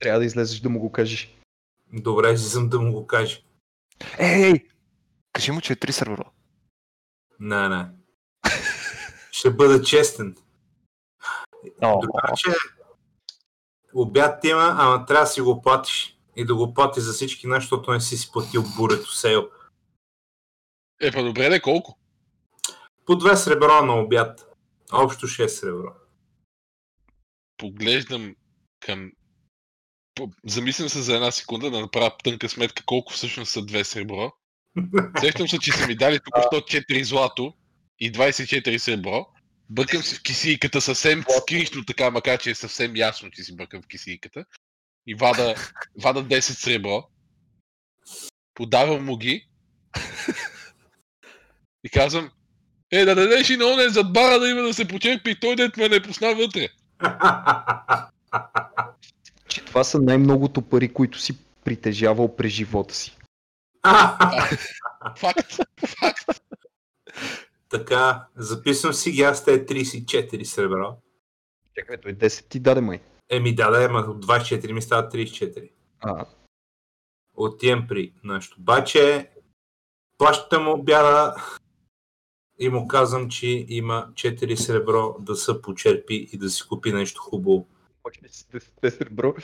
Трябва 0.00 0.18
да 0.18 0.26
излезеш 0.26 0.60
да 0.60 0.68
му 0.68 0.80
го 0.80 0.92
кажеш. 0.92 1.36
Добре, 1.92 2.32
излизам 2.32 2.68
да 2.68 2.80
му 2.80 2.92
го 2.92 3.06
кажа. 3.06 3.40
Ей, 4.18 4.44
ей! 4.44 4.54
Кажи 5.32 5.52
му, 5.52 5.60
че 5.60 5.72
е 5.72 5.76
три 5.76 5.92
сървъра. 5.92 6.30
Не, 7.40 7.68
не. 7.68 7.86
Ще 9.44 9.50
бъда 9.50 9.82
честен. 9.82 10.36
О, 11.82 12.00
Другаче, 12.00 12.50
обяд 13.94 14.44
има, 14.44 14.76
ама 14.78 15.06
трябва 15.06 15.24
да 15.24 15.30
си 15.30 15.40
го 15.40 15.62
платиш. 15.62 16.18
И 16.36 16.44
да 16.44 16.54
го 16.54 16.74
плати 16.74 17.00
за 17.00 17.12
всички 17.12 17.46
нас, 17.46 17.62
защото 17.62 17.92
не 17.92 18.00
си 18.00 18.16
си 18.16 18.32
платил 18.32 18.64
бурето 18.76 19.14
сейл. 19.14 19.48
Е, 21.00 21.12
па 21.12 21.22
добре, 21.22 21.48
де 21.48 21.60
колко? 21.60 21.98
По 23.06 23.16
две 23.16 23.36
сребро 23.36 23.84
на 23.84 24.00
обяд. 24.00 24.56
Общо 24.92 25.26
6 25.26 25.46
сребро. 25.46 25.92
Поглеждам 27.56 28.34
към... 28.80 29.12
Замислям 30.46 30.88
се 30.88 31.02
за 31.02 31.14
една 31.14 31.30
секунда 31.30 31.70
да 31.70 31.80
направя 31.80 32.16
тънка 32.24 32.48
сметка 32.48 32.82
колко 32.86 33.12
всъщност 33.12 33.52
са 33.52 33.64
две 33.64 33.84
сребро. 33.84 34.32
Сещам 35.20 35.48
се, 35.48 35.58
че 35.58 35.72
са 35.72 35.86
ми 35.86 35.96
дали 35.96 36.20
тук 36.20 36.34
4 36.34 37.02
злато 37.02 37.54
и 38.04 38.12
24 38.12 38.78
сребро. 38.78 39.26
Бъркам 39.70 40.02
си 40.02 40.14
в 40.14 40.22
кисийката 40.22 40.80
съвсем 40.80 41.24
скришно 41.42 41.84
така, 41.84 42.10
макар 42.10 42.38
че 42.38 42.50
е 42.50 42.54
съвсем 42.54 42.96
ясно, 42.96 43.30
че 43.30 43.42
си 43.42 43.56
бъркам 43.56 43.82
в 43.82 43.86
кисийката. 43.86 44.44
И 45.06 45.14
вада, 45.14 45.54
вада 46.02 46.24
10 46.24 46.40
сребро. 46.40 47.08
Подавам 48.54 49.04
му 49.04 49.16
ги. 49.16 49.48
И 51.84 51.88
казвам, 51.88 52.30
е, 52.90 53.04
да 53.04 53.14
дадеш 53.14 53.50
и 53.50 53.56
на 53.56 53.66
онен 53.66 53.88
зад 53.88 54.12
бара 54.12 54.40
да 54.40 54.48
има 54.48 54.62
да 54.62 54.74
се 54.74 54.88
почерпи 54.88 55.30
и 55.30 55.40
той 55.40 55.56
дет 55.56 55.76
ме 55.76 55.88
не 55.88 56.02
пусна 56.02 56.34
вътре. 56.34 56.68
Че 59.48 59.64
това 59.64 59.84
са 59.84 59.98
най-многото 60.00 60.62
пари, 60.62 60.92
които 60.92 61.18
си 61.18 61.38
притежавал 61.64 62.36
през 62.36 62.52
живота 62.52 62.94
си. 62.94 63.16
Факт, 65.16 65.52
факт. 65.86 66.40
Така, 67.68 68.26
записвам 68.36 68.92
си 68.92 69.10
ги, 69.10 69.22
аз 69.22 69.44
те 69.44 69.66
34 69.66 70.42
сребро. 70.44 70.96
Чакай, 71.78 71.96
той 72.00 72.14
10 72.14 72.48
ти 72.48 72.60
даде 72.60 72.80
май. 72.80 73.00
Еми 73.30 73.54
да, 73.54 73.70
да, 73.70 73.84
ама 73.84 73.98
от 73.98 74.26
24 74.26 74.72
ми 74.72 74.82
стават 74.82 75.12
34. 75.12 75.70
А, 76.00 76.26
Отивам 77.34 77.86
при 77.88 78.12
нашото 78.24 78.60
баче, 78.60 79.30
плащам 80.18 80.64
му 80.64 80.72
обяда 80.72 81.34
и 82.58 82.68
му 82.68 82.88
казвам, 82.88 83.30
че 83.30 83.46
има 83.68 84.08
4 84.14 84.54
сребро 84.54 85.16
да 85.20 85.36
се 85.36 85.62
почерпи 85.62 86.28
и 86.32 86.38
да 86.38 86.50
си 86.50 86.62
купи 86.68 86.92
нещо 86.92 87.20
хубаво. 87.22 87.66
почне 88.02 88.28
си 88.28 88.46
10 88.82 88.88
сребро. 88.90 89.34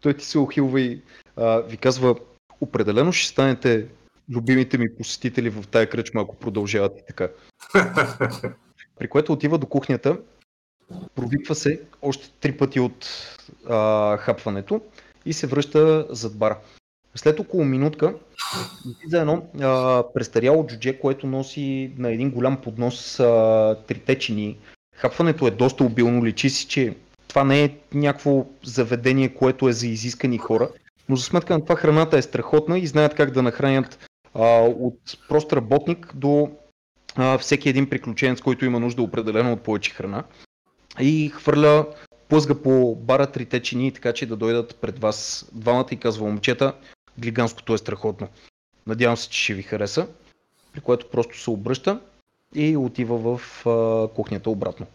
Той 0.00 0.14
ти 0.14 0.24
се 0.24 0.38
ухилва 0.38 0.80
и 0.80 1.02
а, 1.36 1.60
ви 1.60 1.76
казва, 1.76 2.16
определено 2.60 3.12
ще 3.12 3.28
станете 3.28 3.88
любимите 4.30 4.78
ми 4.78 4.96
посетители 4.96 5.50
в 5.50 5.64
тая 5.70 5.88
кръчма, 5.88 6.20
ако 6.20 6.36
продължавате 6.36 7.02
така. 7.06 7.28
При 8.98 9.08
което 9.08 9.32
отива 9.32 9.58
до 9.58 9.66
кухнята, 9.66 10.18
провиква 11.14 11.54
се 11.54 11.80
още 12.02 12.30
три 12.40 12.56
пъти 12.56 12.80
от 12.80 13.06
а, 13.68 14.16
хапването 14.16 14.80
и 15.26 15.32
се 15.32 15.46
връща 15.46 16.06
зад 16.10 16.38
бара. 16.38 16.58
След 17.14 17.40
около 17.40 17.64
минутка 17.64 18.14
излиза 18.90 19.20
едно 19.20 19.46
а, 19.60 20.04
престаряло 20.14 20.66
джудже, 20.66 20.98
което 20.98 21.26
носи 21.26 21.92
на 21.98 22.12
един 22.12 22.30
голям 22.30 22.60
поднос 22.60 23.20
а, 23.20 23.76
трите 23.86 24.18
чини. 24.18 24.58
Хапването 24.94 25.46
е 25.46 25.50
доста 25.50 25.84
обилно, 25.84 26.24
личи 26.24 26.50
си, 26.50 26.68
че 26.68 26.96
това 27.28 27.44
не 27.44 27.64
е 27.64 27.76
някакво 27.94 28.46
заведение, 28.64 29.34
което 29.34 29.68
е 29.68 29.72
за 29.72 29.86
изискани 29.86 30.38
хора, 30.38 30.68
но 31.08 31.16
за 31.16 31.24
сметка 31.24 31.54
на 31.54 31.62
това 31.62 31.76
храната 31.76 32.18
е 32.18 32.22
страхотна 32.22 32.78
и 32.78 32.86
знаят 32.86 33.14
как 33.14 33.30
да 33.30 33.42
нахранят 33.42 34.07
а, 34.38 34.60
от 34.60 35.00
прост 35.28 35.52
работник 35.52 36.12
до 36.14 36.50
а, 37.16 37.38
всеки 37.38 37.68
един 37.68 37.90
приключенец, 37.90 38.40
който 38.40 38.64
има 38.64 38.80
нужда 38.80 39.02
определено 39.02 39.52
от 39.52 39.62
повече 39.62 39.90
храна. 39.90 40.24
И 41.00 41.28
хвърля, 41.28 41.86
плъзга 42.28 42.62
по 42.62 42.96
бара 42.96 43.26
трите 43.26 43.62
чини, 43.62 43.92
така 43.92 44.12
че 44.12 44.26
да 44.26 44.36
дойдат 44.36 44.76
пред 44.80 44.98
вас 44.98 45.48
двамата 45.52 45.86
и 45.90 45.96
казва 45.96 46.26
момчета, 46.26 46.74
глиганското 47.18 47.74
е 47.74 47.78
страхотно. 47.78 48.28
Надявам 48.86 49.16
се, 49.16 49.28
че 49.28 49.42
ще 49.42 49.54
ви 49.54 49.62
хареса. 49.62 50.08
При 50.72 50.80
което 50.80 51.10
просто 51.10 51.38
се 51.38 51.50
обръща 51.50 52.00
и 52.54 52.76
отива 52.76 53.18
в 53.38 53.66
а, 53.66 54.08
кухнята 54.14 54.50
обратно. 54.50 54.86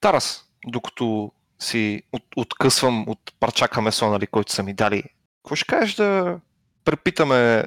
Тарас, 0.00 0.44
докато 0.66 1.32
си 1.58 2.02
от, 2.12 2.22
откъсвам 2.36 3.08
от 3.08 3.18
парчака 3.40 3.80
месо, 3.80 4.10
нали, 4.10 4.26
който 4.26 4.52
са 4.52 4.62
ми 4.62 4.74
дали, 4.74 5.02
какво 5.42 5.56
ще 5.56 5.66
кажеш 5.66 5.94
да 5.94 6.40
препитаме 6.84 7.64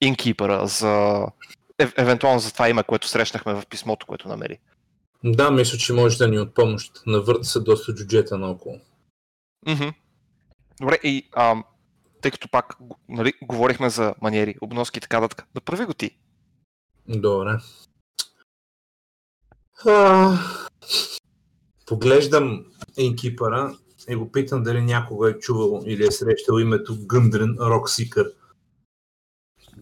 инкипера 0.00 0.66
за 0.66 1.26
ев, 1.78 1.92
евентуално 1.96 2.40
за 2.40 2.52
това 2.52 2.68
име, 2.68 2.82
което 2.82 3.08
срещнахме 3.08 3.54
в 3.54 3.66
писмото, 3.66 4.06
което 4.06 4.28
намери? 4.28 4.58
да, 5.24 5.50
мисля, 5.50 5.78
че 5.78 5.92
може 5.92 6.18
да 6.18 6.28
ни 6.28 6.36
е 6.36 6.40
от 6.40 6.54
помощ. 6.54 7.02
Навърта 7.06 7.44
се 7.44 7.60
доста 7.60 7.94
джуджета 7.94 8.38
наоколо. 8.38 8.80
Мгм. 9.68 9.88
Добре, 10.80 10.98
и 11.02 11.28
а, 11.32 11.62
тъй 12.20 12.30
като 12.30 12.48
пак 12.48 12.76
нали, 13.08 13.32
говорихме 13.42 13.90
за 13.90 14.14
маниери, 14.22 14.54
обноски 14.60 14.98
и 14.98 15.00
така 15.00 15.20
нататък, 15.20 15.46
направи 15.54 15.84
го 15.84 15.94
ти. 15.94 16.18
Добре. 17.08 17.58
А, 19.86 20.32
поглеждам 21.86 22.64
инкипъра 22.96 23.76
и 24.08 24.14
го 24.16 24.32
питам 24.32 24.62
дали 24.62 24.82
някога 24.82 25.30
е 25.30 25.38
чувал 25.38 25.82
или 25.86 26.06
е 26.06 26.10
срещал 26.10 26.58
името 26.58 26.96
Гъндрен 27.06 27.56
Роксикър. 27.60 28.32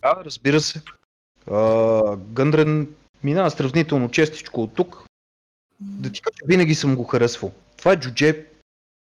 Да, 0.04 0.24
разбира 0.24 0.60
се. 0.60 0.82
А, 1.50 2.16
Гъндрен 2.16 2.94
минава 3.22 3.50
сравнително 3.50 4.10
честичко 4.10 4.62
от 4.62 4.74
тук. 4.74 5.04
Да 5.80 6.12
ти 6.12 6.22
кажа, 6.22 6.36
винаги 6.46 6.74
съм 6.74 6.96
го 6.96 7.04
харесвал. 7.04 7.52
Това 7.76 7.92
е 7.92 8.00
джудже, 8.00 8.46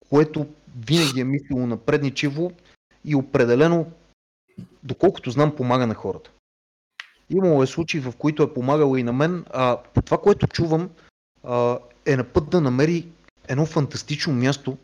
което 0.09 0.47
винаги 0.87 1.21
е 1.21 1.25
мислило 1.25 1.67
напредничево 1.67 2.53
и 3.05 3.15
определено, 3.15 3.93
доколкото 4.83 5.31
знам, 5.31 5.57
помага 5.57 5.87
на 5.87 5.95
хората. 5.95 6.31
Имало 7.31 7.63
е 7.63 7.67
случаи, 7.67 8.01
в 8.01 8.13
които 8.19 8.43
е 8.43 8.55
помагало 8.55 8.97
и 8.97 9.03
на 9.03 9.13
мен, 9.13 9.45
а 9.51 9.77
по 9.95 10.03
това, 10.03 10.19
което 10.19 10.47
чувам, 10.47 10.91
а, 11.45 11.79
е 12.07 12.17
на 12.17 12.25
път 12.25 12.51
да 12.51 12.61
намери 12.61 13.09
едно 13.49 13.67
фантастично 13.67 14.33
място, 14.33 14.79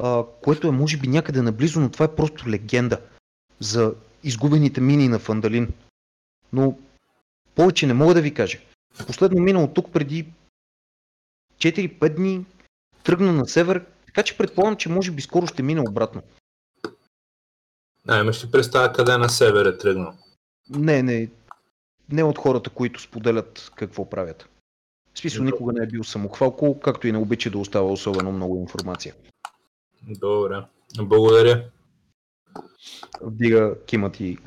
а, 0.00 0.24
което 0.42 0.68
е 0.68 0.70
може 0.70 0.96
би 0.96 1.08
някъде 1.08 1.42
наблизо, 1.42 1.80
но 1.80 1.90
това 1.90 2.04
е 2.04 2.14
просто 2.14 2.48
легенда 2.48 3.00
за 3.60 3.94
изгубените 4.26 4.80
мини 4.80 5.08
на 5.08 5.18
Фандалин. 5.18 5.68
Но 6.52 6.78
повече 7.54 7.86
не 7.86 7.94
мога 7.94 8.14
да 8.14 8.22
ви 8.22 8.34
кажа. 8.34 8.58
Последно 9.06 9.40
минало 9.40 9.68
тук 9.68 9.92
преди 9.92 10.26
4-5 11.58 12.14
дни, 12.16 12.46
тръгна 13.04 13.32
на 13.32 13.48
север, 13.48 13.84
така 14.06 14.22
че 14.22 14.36
предполагам, 14.36 14.76
че 14.76 14.88
може 14.88 15.10
би 15.10 15.22
скоро 15.22 15.46
ще 15.46 15.62
мине 15.62 15.80
обратно. 15.80 16.22
А, 18.08 18.20
имаш 18.20 18.44
ли 18.44 18.50
представа 18.50 18.92
къде 18.92 19.18
на 19.18 19.28
север 19.28 19.66
е 19.66 19.78
тръгнал? 19.78 20.14
Не, 20.70 21.02
не, 21.02 21.28
не 22.12 22.22
от 22.22 22.38
хората, 22.38 22.70
които 22.70 23.00
споделят 23.00 23.72
какво 23.74 24.10
правят. 24.10 24.48
В 25.14 25.18
смисъл 25.18 25.44
никога 25.44 25.72
не 25.72 25.84
е 25.84 25.86
бил 25.86 26.04
самохвалко, 26.04 26.80
както 26.80 27.06
и 27.06 27.12
не 27.12 27.18
обича 27.18 27.50
да 27.50 27.58
остава 27.58 27.90
особено 27.90 28.32
много 28.32 28.56
информация. 28.56 29.14
Добре. 30.02 30.64
Благодаря. 30.98 31.70
Вдига 33.20 33.74
кимът 33.86 34.20
и 34.20 34.38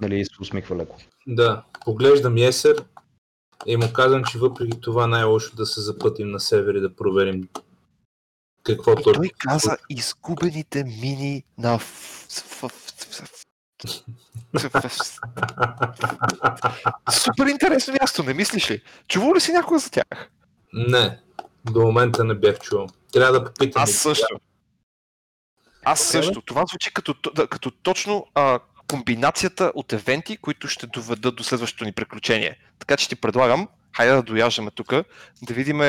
нали, 0.00 0.24
се 0.24 0.30
усмихва 0.40 0.76
леко. 0.76 0.96
Да, 1.26 1.62
поглеждам 1.84 2.36
Есер 2.36 2.84
и 3.66 3.76
му 3.76 3.92
казвам, 3.92 4.24
че 4.24 4.38
въпреки 4.38 4.80
това 4.80 5.06
най-лошо 5.06 5.56
да 5.56 5.66
се 5.66 5.80
запътим 5.80 6.30
на 6.30 6.40
север 6.40 6.74
и 6.74 6.80
да 6.80 6.96
проверим 6.96 7.48
какво 8.62 8.92
И 8.92 8.94
точно. 8.94 9.12
той 9.12 9.30
каза 9.38 9.76
изгубените 9.90 10.84
мини 10.84 11.44
на... 11.58 11.80
Супер 17.10 17.46
интересно 17.46 17.94
място, 18.00 18.22
не 18.22 18.34
мислиш 18.34 18.70
ли? 18.70 18.82
Чувал 19.08 19.34
ли 19.34 19.40
си 19.40 19.52
някога 19.52 19.78
за 19.78 19.90
тях? 19.90 20.30
Не, 20.72 21.20
до 21.64 21.80
момента 21.80 22.24
не 22.24 22.34
бях 22.34 22.58
чувал. 22.58 22.86
Трябва 23.12 23.40
да 23.40 23.44
попитам. 23.44 23.82
Аз 23.82 23.90
също. 23.90 24.40
Аз 25.88 26.00
също. 26.00 26.42
Това 26.42 26.66
звучи 26.66 26.94
като, 26.94 27.14
като 27.50 27.70
точно 27.70 28.26
а, 28.34 28.58
комбинацията 28.88 29.72
от 29.74 29.92
евенти, 29.92 30.36
които 30.36 30.68
ще 30.68 30.86
доведат 30.86 31.36
до 31.36 31.44
следващото 31.44 31.84
ни 31.84 31.92
приключение. 31.92 32.58
Така 32.78 32.96
че 32.96 33.08
ти 33.08 33.16
предлагам, 33.16 33.68
хайде 33.96 34.12
да 34.12 34.22
дояждаме 34.22 34.70
тук, 34.70 34.92
да 35.42 35.54
видим 35.54 35.80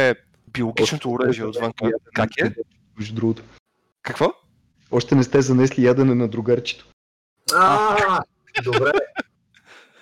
биологичното 0.48 1.12
оръжие 1.12 1.46
отвън. 1.46 1.74
Как 2.14 2.30
е? 2.38 2.54
Между 2.98 3.16
другото. 3.16 3.44
Какво? 4.02 4.34
Още 4.92 5.16
не 5.16 5.24
сте 5.24 5.42
занесли 5.42 5.86
ядене 5.86 6.16
на 6.16 6.28
другарчето. 6.28 6.86
А, 7.54 8.24
добре. 8.64 8.92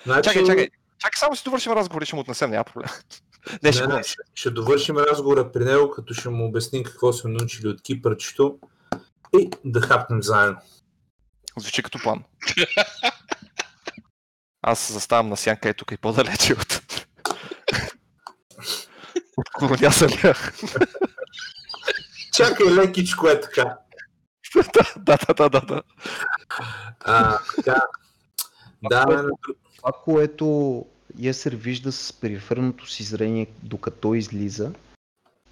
Значи, 0.06 0.30
Чакай, 0.30 0.46
чакай. 0.46 0.70
Чакай, 1.00 1.18
само 1.18 1.36
си 1.36 1.44
довършим 1.44 1.74
разговор 1.74 2.02
и 2.02 2.06
ще 2.06 2.16
му 2.16 2.22
отнесем, 2.22 2.52
няма 2.52 2.64
проблем. 2.64 2.90
Не, 3.64 3.72
ще 3.72 3.88
Не, 3.88 3.96
не, 3.96 4.02
ще 4.34 4.50
довършим 4.50 4.98
разговора 4.98 5.52
при 5.52 5.66
него, 5.66 5.92
като 5.92 6.14
ще 6.14 6.30
му 6.30 6.46
обясним 6.46 6.84
какво 6.84 7.14
сме 7.14 7.32
научили 7.32 7.68
от 7.68 7.82
кипърчето 7.82 8.60
и 9.40 9.50
да 9.66 9.82
хапнем 9.82 10.24
заедно. 10.24 10.58
Звучи 11.58 11.84
като 11.84 12.00
план. 12.00 12.24
Аз 14.62 14.92
заставам 14.94 15.30
на 15.30 15.38
сянка 15.38 15.70
е 15.70 15.74
тук 15.74 15.92
и 15.92 15.98
по-далече 15.98 16.54
от... 16.54 16.82
от 19.38 19.50
колонясалия. 19.50 20.36
Чакай 22.34 22.68
лекичко 22.68 23.28
е 23.28 23.42
така. 23.42 23.78
да, 24.98 25.18
да, 25.18 25.34
да, 25.34 25.50
да, 25.50 25.62
да. 25.62 25.82
А, 27.00 27.40
така. 27.56 27.82
Да, 28.90 29.06
на- 29.06 29.30
Това, 29.76 29.92
което 30.04 30.86
Есер 31.24 31.56
вижда 31.56 31.92
с 31.92 32.14
периферното 32.14 32.88
си 32.88 33.04
зрение, 33.04 33.48
докато 33.64 34.14
излиза, 34.14 34.72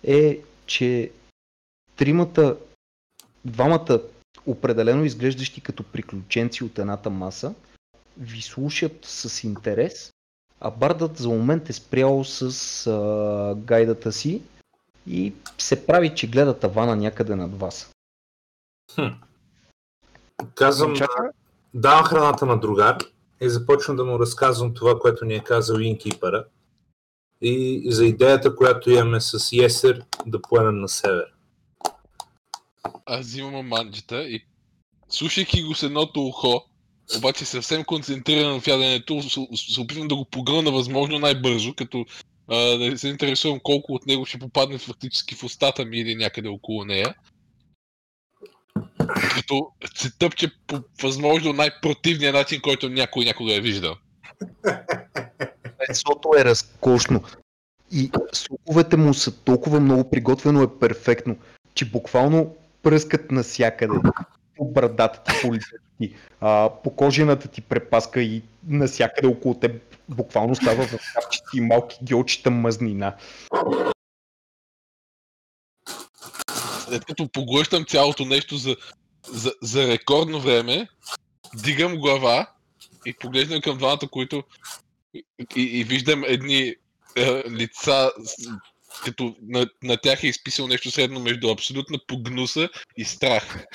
е, 0.03 0.39
че 0.65 1.11
тримата 1.95 2.57
двамата 3.45 4.01
определено 4.45 5.05
изглеждащи 5.05 5.61
като 5.61 5.84
приключенци 5.84 6.63
от 6.63 6.80
едната 6.80 7.09
маса, 7.09 7.53
ви 8.17 8.41
слушат 8.41 9.05
с 9.05 9.43
интерес, 9.43 10.13
а 10.59 10.72
бардът 10.72 11.17
за 11.17 11.30
момент 11.30 11.69
е 11.69 11.73
спрял 11.73 12.23
с 12.23 12.41
а, 12.88 13.55
гайдата 13.55 14.11
си 14.11 14.41
и 15.07 15.34
се 15.57 15.85
прави, 15.85 16.15
че 16.15 16.27
гледа 16.27 16.59
тавана 16.59 16.95
някъде 16.95 17.35
над 17.35 17.59
вас. 17.59 17.91
Казвам, 20.55 20.89
Момчета, 20.89 21.31
давам 21.73 22.03
храната 22.03 22.45
на 22.45 22.59
другар 22.59 22.97
и 23.41 23.49
започвам 23.49 23.97
да 23.97 24.05
му 24.05 24.19
разказвам 24.19 24.73
това, 24.73 24.99
което 24.99 25.26
ни 25.26 25.35
е 25.35 25.43
казал 25.43 25.80
инкипъра 25.80 26.45
и 27.41 27.84
за 27.91 28.05
идеята, 28.05 28.55
която 28.55 28.91
имаме 28.91 29.22
с 29.22 29.53
Есер 29.63 30.03
да 30.26 30.41
поемем 30.41 30.80
на 30.80 30.89
север. 30.89 31.34
Аз 33.05 33.19
взимам 33.19 33.67
манджата 33.67 34.23
и 34.23 34.45
слушайки 35.09 35.63
го 35.63 35.75
с 35.75 35.83
едното 35.83 36.25
ухо, 36.27 36.61
обаче 37.17 37.45
съвсем 37.45 37.83
концентриран 37.83 38.61
в 38.61 38.67
яденето, 38.67 39.29
се- 39.29 39.81
опитвам 39.81 40.07
да 40.07 40.15
го 40.15 40.25
погълна 40.25 40.71
възможно 40.71 41.19
най-бързо, 41.19 41.73
като 41.73 42.05
а, 42.47 42.57
да 42.57 42.97
се 42.97 43.07
интересувам 43.07 43.59
колко 43.63 43.93
от 43.93 44.05
него 44.05 44.25
ще 44.25 44.39
попадне 44.39 44.77
фактически 44.77 45.35
в 45.35 45.43
устата 45.43 45.85
ми 45.85 45.99
или 45.99 46.15
някъде 46.15 46.49
около 46.49 46.85
нея. 46.85 47.15
Като 49.35 49.67
се 49.95 50.17
тъпче 50.17 50.51
по 50.67 50.81
възможно 51.03 51.53
най-противния 51.53 52.33
начин, 52.33 52.61
който 52.61 52.89
някой 52.89 53.25
някога 53.25 53.55
е 53.55 53.61
виждал. 53.61 53.95
Месото 55.89 56.29
е 56.37 56.45
разкошно 56.45 57.23
и 57.91 58.11
соковете 58.33 58.97
му 58.97 59.13
са 59.13 59.31
толкова 59.31 59.79
много 59.79 60.09
приготвено 60.09 60.61
е 60.63 60.79
перфектно, 60.79 61.37
че 61.73 61.85
буквално 61.85 62.55
пръскат 62.85 63.31
навсякъде. 63.31 63.93
По 64.57 64.65
брадата 64.65 65.23
ти, 65.23 65.41
по 65.41 65.53
лицето 65.53 65.83
ти, 65.99 66.13
а, 66.41 66.69
по 66.83 66.95
кожената 66.95 67.47
ти 67.47 67.61
препаска 67.61 68.21
и 68.21 68.43
навсякъде 68.67 69.27
около 69.27 69.59
теб 69.59 69.97
буквално 70.09 70.55
става 70.55 70.87
в 70.87 70.91
капчици 71.13 71.57
и 71.57 71.61
малки 71.61 71.97
геочета 72.03 72.51
мазнина. 72.51 73.15
След 76.85 77.05
като 77.05 77.29
поглъщам 77.29 77.85
цялото 77.85 78.25
нещо 78.25 78.57
за, 78.57 78.75
за, 79.27 79.53
за 79.61 79.87
рекордно 79.87 80.39
време, 80.39 80.87
дигам 81.63 81.95
глава 81.95 82.49
и 83.05 83.13
поглеждам 83.13 83.61
към 83.61 83.77
двамата, 83.77 84.07
които 84.11 84.43
и, 85.13 85.61
и 85.61 85.83
виждам 85.83 86.23
едни 86.27 86.75
е, 87.15 87.43
лица, 87.49 88.11
като 89.03 89.35
на, 89.41 89.67
на 89.84 89.97
тях 89.97 90.23
е 90.23 90.27
изписал 90.27 90.67
нещо 90.67 90.91
средно 90.91 91.19
между 91.19 91.49
абсолютна 91.49 91.99
погнуса 92.07 92.69
и 92.97 93.05
страх. 93.05 93.65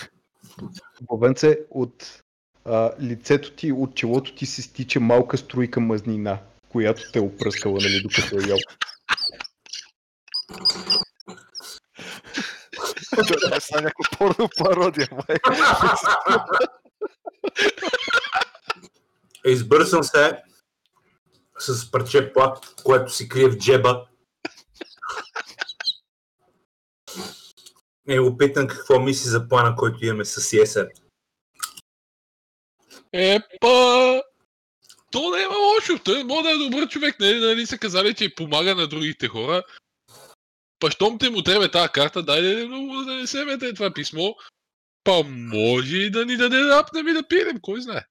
Бовенце, 1.00 1.58
от 1.70 2.22
а, 2.64 2.92
лицето 3.02 3.52
ти, 3.52 3.72
от 3.72 3.94
челото 3.94 4.34
ти 4.34 4.46
се 4.46 4.62
стича 4.62 5.00
малка 5.00 5.38
струйка 5.38 5.80
мазнина, 5.80 6.38
която 6.68 7.02
те 7.12 7.18
е 7.18 7.22
опръскала, 7.22 7.78
нали, 7.82 8.02
докато 8.02 8.38
е 8.38 8.48
ял. 8.48 8.58
това 13.10 13.78
е 13.78 13.82
някаква 13.82 14.18
порно 14.18 14.48
пародия, 14.58 15.08
май. 15.12 15.36
Избърсам 19.46 20.02
се 20.02 20.42
с 21.58 21.90
парче 21.90 22.32
плат, 22.32 22.74
което 22.84 23.12
си 23.12 23.28
крие 23.28 23.48
в 23.48 23.56
джеба. 23.56 24.06
Го 28.18 28.36
питам 28.36 28.68
какво 28.68 29.00
мисли 29.00 29.28
за 29.28 29.48
плана, 29.48 29.76
който 29.76 30.04
имаме 30.04 30.24
с 30.24 30.52
Есер. 30.52 30.88
Епа! 33.12 34.22
То 35.10 35.30
не 35.30 35.42
е 35.42 35.46
лошо, 35.46 36.04
той 36.04 36.24
може 36.24 36.42
да 36.42 36.50
е 36.50 36.70
добър 36.70 36.88
човек, 36.88 37.20
нали, 37.20 37.40
нали 37.40 37.66
са 37.66 37.78
казали, 37.78 38.14
че 38.14 38.34
помага 38.34 38.74
на 38.74 38.86
другите 38.86 39.28
хора. 39.28 39.62
Па 40.80 40.90
щом 40.90 41.18
те 41.18 41.30
му 41.30 41.42
трябва 41.42 41.70
тази 41.70 41.88
карта, 41.88 42.22
дайде 42.22 42.66
много 42.66 43.04
да 43.04 43.14
не 43.14 43.26
се 43.26 43.44
мете 43.44 43.74
това 43.74 43.90
писмо. 43.90 44.34
Па 45.04 45.22
може 45.26 45.96
и 45.96 46.10
да 46.10 46.26
ни 46.26 46.36
даде 46.36 46.56
да 46.56 46.78
апнем 46.78 47.08
и 47.08 47.12
да 47.12 47.28
пием, 47.28 47.60
кой 47.62 47.80
знае. 47.80 48.04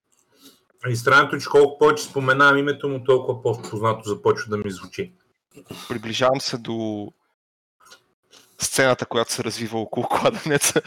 И 0.89 0.95
странното, 0.95 1.35
е, 1.35 1.39
че 1.39 1.49
колко 1.49 1.77
повече 1.77 2.03
споменавам 2.03 2.57
името 2.57 2.89
му, 2.89 3.03
толкова 3.03 3.41
по-познато 3.41 4.09
започва 4.09 4.49
да 4.49 4.57
ми 4.57 4.71
звучи. 4.71 5.13
Приближавам 5.89 6.41
се 6.41 6.57
до 6.57 7.07
сцената, 8.61 9.05
която 9.05 9.33
се 9.33 9.43
развива 9.43 9.79
около 9.79 10.07
кладенеца, 10.07 10.81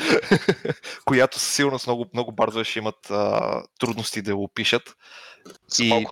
която 1.04 1.38
със 1.38 1.54
сигурност 1.54 1.86
много, 1.86 2.06
много 2.14 2.32
бързо 2.32 2.64
ще 2.64 2.78
имат 2.78 3.10
а, 3.10 3.62
трудности 3.80 4.22
да 4.22 4.30
я 4.30 4.36
опишат. 4.36 4.96
С 5.68 5.78
И- 5.78 6.06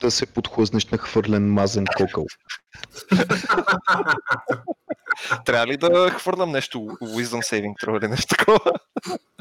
да 0.00 0.10
се- 0.10 0.26
подхлъзнеш 0.26 0.86
на 0.86 0.98
хвърлен 0.98 1.52
мазен 1.52 1.84
кокъл. 1.96 2.26
Трябва 5.44 5.66
ли 5.66 5.76
да 5.76 6.10
хвърлям 6.10 6.50
нещо 6.50 6.78
Wisdom 7.02 7.42
Saving 7.42 7.84
Throw 7.84 7.98
или 7.98 8.08
нещо 8.08 8.34
такова? 8.36 8.60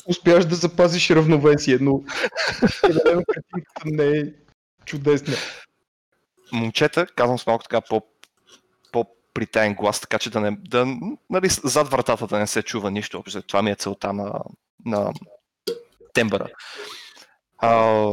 Успяваш 0.07 0.45
да 0.45 0.55
запазиш 0.55 1.09
равновесие, 1.09 1.77
но 1.81 2.01
картинката 2.81 3.23
не 3.85 4.07
е 4.07 4.23
чудесна. 4.85 5.35
Момчета, 6.51 7.05
казвам 7.05 7.39
с 7.39 7.47
малко 7.47 7.63
така 7.63 7.81
по, 7.81 8.01
по-притаен 9.35 9.73
глас, 9.73 9.99
така 9.99 10.19
че 10.19 10.29
да 10.29 10.41
не, 10.41 10.51
да, 10.51 10.85
нали, 11.29 11.49
зад 11.49 11.89
вратата 11.89 12.27
да 12.27 12.39
не 12.39 12.47
се 12.47 12.63
чува 12.63 12.91
нищо. 12.91 13.23
Това 13.47 13.61
ми 13.61 13.71
е 13.71 13.75
целта 13.75 14.13
на, 14.13 14.41
на 14.85 15.13
тембъра. 16.13 16.47
А, 17.57 18.11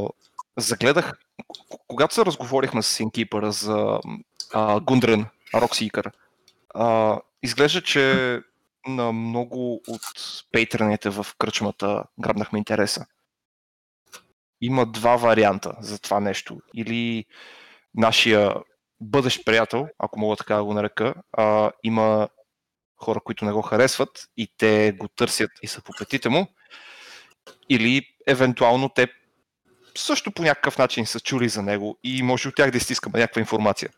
загледах, 0.57 1.12
когато 1.89 2.15
се 2.15 2.24
разговорихме 2.24 2.82
с 2.82 3.01
Инкипъра 3.01 3.53
за 3.53 4.01
а, 4.53 4.81
Гундрен, 4.81 5.27
Роксикър, 5.55 6.11
изглежда, 7.43 7.82
че 7.82 8.40
на 8.86 9.12
много 9.12 9.81
от 9.89 10.03
пейтрените 10.53 11.11
в 11.11 11.27
кръчмата 11.39 12.05
грабнахме 12.20 12.59
интереса. 12.59 13.07
Има 14.61 14.86
два 14.86 15.16
варианта 15.16 15.73
за 15.81 15.99
това 15.99 16.20
нещо. 16.20 16.59
Или 16.74 17.24
нашия 17.94 18.55
бъдещ 19.03 19.45
приятел, 19.45 19.89
ако 19.99 20.20
мога 20.20 20.37
така 20.37 20.57
да 20.57 20.65
го 20.65 20.74
нарека, 20.74 21.15
а, 21.33 21.73
има 21.83 22.29
хора, 22.97 23.20
които 23.24 23.45
не 23.45 23.53
го 23.53 23.62
харесват 23.62 24.29
и 24.37 24.53
те 24.57 24.93
го 24.99 25.09
търсят 25.09 25.51
и 25.62 25.66
са 25.66 25.83
по 25.83 25.93
петите 25.99 26.29
му, 26.29 26.47
или 27.69 28.07
евентуално 28.27 28.89
те 28.89 29.09
също 29.97 30.33
по 30.33 30.43
някакъв 30.43 30.79
начин 30.79 31.07
са 31.07 31.20
чули 31.20 31.49
за 31.49 31.62
него 31.62 31.99
и 32.05 32.23
може 32.23 32.49
от 32.49 32.55
тях 32.55 32.70
да 32.70 32.79
изтискаме 32.79 33.19
някаква 33.19 33.41
информация. 33.41 33.91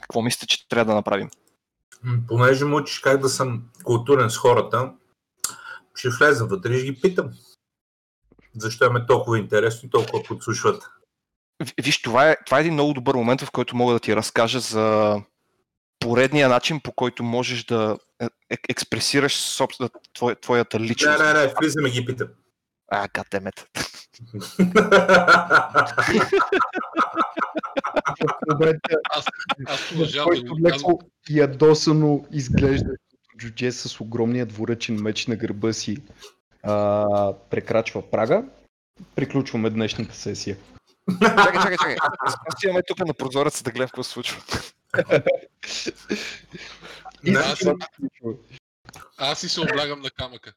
Какво 0.00 0.22
мислите, 0.22 0.46
че 0.46 0.68
трябва 0.68 0.92
да 0.92 0.94
направим? 0.94 1.30
Понеже 2.28 2.64
му 2.64 2.76
учиш 2.76 2.98
как 2.98 3.20
да 3.20 3.28
съм 3.28 3.62
културен 3.84 4.30
с 4.30 4.36
хората, 4.36 4.92
ще 5.94 6.08
влеза 6.08 6.46
вътре 6.46 6.74
и 6.74 6.78
ще 6.78 6.92
ги 6.92 7.00
питам. 7.00 7.30
Защо 8.56 8.84
им 8.84 8.96
е 8.96 9.06
толкова 9.06 9.38
интересно 9.38 9.86
и 9.86 9.90
толкова 9.90 10.22
подслушват. 10.22 10.90
Виж, 11.82 12.02
това 12.02 12.30
е, 12.30 12.36
това 12.46 12.58
е 12.58 12.60
един 12.60 12.72
много 12.72 12.92
добър 12.94 13.14
момент, 13.14 13.40
в 13.40 13.50
който 13.50 13.76
мога 13.76 13.92
да 13.92 14.00
ти 14.00 14.16
разкажа 14.16 14.60
за 14.60 15.16
поредния 15.98 16.48
начин, 16.48 16.80
по 16.80 16.92
който 16.92 17.22
можеш 17.22 17.64
да 17.64 17.96
е- 18.20 18.28
е- 18.50 18.58
експресираш 18.68 19.36
собствена, 19.36 19.90
твоя, 20.14 20.36
твоята 20.36 20.80
личност. 20.80 21.18
Не, 21.18 21.32
не, 21.32 21.32
не, 21.32 21.52
влизаме 21.60 21.90
ги 21.90 22.04
питам. 22.04 22.28
А, 22.88 23.08
гадемет. 23.14 23.68
Аз, 29.10 29.24
аз 29.66 29.94
да 29.96 30.22
който 30.22 30.56
леко 30.64 31.00
ядосано 31.30 32.24
изглежда 32.32 32.90
джудже 33.38 33.72
с 33.72 34.00
огромния 34.00 34.46
двуръчен 34.46 35.02
меч 35.02 35.26
на 35.26 35.36
гърба 35.36 35.72
си 35.72 35.96
а, 36.62 37.32
прекрачва 37.50 38.10
прага, 38.10 38.44
приключваме 39.14 39.70
днешната 39.70 40.14
сесия. 40.14 40.56
Чакай, 41.20 41.52
чакай, 41.52 41.76
чакай. 41.76 41.96
Аз 42.20 42.62
имаме 42.64 42.82
тук 42.82 42.98
на 42.98 43.14
прозореца 43.14 43.64
да 43.64 43.70
гледам 43.70 43.88
какво 43.88 44.02
се 44.02 44.10
случва. 44.10 44.42
Аз-. 47.36 47.66
Аз 49.18 49.38
си 49.38 49.48
се 49.48 49.60
облягам 49.60 50.00
на 50.00 50.10
камъка. 50.10 50.52